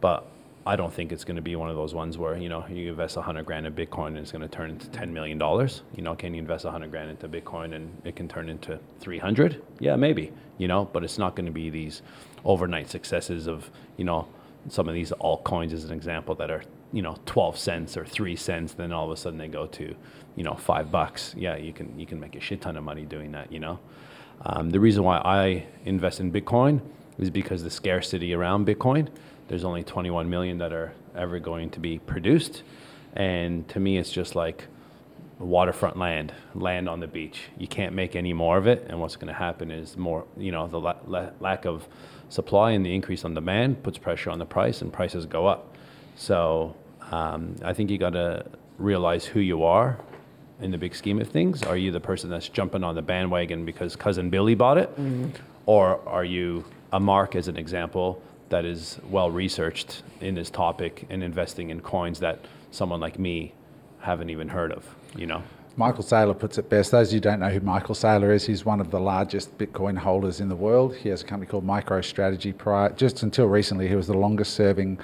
but 0.01 0.27
I 0.67 0.75
don't 0.75 0.93
think 0.93 1.13
it's 1.13 1.23
going 1.23 1.37
to 1.37 1.43
be 1.43 1.55
one 1.55 1.71
of 1.71 1.77
those 1.77 1.95
ones 1.95 2.19
where 2.19 2.37
you 2.37 2.49
know 2.49 2.67
you 2.69 2.91
invest 2.91 3.17
100 3.17 3.47
grand 3.47 3.67
in 3.67 3.73
Bitcoin 3.73 4.09
and 4.09 4.19
it's 4.19 4.33
going 4.33 4.43
to 4.43 4.49
turn 4.49 4.71
into 4.71 4.89
10 4.89 5.13
million 5.13 5.39
dollars. 5.39 5.83
You 5.95 6.03
know, 6.03 6.17
can 6.17 6.35
you 6.35 6.41
invest 6.41 6.65
100 6.65 6.91
grand 6.91 7.11
into 7.11 7.29
Bitcoin 7.29 7.75
and 7.75 7.91
it 8.05 8.17
can 8.17 8.27
turn 8.27 8.49
into 8.49 8.79
300? 9.01 9.63
Yeah, 9.79 9.95
maybe. 9.95 10.33
You 10.59 10.67
know, 10.67 10.87
but 10.93 11.05
it's 11.05 11.19
not 11.19 11.37
going 11.37 11.47
to 11.47 11.53
be 11.53 11.71
these 11.71 12.03
overnight 12.45 12.91
successes 12.91 13.47
of 13.47 13.71
you 13.97 14.05
know 14.05 14.27
some 14.69 14.89
of 14.89 14.95
these 14.95 15.13
altcoins 15.21 15.73
as 15.73 15.85
an 15.85 15.93
example 15.93 16.35
that 16.35 16.51
are 16.51 16.65
you 16.93 17.03
know 17.03 17.17
12 17.27 17.59
cents 17.59 17.97
or 17.97 18.05
3 18.05 18.35
cents 18.37 18.75
then 18.75 18.93
all 18.93 19.05
of 19.05 19.11
a 19.11 19.17
sudden 19.17 19.39
they 19.39 19.49
go 19.49 19.67
to 19.67 19.95
you 20.37 20.45
know 20.45 20.55
5 20.55 20.91
bucks 20.91 21.35
yeah 21.37 21.57
you 21.57 21.73
can 21.73 21.99
you 21.99 22.07
can 22.07 22.21
make 22.21 22.37
a 22.37 22.41
shit 22.41 22.61
ton 22.61 22.77
of 22.77 22.85
money 22.85 23.05
doing 23.05 23.33
that 23.33 23.51
you 23.51 23.59
know 23.59 23.79
um, 24.45 24.71
the 24.71 24.81
reason 24.81 25.03
why 25.03 25.19
I 25.19 25.67
invest 25.85 26.21
in 26.21 26.31
Bitcoin 26.31 26.81
is 27.19 27.31
because 27.31 27.63
the 27.63 27.71
scarcity 27.71 28.35
around 28.35 28.67
Bitcoin. 28.67 29.09
There's 29.49 29.65
only 29.65 29.83
21 29.83 30.29
million 30.29 30.59
that 30.59 30.73
are 30.73 30.93
ever 31.15 31.39
going 31.39 31.71
to 31.71 31.81
be 31.81 31.99
produced, 31.99 32.63
and 33.15 33.67
to 33.69 33.81
me, 33.81 33.97
it's 33.97 34.11
just 34.11 34.35
like 34.35 34.67
waterfront 35.39 35.97
land, 35.97 36.35
land 36.55 36.89
on 36.89 37.01
the 37.01 37.07
beach. 37.07 37.43
You 37.59 37.69
can't 37.69 37.95
make 37.95 38.17
any 38.17 38.33
more 38.33 38.59
of 38.59 38.67
it, 38.67 38.87
and 38.89 39.01
what's 39.01 39.17
going 39.17 39.29
to 39.29 39.39
happen 39.39 39.71
is 39.71 39.97
more, 39.97 40.27
you 40.37 40.51
know, 40.53 40.67
the 40.67 40.81
la- 40.81 40.97
la- 41.07 41.31
lack 41.41 41.65
of 41.65 41.87
supply 42.29 42.73
and 42.73 42.85
the 42.85 42.95
increase 42.95 43.25
on 43.25 43.35
demand 43.35 43.83
puts 43.83 43.99
pressure 43.99 44.31
on 44.31 44.39
the 44.39 44.47
price, 44.47 44.83
and 44.83 44.93
prices 44.93 45.27
go 45.27 45.47
up. 45.47 45.77
So 46.17 46.75
um, 47.11 47.55
I 47.63 47.73
think 47.73 47.91
you 47.91 47.99
got 47.99 48.11
to 48.11 48.47
realize 48.79 49.25
who 49.25 49.41
you 49.41 49.63
are 49.63 49.99
in 50.61 50.71
the 50.71 50.79
big 50.79 50.95
scheme 50.95 51.21
of 51.21 51.29
things. 51.29 51.63
Are 51.63 51.77
you 51.77 51.91
the 51.91 52.01
person 52.01 52.31
that's 52.31 52.49
jumping 52.49 52.83
on 52.83 52.95
the 52.95 53.03
bandwagon 53.03 53.65
because 53.65 53.97
cousin 53.97 54.31
Billy 54.31 54.55
bought 54.55 54.79
it, 54.79 54.91
or 55.67 56.01
are 56.09 56.25
you 56.25 56.65
a 56.93 57.01
Mark, 57.01 57.35
as 57.37 57.49
an 57.49 57.57
example, 57.57 58.23
that 58.49 58.65
is 58.65 58.99
well 59.11 59.31
researched 59.31 60.03
in 60.21 60.35
this 60.35 60.51
topic 60.51 61.07
and 61.11 61.23
investing 61.23 61.71
in 61.71 61.81
coins 61.81 62.21
that 62.21 62.39
someone 62.71 63.01
like 63.01 63.19
me 63.19 63.53
haven't 64.01 64.31
even 64.31 64.49
heard 64.49 64.73
of. 64.73 64.85
You 65.17 65.27
know. 65.27 65.43
Michael 65.79 66.05
Saylor 66.05 66.39
puts 66.39 66.57
it 66.57 66.71
best. 66.71 66.91
Those 66.91 67.09
of 67.09 67.13
you 67.13 67.17
who 67.19 67.21
don't 67.21 67.41
know 67.41 67.51
who 67.51 67.61
Michael 67.61 67.95
Saylor 67.95 68.35
is, 68.35 68.47
he's 68.47 68.65
one 68.65 68.81
of 68.81 68.91
the 68.91 69.01
largest 69.01 69.59
Bitcoin 69.59 69.99
holders 69.99 70.41
in 70.41 70.49
the 70.49 70.57
world. 70.57 70.97
He 70.97 71.11
has 71.11 71.21
a 71.21 71.27
company 71.27 71.51
called 71.51 71.67
MicroStrategy. 71.67 72.57
Prior, 72.57 72.91
just 72.91 73.23
until 73.23 73.47
recently, 73.47 73.87
he 73.87 73.95
was 73.95 74.07
the 74.07 74.17
longest 74.17 74.55
serving 74.55 74.99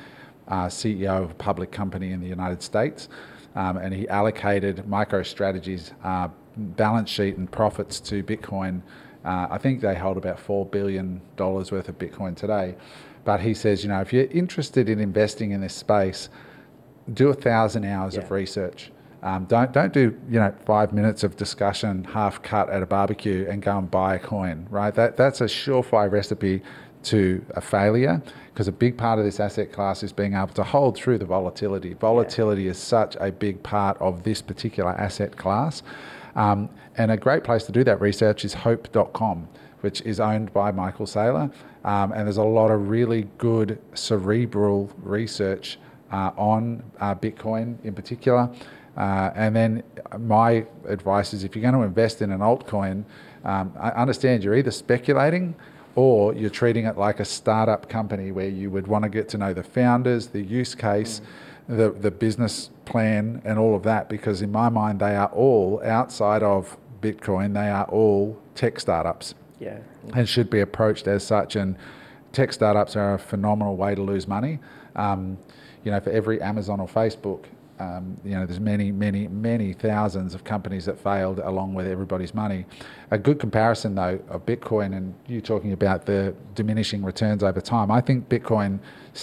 uh, 0.49 0.67
CEO 0.67 1.23
of 1.23 1.33
a 1.33 1.35
public 1.35 1.73
company 1.73 2.13
in 2.13 2.21
the 2.21 2.27
United 2.27 2.63
States. 2.63 3.11
Um, 3.55 3.77
and 3.77 3.93
he 3.95 4.09
allocated 4.09 4.85
MicroStrategy's 4.89 5.93
uh, 6.03 6.29
balance 6.57 7.11
sheet 7.11 7.37
and 7.37 7.51
profits 7.51 8.01
to 8.01 8.23
Bitcoin. 8.23 8.83
Uh, 9.25 9.47
I 9.51 9.59
think 9.59 9.81
they 9.81 9.95
hold 9.95 10.17
about 10.17 10.39
$4 10.39 10.71
billion 10.71 11.21
worth 11.39 11.73
of 11.89 11.99
Bitcoin 11.99 12.35
today. 12.37 12.75
But 13.25 13.41
he 13.41 13.55
says, 13.55 13.85
you 13.85 13.89
know, 13.91 14.01
if 14.01 14.13
you're 14.13 14.25
interested 14.25 14.89
in 14.89 14.99
investing 14.99 15.53
in 15.53 15.61
this 15.61 15.75
space, 15.75 16.29
do 17.13 17.29
a 17.29 17.35
thousand 17.35 17.85
hours 17.85 18.15
Yeah. 18.17 18.23
of 18.23 18.31
research. 18.31 18.91
Um, 19.23 19.45
don't 19.45 19.73
don't 19.73 19.93
do 19.93 20.19
you 20.29 20.41
know 20.41 20.53
five 20.67 20.93
minutes 20.93 21.23
of 21.23 21.37
discussion 21.37 22.03
half 22.03 22.43
cut 22.43 22.69
at 22.71 22.83
a 22.83 22.87
barbecue 22.87 23.47
and 23.49 23.63
go 23.63 23.79
and 23.79 23.89
buy 23.89 24.17
a 24.17 24.19
coin. 24.19 24.67
Right, 24.69 24.93
that 24.97 25.17
that's 25.17 25.41
a 25.41 25.45
surefire 25.45 26.11
recipe 26.11 26.61
to 27.05 27.45
a 27.51 27.61
failure 27.61 28.23
because 28.53 28.69
a 28.69 28.73
big 28.73 28.97
part 28.99 29.19
of 29.19 29.25
this 29.25 29.41
asset 29.41 29.73
class 29.73 30.03
is 30.03 30.13
being 30.13 30.35
able 30.35 30.49
to 30.49 30.63
hold 30.63 30.97
through 30.97 31.19
the 31.19 31.25
volatility. 31.25 31.95
Volatility 31.95 32.69
is 32.69 32.79
such 32.79 33.17
a 33.21 33.33
big 33.33 33.63
part 33.63 33.97
of 33.99 34.23
this 34.23 34.43
particular 34.43 34.91
asset 34.93 35.37
class, 35.37 35.83
um, 36.37 36.69
and 36.99 37.11
a 37.11 37.17
great 37.17 37.45
place 37.45 37.65
to 37.65 37.73
do 37.73 37.83
that 37.85 38.01
research 38.01 38.45
is 38.45 38.53
Hope.com, 38.53 39.49
which 39.81 40.03
is 40.03 40.21
owned 40.21 40.53
by 40.53 40.71
Michael 40.71 41.07
Saylor, 41.07 41.53
um, 41.85 42.13
and 42.13 42.27
there's 42.27 42.37
a 42.37 42.43
lot 42.43 42.71
of 42.71 42.89
really 42.89 43.29
good 43.39 43.79
cerebral 43.95 44.91
research 45.03 45.79
uh, 46.13 46.31
on 46.37 46.83
uh, 47.01 47.15
Bitcoin 47.15 47.83
in 47.85 47.95
particular. 47.95 48.51
Uh, 48.97 49.31
and 49.35 49.57
then 49.57 49.83
my 50.19 50.67
advice 50.87 51.33
is 51.33 51.45
if 51.45 51.57
you're 51.57 51.63
going 51.63 51.75
to 51.75 51.83
invest 51.83 52.21
in 52.21 52.31
an 52.31 52.41
altcoin, 52.41 53.05
um, 53.45 53.73
I 53.81 53.89
understand 53.91 54.45
you're 54.45 54.57
either 54.57 54.71
speculating 54.71 55.55
or 55.95 56.35
you're 56.35 56.51
treating 56.51 56.87
it 56.87 56.97
like 56.97 57.21
a 57.21 57.25
startup 57.25 57.89
company 57.89 58.33
where 58.33 58.49
you 58.49 58.71
would 58.71 58.87
want 58.87 59.03
to 59.05 59.09
get 59.09 59.29
to 59.31 59.39
know 59.39 59.53
the 59.53 59.63
founders, 59.63 60.29
the 60.29 60.41
use 60.41 60.75
case, 60.75 61.21
the, 61.69 61.91
the 61.91 62.11
business 62.11 62.71
plan, 62.85 63.43
and 63.45 63.59
all 63.59 63.75
of 63.75 63.83
that. 63.83 64.09
Because 64.09 64.43
in 64.43 64.51
my 64.51 64.69
mind, 64.69 65.01
they 65.01 65.15
are 65.17 65.29
all 65.29 65.83
outside 65.85 66.43
of 66.43 66.77
Bitcoin, 67.01 67.55
they 67.55 67.69
are 67.69 67.85
all 67.85 68.41
tech 68.55 68.79
startups 68.79 69.35
Yeah. 69.59 69.79
and 70.15 70.29
should 70.29 70.49
be 70.49 70.61
approached 70.61 71.07
as 71.09 71.25
such. 71.25 71.57
And 71.57 71.77
tech 72.33 72.53
startups 72.53 72.97
are 72.97 73.15
a 73.15 73.19
phenomenal 73.19 73.77
way 73.77 73.95
to 73.95 74.03
lose 74.03 74.27
money. 74.29 74.61
Um, 74.95 75.39
you 75.85 75.91
know, 75.91 75.99
for 76.01 76.11
every 76.11 76.41
Amazon 76.41 76.79
or 76.81 76.87
Facebook, 76.87 77.45
um, 77.83 78.17
you 78.25 78.33
know, 78.33 78.47
there's 78.47 78.61
many, 78.61 78.93
many, 78.93 79.27
many 79.29 79.73
thousands 79.73 80.35
of 80.35 80.45
companies 80.45 80.85
that 80.85 80.99
failed 80.99 81.41
along 81.41 81.75
with 81.75 81.87
everybody's 81.87 82.33
money. 82.33 82.65
A 83.11 83.19
good 83.19 83.41
comparison, 83.41 83.95
though, 83.95 84.21
of 84.29 84.47
Bitcoin 84.47 84.97
and 84.97 85.15
you 85.27 85.41
talking 85.41 85.73
about 85.73 86.07
the 86.07 86.35
diminishing 86.55 87.03
returns 87.03 87.43
over 87.43 87.61
time. 87.61 87.91
I 87.91 88.01
think 88.01 88.29
Bitcoin, 88.29 88.79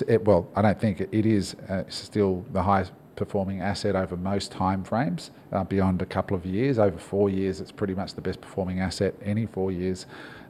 it, 0.07 0.25
well, 0.25 0.49
I 0.55 0.61
don't 0.61 0.79
think 0.79 0.99
it, 0.99 1.09
it 1.11 1.25
is 1.25 1.55
uh, 1.69 1.83
still 1.87 2.45
the 2.51 2.61
highest 2.61 2.91
performing 3.15 3.61
asset 3.61 3.95
over 3.95 4.17
most 4.17 4.51
time 4.51 4.83
frames 4.83 5.31
uh, 5.51 5.63
beyond 5.63 6.01
a 6.01 6.05
couple 6.05 6.35
of 6.35 6.45
years. 6.45 6.79
Over 6.79 6.97
four 6.97 7.29
years, 7.29 7.61
it's 7.61 7.71
pretty 7.71 7.95
much 7.95 8.13
the 8.13 8.21
best 8.21 8.41
performing 8.41 8.81
asset 8.81 9.15
any 9.23 9.45
four 9.45 9.71
years 9.71 10.05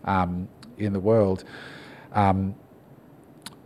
um, 0.06 0.48
in 0.80 0.94
the 0.94 1.00
world. 1.00 1.44
Um, 2.14 2.56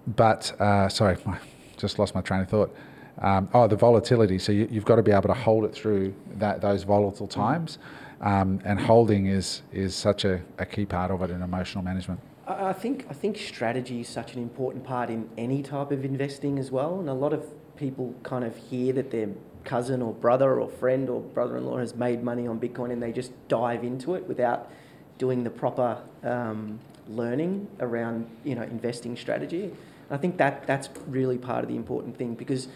but 0.06 0.60
uh, 0.60 0.90
sorry, 0.90 1.18
I 1.26 1.40
just 1.78 1.98
lost 1.98 2.14
my 2.14 2.22
train 2.22 2.42
of 2.42 2.50
thought. 2.50 2.76
Um, 3.22 3.48
oh, 3.54 3.68
the 3.68 3.76
volatility. 3.76 4.40
So 4.40 4.52
you, 4.52 4.68
you've 4.72 4.86
got 4.86 4.96
to 4.96 5.04
be 5.04 5.12
able 5.12 5.28
to 5.28 5.34
hold 5.34 5.66
it 5.66 5.74
through 5.74 6.14
that 6.36 6.62
those 6.62 6.84
volatile 6.84 7.28
times, 7.28 7.78
um, 8.22 8.60
and 8.66 8.80
holding 8.80 9.28
is 9.28 9.62
is 9.72 9.96
such 9.96 10.26
a, 10.26 10.42
a 10.58 10.66
key 10.66 10.86
part 10.86 11.12
of 11.12 11.22
it 11.22 11.30
in 11.30 11.42
emotional 11.42 11.84
management. 11.84 12.20
I 12.48 12.70
I 12.70 12.74
think 12.74 13.06
I 13.10 13.14
think 13.14 13.38
strategy 13.38 14.02
is 14.02 14.10
such 14.10 14.34
an 14.34 14.42
important 14.42 14.84
part 14.84 15.10
in 15.10 15.30
any 15.38 15.62
type 15.62 15.92
of 15.92 16.04
investing 16.04 16.58
as 16.58 16.72
well, 16.72 17.00
and 17.00 17.10
a 17.10 17.14
lot 17.14 17.34
of 17.34 17.46
people 17.76 18.16
kind 18.24 18.44
of 18.44 18.56
hear 18.56 18.94
that 18.94 19.12
their 19.12 19.30
cousin 19.64 20.02
or 20.02 20.14
brother 20.14 20.60
or 20.60 20.70
friend 20.70 21.10
or 21.10 21.22
brother-in-law 21.22 21.78
has 21.78 21.96
made 21.96 22.24
money 22.24 22.48
on 22.48 22.60
Bitcoin, 22.60 22.92
and 22.92 23.02
they 23.02 23.12
just 23.12 23.32
dive 23.48 23.84
into 23.84 24.16
it 24.16 24.28
without 24.28 24.70
doing 25.18 25.44
the 25.44 25.50
proper 25.50 26.02
um, 26.24 26.80
learning 27.08 27.68
around 27.80 28.28
you 28.44 28.56
know 28.56 28.64
investing 28.64 29.16
strategy. 29.16 29.72
I 30.10 30.18
think 30.18 30.38
that 30.38 30.68
that's 30.68 30.90
really 31.08 31.38
part 31.38 31.64
of 31.64 31.70
the 31.70 31.76
important 31.76 32.18
thing 32.18 32.36
because 32.36 32.68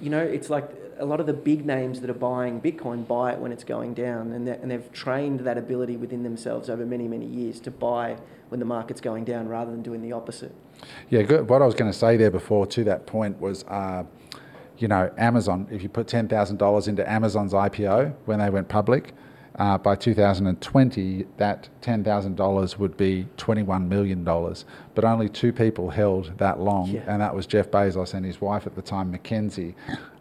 you 0.00 0.10
know, 0.10 0.20
it's 0.20 0.50
like 0.50 0.70
a 0.98 1.04
lot 1.04 1.20
of 1.20 1.26
the 1.26 1.32
big 1.32 1.64
names 1.64 2.00
that 2.00 2.10
are 2.10 2.14
buying 2.14 2.60
Bitcoin 2.60 3.06
buy 3.06 3.32
it 3.32 3.38
when 3.38 3.52
it's 3.52 3.64
going 3.64 3.94
down, 3.94 4.32
and, 4.32 4.48
and 4.48 4.70
they've 4.70 4.92
trained 4.92 5.40
that 5.40 5.56
ability 5.56 5.96
within 5.96 6.22
themselves 6.22 6.68
over 6.68 6.84
many, 6.84 7.08
many 7.08 7.26
years 7.26 7.60
to 7.60 7.70
buy 7.70 8.16
when 8.48 8.60
the 8.60 8.66
market's 8.66 9.00
going 9.00 9.24
down 9.24 9.48
rather 9.48 9.70
than 9.70 9.82
doing 9.82 10.02
the 10.02 10.12
opposite. 10.12 10.54
Yeah, 11.10 11.22
good. 11.22 11.48
What 11.48 11.62
I 11.62 11.66
was 11.66 11.74
going 11.74 11.90
to 11.90 11.96
say 11.96 12.16
there 12.16 12.30
before 12.30 12.66
to 12.68 12.84
that 12.84 13.06
point 13.06 13.40
was, 13.40 13.64
uh, 13.64 14.04
you 14.78 14.88
know, 14.88 15.12
Amazon. 15.18 15.66
If 15.70 15.82
you 15.82 15.88
put 15.88 16.08
ten 16.08 16.28
thousand 16.28 16.56
dollars 16.58 16.88
into 16.88 17.08
Amazon's 17.08 17.52
IPO 17.52 18.14
when 18.24 18.38
they 18.38 18.50
went 18.50 18.68
public, 18.68 19.12
uh, 19.58 19.76
by 19.76 19.96
2020, 19.96 21.26
that 21.36 21.68
ten 21.80 22.04
thousand 22.04 22.36
dollars 22.36 22.78
would 22.78 22.96
be 22.96 23.26
twenty-one 23.36 23.88
million 23.88 24.24
dollars. 24.24 24.64
But 24.94 25.04
only 25.04 25.28
two 25.28 25.52
people 25.52 25.90
held 25.90 26.38
that 26.38 26.60
long, 26.60 26.88
Yeah. 26.88 27.02
and 27.06 27.20
that 27.20 27.34
was 27.34 27.46
Jeff 27.46 27.70
Bezos 27.70 28.14
and 28.14 28.24
his 28.24 28.40
wife 28.40 28.66
at 28.66 28.74
the 28.76 28.82
time, 28.82 29.10
Mackenzie. 29.10 29.74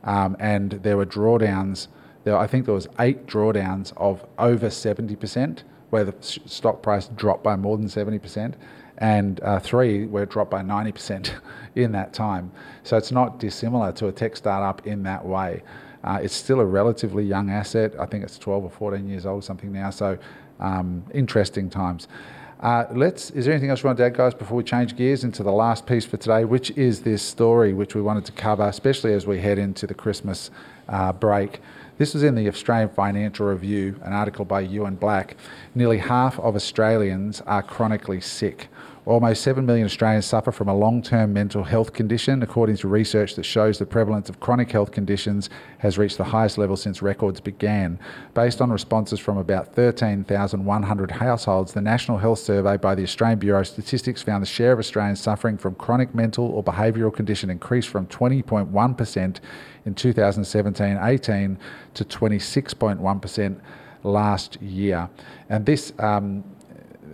Um, 0.04 0.36
and 0.40 0.72
there 0.72 0.98
were 0.98 1.06
drawdowns. 1.06 1.88
There, 2.24 2.36
I 2.38 2.48
think 2.48 2.66
there 2.66 2.74
was 2.74 2.88
eight 3.00 3.28
drawdowns 3.28 3.94
of 3.98 4.26
over 4.40 4.70
seventy 4.70 5.16
percent, 5.16 5.64
where 5.92 6.04
the 6.04 6.16
stock 6.20 6.82
price 6.82 7.08
dropped 7.10 7.44
by 7.44 7.56
more 7.56 7.78
than 7.78 7.90
seventy 7.90 8.20
percent 8.20 8.56
and 9.00 9.40
uh, 9.44 9.60
three 9.60 10.08
were 10.08 10.26
dropped 10.26 10.50
by 10.50 10.64
90% 10.64 11.30
in 11.76 11.92
that 11.92 12.14
time. 12.14 12.52
So 12.82 12.98
it's 12.98 13.12
not 13.12 13.38
dissimilar 13.40 13.92
to 13.92 14.08
a 14.08 14.12
tech 14.12 14.36
startup 14.36 14.88
in 14.88 15.04
that 15.04 15.24
way. 15.24 15.62
Uh, 16.08 16.20
it's 16.22 16.34
still 16.34 16.62
a 16.62 16.66
relatively 16.66 17.26
young 17.26 17.50
asset. 17.50 17.94
I 18.00 18.06
think 18.06 18.24
it's 18.24 18.38
12 18.38 18.64
or 18.64 18.70
14 18.70 19.10
years 19.10 19.26
old, 19.26 19.44
something 19.44 19.74
now. 19.74 19.90
So 19.90 20.18
um, 20.58 21.04
interesting 21.14 21.70
times. 21.70 22.08
Uh, 22.62 22.86
let's. 22.94 23.30
Is 23.32 23.44
there 23.44 23.54
anything 23.54 23.70
else 23.70 23.84
you 23.84 23.88
want 23.88 23.98
to 23.98 24.06
add, 24.06 24.16
guys, 24.16 24.34
before 24.34 24.56
we 24.56 24.64
change 24.64 24.96
gears 24.96 25.26
into 25.26 25.44
the 25.44 25.52
last 25.52 25.86
piece 25.86 26.06
for 26.06 26.16
today, 26.16 26.46
which 26.46 26.72
is 26.72 27.02
this 27.02 27.22
story 27.22 27.74
which 27.74 27.94
we 27.94 28.02
wanted 28.02 28.24
to 28.24 28.32
cover, 28.32 28.64
especially 28.64 29.14
as 29.14 29.28
we 29.28 29.42
head 29.42 29.58
into 29.58 29.86
the 29.86 29.94
Christmas 29.94 30.50
uh, 30.88 31.12
break. 31.12 31.60
This 31.98 32.14
was 32.14 32.24
in 32.24 32.36
the 32.36 32.48
Australian 32.48 32.90
Financial 32.90 33.46
Review, 33.46 34.00
an 34.02 34.14
article 34.14 34.46
by 34.46 34.62
Ewan 34.62 34.96
Black. 34.96 35.36
Nearly 35.76 35.98
half 35.98 36.40
of 36.40 36.56
Australians 36.56 37.42
are 37.42 37.62
chronically 37.62 38.22
sick. 38.22 38.70
Almost 39.08 39.42
7 39.44 39.66
million 39.66 39.86
Australians 39.86 40.26
suffer 40.26 40.52
from 40.52 40.68
a 40.68 40.76
long 40.76 41.02
term 41.02 41.32
mental 41.32 41.64
health 41.64 41.94
condition, 41.94 42.44
according 42.44 42.76
to 42.76 42.90
research 42.90 43.36
that 43.36 43.46
shows 43.46 43.80
the 43.80 43.86
prevalence 43.86 44.28
of 44.28 44.42
chronic 44.42 44.70
health 44.70 44.92
conditions 44.92 45.50
has 45.78 45.98
reached 45.98 46.18
the 46.18 46.26
highest 46.26 46.58
level 46.58 46.76
since 46.76 47.02
records 47.02 47.40
began. 47.40 48.00
Based 48.34 48.62
on 48.62 48.70
responses 48.70 49.18
from 49.18 49.38
about 49.38 49.74
13,100 49.74 51.12
households, 51.12 51.72
the 51.72 51.80
National 51.80 52.18
Health 52.18 52.40
Survey 52.40 52.76
by 52.76 52.96
the 52.96 53.04
Australian 53.04 53.40
Bureau 53.40 53.62
of 53.62 53.68
Statistics 53.68 54.22
found 54.22 54.42
the 54.42 54.46
share 54.48 54.74
of 54.74 54.80
Australians 54.80 55.22
suffering 55.22 55.58
from 55.58 55.76
chronic 55.76 56.14
mental 56.14 56.44
or 56.44 56.62
behavioural 56.62 57.14
condition 57.14 57.50
increased 57.50 57.88
from 57.88 58.08
20.1% 58.08 59.40
in 59.86 59.96
2017 59.96 61.00
18 61.02 61.58
to 61.94 62.04
26.1% 62.04 63.62
last 64.04 64.62
year. 64.62 65.10
And 65.50 65.66
this, 65.66 65.94
um, 66.00 66.44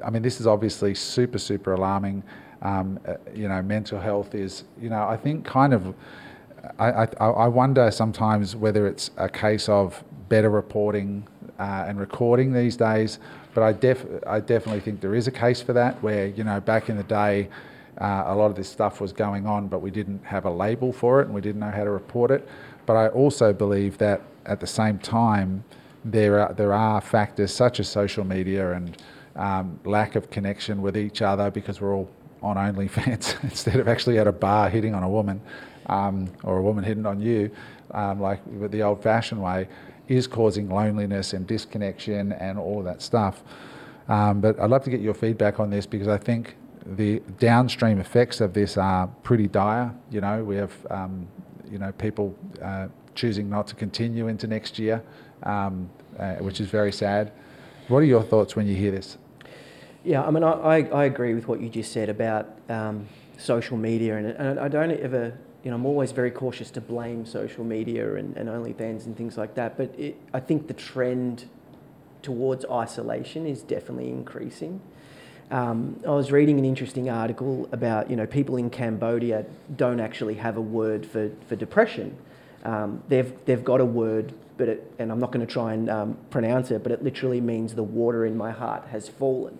I 0.04 0.10
mean, 0.10 0.22
this 0.22 0.40
is 0.40 0.48
obviously 0.48 0.94
super, 0.96 1.38
super 1.38 1.74
alarming. 1.74 2.24
Um, 2.62 3.00
uh, 3.08 3.16
you 3.34 3.48
know, 3.48 3.62
mental 3.62 4.00
health 4.00 4.36
is, 4.36 4.64
you 4.80 4.90
know, 4.90 5.08
I 5.08 5.18
think 5.18 5.46
kind 5.46 5.74
of, 5.74 5.94
I, 6.80 7.04
I, 7.04 7.06
I 7.18 7.48
wonder 7.48 7.92
sometimes 7.92 8.56
whether 8.56 8.88
it's 8.88 9.12
a 9.18 9.28
case 9.28 9.68
of 9.68 10.04
better 10.30 10.50
reporting 10.50 11.28
uh, 11.60 11.86
and 11.88 12.00
recording 12.00 12.54
these 12.54 12.78
days. 12.78 13.20
But 13.54 13.64
I, 13.64 13.74
def- 13.74 14.06
I 14.26 14.40
definitely 14.40 14.80
think 14.80 15.02
there 15.02 15.16
is 15.16 15.28
a 15.28 15.32
case 15.32 15.62
for 15.62 15.74
that 15.74 16.02
where, 16.02 16.28
you 16.28 16.44
know, 16.44 16.60
back 16.60 16.90
in 16.90 16.98
the 16.98 17.04
day, 17.04 17.50
uh, 18.00 18.24
a 18.28 18.36
lot 18.36 18.48
of 18.48 18.56
this 18.56 18.70
stuff 18.70 19.00
was 19.00 19.14
going 19.14 19.46
on, 19.46 19.68
but 19.68 19.80
we 19.80 19.92
didn't 19.92 20.24
have 20.26 20.46
a 20.46 20.50
label 20.50 20.92
for 20.92 21.22
it 21.22 21.26
and 21.26 21.34
we 21.34 21.42
didn't 21.42 21.60
know 21.60 21.70
how 21.70 21.84
to 21.84 21.92
report 21.92 22.32
it. 22.32 22.48
But 22.86 22.96
I 22.96 23.08
also 23.10 23.54
believe 23.54 23.98
that 24.00 24.22
at 24.46 24.60
the 24.60 24.68
same 24.68 24.98
time, 25.00 25.64
there 26.04 26.40
are, 26.40 26.54
there 26.54 26.74
are 26.74 27.00
factors 27.00 27.54
such 27.54 27.80
as 27.80 27.88
social 27.88 28.24
media 28.24 28.74
and 28.74 28.98
um, 29.36 29.80
lack 29.86 30.16
of 30.16 30.30
connection 30.30 30.82
with 30.82 30.98
each 30.98 31.22
other 31.22 31.50
because 31.52 31.82
we're 31.82 31.96
all 31.96 32.10
on 32.42 32.58
OnlyFans 32.58 33.44
instead 33.44 33.80
of 33.80 33.88
actually 33.88 34.20
at 34.20 34.28
a 34.28 34.32
bar 34.32 34.70
hitting 34.70 34.94
on 34.94 35.04
a 35.04 35.10
woman 35.10 35.42
um, 35.88 36.30
or 36.44 36.58
a 36.58 36.62
woman 36.62 36.84
hitting 36.84 37.06
on 37.06 37.22
you, 37.22 37.50
um, 37.92 38.20
like 38.20 38.40
the 38.72 38.82
old 38.82 39.02
fashioned 39.02 39.42
way, 39.42 39.68
is 40.08 40.28
causing 40.28 40.70
loneliness 40.70 41.34
and 41.34 41.48
disconnection 41.48 42.34
and 42.34 42.60
all 42.60 42.84
that 42.84 43.02
stuff. 43.02 43.44
Um, 44.10 44.42
but 44.42 44.60
I'd 44.60 44.70
love 44.70 44.84
to 44.84 44.90
get 44.90 45.00
your 45.00 45.14
feedback 45.14 45.60
on 45.60 45.70
this 45.70 45.86
because 45.86 46.08
I 46.08 46.18
think 46.18 46.58
the 46.86 47.20
downstream 47.40 48.00
effects 48.00 48.42
of 48.42 48.54
this 48.54 48.78
are 48.78 49.08
pretty 49.24 49.48
dire. 49.48 49.94
You 50.12 50.22
know, 50.22 50.44
we 50.44 50.58
have 50.58 50.74
um, 50.90 51.28
you 51.72 51.78
know 51.80 51.92
people 51.94 52.38
uh, 52.62 52.88
choosing 53.16 53.50
not 53.50 53.68
to 53.68 53.76
continue 53.76 54.28
into 54.28 54.48
next 54.48 54.78
year, 54.78 55.02
um, 55.44 55.90
uh, 56.20 56.36
which 56.36 56.60
is 56.60 56.68
very 56.68 56.92
sad. 56.92 57.32
What 57.88 58.00
are 58.00 58.06
your 58.06 58.24
thoughts 58.24 58.56
when 58.56 58.68
you 58.68 58.76
hear 58.76 58.92
this? 58.92 59.18
Yeah, 60.04 60.22
I 60.24 60.32
mean, 60.32 60.44
I, 60.44 60.52
I, 60.52 60.78
I 60.80 61.04
agree 61.06 61.34
with 61.34 61.48
what 61.48 61.62
you 61.62 61.70
just 61.70 61.94
said 61.94 62.10
about 62.10 62.50
um, 62.68 63.08
social 63.38 63.78
media, 63.78 64.18
and, 64.18 64.28
and 64.28 64.60
I 64.60 64.68
don't 64.68 64.92
ever, 64.92 65.38
you 65.64 65.72
know, 65.72 65.76
I'm 65.76 65.86
always 65.86 66.12
very 66.12 66.30
cautious 66.30 66.70
to 66.72 66.82
blame 66.82 67.26
social 67.26 67.64
media 67.64 68.16
and, 68.16 68.36
and 68.36 68.50
OnlyFans 68.50 69.06
and 69.06 69.16
things 69.16 69.38
like 69.38 69.56
that, 69.56 69.78
but 69.78 69.98
it, 69.98 70.18
I 70.34 70.42
think 70.42 70.68
the 70.68 70.74
trend 70.74 71.46
towards 72.22 72.66
isolation 72.66 73.48
is 73.48 73.62
definitely 73.62 74.10
increasing. 74.10 74.82
Um, 75.52 75.98
I 76.06 76.12
was 76.12 76.34
reading 76.34 76.60
an 76.60 76.66
interesting 76.66 77.10
article 77.10 77.70
about, 77.72 78.10
you 78.10 78.18
know, 78.18 78.26
people 78.26 78.58
in 78.58 78.70
Cambodia 78.70 79.46
don't 79.78 80.02
actually 80.02 80.36
have 80.36 80.58
a 80.58 80.62
word 80.62 81.06
for, 81.06 81.32
for 81.48 81.56
depression. 81.56 82.18
Um, 82.64 83.02
they've, 83.08 83.34
they've 83.46 83.64
got 83.64 83.80
a 83.80 83.86
word, 83.86 84.34
but 84.58 84.68
it, 84.68 84.92
and 85.00 85.14
I'm 85.14 85.20
not 85.20 85.32
going 85.32 85.46
to 85.46 85.52
try 85.52 85.74
and 85.74 85.90
um, 85.90 86.18
pronounce 86.30 86.72
it, 86.72 86.84
but 86.84 86.92
it 86.92 87.04
literally 87.04 87.40
means 87.40 87.76
the 87.76 87.84
water 87.84 88.26
in 88.26 88.36
my 88.36 88.52
heart 88.52 88.88
has 88.88 89.08
fallen. 89.08 89.60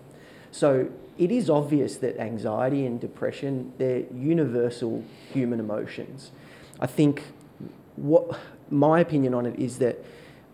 So 0.54 0.88
it 1.18 1.32
is 1.32 1.50
obvious 1.50 1.96
that 1.96 2.16
anxiety 2.16 2.86
and 2.86 3.00
depression, 3.00 3.72
they're 3.76 4.04
universal 4.14 5.02
human 5.32 5.58
emotions. 5.58 6.30
I 6.78 6.86
think 6.86 7.24
what 7.96 8.38
my 8.70 9.00
opinion 9.00 9.34
on 9.34 9.46
it 9.46 9.58
is 9.58 9.78
that 9.78 9.98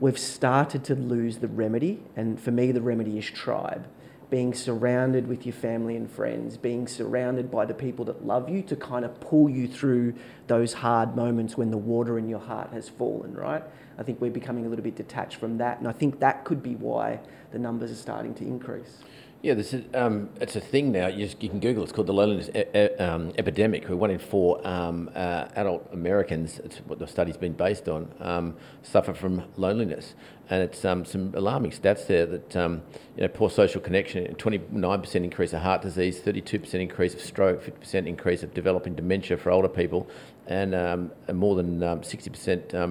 we've 0.01 0.18
started 0.18 0.85
to 0.85 0.94
lose 0.94 1.40
the 1.40 1.48
remedy, 1.48 2.02
and 2.16 2.40
for 2.40 2.51
me, 2.51 2.72
the 2.72 2.81
remedy 2.81 3.18
is 3.18 3.27
tribe. 3.27 3.86
Being 4.31 4.55
surrounded 4.55 5.28
with 5.28 5.44
your 5.44 5.52
family 5.52 5.97
and 5.97 6.10
friends, 6.10 6.56
being 6.56 6.89
surrounded 6.89 7.51
by 7.51 7.66
the 7.66 7.74
people 7.74 8.06
that 8.06 8.24
love 8.24 8.48
you 8.48 8.62
to 8.62 8.77
kind 8.77 9.05
of 9.05 9.20
pull 9.20 9.51
you 9.51 9.68
through 9.68 10.14
those 10.47 10.72
hard 10.72 11.14
moments 11.14 11.59
when 11.59 11.70
the 11.70 11.77
water 11.77 12.18
in 12.18 12.27
your 12.27 12.40
heart 12.40 12.70
has 12.72 12.89
fallen, 12.89 13.35
right? 13.35 13.62
I 13.98 14.02
think 14.02 14.18
we're 14.18 14.31
becoming 14.31 14.64
a 14.64 14.70
little 14.70 14.82
bit 14.82 14.97
detached 14.97 15.36
from 15.36 15.59
that, 15.59 15.78
and 15.78 15.86
I 15.86 15.93
think 15.93 16.20
that 16.20 16.47
could 16.47 16.62
be 16.62 16.74
why 16.77 17.20
the 17.52 17.59
numbers 17.59 17.93
are 17.93 17.97
starting 17.97 18.32
to 18.36 18.44
increase. 18.44 19.02
Yeah, 19.42 19.54
this 19.54 19.72
is, 19.72 19.86
um, 19.94 20.28
it's 20.38 20.54
a 20.54 20.60
thing 20.60 20.92
now. 20.92 21.06
You, 21.06 21.24
just, 21.24 21.42
you 21.42 21.48
can 21.48 21.60
Google. 21.60 21.82
It's 21.82 21.92
called 21.92 22.08
the 22.08 22.12
loneliness 22.12 22.50
e- 22.54 22.78
e- 22.78 22.94
um, 22.96 23.32
epidemic. 23.38 23.88
Where 23.88 23.96
one 23.96 24.10
in 24.10 24.18
four 24.18 24.60
um, 24.68 25.08
uh, 25.14 25.46
adult 25.56 25.88
Americans, 25.94 26.58
it's 26.58 26.76
what 26.80 26.98
the 26.98 27.06
study's 27.06 27.38
been 27.38 27.54
based 27.54 27.88
on, 27.88 28.12
um, 28.20 28.54
suffer 28.82 29.14
from 29.14 29.44
loneliness, 29.56 30.14
and 30.50 30.62
it's 30.62 30.84
um, 30.84 31.06
some 31.06 31.32
alarming 31.34 31.70
stats 31.70 32.06
there. 32.06 32.26
That 32.26 32.54
um, 32.54 32.82
you 33.16 33.22
know, 33.22 33.28
poor 33.28 33.48
social 33.48 33.80
connection, 33.80 34.34
twenty 34.34 34.60
nine 34.70 35.00
percent 35.00 35.24
increase 35.24 35.54
of 35.54 35.62
heart 35.62 35.80
disease, 35.80 36.20
thirty 36.20 36.42
two 36.42 36.58
percent 36.58 36.82
increase 36.82 37.14
of 37.14 37.22
stroke, 37.22 37.62
fifty 37.62 37.80
percent 37.80 38.06
increase 38.06 38.42
of 38.42 38.52
developing 38.52 38.94
dementia 38.94 39.38
for 39.38 39.50
older 39.52 39.68
people, 39.70 40.06
and, 40.48 40.74
and 40.74 41.10
more 41.32 41.56
than 41.56 42.02
sixty 42.04 42.28
percent 42.28 42.74
uh, 42.74 42.88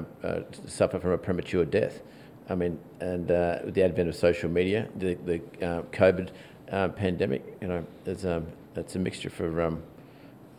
suffer 0.66 1.00
from 1.00 1.12
a 1.12 1.18
premature 1.20 1.64
death. 1.64 2.02
I 2.50 2.56
mean, 2.56 2.80
and 3.00 3.30
uh, 3.30 3.60
with 3.64 3.76
the 3.76 3.84
advent 3.84 4.10
of 4.10 4.16
social 4.16 4.50
media, 4.50 4.88
the, 4.98 5.14
the 5.26 5.36
uh, 5.66 5.82
COVID 5.92 6.30
uh, 6.72 6.90
pandemic, 6.90 7.58
you 7.62 7.68
know, 7.68 7.86
it's, 8.06 8.26
um, 8.26 8.48
it's 8.76 8.96
a 8.96 9.00
mixture 9.00 9.30
for 9.30 9.62
um, 9.62 9.84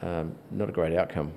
um, 0.03 0.35
not 0.51 0.69
a 0.69 0.73
great 0.73 0.97
outcome. 0.97 1.33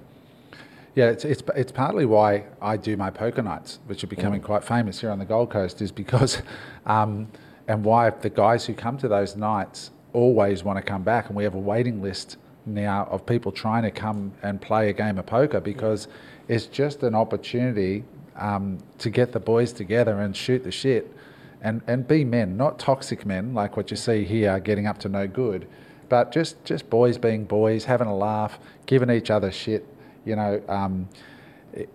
Yeah, 0.96 1.10
it's, 1.10 1.26
it's, 1.26 1.42
it's 1.56 1.72
partly 1.72 2.06
why 2.06 2.46
I 2.62 2.78
do 2.78 2.96
my 2.96 3.10
poker 3.10 3.42
nights, 3.42 3.80
which 3.88 4.04
are 4.04 4.08
becoming 4.08 4.42
mm. 4.42 4.46
quite 4.46 4.64
famous 4.64 5.02
here 5.02 5.10
on 5.10 5.18
the 5.18 5.26
Gold 5.26 5.50
Coast, 5.50 5.82
is 5.82 5.92
because, 5.92 6.42
um, 6.86 7.28
and 7.68 7.84
why 7.84 8.12
the 8.12 8.30
guys 8.30 8.66
who 8.66 8.76
come 8.76 8.98
to 9.00 9.08
those 9.08 9.36
nights 9.36 9.90
always 10.14 10.64
want 10.64 10.78
to 10.78 10.84
come 10.84 11.02
back. 11.02 11.28
And 11.28 11.36
we 11.36 11.44
have 11.44 11.56
a 11.56 11.60
waiting 11.60 12.02
list 12.02 12.38
now 12.66 13.08
of 13.10 13.26
people 13.26 13.52
trying 13.52 13.84
to 13.84 13.92
come 13.92 14.34
and 14.44 14.62
play 14.62 14.90
a 14.90 14.94
game 14.94 15.18
of 15.18 15.26
poker 15.26 15.60
because 15.60 16.08
it's 16.48 16.68
just 16.68 17.02
an 17.04 17.16
opportunity 17.16 18.04
um, 18.36 18.80
to 19.00 19.10
get 19.10 19.32
the 19.32 19.40
boys 19.40 19.72
together 19.74 20.20
and 20.20 20.36
shoot 20.36 20.64
the 20.64 20.72
shit 20.72 21.16
and, 21.62 21.82
and 21.88 22.08
be 22.08 22.26
men, 22.26 22.58
not 22.58 22.78
toxic 22.78 23.26
men 23.26 23.54
like 23.54 23.78
what 23.78 23.90
you 23.90 23.98
see 23.98 24.26
here 24.26 24.60
getting 24.60 24.86
up 24.86 24.98
to 25.00 25.10
no 25.10 25.28
good, 25.28 25.68
but 26.10 26.32
just, 26.32 26.64
just 26.66 26.90
boys 26.90 27.18
being 27.18 27.46
boys, 27.46 27.86
having 27.86 28.08
a 28.08 28.16
laugh, 28.16 28.60
giving 28.86 29.10
each 29.10 29.32
other 29.32 29.52
shit. 29.52 29.88
You 30.26 30.36
know, 30.36 30.62
um, 30.68 31.08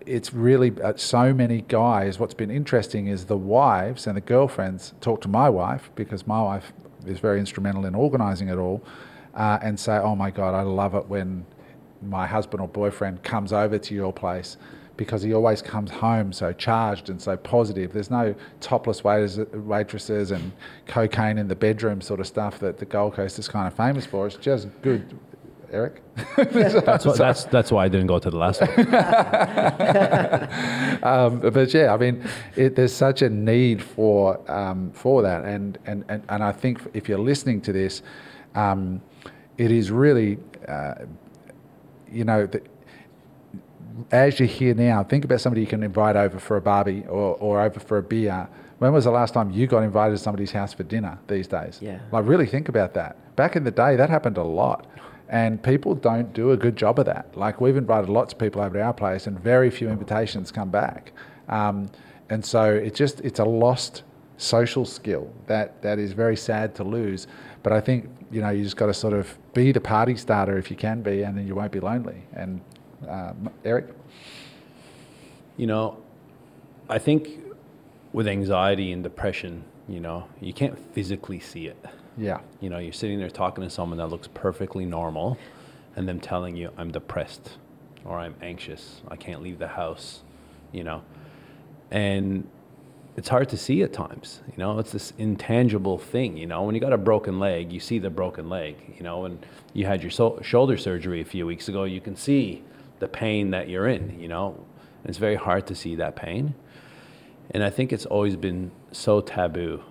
it's 0.05 0.33
really 0.33 0.73
uh, 0.81 0.93
so 0.95 1.33
many 1.33 1.61
guys. 1.61 2.19
What's 2.19 2.33
been 2.33 2.51
interesting 2.51 3.07
is 3.07 3.25
the 3.25 3.37
wives 3.37 4.07
and 4.07 4.17
the 4.17 4.21
girlfriends 4.21 4.93
talk 5.01 5.21
to 5.21 5.27
my 5.27 5.49
wife 5.49 5.91
because 5.95 6.25
my 6.25 6.41
wife 6.41 6.73
is 7.05 7.19
very 7.19 7.39
instrumental 7.39 7.85
in 7.85 7.95
organising 7.95 8.49
it 8.49 8.57
all, 8.57 8.83
uh, 9.35 9.57
and 9.61 9.79
say, 9.79 9.97
"Oh 9.97 10.15
my 10.15 10.31
God, 10.31 10.53
I 10.53 10.63
love 10.63 10.95
it 10.95 11.07
when 11.07 11.45
my 12.01 12.27
husband 12.27 12.61
or 12.61 12.67
boyfriend 12.67 13.23
comes 13.23 13.53
over 13.53 13.77
to 13.77 13.95
your 13.95 14.11
place 14.11 14.57
because 14.99 15.23
he 15.23 15.33
always 15.33 15.61
comes 15.61 15.89
home 15.89 16.33
so 16.33 16.51
charged 16.51 17.09
and 17.09 17.21
so 17.21 17.37
positive. 17.37 17.93
There's 17.93 18.11
no 18.11 18.35
topless 18.59 19.01
waiters, 19.01 19.39
waitresses 19.53 20.31
and 20.31 20.51
cocaine 20.87 21.37
in 21.37 21.47
the 21.47 21.55
bedroom 21.55 22.01
sort 22.01 22.19
of 22.19 22.27
stuff 22.27 22.59
that 22.59 22.79
the 22.79 22.85
Gold 22.85 23.13
Coast 23.13 23.39
is 23.39 23.47
kind 23.47 23.65
of 23.65 23.73
famous 23.73 24.05
for. 24.05 24.27
It's 24.27 24.35
just 24.35 24.67
good. 24.81 25.17
Eric, 25.71 26.01
that's, 26.35 27.05
what, 27.05 27.15
that's 27.15 27.45
that's 27.45 27.71
why 27.71 27.85
I 27.85 27.89
didn't 27.89 28.07
go 28.07 28.17
to 28.17 28.31
the 28.31 28.37
last 28.37 28.59
one. 28.59 28.71
um, 31.03 31.51
but 31.51 31.71
yeah, 31.75 31.93
I 31.93 31.97
mean, 31.97 32.27
it, 32.55 32.75
there's 32.75 32.91
such 32.91 33.21
a 33.21 33.29
need 33.29 33.83
for 33.83 34.39
um, 34.51 34.89
for 34.93 35.21
that, 35.21 35.45
and, 35.45 35.77
and 35.85 36.03
and 36.09 36.23
and 36.27 36.43
I 36.43 36.53
think 36.53 36.81
if 36.95 37.07
you're 37.07 37.19
listening 37.19 37.61
to 37.61 37.71
this, 37.71 38.01
um, 38.55 38.99
it 39.59 39.71
is 39.71 39.91
really, 39.91 40.39
uh, 40.67 40.95
you 42.11 42.25
know. 42.25 42.47
The, 42.47 42.63
as 44.11 44.39
you're 44.39 44.47
here 44.47 44.73
now, 44.73 45.03
think 45.03 45.25
about 45.25 45.41
somebody 45.41 45.61
you 45.61 45.67
can 45.67 45.83
invite 45.83 46.15
over 46.15 46.39
for 46.39 46.57
a 46.57 46.61
barbie 46.61 47.03
or, 47.07 47.35
or 47.35 47.61
over 47.61 47.79
for 47.79 47.97
a 47.97 48.03
beer. 48.03 48.47
When 48.79 48.93
was 48.93 49.03
the 49.03 49.11
last 49.11 49.33
time 49.33 49.51
you 49.51 49.67
got 49.67 49.83
invited 49.83 50.13
to 50.13 50.17
somebody's 50.17 50.51
house 50.51 50.73
for 50.73 50.83
dinner 50.83 51.19
these 51.27 51.47
days? 51.47 51.79
Yeah. 51.81 51.99
Like, 52.11 52.25
really 52.25 52.45
think 52.45 52.69
about 52.69 52.93
that. 52.93 53.35
Back 53.35 53.55
in 53.55 53.63
the 53.63 53.71
day, 53.71 53.95
that 53.95 54.09
happened 54.09 54.37
a 54.37 54.43
lot. 54.43 54.87
And 55.27 55.61
people 55.61 55.93
don't 55.93 56.33
do 56.33 56.51
a 56.51 56.57
good 56.57 56.75
job 56.75 56.97
of 56.97 57.05
that. 57.05 57.37
Like, 57.37 57.61
we've 57.61 57.77
invited 57.77 58.09
lots 58.09 58.33
of 58.33 58.39
people 58.39 58.61
over 58.61 58.77
to 58.77 58.83
our 58.83 58.93
place, 58.93 59.27
and 59.27 59.39
very 59.39 59.69
few 59.69 59.89
invitations 59.89 60.51
come 60.51 60.69
back. 60.69 61.11
Um, 61.49 61.89
and 62.29 62.43
so 62.43 62.73
it 62.73 62.95
just, 62.95 63.19
it's 63.21 63.39
a 63.39 63.45
lost 63.45 64.03
social 64.37 64.85
skill 64.85 65.31
that, 65.47 65.81
that 65.81 65.99
is 65.99 66.13
very 66.13 66.35
sad 66.35 66.73
to 66.75 66.83
lose. 66.83 67.27
But 67.61 67.73
I 67.73 67.81
think, 67.81 68.09
you 68.31 68.41
know, 68.41 68.49
you 68.49 68.63
just 68.63 68.77
got 68.77 68.87
to 68.87 68.93
sort 68.93 69.13
of 69.13 69.37
be 69.53 69.71
the 69.71 69.81
party 69.81 70.15
starter 70.15 70.57
if 70.57 70.71
you 70.71 70.77
can 70.77 71.01
be, 71.01 71.23
and 71.23 71.37
then 71.37 71.45
you 71.45 71.53
won't 71.53 71.71
be 71.71 71.79
lonely. 71.79 72.23
And 72.33 72.61
uh, 73.07 73.33
Eric? 73.63 73.87
You 75.57 75.67
know, 75.67 75.97
I 76.89 76.97
think 76.97 77.29
with 78.13 78.27
anxiety 78.27 78.91
and 78.91 79.03
depression, 79.03 79.63
you 79.87 79.99
know, 79.99 80.27
you 80.41 80.53
can't 80.53 80.77
physically 80.93 81.39
see 81.39 81.67
it. 81.67 81.77
Yeah. 82.17 82.39
You 82.59 82.69
know, 82.69 82.79
you're 82.79 82.93
sitting 82.93 83.19
there 83.19 83.29
talking 83.29 83.63
to 83.63 83.69
someone 83.69 83.97
that 83.97 84.07
looks 84.07 84.27
perfectly 84.33 84.85
normal 84.85 85.37
and 85.95 86.07
them 86.07 86.19
telling 86.19 86.55
you, 86.55 86.71
I'm 86.77 86.91
depressed 86.91 87.57
or 88.05 88.17
I'm 88.17 88.35
anxious, 88.41 89.01
I 89.07 89.15
can't 89.15 89.41
leave 89.41 89.59
the 89.59 89.67
house, 89.67 90.21
you 90.71 90.83
know. 90.83 91.01
And 91.91 92.47
it's 93.17 93.27
hard 93.27 93.49
to 93.49 93.57
see 93.57 93.83
at 93.83 93.91
times, 93.91 94.41
you 94.47 94.57
know, 94.57 94.79
it's 94.79 94.91
this 94.91 95.11
intangible 95.17 95.97
thing, 95.97 96.37
you 96.37 96.45
know. 96.45 96.63
When 96.63 96.75
you 96.75 96.81
got 96.81 96.93
a 96.93 96.97
broken 96.97 97.39
leg, 97.39 97.71
you 97.71 97.79
see 97.79 97.99
the 97.99 98.09
broken 98.09 98.49
leg, 98.49 98.75
you 98.97 99.03
know, 99.03 99.25
and 99.25 99.45
you 99.73 99.85
had 99.85 100.01
your 100.01 100.11
so- 100.11 100.39
shoulder 100.41 100.77
surgery 100.77 101.21
a 101.21 101.25
few 101.25 101.45
weeks 101.45 101.67
ago, 101.67 101.83
you 101.83 101.99
can 101.99 102.15
see 102.15 102.63
the 102.99 103.07
pain 103.07 103.51
that 103.51 103.69
you're 103.69 103.87
in, 103.87 104.19
you 104.19 104.27
know. 104.27 104.55
And 105.03 105.09
it's 105.09 105.17
very 105.17 105.35
hard 105.35 105.67
to 105.67 105.75
see 105.75 105.95
that 105.95 106.15
pain. 106.15 106.53
And 107.51 107.63
I 107.63 107.69
think 107.69 107.91
it's 107.91 108.05
always 108.05 108.35
been 108.35 108.71
so 108.91 109.21
taboo 109.21 109.81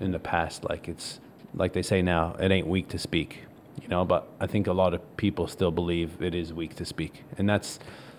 in 0.00 0.12
the 0.12 0.18
past. 0.18 0.64
Like 0.68 0.88
it's 0.88 1.20
like 1.54 1.72
they 1.72 1.82
say 1.82 2.02
now, 2.02 2.34
it 2.38 2.50
ain't 2.50 2.66
weak 2.66 2.88
to 2.88 2.98
speak, 2.98 3.44
you 3.80 3.88
know. 3.88 4.04
But 4.04 4.28
I 4.40 4.46
think 4.46 4.66
a 4.66 4.72
lot 4.72 4.92
of 4.94 5.16
people 5.16 5.46
still 5.46 5.70
believe 5.70 6.20
it 6.20 6.34
is 6.34 6.52
weak 6.52 6.76
to 6.76 6.84
speak, 6.84 7.24
and 7.38 7.48
that's 7.48 7.78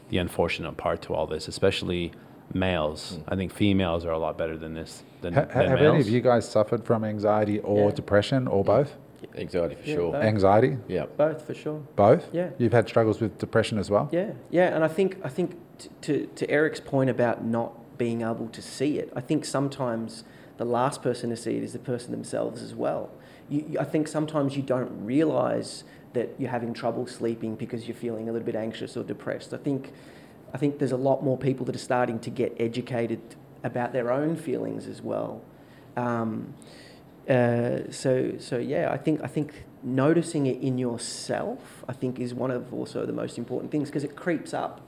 the 0.09 0.17
unfortunate 0.17 0.77
part 0.77 1.01
to 1.03 1.13
all 1.13 1.27
this, 1.27 1.47
especially 1.47 2.11
males. 2.53 3.13
Mm. 3.19 3.23
I 3.29 3.35
think 3.35 3.53
females 3.53 4.05
are 4.05 4.11
a 4.11 4.19
lot 4.19 4.37
better 4.37 4.57
than 4.57 4.73
this. 4.73 5.03
Than, 5.21 5.33
ha- 5.33 5.45
than 5.45 5.69
have 5.69 5.79
males. 5.79 5.93
any 5.95 6.01
of 6.01 6.09
you 6.09 6.21
guys 6.21 6.47
suffered 6.49 6.83
from 6.85 7.03
anxiety 7.03 7.59
or 7.59 7.89
Yeah. 7.89 7.95
depression 7.95 8.47
or 8.47 8.63
both? 8.63 8.95
Anxiety 9.35 9.75
for 9.75 9.87
Yeah, 9.89 9.95
sure. 9.95 10.11
both. 10.11 10.23
Anxiety, 10.23 10.77
Yeah. 10.87 11.05
Both 11.17 11.41
for 11.45 11.53
sure. 11.53 11.81
both. 11.95 12.27
Yeah. 12.33 12.49
You've 12.57 12.73
had 12.73 12.87
struggles 12.87 13.19
with 13.21 13.37
depression 13.37 13.77
as 13.77 13.89
well. 13.89 14.09
Yeah, 14.11 14.31
yeah, 14.51 14.73
and 14.75 14.83
I 14.83 14.87
think 14.87 15.17
I 15.23 15.29
think 15.29 15.55
t- 15.77 15.89
to 16.01 16.25
to 16.35 16.49
Eric's 16.49 16.79
point 16.79 17.09
about 17.09 17.43
not 17.43 17.97
being 17.97 18.21
able 18.21 18.47
to 18.49 18.61
see 18.61 18.97
it, 18.99 19.11
I 19.15 19.21
think 19.21 19.45
sometimes 19.45 20.23
the 20.57 20.65
last 20.65 21.01
person 21.01 21.29
to 21.29 21.35
see 21.37 21.57
it 21.57 21.63
is 21.63 21.73
the 21.73 21.79
person 21.79 22.11
themselves 22.11 22.61
as 22.61 22.73
well. 22.75 23.09
You, 23.49 23.65
you- 23.69 23.79
I 23.79 23.83
think 23.83 24.07
sometimes 24.07 24.55
you 24.55 24.63
don't 24.63 25.05
realise 25.05 25.83
that 26.13 26.29
you're 26.37 26.51
having 26.51 26.73
trouble 26.73 27.07
sleeping 27.07 27.55
because 27.55 27.87
you're 27.87 27.95
feeling 27.97 28.29
a 28.29 28.31
little 28.31 28.45
bit 28.45 28.55
anxious 28.55 28.95
or 28.95 29.03
depressed. 29.03 29.53
I 29.53 29.57
think 29.57 29.91
I 30.53 30.57
think 30.59 30.77
there's 30.77 30.91
a 30.91 30.97
lot 31.09 31.23
more 31.23 31.37
people 31.37 31.65
that 31.65 31.75
are 31.75 31.79
starting 31.93 32.19
to 32.19 32.29
get 32.29 32.55
educated 32.59 33.19
about 33.63 33.93
their 33.93 34.11
own 34.11 34.35
feelings 34.35 34.87
as 34.87 35.01
well. 35.01 35.41
Um, 35.97 36.53
uh, 37.29 37.91
so 37.91 38.33
so 38.39 38.57
yeah, 38.57 38.89
I 38.91 38.97
think 38.97 39.21
I 39.23 39.27
think 39.27 39.65
noticing 39.83 40.45
it 40.45 40.61
in 40.61 40.77
yourself, 40.77 41.83
I 41.87 41.93
think, 41.93 42.19
is 42.19 42.33
one 42.33 42.51
of 42.51 42.73
also 42.73 43.05
the 43.05 43.13
most 43.13 43.37
important 43.37 43.71
things 43.71 43.89
because 43.89 44.03
it 44.03 44.15
creeps 44.15 44.53
up. 44.53 44.81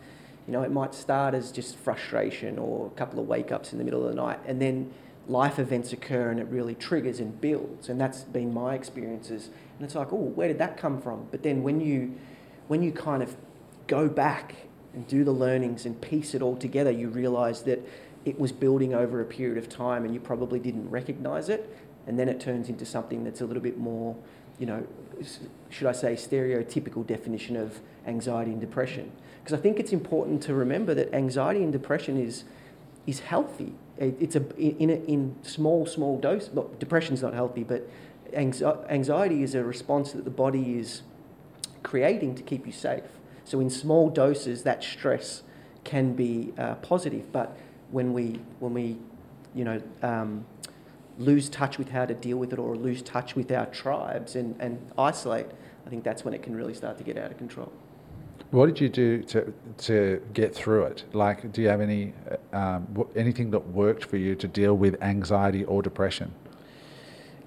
You 0.48 0.54
know, 0.54 0.62
it 0.62 0.72
might 0.72 0.94
start 0.94 1.34
as 1.34 1.52
just 1.52 1.76
frustration 1.76 2.60
or 2.60 2.88
a 2.88 2.90
couple 2.92 3.20
of 3.20 3.28
wake 3.28 3.52
ups 3.52 3.72
in 3.72 3.80
the 3.80 3.84
middle 3.84 4.04
of 4.04 4.10
the 4.10 4.16
night, 4.16 4.40
and 4.46 4.62
then 4.62 4.94
life 5.28 5.60
events 5.60 5.92
occur 5.92 6.30
and 6.30 6.40
it 6.40 6.48
really 6.48 6.76
triggers 6.76 7.20
and 7.20 7.40
builds. 7.42 7.90
And 7.90 8.00
that's 8.00 8.24
been 8.24 8.54
my 8.54 8.76
experiences. 8.76 9.50
And 9.78 9.86
it's 9.86 9.96
like, 9.96 10.14
oh, 10.14 10.18
where 10.18 10.48
did 10.48 10.60
that 10.60 10.78
come 10.78 11.02
from? 11.02 11.28
But 11.32 11.44
then 11.44 11.64
when 11.64 11.82
you, 11.82 12.16
when 12.68 12.84
you 12.84 12.92
kind 12.92 13.24
of 13.24 13.36
go 13.88 14.08
back 14.08 14.56
and 14.94 15.08
do 15.08 15.24
the 15.24 15.32
learnings 15.32 15.86
and 15.86 16.00
piece 16.00 16.34
it 16.34 16.42
all 16.42 16.56
together, 16.56 16.92
you 16.92 17.10
realize 17.10 17.64
that 17.64 17.88
it 18.24 18.40
was 18.40 18.52
building 18.52 18.94
over 18.94 19.22
a 19.22 19.26
period 19.26 19.58
of 19.58 19.70
time 19.70 20.04
and 20.04 20.14
you 20.14 20.20
probably 20.20 20.60
didn't 20.60 20.90
recognize 20.90 21.50
it. 21.50 21.76
And 22.08 22.20
then 22.20 22.30
it 22.30 22.40
turns 22.40 22.70
into 22.70 22.86
something 22.86 23.24
that's 23.24 23.42
a 23.42 23.46
little 23.46 23.64
bit 23.64 23.78
more, 23.78 24.16
you 24.60 24.66
know, 24.66 24.86
should 25.70 25.88
I 25.88 25.92
say, 25.92 26.14
stereotypical 26.16 27.06
definition 27.06 27.56
of 27.56 27.80
anxiety 28.06 28.52
and 28.52 28.62
depression. 28.62 29.12
Because 29.44 29.58
I 29.58 29.62
think 29.62 29.80
it's 29.80 29.94
important 29.94 30.42
to 30.44 30.54
remember 30.54 30.94
that 30.94 31.14
anxiety 31.14 31.64
and 31.64 31.72
depression 31.72 32.20
is, 32.20 32.44
is 33.06 33.20
healthy. 33.20 33.74
It, 33.98 34.16
it's 34.20 34.36
a, 34.36 34.44
in, 34.58 34.90
a, 34.90 34.96
in 35.06 35.36
small, 35.42 35.86
small 35.86 36.20
dose. 36.20 36.50
Look, 36.54 36.80
depression's 36.80 37.22
not 37.22 37.34
healthy, 37.34 37.64
but 37.64 37.90
anxiety 38.34 39.44
is 39.44 39.56
a 39.56 39.64
response 39.64 40.12
that 40.14 40.26
the 40.26 40.32
body 40.32 40.78
is 40.78 41.04
creating 41.84 42.36
to 42.36 42.44
keep 42.44 42.66
you 42.66 42.72
safe. 42.72 43.04
So 43.46 43.60
in 43.60 43.70
small 43.70 44.10
doses, 44.10 44.64
that 44.64 44.84
stress 44.84 45.44
can 45.84 46.14
be 46.16 46.52
uh, 46.58 46.76
positive, 46.76 47.32
but 47.32 47.56
when 47.92 48.12
we 48.12 48.40
when 48.60 48.74
we, 48.74 48.98
you 49.54 49.64
know, 49.64 49.82
um, 50.02 50.46
lose 51.18 51.50
touch 51.50 51.78
with 51.78 51.90
how 51.90 52.06
to 52.06 52.14
deal 52.14 52.38
with 52.38 52.54
it 52.54 52.60
or 52.60 52.76
lose 52.76 53.02
touch 53.02 53.36
with 53.36 53.52
our 53.52 53.66
tribes 53.68 54.36
and, 54.36 54.56
and 54.60 54.80
isolate, 54.98 55.48
I 55.86 55.90
think 55.90 56.04
that's 56.04 56.26
when 56.26 56.34
it 56.34 56.44
can 56.44 56.56
really 56.56 56.74
start 56.74 56.98
to 56.98 57.04
get 57.04 57.18
out 57.18 57.32
of 57.32 57.38
control. 57.38 57.72
What 58.52 58.68
did 58.68 58.80
you 58.80 58.90
do 58.90 59.24
to 59.24 59.54
to 59.78 60.22
get 60.34 60.56
through 60.56 60.84
it? 60.86 61.04
Like, 61.14 61.52
do 61.52 61.62
you 61.62 61.68
have 61.68 61.82
any 61.82 62.14
um, 62.54 63.06
anything 63.16 63.52
that 63.52 63.68
worked 63.68 64.06
for 64.06 64.18
you 64.18 64.36
to 64.36 64.48
deal 64.48 64.76
with 64.76 65.02
anxiety 65.02 65.64
or 65.66 65.82
depression? 65.82 66.34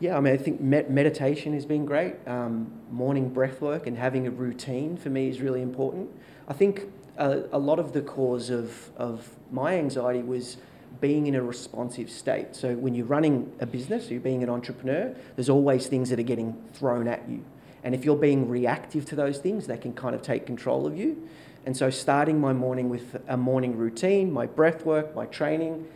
Yeah, 0.00 0.16
I 0.16 0.20
mean, 0.20 0.32
I 0.32 0.36
think 0.36 0.60
med- 0.60 0.90
meditation 0.90 1.54
has 1.54 1.66
been 1.66 1.84
great. 1.84 2.14
Um, 2.26 2.70
morning 2.90 3.30
breath 3.30 3.60
work 3.60 3.86
and 3.86 3.96
having 3.96 4.26
a 4.26 4.30
routine 4.30 4.96
for 4.96 5.10
me 5.10 5.28
is 5.28 5.40
really 5.40 5.60
important. 5.60 6.10
I 6.46 6.52
think 6.52 6.86
a, 7.16 7.42
a 7.52 7.58
lot 7.58 7.80
of 7.80 7.92
the 7.92 8.02
cause 8.02 8.48
of, 8.48 8.90
of 8.96 9.36
my 9.50 9.76
anxiety 9.76 10.22
was 10.22 10.58
being 11.00 11.26
in 11.26 11.34
a 11.34 11.42
responsive 11.42 12.10
state. 12.10 12.54
So 12.56 12.74
when 12.74 12.94
you're 12.94 13.06
running 13.06 13.52
a 13.60 13.66
business, 13.66 14.10
you're 14.10 14.20
being 14.20 14.42
an 14.42 14.50
entrepreneur, 14.50 15.14
there's 15.36 15.48
always 15.48 15.86
things 15.86 16.10
that 16.10 16.18
are 16.18 16.24
getting 16.24 16.54
thrown 16.74 17.08
at 17.08 17.28
you. 17.28 17.44
And 17.84 17.94
if 17.94 18.04
you're 18.04 18.16
being 18.16 18.48
reactive 18.48 19.04
to 19.06 19.16
those 19.16 19.38
things, 19.38 19.66
they 19.66 19.78
can 19.78 19.92
kind 19.92 20.14
of 20.14 20.22
take 20.22 20.46
control 20.46 20.86
of 20.86 20.96
you. 20.96 21.28
And 21.64 21.76
so 21.76 21.90
starting 21.90 22.40
my 22.40 22.52
morning 22.52 22.88
with 22.88 23.20
a 23.28 23.36
morning 23.36 23.76
routine, 23.76 24.32
my 24.32 24.46
breath 24.46 24.84
work, 24.84 25.14
my 25.14 25.26
training, 25.26 25.86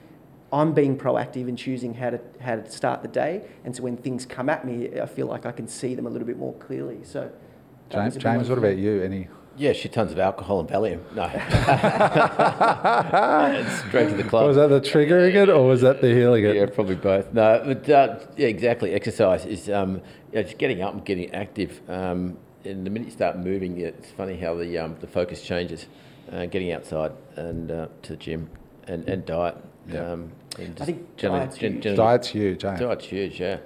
I'm 0.53 0.75
being 0.75 0.99
proactive 0.99 1.49
in 1.49 1.57
choosing 1.57 1.95
how 1.95 2.11
to 2.11 2.21
how 2.41 2.57
to 2.57 2.71
start 2.71 3.01
the 3.01 3.09
day. 3.09 3.43
And 3.65 3.75
so 3.75 3.83
when 3.83 3.97
things 3.97 4.27
come 4.27 4.51
at 4.51 4.67
me, 4.67 5.01
I 5.01 5.07
feel 5.07 5.27
like 5.27 5.47
I 5.47 5.53
can 5.53 5.67
see 5.67 5.95
them 5.95 6.07
a 6.07 6.11
little 6.11 6.27
bit 6.27 6.37
more 6.37 6.53
clearly. 6.55 6.99
So 7.05 7.33
James, 7.89 8.17
James, 8.17 8.49
what 8.51 8.59
about 8.59 8.77
you? 8.77 9.03
Any 9.03 9.29
yeah, 9.57 9.73
shit 9.73 9.93
tons 9.93 10.13
of 10.13 10.19
alcohol 10.19 10.61
and 10.61 10.69
Valium. 10.69 11.01
No. 11.15 11.23
Straight 13.89 14.11
to 14.11 14.17
the 14.17 14.25
club. 14.25 14.47
Was 14.47 14.57
that 14.57 14.69
the 14.69 14.81
triggering 14.81 15.35
it 15.35 15.49
or 15.49 15.67
was 15.67 15.81
that 15.83 16.01
the 16.01 16.09
healing 16.09 16.45
it? 16.45 16.57
Yeah, 16.57 16.67
probably 16.67 16.97
both. 16.97 17.33
No, 17.33 17.63
but 17.65 17.89
uh, 17.89 18.19
yeah, 18.37 18.49
exactly. 18.49 18.93
Exercise 18.93 19.45
is 19.45 19.71
um, 19.71 19.97
you 19.97 20.03
know, 20.35 20.43
just 20.43 20.59
getting 20.59 20.83
up 20.83 20.95
and 20.95 21.05
getting 21.05 21.33
active. 21.35 21.81
Um, 21.89 22.39
and 22.65 22.87
the 22.87 22.91
minute 22.91 23.07
you 23.07 23.13
start 23.13 23.39
moving, 23.39 23.79
it's 23.79 24.11
funny 24.11 24.37
how 24.37 24.55
the 24.55 24.79
um, 24.79 24.97
the 25.01 25.07
focus 25.07 25.43
changes. 25.43 25.87
Uh, 26.31 26.47
getting 26.47 26.73
outside 26.73 27.13
and 27.37 27.71
uh, 27.71 27.89
to 28.01 28.13
the 28.13 28.17
gym 28.17 28.49
and, 28.87 29.07
and 29.07 29.27
diet. 29.27 29.55
Yeah. 29.87 30.13
Um, 30.13 30.33
and 30.59 30.81
I 30.81 30.85
think 30.85 31.17
diet's, 31.17 31.59
gen- 31.59 31.83
huge. 31.83 31.97
diet's 31.97 32.29
huge. 32.29 32.65
Eh? 32.65 32.77
Diet's 32.77 33.05
huge. 33.05 33.41
Yeah. 33.41 33.59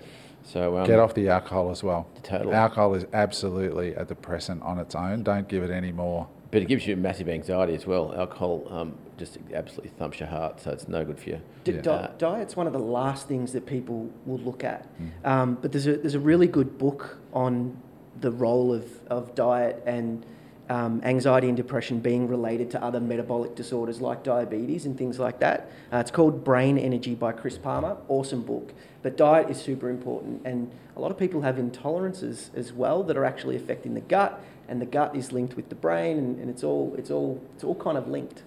So 0.47 0.78
um, 0.78 0.86
get 0.86 0.98
off 0.98 1.14
the 1.14 1.28
alcohol 1.28 1.70
as 1.70 1.82
well. 1.82 2.06
Total. 2.23 2.55
Alcohol 2.55 2.94
is 2.94 3.05
absolutely 3.12 3.94
a 3.94 4.05
depressant 4.05 4.62
on 4.62 4.78
its 4.78 4.94
own. 4.94 5.23
Don't 5.23 5.48
give 5.48 5.62
it 5.62 5.70
any 5.70 5.93
more. 5.93 6.28
But 6.52 6.62
it 6.62 6.68
gives 6.68 6.86
you 6.86 6.97
massive 6.97 7.28
anxiety 7.28 7.74
as 7.74 7.86
well. 7.86 8.14
Alcohol 8.16 8.66
um, 8.70 8.97
just 9.18 9.39
absolutely 9.52 9.90
thumps 9.98 10.20
your 10.20 10.28
heart, 10.28 10.60
so 10.60 10.70
it's 10.70 10.86
no 10.86 11.05
good 11.05 11.18
for 11.18 11.31
you. 11.31 11.40
D- 11.64 11.73
yeah. 11.73 11.81
di- 11.81 12.10
diet's 12.18 12.55
one 12.55 12.68
of 12.68 12.73
the 12.73 12.78
last 12.78 13.27
things 13.27 13.52
that 13.52 13.66
people 13.66 14.09
will 14.24 14.39
look 14.39 14.62
at. 14.62 14.86
Mm. 15.01 15.27
Um, 15.28 15.59
but 15.60 15.73
there's 15.73 15.89
a 15.89 15.97
there's 15.97 16.14
a 16.14 16.20
really 16.20 16.47
good 16.47 16.78
book 16.78 17.18
on 17.32 17.77
the 18.20 18.31
role 18.31 18.73
of, 18.73 18.89
of 19.09 19.35
diet 19.35 19.82
and 19.85 20.24
um, 20.68 21.01
anxiety 21.05 21.48
and 21.48 21.56
depression 21.56 22.01
being 22.01 22.28
related 22.28 22.70
to 22.72 22.82
other 22.82 23.01
metabolic 23.01 23.55
disorders 23.55 24.01
like 24.01 24.22
diabetes 24.22 24.86
and 24.86 24.98
things 24.98 25.18
like 25.18 25.38
that. 25.40 25.70
Uh, 25.93 25.98
it's 25.98 26.10
called 26.10 26.44
Brain 26.44 26.76
Energy 26.78 27.14
by 27.14 27.32
Chris 27.32 27.56
Palmer. 27.56 27.97
Awesome 28.09 28.43
book. 28.43 28.72
But 29.02 29.16
diet 29.16 29.48
is 29.51 29.60
super 29.60 29.88
important, 29.88 30.43
and 30.44 30.70
a 30.97 31.01
lot 31.01 31.10
of 31.10 31.18
people 31.18 31.43
have 31.43 31.56
intolerances 31.56 32.55
as 32.56 32.72
well 32.72 33.02
that 33.05 33.16
are 33.16 33.24
actually 33.24 33.55
affecting 33.55 33.94
the 33.94 34.01
gut, 34.01 34.43
and 34.68 34.80
the 34.80 34.86
gut 34.86 35.14
is 35.14 35.30
linked 35.30 35.55
with 35.55 35.68
the 35.68 35.76
brain, 35.76 36.18
and, 36.18 36.40
and 36.40 36.51
it's 36.51 36.64
all 36.64 36.94
it's 36.98 37.10
all 37.10 37.40
it's 37.55 37.62
all 37.62 37.76
kind 37.76 37.97
of 37.97 38.09
linked. 38.09 38.43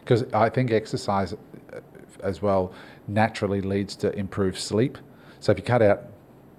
Because 0.00 0.24
mm. 0.24 0.34
I 0.34 0.48
think 0.48 0.72
exercise 0.72 1.32
uh, 1.32 1.80
as 2.24 2.42
well 2.42 2.72
naturally 3.06 3.60
leads 3.60 3.94
to 3.96 4.12
improved 4.18 4.58
sleep. 4.58 4.98
So 5.38 5.52
if 5.52 5.58
you 5.58 5.64
cut 5.64 5.82
out 5.82 6.04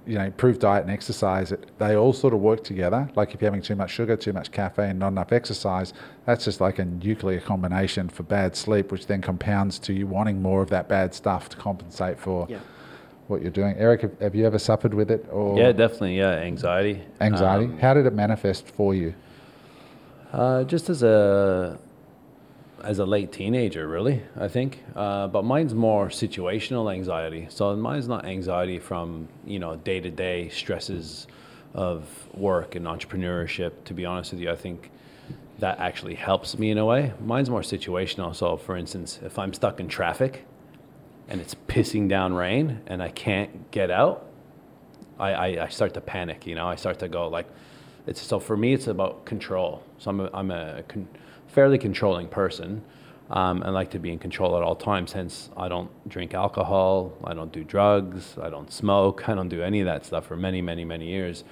you 0.05 0.17
know, 0.17 0.25
improved 0.25 0.59
diet 0.59 0.83
and 0.83 0.91
exercise, 0.91 1.53
they 1.77 1.95
all 1.95 2.13
sort 2.13 2.33
of 2.33 2.39
work 2.39 2.63
together. 2.63 3.09
Like 3.15 3.33
if 3.33 3.41
you're 3.41 3.47
having 3.49 3.61
too 3.61 3.75
much 3.75 3.91
sugar, 3.91 4.17
too 4.17 4.33
much 4.33 4.51
caffeine, 4.51 4.99
not 4.99 5.09
enough 5.09 5.31
exercise, 5.31 5.93
that's 6.25 6.45
just 6.45 6.59
like 6.59 6.79
a 6.79 6.85
nuclear 6.85 7.39
combination 7.39 8.09
for 8.09 8.23
bad 8.23 8.55
sleep, 8.55 8.91
which 8.91 9.07
then 9.07 9.21
compounds 9.21 9.79
to 9.79 9.93
you 9.93 10.07
wanting 10.07 10.41
more 10.41 10.61
of 10.61 10.69
that 10.69 10.89
bad 10.89 11.13
stuff 11.13 11.49
to 11.49 11.57
compensate 11.57 12.19
for 12.19 12.47
yeah. 12.49 12.59
what 13.27 13.41
you're 13.41 13.51
doing. 13.51 13.75
Eric, 13.77 14.01
have, 14.01 14.19
have, 14.19 14.35
you 14.35 14.45
ever 14.45 14.59
suffered 14.59 14.93
with 14.93 15.09
it? 15.09 15.25
Or 15.31 15.57
yeah, 15.57 15.71
definitely. 15.71 16.17
Yeah, 16.17 16.31
anxiety. 16.31 17.01
Anxiety. 17.21 17.65
Um, 17.65 17.79
How 17.79 17.93
did 17.93 18.05
it 18.05 18.13
manifest 18.13 18.67
for 18.67 18.93
you? 18.93 19.13
Uh, 20.33 20.63
just 20.63 20.89
as 20.89 21.03
a 21.03 21.79
as 22.83 22.99
a 22.99 23.05
late 23.05 23.31
teenager, 23.31 23.87
really, 23.87 24.21
I 24.37 24.47
think. 24.47 24.83
Uh, 24.95 25.27
but 25.27 25.43
mine's 25.43 25.73
more 25.73 26.09
situational 26.09 26.93
anxiety. 26.93 27.47
So 27.49 27.75
mine's 27.75 28.07
not 28.07 28.25
anxiety 28.25 28.79
from, 28.79 29.29
you 29.45 29.59
know, 29.59 29.75
day 29.77 29.99
to 29.99 30.09
day 30.09 30.49
stresses 30.49 31.27
of 31.73 32.07
work 32.33 32.75
and 32.75 32.85
entrepreneurship. 32.85 33.71
To 33.85 33.93
be 33.93 34.05
honest 34.05 34.33
with 34.33 34.41
you, 34.41 34.51
I 34.51 34.55
think 34.55 34.91
that 35.59 35.79
actually 35.79 36.15
helps 36.15 36.57
me 36.57 36.71
in 36.71 36.77
a 36.77 36.85
way. 36.85 37.13
Mine's 37.23 37.49
more 37.49 37.61
situational. 37.61 38.35
So, 38.35 38.57
for 38.57 38.75
instance, 38.75 39.19
if 39.23 39.39
I'm 39.39 39.53
stuck 39.53 39.79
in 39.79 39.87
traffic 39.87 40.45
and 41.29 41.39
it's 41.39 41.55
pissing 41.67 42.09
down 42.09 42.33
rain 42.33 42.81
and 42.87 43.01
I 43.01 43.09
can't 43.09 43.71
get 43.71 43.91
out, 43.91 44.27
I, 45.17 45.31
I, 45.31 45.65
I 45.65 45.67
start 45.69 45.93
to 45.93 46.01
panic, 46.01 46.45
you 46.45 46.55
know, 46.55 46.67
I 46.67 46.75
start 46.75 46.99
to 46.99 47.07
go 47.07 47.29
like, 47.29 47.47
it's 48.05 48.21
so 48.21 48.39
for 48.39 48.57
me, 48.57 48.73
it's 48.73 48.87
about 48.87 49.25
control. 49.25 49.83
So 49.99 50.09
I'm 50.09 50.19
a, 50.19 50.29
I'm 50.33 50.51
a, 50.51 50.83
fairly 51.53 51.77
controlling 51.77 52.27
person. 52.27 52.83
Um, 53.29 53.61
like 53.61 53.89
to 53.91 53.99
be 53.99 54.11
in 54.11 54.19
control 54.19 54.57
at 54.57 54.63
all 54.63 54.75
times. 54.75 55.13
Hence, 55.13 55.49
I 55.57 55.67
don't 55.67 55.89
drink 56.07 56.33
alcohol, 56.33 57.13
I 57.23 57.33
don't 57.33 57.51
do 57.51 57.63
drugs, 57.63 58.35
I 58.39 58.49
don't 58.49 58.71
smoke, 58.71 59.27
I 59.27 59.33
don't 59.33 59.49
do 59.49 59.63
any 59.63 59.79
of 59.79 59.85
that 59.85 60.05
stuff 60.05 60.27
for 60.27 60.35
many, 60.35 60.61
many, 60.61 60.85
many 60.85 61.07
years, 61.07 61.43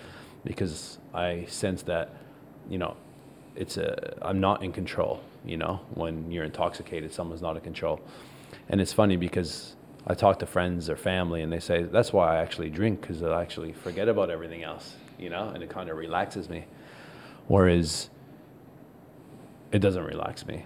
because 0.44 1.00
I 1.14 1.46
sense 1.48 1.82
that, 1.84 2.10
you 2.70 2.78
know, 2.78 2.96
it's 3.56 3.78
a 3.78 4.18
I'm 4.22 4.40
not 4.40 4.64
in 4.64 4.72
control. 4.72 5.22
You 5.44 5.58
know, 5.58 5.80
when 5.96 6.32
you're 6.32 6.44
intoxicated, 6.44 7.12
someone's 7.12 7.42
not 7.42 7.56
in 7.56 7.64
control. 7.64 8.00
And 8.70 8.80
it's 8.80 8.94
funny 8.94 9.18
because 9.18 9.76
I 10.06 10.14
talk 10.14 10.38
to 10.40 10.46
friends 10.46 10.88
or 10.90 10.96
family, 10.96 11.42
and 11.42 11.52
they 11.52 11.60
say 11.60 11.84
that's 11.84 12.14
why 12.14 12.36
I 12.36 12.42
actually 12.42 12.70
drink 12.70 13.02
because 13.02 13.24
I 13.24 13.42
actually 13.42 13.74
forget 13.74 14.08
about 14.08 14.30
everything 14.30 14.62
else. 14.62 14.96
You 15.18 15.30
know, 15.30 15.50
and 15.50 15.64
it 15.64 15.70
kind 15.70 15.90
of 15.90 15.98
relaxes 15.98 16.48
me. 16.48 16.66
Whereas 17.48 18.11
it 19.72 19.80
doesn't 19.80 20.04
relax 20.04 20.46
me, 20.46 20.66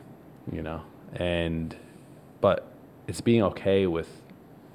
you 0.52 0.62
know. 0.62 0.82
And 1.14 1.76
but 2.42 2.68
it's 3.08 3.22
being 3.22 3.44
okay 3.44 3.88
with 3.88 4.22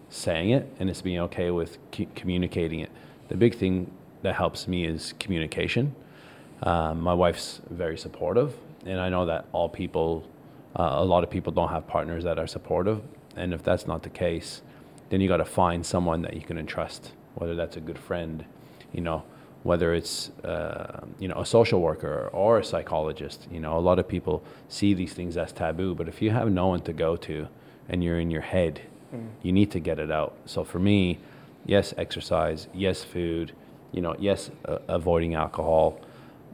saying 0.08 0.50
it 0.50 0.72
and 0.78 0.90
it's 0.90 1.02
being 1.02 1.18
okay 1.20 1.50
with 1.50 1.78
c- 1.94 2.08
communicating 2.14 2.80
it. 2.80 2.90
The 3.28 3.36
big 3.36 3.54
thing 3.54 3.90
that 4.22 4.34
helps 4.34 4.66
me 4.66 4.84
is 4.84 5.14
communication. 5.18 5.94
Um, 6.62 7.00
my 7.00 7.14
wife's 7.14 7.60
very 7.70 7.96
supportive, 7.96 8.54
and 8.84 9.00
I 9.00 9.08
know 9.08 9.26
that 9.26 9.46
all 9.52 9.68
people, 9.68 10.28
uh, 10.78 10.96
a 10.96 11.04
lot 11.04 11.24
of 11.24 11.30
people 11.30 11.52
don't 11.52 11.70
have 11.70 11.86
partners 11.86 12.24
that 12.24 12.38
are 12.38 12.46
supportive. 12.46 13.02
And 13.36 13.54
if 13.54 13.62
that's 13.62 13.86
not 13.86 14.02
the 14.02 14.10
case, 14.10 14.62
then 15.08 15.20
you 15.20 15.28
got 15.28 15.38
to 15.38 15.44
find 15.44 15.86
someone 15.86 16.22
that 16.22 16.34
you 16.34 16.42
can 16.42 16.58
entrust, 16.58 17.12
whether 17.34 17.54
that's 17.54 17.76
a 17.76 17.80
good 17.80 17.98
friend, 17.98 18.44
you 18.92 19.00
know, 19.00 19.22
whether 19.62 19.92
it's 19.94 20.30
uh, 20.44 21.00
you 21.18 21.28
know 21.28 21.40
a 21.40 21.46
social 21.46 21.80
worker 21.80 22.30
or 22.32 22.58
a 22.58 22.64
psychologist. 22.64 23.46
You 23.50 23.60
know, 23.60 23.76
a 23.76 23.80
lot 23.80 23.98
of 23.98 24.08
people 24.08 24.42
see 24.68 24.94
these 24.94 25.12
things 25.12 25.36
as 25.36 25.52
taboo, 25.52 25.94
but 25.94 26.08
if 26.08 26.22
you 26.22 26.30
have 26.30 26.50
no 26.50 26.68
one 26.68 26.80
to 26.82 26.92
go 26.92 27.16
to 27.16 27.48
and 27.88 28.02
you're 28.02 28.20
in 28.20 28.30
your 28.30 28.42
head, 28.42 28.80
mm. 29.14 29.28
you 29.42 29.52
need 29.52 29.70
to 29.72 29.80
get 29.80 29.98
it 29.98 30.10
out. 30.10 30.36
So 30.46 30.64
for 30.64 30.78
me, 30.78 31.18
yes, 31.66 31.92
exercise, 31.96 32.68
yes, 32.72 33.04
food, 33.04 33.52
you 33.92 34.00
know, 34.00 34.16
yes, 34.18 34.50
uh, 34.64 34.78
avoiding 34.88 35.34
alcohol, 35.34 36.00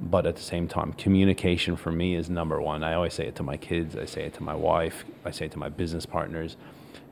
but 0.00 0.26
at 0.26 0.36
the 0.36 0.42
same 0.42 0.68
time, 0.68 0.92
communication 0.94 1.76
for 1.76 1.92
me 1.92 2.14
is 2.14 2.28
number 2.28 2.60
one. 2.60 2.82
I 2.82 2.94
always 2.94 3.14
say 3.14 3.26
it 3.26 3.36
to 3.36 3.42
my 3.42 3.56
kids, 3.56 3.96
I 3.96 4.04
say 4.04 4.24
it 4.24 4.34
to 4.34 4.42
my 4.42 4.54
wife, 4.54 5.04
I 5.24 5.30
say 5.30 5.46
it 5.46 5.52
to 5.52 5.58
my 5.58 5.68
business 5.68 6.06
partners. 6.06 6.56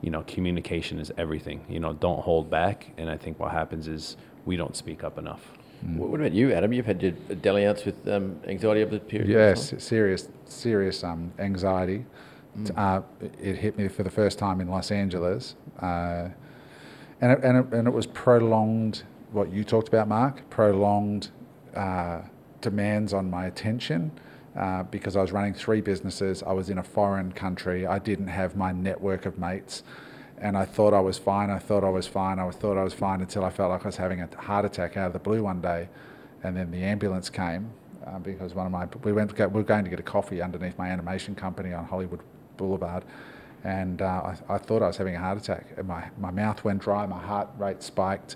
You 0.01 0.11
know, 0.11 0.23
communication 0.27 0.99
is 0.99 1.11
everything. 1.17 1.65
You 1.67 1.79
know, 1.79 1.93
don't 1.93 2.19
hold 2.19 2.49
back. 2.49 2.91
And 2.97 3.09
I 3.09 3.17
think 3.17 3.39
what 3.39 3.51
happens 3.51 3.87
is 3.87 4.17
we 4.45 4.55
don't 4.55 4.75
speak 4.75 5.03
up 5.03 5.17
enough. 5.17 5.41
What 5.93 6.09
what 6.09 6.19
about 6.19 6.33
you, 6.33 6.51
Adam? 6.51 6.73
You've 6.73 6.85
had 6.85 7.01
your 7.01 7.11
dalliance 7.11 7.85
with 7.85 8.07
um, 8.07 8.39
anxiety 8.47 8.81
over 8.81 8.91
the 8.91 8.99
period. 8.99 9.29
Yes, 9.29 9.73
serious, 9.77 10.29
serious 10.45 11.03
um, 11.03 11.31
anxiety. 11.39 12.05
Uh, 12.77 13.01
it 13.41 13.57
hit 13.57 13.77
me 13.77 13.87
for 13.89 14.03
the 14.03 14.09
first 14.09 14.39
time 14.39 14.61
in 14.61 14.69
Los 14.69 14.89
Angeles, 14.89 15.55
uh, 15.81 16.29
and 17.19 17.31
it, 17.33 17.39
and 17.43 17.57
it, 17.57 17.73
and 17.73 17.87
it 17.87 17.91
was 17.93 18.07
prolonged. 18.07 19.03
What 19.31 19.51
you 19.51 19.65
talked 19.65 19.89
about, 19.89 20.07
Mark, 20.07 20.49
prolonged 20.49 21.29
uh, 21.75 22.21
demands 22.61 23.13
on 23.13 23.29
my 23.29 23.47
attention. 23.47 24.11
Uh, 24.55 24.83
because 24.83 25.17
I 25.17 25.21
was 25.21 25.33
running 25.33 25.53
three 25.53 25.81
businesses, 25.81 26.41
I 26.41 26.53
was 26.53 26.69
in 26.69 26.77
a 26.77 26.83
foreign 26.83 27.33
country. 27.33 27.85
I 27.85 27.99
didn't 27.99 28.29
have 28.29 28.55
my 28.55 28.71
network 28.71 29.25
of 29.25 29.37
mates, 29.37 29.83
and 30.39 30.57
I 30.57 30.65
thought 30.65 30.93
I 30.93 30.99
was 30.99 31.17
fine. 31.17 31.49
I 31.49 31.59
thought 31.59 31.83
I 31.83 31.89
was 31.89 32.07
fine. 32.07 32.39
I 32.39 32.49
thought 32.51 32.77
I 32.77 32.83
was 32.83 32.93
fine 32.93 33.21
until 33.21 33.45
I 33.45 33.49
felt 33.49 33.71
like 33.71 33.83
I 33.83 33.87
was 33.87 33.97
having 33.97 34.21
a 34.21 34.29
heart 34.41 34.65
attack 34.65 34.97
out 34.97 35.07
of 35.07 35.13
the 35.13 35.19
blue 35.19 35.43
one 35.43 35.61
day, 35.61 35.87
and 36.43 36.55
then 36.55 36.71
the 36.71 36.83
ambulance 36.83 37.29
came 37.29 37.71
uh, 38.05 38.19
because 38.19 38.53
one 38.53 38.65
of 38.65 38.71
my 38.71 38.87
we 39.03 39.11
went 39.13 39.37
we 39.37 39.45
were 39.47 39.63
going 39.63 39.83
to 39.83 39.89
get 39.89 39.99
a 39.99 40.03
coffee 40.03 40.41
underneath 40.41 40.77
my 40.77 40.89
animation 40.89 41.35
company 41.35 41.73
on 41.73 41.85
Hollywood 41.85 42.21
Boulevard, 42.57 43.03
and 43.63 44.01
uh, 44.01 44.33
I, 44.49 44.55
I 44.55 44.57
thought 44.57 44.81
I 44.81 44.87
was 44.87 44.97
having 44.97 45.15
a 45.15 45.19
heart 45.19 45.37
attack. 45.37 45.67
And 45.77 45.87
my 45.87 46.09
my 46.17 46.31
mouth 46.31 46.63
went 46.63 46.81
dry, 46.81 47.05
my 47.05 47.19
heart 47.19 47.49
rate 47.57 47.81
spiked, 47.81 48.35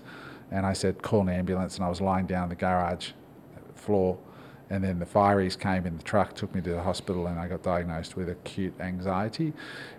and 0.50 0.66
I 0.66 0.72
said 0.72 1.02
call 1.02 1.22
an 1.22 1.28
ambulance. 1.28 1.76
And 1.76 1.84
I 1.84 1.88
was 1.88 2.00
lying 2.00 2.26
down 2.26 2.44
on 2.44 2.48
the 2.48 2.54
garage 2.54 3.10
floor, 3.74 4.18
and 4.70 4.84
then 4.84 5.00
the 5.00 5.06
fireys 5.06 5.58
came 5.58 5.84
in 5.84 5.96
the 5.96 6.02
truck, 6.02 6.32
took 6.34 6.54
me 6.54 6.60
to 6.60 6.70
the 6.70 6.82
hospital, 6.82 7.26
and 7.26 7.40
I 7.40 7.48
got 7.48 7.64
diagnosed 7.64 8.16
with 8.16 8.28
acute 8.28 8.72
anxiety, 8.80 9.52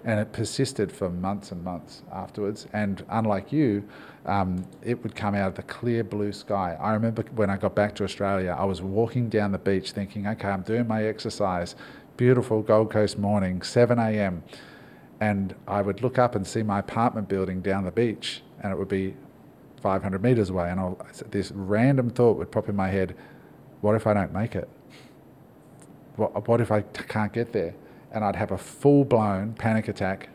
and 0.06 0.18
it 0.18 0.32
persisted 0.32 0.94
for 0.94 1.10
months 1.10 1.52
and 1.52 1.62
months 1.62 2.04
afterwards. 2.12 2.68
And 2.72 3.04
unlike 3.10 3.52
you, 3.52 3.84
um, 4.26 4.66
it 4.82 5.04
would 5.04 5.14
come 5.14 5.36
out 5.36 5.50
of 5.50 5.56
the 5.56 5.64
clear 5.64 6.06
blue 6.06 6.32
sky. 6.32 6.78
I 6.80 6.94
remember 6.94 7.26
when 7.36 7.50
I 7.50 7.58
got 7.58 7.76
back 7.76 7.96
to 7.96 8.06
Australia, 8.06 8.56
I 8.58 8.64
was 8.64 8.82
walking 8.82 9.28
down 9.28 9.52
the 9.52 9.58
beach 9.58 9.92
thinking, 9.92 10.26
okay, 10.26 10.48
I'm 10.48 10.62
doing 10.62 10.88
my 10.88 11.04
exercise. 11.04 11.76
Beautiful 12.16 12.62
Gold 12.62 12.92
Coast 12.92 13.18
morning, 13.18 13.62
7 13.62 14.00
a.m. 14.00 14.42
And 15.20 15.54
I 15.68 15.82
would 15.82 16.02
look 16.02 16.18
up 16.18 16.34
and 16.34 16.48
see 16.48 16.64
my 16.64 16.80
apartment 16.80 17.28
building 17.28 17.62
down 17.62 17.84
the 17.84 17.92
beach, 17.92 18.42
and 18.64 18.72
it 18.72 18.80
would 18.80 18.88
be 18.88 19.16
500 19.82 20.24
meters 20.24 20.50
away. 20.50 20.70
And 20.70 20.80
I'll, 20.80 21.06
this 21.30 21.52
random 21.52 22.10
thought 22.10 22.38
would 22.38 22.52
pop 22.52 22.70
in 22.70 22.76
my 22.76 22.88
head 22.88 23.16
what 23.82 23.96
if 23.96 24.08
I 24.08 24.14
don't 24.14 24.34
make 24.34 24.56
it? 24.56 24.70
What, 26.16 26.48
what 26.48 26.62
if 26.62 26.72
I 26.72 26.82
t- 26.82 27.04
can't 27.08 27.34
get 27.34 27.52
there? 27.52 27.74
And 28.12 28.24
I'd 28.24 28.36
have 28.36 28.52
a 28.52 28.58
full 28.58 29.06
blown 29.06 29.54
panic 29.54 29.88
attack 29.88 30.30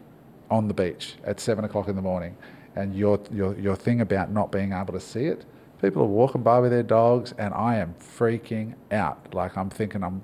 on 0.50 0.68
the 0.68 0.74
beach 0.74 1.16
at 1.24 1.40
seven 1.40 1.64
o'clock 1.64 1.88
in 1.88 1.96
the 1.96 2.02
morning. 2.02 2.36
And 2.74 2.94
your, 2.94 3.20
your, 3.30 3.58
your 3.58 3.76
thing 3.76 4.00
about 4.00 4.30
not 4.30 4.52
being 4.52 4.72
able 4.72 4.92
to 4.92 5.00
see 5.00 5.26
it, 5.26 5.44
people 5.80 6.02
are 6.02 6.06
walking 6.06 6.42
by 6.42 6.58
with 6.58 6.70
their 6.70 6.82
dogs, 6.82 7.32
and 7.38 7.54
I 7.54 7.76
am 7.76 7.94
freaking 8.00 8.74
out. 8.90 9.34
Like 9.34 9.56
I'm 9.56 9.70
thinking, 9.70 10.02
I'm, 10.02 10.22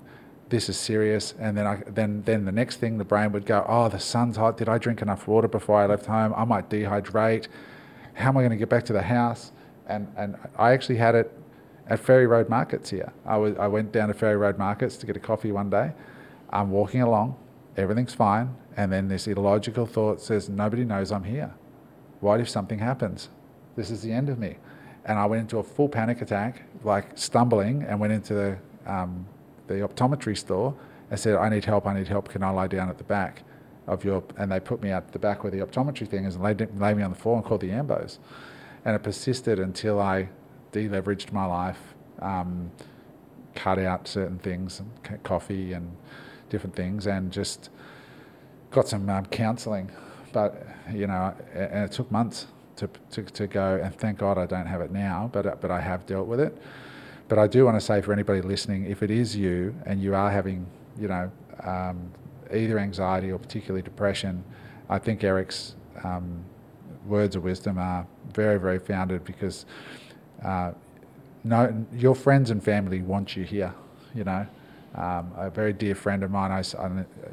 this 0.49 0.69
is 0.69 0.77
serious. 0.77 1.33
And 1.39 1.57
then, 1.57 1.65
I, 1.65 1.81
then, 1.87 2.23
then 2.23 2.45
the 2.45 2.51
next 2.51 2.77
thing, 2.77 2.97
the 2.97 3.05
brain 3.05 3.31
would 3.31 3.45
go, 3.45 3.65
oh, 3.67 3.89
the 3.89 3.99
sun's 3.99 4.37
hot. 4.37 4.57
Did 4.57 4.69
I 4.69 4.77
drink 4.77 5.01
enough 5.01 5.27
water 5.27 5.47
before 5.47 5.79
I 5.79 5.85
left 5.85 6.05
home? 6.05 6.33
I 6.35 6.43
might 6.45 6.69
dehydrate. 6.69 7.47
How 8.13 8.29
am 8.29 8.37
I 8.37 8.41
going 8.41 8.51
to 8.51 8.57
get 8.57 8.69
back 8.69 8.85
to 8.85 8.93
the 8.93 9.01
house? 9.01 9.51
And, 9.87 10.07
and 10.15 10.37
I 10.57 10.71
actually 10.71 10.97
had 10.97 11.15
it 11.15 11.31
at 11.87 11.99
Ferry 11.99 12.27
Road 12.27 12.49
Markets 12.49 12.89
here. 12.89 13.11
I, 13.25 13.37
went 13.37 13.91
down 13.91 14.07
to 14.07 14.13
Ferry 14.13 14.37
Road 14.37 14.57
Markets 14.57 14.95
to 14.97 15.05
get 15.05 15.17
a 15.17 15.19
coffee 15.19 15.51
one 15.51 15.69
day. 15.69 15.91
I'm 16.49 16.71
walking 16.71 17.01
along, 17.01 17.35
everything's 17.75 18.13
fine, 18.13 18.55
and 18.77 18.91
then 18.91 19.07
this 19.07 19.27
illogical 19.27 19.85
thought 19.85 20.21
says, 20.21 20.49
Nobody 20.49 20.85
knows 20.85 21.11
I'm 21.11 21.23
here. 21.23 21.53
What 22.19 22.39
if 22.39 22.47
something 22.47 22.79
happens? 22.79 23.29
This 23.75 23.91
is 23.91 24.01
the 24.01 24.11
end 24.11 24.29
of 24.29 24.39
me. 24.39 24.57
And 25.05 25.19
I 25.19 25.25
went 25.25 25.41
into 25.41 25.57
a 25.57 25.63
full 25.63 25.89
panic 25.89 26.21
attack, 26.21 26.63
like 26.83 27.17
stumbling, 27.17 27.83
and 27.83 27.99
went 27.99 28.13
into 28.13 28.33
the, 28.33 28.57
um, 28.85 29.27
the 29.67 29.75
optometry 29.75 30.37
store 30.37 30.73
and 31.09 31.19
said, 31.19 31.35
I 31.35 31.49
need 31.49 31.65
help, 31.65 31.85
I 31.85 31.93
need 31.93 32.07
help, 32.07 32.29
can 32.29 32.43
I 32.43 32.49
lie 32.51 32.67
down 32.67 32.89
at 32.89 32.97
the 32.97 33.03
back? 33.03 33.43
Of 33.85 34.05
your, 34.05 34.23
and 34.37 34.49
they 34.49 34.61
put 34.61 34.81
me 34.81 34.91
at 34.91 35.11
the 35.11 35.19
back 35.19 35.43
where 35.43 35.51
the 35.51 35.59
optometry 35.59 36.07
thing 36.07 36.23
is 36.23 36.35
and 36.35 36.43
laid, 36.43 36.61
laid 36.79 36.95
me 36.95 37.03
on 37.03 37.09
the 37.09 37.17
floor 37.17 37.35
and 37.35 37.43
called 37.43 37.59
the 37.59 37.71
ambos. 37.71 38.17
And 38.85 38.95
it 38.95 39.03
persisted 39.03 39.59
until 39.59 39.99
I 39.99 40.29
deleveraged 40.73 41.31
my 41.31 41.45
life, 41.45 41.79
um, 42.21 42.71
cut 43.55 43.79
out 43.79 44.07
certain 44.07 44.39
things, 44.39 44.81
coffee 45.23 45.73
and 45.73 45.95
different 46.49 46.75
things, 46.75 47.07
and 47.07 47.31
just 47.31 47.69
got 48.71 48.87
some 48.87 49.09
um, 49.09 49.25
counselling. 49.27 49.91
But 50.33 50.65
you 50.91 51.07
know, 51.07 51.33
and 51.53 51.85
it 51.85 51.91
took 51.91 52.11
months 52.11 52.47
to, 52.77 52.89
to 53.11 53.23
to 53.23 53.47
go. 53.47 53.79
And 53.81 53.95
thank 53.95 54.17
God 54.17 54.37
I 54.37 54.45
don't 54.45 54.65
have 54.65 54.81
it 54.81 54.91
now, 54.91 55.29
but 55.31 55.45
uh, 55.45 55.55
but 55.61 55.71
I 55.71 55.79
have 55.79 56.05
dealt 56.05 56.27
with 56.27 56.39
it. 56.39 56.57
But 57.29 57.39
I 57.39 57.47
do 57.47 57.65
want 57.65 57.77
to 57.77 57.81
say 57.81 58.01
for 58.01 58.11
anybody 58.11 58.41
listening, 58.41 58.85
if 58.85 59.01
it 59.01 59.09
is 59.09 59.35
you 59.35 59.73
and 59.85 60.01
you 60.01 60.13
are 60.13 60.29
having, 60.29 60.65
you 60.99 61.07
know, 61.07 61.31
um, 61.63 62.11
either 62.53 62.77
anxiety 62.77 63.31
or 63.31 63.39
particularly 63.39 63.81
depression, 63.81 64.43
I 64.89 64.99
think 64.99 65.23
Eric's 65.23 65.75
um, 66.03 66.43
words 67.05 67.35
of 67.35 67.43
wisdom 67.43 67.77
are 67.77 68.05
very, 68.33 68.59
very 68.59 68.79
founded 68.79 69.23
because 69.23 69.65
uh, 70.43 70.71
no, 71.43 71.85
your 71.93 72.15
friends 72.15 72.51
and 72.51 72.63
family 72.63 73.01
want 73.01 73.35
you 73.35 73.43
here. 73.43 73.73
You 74.15 74.23
know, 74.23 74.45
um, 74.95 75.31
a 75.35 75.49
very 75.49 75.73
dear 75.73 75.95
friend 75.95 76.23
of 76.23 76.31
mine. 76.31 76.51
I, 76.51 76.63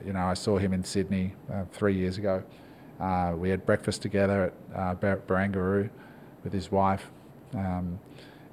you 0.05 0.13
know, 0.13 0.21
I 0.21 0.35
saw 0.35 0.59
him 0.59 0.73
in 0.73 0.83
Sydney 0.83 1.35
uh, 1.53 1.65
three 1.73 1.95
years 1.95 2.19
ago. 2.19 2.43
Uh, 2.99 3.35
we 3.37 3.49
had 3.49 3.65
breakfast 3.65 4.03
together 4.03 4.53
at 4.75 4.79
uh, 4.79 4.95
Bar- 4.95 5.23
Barangaroo 5.27 5.89
with 6.45 6.53
his 6.53 6.71
wife. 6.71 7.11
Um, 7.55 7.99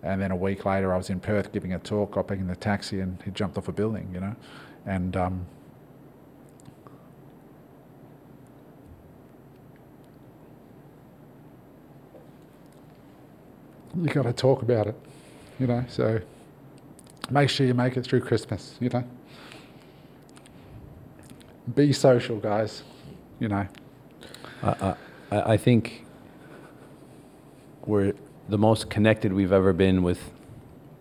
and 0.03 0.21
then 0.21 0.31
a 0.31 0.35
week 0.35 0.65
later, 0.65 0.93
I 0.93 0.97
was 0.97 1.09
in 1.09 1.19
Perth 1.19 1.51
giving 1.51 1.73
a 1.73 1.79
talk, 1.79 2.11
got 2.11 2.27
back 2.27 2.39
in 2.39 2.47
the 2.47 2.55
taxi, 2.55 2.99
and 2.99 3.21
he 3.23 3.31
jumped 3.31 3.57
off 3.57 3.67
a 3.67 3.71
building, 3.71 4.09
you 4.13 4.19
know. 4.19 4.35
And 4.85 5.17
um, 5.17 5.45
you 13.95 14.05
got 14.07 14.23
to 14.23 14.33
talk 14.33 14.61
about 14.61 14.87
it, 14.87 14.95
you 15.59 15.67
know. 15.67 15.83
So 15.87 16.19
make 17.29 17.49
sure 17.49 17.65
you 17.65 17.73
make 17.73 17.97
it 17.97 18.05
through 18.05 18.21
Christmas, 18.21 18.75
you 18.79 18.89
know. 18.89 19.03
Be 21.75 21.91
social, 21.93 22.37
guys, 22.37 22.83
you 23.39 23.47
know. 23.49 23.67
I, 24.63 24.95
I, 25.31 25.41
I 25.53 25.57
think 25.57 26.05
we're 27.85 28.13
the 28.49 28.57
most 28.57 28.89
connected 28.89 29.33
we've 29.33 29.51
ever 29.51 29.73
been 29.73 30.03
with 30.03 30.31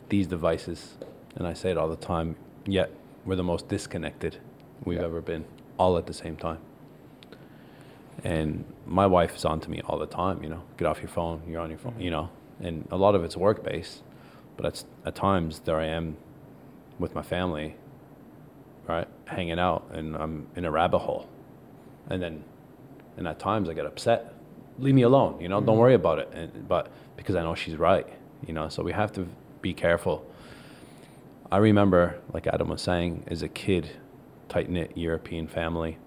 these 0.08 0.26
devices. 0.26 0.94
And 1.36 1.46
I 1.46 1.52
say 1.52 1.70
it 1.70 1.76
all 1.76 1.88
the 1.88 1.96
time, 1.96 2.36
yet 2.66 2.90
we're 3.24 3.36
the 3.36 3.44
most 3.44 3.68
disconnected 3.68 4.38
we've 4.84 4.98
Yeah. 4.98 5.04
ever 5.04 5.20
been, 5.20 5.44
all 5.78 5.96
at 5.98 6.06
the 6.06 6.12
same 6.12 6.36
time. 6.36 6.58
And 8.24 8.64
my 8.86 9.06
wife 9.06 9.36
is 9.36 9.44
on 9.44 9.60
to 9.60 9.70
me 9.70 9.80
all 9.82 9.98
the 9.98 10.06
time, 10.06 10.42
you 10.42 10.48
know, 10.48 10.62
get 10.78 10.86
off 10.86 11.00
your 11.00 11.08
phone, 11.08 11.42
you're 11.46 11.60
on 11.60 11.70
your 11.70 11.78
phone, 11.78 12.00
you 12.00 12.10
know. 12.10 12.30
And 12.60 12.86
a 12.90 12.96
lot 12.96 13.14
of 13.14 13.24
it's 13.24 13.36
work 13.36 13.62
based, 13.62 14.02
but 14.56 14.66
at, 14.66 14.84
at 15.04 15.14
times 15.14 15.60
there 15.60 15.78
I 15.78 15.86
am 15.86 16.16
with 16.98 17.14
my 17.14 17.22
family, 17.22 17.76
right, 18.88 19.08
hanging 19.26 19.58
out, 19.58 19.86
and 19.92 20.16
I'm 20.16 20.46
in 20.56 20.64
a 20.64 20.70
rabbit 20.70 21.00
hole. 21.00 21.28
And 22.08 22.22
then 22.22 22.44
and 23.16 23.26
at 23.26 23.38
times 23.38 23.68
I 23.68 23.74
get 23.74 23.86
upset. 23.86 24.34
Leave 24.78 24.94
me 24.94 25.02
alone, 25.02 25.40
you 25.40 25.48
know. 25.48 25.60
Don't 25.60 25.70
mm-hmm. 25.70 25.80
worry 25.80 25.94
about 25.94 26.18
it. 26.18 26.30
And, 26.32 26.68
but 26.68 26.90
because 27.16 27.34
I 27.34 27.42
know 27.42 27.54
she's 27.54 27.76
right, 27.76 28.06
you 28.46 28.52
know. 28.52 28.68
So 28.68 28.82
we 28.82 28.92
have 28.92 29.12
to 29.12 29.26
be 29.62 29.72
careful. 29.72 30.26
I 31.50 31.58
remember, 31.58 32.20
like 32.32 32.46
Adam 32.46 32.68
was 32.68 32.82
saying, 32.82 33.24
as 33.26 33.42
a 33.42 33.48
kid, 33.48 33.90
tight 34.48 34.68
knit 34.68 34.92
European 34.96 35.46
family. 35.46 35.98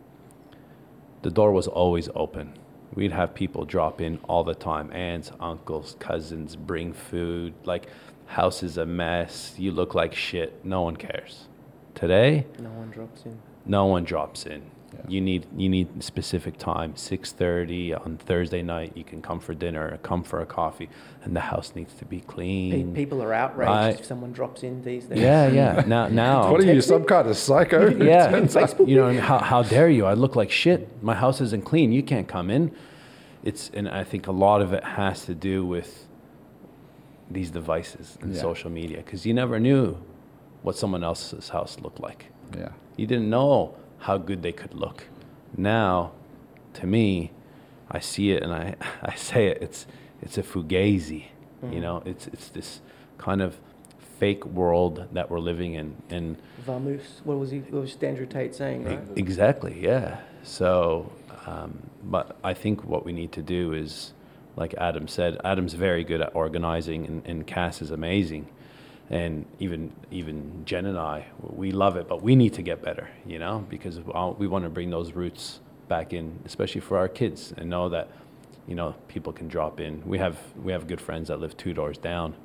The 1.21 1.31
door 1.31 1.51
was 1.51 1.67
always 1.67 2.09
open. 2.15 2.53
We'd 2.95 3.11
have 3.11 3.33
people 3.33 3.65
drop 3.65 4.01
in 4.01 4.17
all 4.27 4.43
the 4.43 4.55
time 4.55 4.91
aunts, 4.91 5.31
uncles, 5.39 5.95
cousins, 5.99 6.55
bring 6.55 6.93
food. 6.93 7.53
Like, 7.63 7.87
house 8.25 8.63
is 8.63 8.77
a 8.77 8.85
mess. 8.85 9.53
You 9.57 9.71
look 9.71 9.93
like 9.95 10.13
shit. 10.15 10.63
No 10.65 10.81
one 10.81 10.95
cares. 10.95 11.47
Today, 11.95 12.45
No 12.59 12.69
one 12.69 12.89
drops 12.89 13.25
in. 13.25 13.37
no 13.65 13.85
one 13.85 14.03
drops 14.03 14.45
in. 14.45 14.63
You 15.07 15.21
need 15.21 15.45
you 15.55 15.69
need 15.69 16.03
specific 16.03 16.57
time. 16.57 16.95
Six 16.95 17.31
thirty 17.31 17.93
on 17.93 18.17
Thursday 18.17 18.61
night. 18.61 18.93
You 18.95 19.03
can 19.03 19.21
come 19.21 19.39
for 19.39 19.53
dinner, 19.53 19.97
come 20.03 20.23
for 20.23 20.41
a 20.41 20.45
coffee, 20.45 20.89
and 21.23 21.35
the 21.35 21.39
house 21.41 21.73
needs 21.75 21.93
to 21.95 22.05
be 22.05 22.19
Pe- 22.19 22.25
clean. 22.25 22.93
People 22.93 23.21
are 23.23 23.33
outraged 23.33 23.69
Right. 23.69 23.99
if 23.99 24.05
someone 24.05 24.31
drops 24.31 24.63
in 24.63 24.81
these 24.83 25.05
days. 25.05 25.19
Yeah, 25.19 25.47
yeah. 25.47 25.83
Now, 25.87 26.07
now. 26.07 26.51
What 26.51 26.61
are 26.61 26.73
you, 26.73 26.81
some 26.81 27.03
kind 27.03 27.27
of 27.27 27.37
psycho? 27.37 27.89
yeah, 28.03 28.35
you 28.85 28.95
know, 28.95 29.19
how, 29.19 29.39
how 29.39 29.63
dare 29.63 29.89
you? 29.89 30.05
I 30.05 30.13
look 30.13 30.35
like 30.35 30.51
shit. 30.51 31.01
My 31.03 31.15
house 31.15 31.41
isn't 31.41 31.65
clean. 31.65 31.91
You 31.91 32.03
can't 32.03 32.27
come 32.27 32.49
in. 32.49 32.71
It's, 33.43 33.69
and 33.73 33.87
I 33.87 34.03
think 34.03 34.27
a 34.27 34.31
lot 34.31 34.61
of 34.61 34.73
it 34.73 34.83
has 34.83 35.25
to 35.25 35.33
do 35.33 35.65
with 35.65 36.05
these 37.31 37.51
devices 37.51 38.17
and 38.21 38.33
Yeah. 38.33 38.41
social 38.41 38.69
media 38.69 38.97
because 38.97 39.25
you 39.25 39.33
never 39.33 39.59
knew 39.59 39.97
what 40.63 40.75
someone 40.75 41.03
else's 41.03 41.49
house 41.49 41.77
looked 41.79 41.99
like. 41.99 42.25
Yeah. 42.57 42.69
You 42.97 43.07
didn't 43.07 43.29
know 43.29 43.75
how 43.99 44.17
good 44.17 44.41
they 44.41 44.51
could 44.51 44.73
look. 44.73 45.05
Now, 45.55 46.11
to 46.73 46.87
me, 46.87 47.31
I 47.89 47.99
see 47.99 48.31
it 48.31 48.43
and 48.43 48.53
I, 48.53 48.75
I 49.01 49.15
say 49.15 49.47
it. 49.47 49.59
It's 49.61 49.87
it's 50.21 50.37
a 50.37 50.43
fugazi. 50.43 51.25
You 51.71 51.81
know, 51.81 52.01
it's 52.05 52.27
it's 52.27 52.47
this 52.49 52.79
kind 53.17 53.41
of 53.41 53.59
fake 54.19 54.45
world 54.45 55.07
that 55.13 55.29
we're 55.29 55.39
living 55.39 55.73
in, 55.73 55.95
and 56.09 56.37
Vamoose. 56.65 57.21
What 57.23 57.37
was 57.37 57.51
he? 57.51 57.59
What 57.59 57.81
was 57.81 57.97
Andrew 58.01 58.25
Tate 58.25 58.55
saying? 58.55 58.85
Right? 58.85 58.99
Exactly, 59.15 59.77
yeah. 59.81 60.19
So, 60.43 61.11
um, 61.45 61.79
but 62.03 62.37
I 62.43 62.53
think 62.53 62.85
what 62.85 63.05
we 63.05 63.13
need 63.13 63.31
to 63.33 63.41
do 63.41 63.73
is, 63.73 64.13
like 64.55 64.73
Adam 64.75 65.07
said, 65.07 65.37
Adam's 65.43 65.73
very 65.73 66.03
good 66.03 66.21
at 66.21 66.33
organizing, 66.35 67.05
and, 67.05 67.25
and 67.25 67.47
Cass 67.47 67.81
is 67.81 67.91
amazing, 67.91 68.47
and 69.09 69.45
even 69.59 69.91
even 70.11 70.63
Jen 70.65 70.85
and 70.85 70.97
I, 70.97 71.25
we 71.41 71.71
love 71.71 71.97
it, 71.97 72.07
but 72.07 72.21
we 72.21 72.35
need 72.35 72.53
to 72.53 72.61
get 72.61 72.81
better, 72.81 73.09
you 73.25 73.39
know, 73.39 73.65
because 73.69 73.99
we 73.99 74.47
want 74.47 74.63
to 74.63 74.69
bring 74.69 74.89
those 74.89 75.13
roots 75.13 75.59
back 75.87 76.13
in, 76.13 76.39
especially 76.45 76.81
for 76.81 76.97
our 76.97 77.07
kids, 77.07 77.53
and 77.57 77.69
know 77.69 77.89
that, 77.89 78.09
you 78.67 78.75
know, 78.75 78.93
people 79.07 79.33
can 79.33 79.47
drop 79.47 79.79
in. 79.79 80.03
We 80.05 80.19
have 80.19 80.37
we 80.61 80.71
have 80.71 80.87
good 80.87 81.01
friends 81.01 81.29
that 81.29 81.39
live 81.39 81.57
two 81.57 81.73
doors 81.73 81.97
down, 81.97 82.35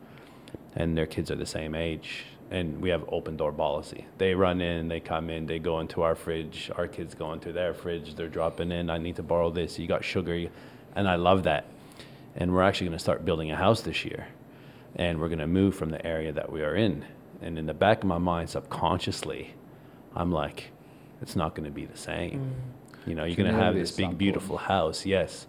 and 0.75 0.97
their 0.97 1.07
kids 1.07 1.31
are 1.31 1.37
the 1.37 1.47
same 1.47 1.75
age 1.75 2.27
and 2.51 2.81
we 2.81 2.91
have 2.91 3.05
open 3.09 3.37
door 3.37 3.53
policy. 3.53 4.07
They 4.19 4.35
run 4.35 4.61
in 4.61 4.89
they 4.89 5.01
come 5.01 5.31
in 5.31 5.47
they 5.47 5.59
go 5.59 5.81
into 5.81 6.03
our 6.03 6.15
fridge 6.15 6.71
our 6.77 6.87
kids 6.87 7.15
go 7.15 7.33
into 7.33 7.53
their 7.53 7.73
fridge 7.73 8.15
they're 8.15 8.29
dropping 8.29 8.71
in 8.71 8.91
i 8.91 8.99
need 8.99 9.17
to 9.17 9.23
borrow 9.23 9.51
this 9.51 9.79
you 9.79 9.87
got 9.87 10.05
sugar 10.05 10.49
and 10.95 11.09
i 11.09 11.17
love 11.17 11.45
that. 11.45 11.65
And 12.37 12.53
we're 12.53 12.63
actually 12.63 12.89
going 12.89 12.99
to 12.99 13.03
start 13.03 13.25
building 13.25 13.51
a 13.51 13.57
house 13.57 13.81
this 13.81 14.05
year 14.05 14.27
and 14.97 15.21
we're 15.21 15.29
going 15.29 15.39
to 15.39 15.47
move 15.47 15.75
from 15.75 15.91
the 15.91 16.05
area 16.07 16.33
that 16.33 16.51
we 16.53 16.63
are 16.63 16.75
in. 16.75 17.05
And 17.43 17.59
in 17.59 17.67
the 17.67 17.75
back 17.75 17.99
of 17.99 18.05
my 18.05 18.19
mind 18.19 18.49
subconsciously 18.51 19.55
i'm 20.17 20.31
like 20.33 20.71
it's 21.21 21.37
not 21.37 21.55
going 21.55 21.65
to 21.65 21.71
be 21.71 21.87
the 21.87 21.97
same. 21.97 22.55
You 23.07 23.15
know 23.15 23.25
you're 23.25 23.37
going 23.37 23.53
to 23.53 23.59
have 23.59 23.75
this 23.75 23.93
big 23.93 24.17
beautiful 24.19 24.57
house 24.57 25.05
yes 25.07 25.47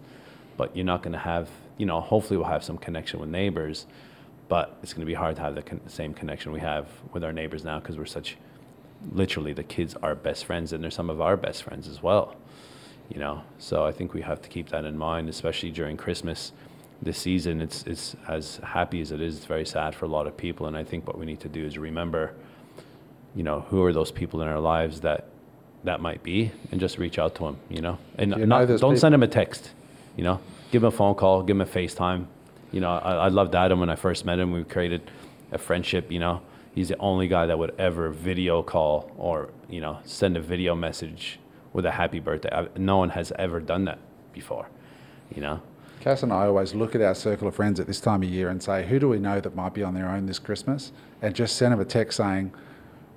but 0.56 0.76
you're 0.76 0.86
not 0.86 1.02
going 1.02 1.12
to 1.12 1.18
have 1.18 1.48
you 1.78 1.86
know 1.86 2.00
hopefully 2.00 2.36
we'll 2.36 2.48
have 2.48 2.64
some 2.64 2.76
connection 2.78 3.18
with 3.20 3.28
neighbors 3.30 3.86
but 4.48 4.78
it's 4.82 4.92
going 4.92 5.00
to 5.00 5.06
be 5.06 5.14
hard 5.14 5.36
to 5.36 5.42
have 5.42 5.54
the 5.54 5.62
con- 5.62 5.80
same 5.88 6.12
connection 6.14 6.52
we 6.52 6.60
have 6.60 6.86
with 7.12 7.24
our 7.24 7.32
neighbors 7.32 7.64
now 7.64 7.80
because 7.80 7.96
we're 7.96 8.04
such 8.04 8.36
literally 9.12 9.52
the 9.52 9.64
kids 9.64 9.94
are 10.02 10.14
best 10.14 10.44
friends 10.44 10.72
and 10.72 10.82
they're 10.82 10.90
some 10.90 11.10
of 11.10 11.20
our 11.20 11.36
best 11.36 11.62
friends 11.62 11.88
as 11.88 12.02
well 12.02 12.36
you 13.08 13.20
know? 13.20 13.42
So 13.58 13.84
i 13.84 13.92
think 13.92 14.12
we 14.12 14.22
have 14.22 14.42
to 14.42 14.48
keep 14.48 14.68
that 14.70 14.84
in 14.84 14.98
mind 14.98 15.28
especially 15.28 15.70
during 15.70 15.96
christmas 15.96 16.52
this 17.02 17.18
season 17.18 17.60
it's 17.60 17.82
it's 17.86 18.16
as 18.28 18.56
happy 18.62 19.00
as 19.00 19.12
it 19.12 19.20
is 19.20 19.36
it's 19.36 19.46
very 19.46 19.66
sad 19.66 19.94
for 19.94 20.06
a 20.06 20.08
lot 20.08 20.26
of 20.26 20.36
people. 20.36 20.66
And 20.66 20.76
i 20.76 20.84
think 20.84 21.06
what 21.06 21.18
we 21.18 21.26
need 21.26 21.40
to 21.40 21.48
do 21.48 21.64
is 21.64 21.78
remember 21.78 22.34
you 23.34 23.42
know 23.42 23.60
who 23.68 23.82
are 23.84 23.92
those 23.92 24.10
people 24.10 24.40
in 24.42 24.48
our 24.48 24.60
lives 24.60 25.00
that 25.00 25.26
that 25.84 26.00
might 26.00 26.22
be 26.22 26.50
and 26.72 26.80
just 26.80 26.98
reach 26.98 27.18
out 27.18 27.34
to 27.36 27.44
them 27.44 27.58
you 27.68 27.80
know? 27.80 27.98
And 28.16 28.34
you 28.36 28.46
not, 28.46 28.68
know 28.68 28.78
don't 28.78 28.96
send 28.98 29.14
them 29.14 29.22
a 29.22 29.28
text 29.28 29.70
you 30.16 30.24
know? 30.24 30.40
Give 30.70 30.82
them 30.82 30.88
a 30.88 30.96
phone 30.96 31.14
call 31.14 31.42
give 31.42 31.56
them 31.56 31.60
a 31.60 31.70
facetime. 31.70 32.26
You 32.72 32.80
know 32.80 32.90
I, 32.90 33.26
I 33.26 33.28
loved 33.28 33.54
adam 33.54 33.80
when 33.80 33.90
i 33.90 33.96
first 33.96 34.24
met 34.24 34.38
him. 34.38 34.52
We 34.52 34.64
created 34.64 35.02
a 35.52 35.58
friendship 35.58 36.10
you 36.10 36.18
know? 36.18 36.40
He's 36.74 36.88
the 36.88 36.98
only 36.98 37.28
guy 37.28 37.46
that 37.46 37.58
would 37.58 37.74
ever 37.78 38.10
video 38.10 38.62
call 38.62 39.12
or 39.16 39.50
you 39.68 39.80
know 39.80 39.98
send 40.04 40.36
a 40.36 40.40
video 40.40 40.74
message 40.74 41.38
with 41.72 41.84
a 41.84 41.90
happy 41.90 42.20
birthday. 42.20 42.48
I, 42.50 42.68
no 42.78 42.96
one 42.96 43.10
has 43.10 43.32
ever 43.38 43.60
done 43.60 43.84
that 43.84 43.98
before 44.32 44.68
you 45.34 45.42
know 45.42 45.60
Cass 46.06 46.22
and 46.22 46.32
I 46.32 46.46
always 46.46 46.72
look 46.72 46.94
at 46.94 47.02
our 47.02 47.16
circle 47.16 47.48
of 47.48 47.56
friends 47.56 47.80
at 47.80 47.88
this 47.88 48.00
time 48.00 48.22
of 48.22 48.28
year 48.28 48.48
and 48.48 48.62
say, 48.62 48.86
who 48.86 49.00
do 49.00 49.08
we 49.08 49.18
know 49.18 49.40
that 49.40 49.56
might 49.56 49.74
be 49.74 49.82
on 49.82 49.92
their 49.92 50.08
own 50.08 50.26
this 50.26 50.38
Christmas? 50.38 50.92
And 51.20 51.34
just 51.34 51.56
send 51.56 51.72
them 51.72 51.80
a 51.80 51.84
text 51.84 52.18
saying, 52.18 52.52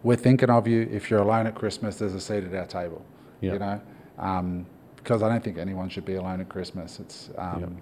we're 0.02 0.16
thinking 0.16 0.50
of 0.50 0.68
you. 0.68 0.90
If 0.92 1.12
you're 1.12 1.22
alone 1.22 1.46
at 1.46 1.54
Christmas, 1.54 1.98
there's 2.00 2.16
a 2.16 2.20
seat 2.20 2.46
at 2.46 2.54
our 2.56 2.66
table. 2.66 3.06
Yeah. 3.42 3.54
You 3.54 3.60
know, 3.60 3.82
um, 4.18 4.66
because 4.96 5.22
I 5.22 5.30
don't 5.30 5.44
think 5.44 5.60
anyone 5.60 5.88
should 5.90 6.04
be 6.04 6.16
alone 6.16 6.42
at 6.42 6.50
Christmas. 6.50 7.00
It's, 7.00 7.30
um, 7.38 7.80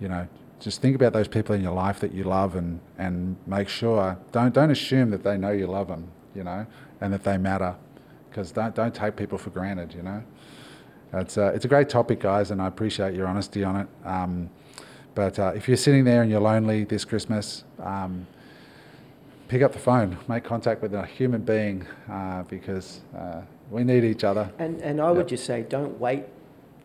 you 0.00 0.08
know, 0.08 0.26
just 0.58 0.80
think 0.80 0.96
about 0.96 1.12
those 1.12 1.28
people 1.28 1.54
in 1.54 1.60
your 1.60 1.74
life 1.74 2.00
that 2.00 2.14
you 2.14 2.24
love 2.24 2.56
and, 2.56 2.80
and 2.96 3.36
make 3.46 3.68
sure, 3.68 4.16
don't, 4.32 4.54
don't 4.54 4.70
assume 4.70 5.10
that 5.10 5.22
they 5.22 5.36
know 5.36 5.50
you 5.50 5.66
love 5.66 5.88
them, 5.88 6.08
you 6.34 6.44
know, 6.44 6.66
and 7.02 7.12
that 7.12 7.24
they 7.24 7.36
matter. 7.36 7.76
Because 8.30 8.52
don't, 8.52 8.74
don't 8.74 8.94
take 8.94 9.16
people 9.16 9.36
for 9.36 9.50
granted, 9.50 9.92
you 9.92 10.02
know. 10.02 10.24
It's 11.12 11.36
a, 11.36 11.48
it's 11.48 11.64
a 11.64 11.68
great 11.68 11.88
topic, 11.88 12.20
guys, 12.20 12.50
and 12.50 12.60
I 12.60 12.66
appreciate 12.66 13.14
your 13.14 13.26
honesty 13.26 13.64
on 13.64 13.76
it. 13.76 13.88
Um, 14.04 14.50
but 15.14 15.38
uh, 15.38 15.52
if 15.54 15.66
you're 15.68 15.76
sitting 15.76 16.04
there 16.04 16.22
and 16.22 16.30
you're 16.30 16.40
lonely 16.40 16.84
this 16.84 17.04
Christmas, 17.04 17.64
um, 17.80 18.26
pick 19.48 19.62
up 19.62 19.72
the 19.72 19.78
phone, 19.78 20.18
make 20.28 20.44
contact 20.44 20.82
with 20.82 20.94
a 20.94 21.06
human 21.06 21.40
being 21.42 21.86
uh, 22.10 22.42
because 22.44 23.00
uh, 23.16 23.40
we 23.70 23.82
need 23.84 24.04
each 24.04 24.24
other. 24.24 24.50
And 24.58 24.80
and 24.82 25.00
I 25.00 25.10
would 25.10 25.28
just 25.28 25.46
say, 25.46 25.62
don't 25.62 25.98
wait 25.98 26.24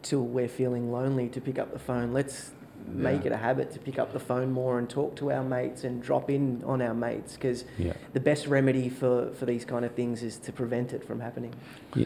till 0.02 0.22
we're 0.22 0.48
feeling 0.48 0.91
lonely 0.91 1.27
to 1.30 1.41
pick 1.41 1.60
up 1.60 1.73
the 1.73 1.80
phone. 1.80 2.14
Let's 2.14 2.52
make 2.88 3.22
Yeah. 3.22 3.27
it 3.27 3.34
a 3.34 3.38
habit 3.38 3.72
to 3.73 3.80
pick 3.80 3.99
up 3.99 4.11
the 4.14 4.19
phone 4.19 4.52
more 4.52 4.80
and 4.80 4.89
talk 4.89 5.15
to 5.18 5.31
our 5.31 5.43
mates 5.43 5.84
and 5.84 6.02
drop 6.02 6.30
in 6.31 6.64
on 6.65 6.81
our 6.81 6.93
mates 6.95 7.34
because 7.34 7.65
Yeah. 7.77 7.93
the 8.14 8.19
best 8.19 8.48
remedy 8.48 8.89
for, 8.89 9.31
for 9.34 9.45
these 9.45 9.65
kind 9.65 9.85
of 9.85 9.91
things 9.93 10.23
is 10.23 10.38
to 10.38 10.52
prevent 10.52 10.91
it 10.93 11.03
from 11.06 11.19
happening. 11.19 11.53
Yeah, 11.95 12.06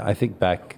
I 0.00 0.14
think 0.14 0.38
back, 0.38 0.76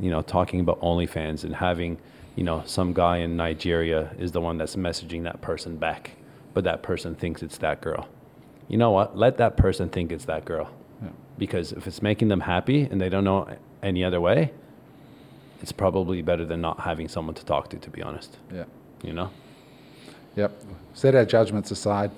you 0.00 0.10
know, 0.10 0.22
talking 0.22 0.60
about 0.60 0.80
OnlyFans 0.80 1.44
and 1.44 1.54
having, 1.54 1.98
you 2.36 2.44
know, 2.44 2.62
some 2.66 2.92
guy 2.92 3.18
in 3.18 3.36
Nigeria 3.36 4.12
is 4.18 4.32
the 4.32 4.40
one 4.40 4.58
that's 4.58 4.76
messaging 4.76 5.24
that 5.24 5.40
person 5.40 5.76
back, 5.76 6.12
but 6.54 6.64
that 6.64 6.82
person 6.82 7.14
thinks 7.14 7.42
it's 7.42 7.58
that 7.58 7.80
girl. 7.80 8.08
You 8.68 8.78
know 8.78 8.90
what? 8.90 9.16
Let 9.16 9.36
that 9.38 9.56
person 9.56 9.88
think 9.88 10.12
it's 10.12 10.24
that 10.26 10.44
girl. 10.44 10.70
Yeah. 11.02 11.10
Because 11.38 11.72
if 11.72 11.86
it's 11.86 12.02
making 12.02 12.28
them 12.28 12.40
happy 12.40 12.82
and 12.82 13.00
they 13.00 13.08
don't 13.08 13.24
know 13.24 13.48
any 13.82 14.04
other 14.04 14.20
way, 14.20 14.52
it's 15.60 15.72
probably 15.72 16.22
better 16.22 16.44
than 16.44 16.60
not 16.60 16.80
having 16.80 17.08
someone 17.08 17.34
to 17.34 17.44
talk 17.44 17.68
to, 17.70 17.78
to 17.78 17.90
be 17.90 18.02
honest. 18.02 18.38
Yeah. 18.52 18.64
You 19.02 19.12
know? 19.12 19.30
Yep. 20.36 20.52
Set 20.94 21.14
our 21.14 21.24
judgments 21.24 21.70
aside. 21.70 22.10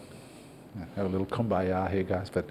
Yeah, 0.76 0.84
Have 0.96 1.06
a 1.06 1.08
little 1.08 1.26
kumbaya 1.26 1.88
here, 1.88 2.02
guys. 2.02 2.28
But 2.30 2.48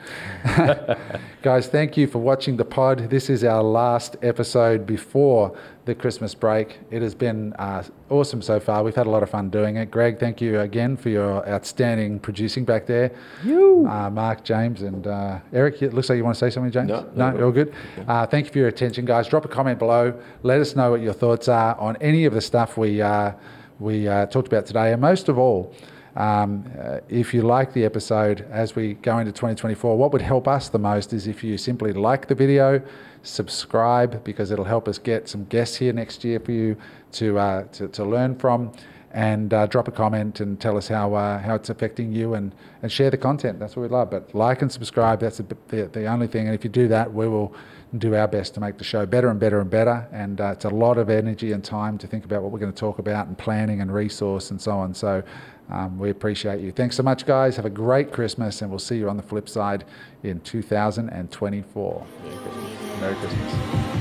guys, 1.42 1.68
thank 1.68 1.98
you 1.98 2.08
for 2.08 2.20
watching 2.20 2.56
the 2.56 2.64
pod. 2.64 3.10
This 3.10 3.30
is 3.30 3.44
our 3.44 3.62
last 3.62 4.16
episode 4.22 4.86
before 4.86 5.58
the 5.84 5.94
Christmas 5.94 6.34
break. 6.34 6.80
It 6.90 7.02
has 7.02 7.14
been 7.14 7.52
uh, 7.60 7.84
awesome 8.10 8.42
so 8.42 8.62
far. 8.62 8.82
We've 8.82 8.96
had 8.96 9.08
a 9.08 9.10
lot 9.10 9.24
of 9.24 9.30
fun 9.30 9.50
doing 9.50 9.76
it. 9.76 9.92
Greg, 9.92 10.20
thank 10.20 10.40
you 10.40 10.62
again 10.62 10.96
for 10.96 11.10
your 11.10 11.46
outstanding 11.50 12.18
producing 12.18 12.64
back 12.64 12.86
there. 12.86 13.12
You, 13.44 13.86
uh, 13.90 14.10
Mark, 14.10 14.46
James, 14.46 14.84
and 14.84 15.06
uh, 15.06 15.40
Eric. 15.52 15.82
It 15.82 15.94
looks 15.94 16.08
like 16.08 16.16
you 16.16 16.24
want 16.24 16.38
to 16.38 16.40
say 16.40 16.50
something, 16.50 16.72
James. 16.72 16.88
No, 16.88 17.02
no, 17.16 17.30
no, 17.30 17.36
you're 17.38 17.46
all 17.48 17.52
good. 17.52 17.74
Uh, 18.08 18.26
thank 18.26 18.46
you 18.46 18.54
for 18.54 18.60
your 18.60 18.70
attention, 18.70 19.04
guys. 19.04 19.28
Drop 19.28 19.44
a 19.44 19.50
comment 19.50 19.80
below. 19.80 20.18
Let 20.44 20.62
us 20.62 20.78
know 20.78 20.92
what 20.92 21.02
your 21.02 21.14
thoughts 21.14 21.50
are 21.50 21.76
on 21.78 21.98
any 21.98 22.24
of 22.24 22.34
the 22.34 22.42
stuff 22.42 22.78
we 22.78 23.02
uh, 23.02 23.34
we 23.82 24.08
uh, 24.08 24.28
talked 24.28 24.48
about 24.48 24.66
today, 24.66 24.94
and 24.94 25.02
most 25.02 25.28
of 25.28 25.38
all. 25.38 25.74
Um, 26.16 26.70
uh, 26.80 27.00
if 27.10 27.34
you 27.34 27.42
like 27.42 27.74
the 27.74 27.86
episode 27.86 28.46
as 28.52 28.76
we 28.76 28.94
go 28.96 29.18
into 29.18 29.32
2024, 29.32 29.98
what 29.98 30.12
would 30.12 30.22
help 30.22 30.48
us 30.48 30.70
the 30.70 30.80
most 30.80 31.12
is 31.12 31.28
if 31.28 31.44
you 31.44 31.58
simply 31.58 31.92
like 31.92 32.28
the 32.28 32.36
video, 32.36 32.82
subscribe 33.24 34.24
because 34.24 34.52
it'll 34.52 34.66
help 34.66 34.88
us 34.88 34.98
get 34.98 35.28
some 35.28 35.46
guests 35.46 35.76
here 35.78 35.94
next 35.94 36.24
year 36.24 36.40
for 36.40 36.52
you 36.52 36.78
to 37.14 37.40
uh, 37.40 37.64
to, 37.72 37.88
to 37.88 38.04
learn 38.04 38.36
from, 38.36 38.72
and 39.14 39.54
uh, 39.54 39.66
drop 39.68 39.88
a 39.88 39.92
comment 39.92 40.40
and 40.40 40.60
tell 40.60 40.78
us 40.78 40.88
how 40.88 41.14
uh, 41.14 41.40
how 41.40 41.56
it's 41.56 41.70
affecting 41.70 42.12
you 42.12 42.36
and, 42.36 42.54
and 42.82 42.92
share 42.92 43.10
the 43.10 43.18
content. 43.18 43.60
That's 43.60 43.76
what 43.76 43.84
we 43.84 43.88
love. 43.88 44.12
But 44.12 44.36
like 44.36 44.62
and 44.62 44.72
subscribe. 44.72 45.20
That's 45.20 45.38
the, 45.38 45.58
the, 45.68 45.86
the 45.86 46.06
only 46.06 46.28
thing. 46.28 46.48
And 46.48 46.54
if 46.56 46.64
you 46.64 46.70
do 46.70 46.88
that, 46.90 47.12
we 47.12 47.28
will 47.28 47.56
do 48.00 48.16
our 48.16 48.28
best 48.28 48.56
to 48.56 48.60
make 48.60 48.78
the 48.80 48.84
show 48.84 49.06
better 49.06 49.30
and 49.30 49.40
better 49.40 49.60
and 49.62 49.70
better. 49.70 50.08
And 50.12 50.42
uh, 50.42 50.54
it's 50.54 50.66
a 50.66 50.70
lot 50.70 50.98
of 50.98 51.10
energy 51.10 51.52
and 51.52 51.64
time 51.64 51.98
to 52.00 52.08
think 52.08 52.26
about 52.26 52.42
what 52.42 52.52
we're 52.52 52.60
going 52.60 52.74
to 52.74 52.80
talk 52.80 52.98
about 52.98 53.28
and 53.28 53.38
planning 53.38 53.82
and 53.82 53.94
resource 53.94 54.50
and 54.50 54.60
so 54.60 54.72
on. 54.72 54.96
So 54.96 55.24
um, 55.70 55.98
we 55.98 56.10
appreciate 56.10 56.62
you. 56.62 56.72
Thanks 56.72 56.96
so 56.96 57.04
much, 57.04 57.26
guys. 57.26 57.56
Have 57.56 57.66
a 57.66 57.70
great 57.70 58.12
Christmas, 58.12 58.62
and 58.62 58.70
we'll 58.70 58.80
see 58.80 58.98
you 58.98 59.10
on 59.10 59.18
the 59.18 59.24
flip 59.24 59.48
side 59.48 59.86
in 60.24 60.40
2024. 60.42 62.08
Merry 63.00 63.16
Christmas. 63.16 63.94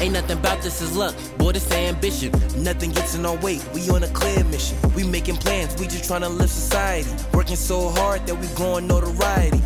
Ain't 0.00 0.14
nothing 0.14 0.38
about 0.38 0.62
this 0.62 0.80
is 0.80 0.96
luck, 0.96 1.14
boy, 1.36 1.52
this 1.52 1.70
ambition. 1.72 2.32
Nothing 2.56 2.90
gets 2.90 3.14
in 3.14 3.26
our 3.26 3.36
way, 3.36 3.60
we 3.74 3.86
on 3.90 4.02
a 4.02 4.08
clear 4.08 4.42
mission. 4.44 4.78
We 4.94 5.04
making 5.04 5.36
plans, 5.36 5.78
we 5.78 5.86
just 5.86 6.06
trying 6.06 6.22
to 6.22 6.28
live 6.28 6.48
society. 6.48 7.10
Working 7.34 7.56
so 7.56 7.90
hard 7.90 8.26
that 8.26 8.34
we 8.34 8.46
growing 8.56 8.86
notoriety. 8.86 9.60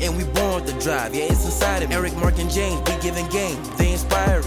And 0.00 0.16
we 0.16 0.22
born 0.32 0.62
with 0.62 0.72
the 0.72 0.80
drive, 0.80 1.12
yeah, 1.14 1.24
it's 1.24 1.44
inside 1.44 1.82
of 1.82 1.88
me. 1.90 1.96
Eric, 1.96 2.16
Mark, 2.18 2.38
and 2.38 2.48
James, 2.48 2.80
we 2.88 2.96
giving 3.02 3.28
game, 3.30 3.60
they 3.76 3.92
inspiring. 3.92 4.46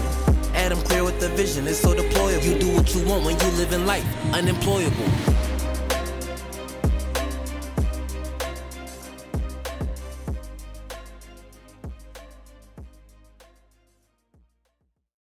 Adam 0.54 0.78
clear 0.78 1.04
with 1.04 1.20
the 1.20 1.28
vision, 1.30 1.66
it's 1.66 1.78
so 1.78 1.94
deployable. 1.94 2.42
You 2.44 2.58
do 2.58 2.74
what 2.74 2.94
you 2.94 3.06
want 3.06 3.26
when 3.26 3.38
you 3.38 3.58
living 3.58 3.84
life, 3.84 4.04
unemployable. 4.32 5.43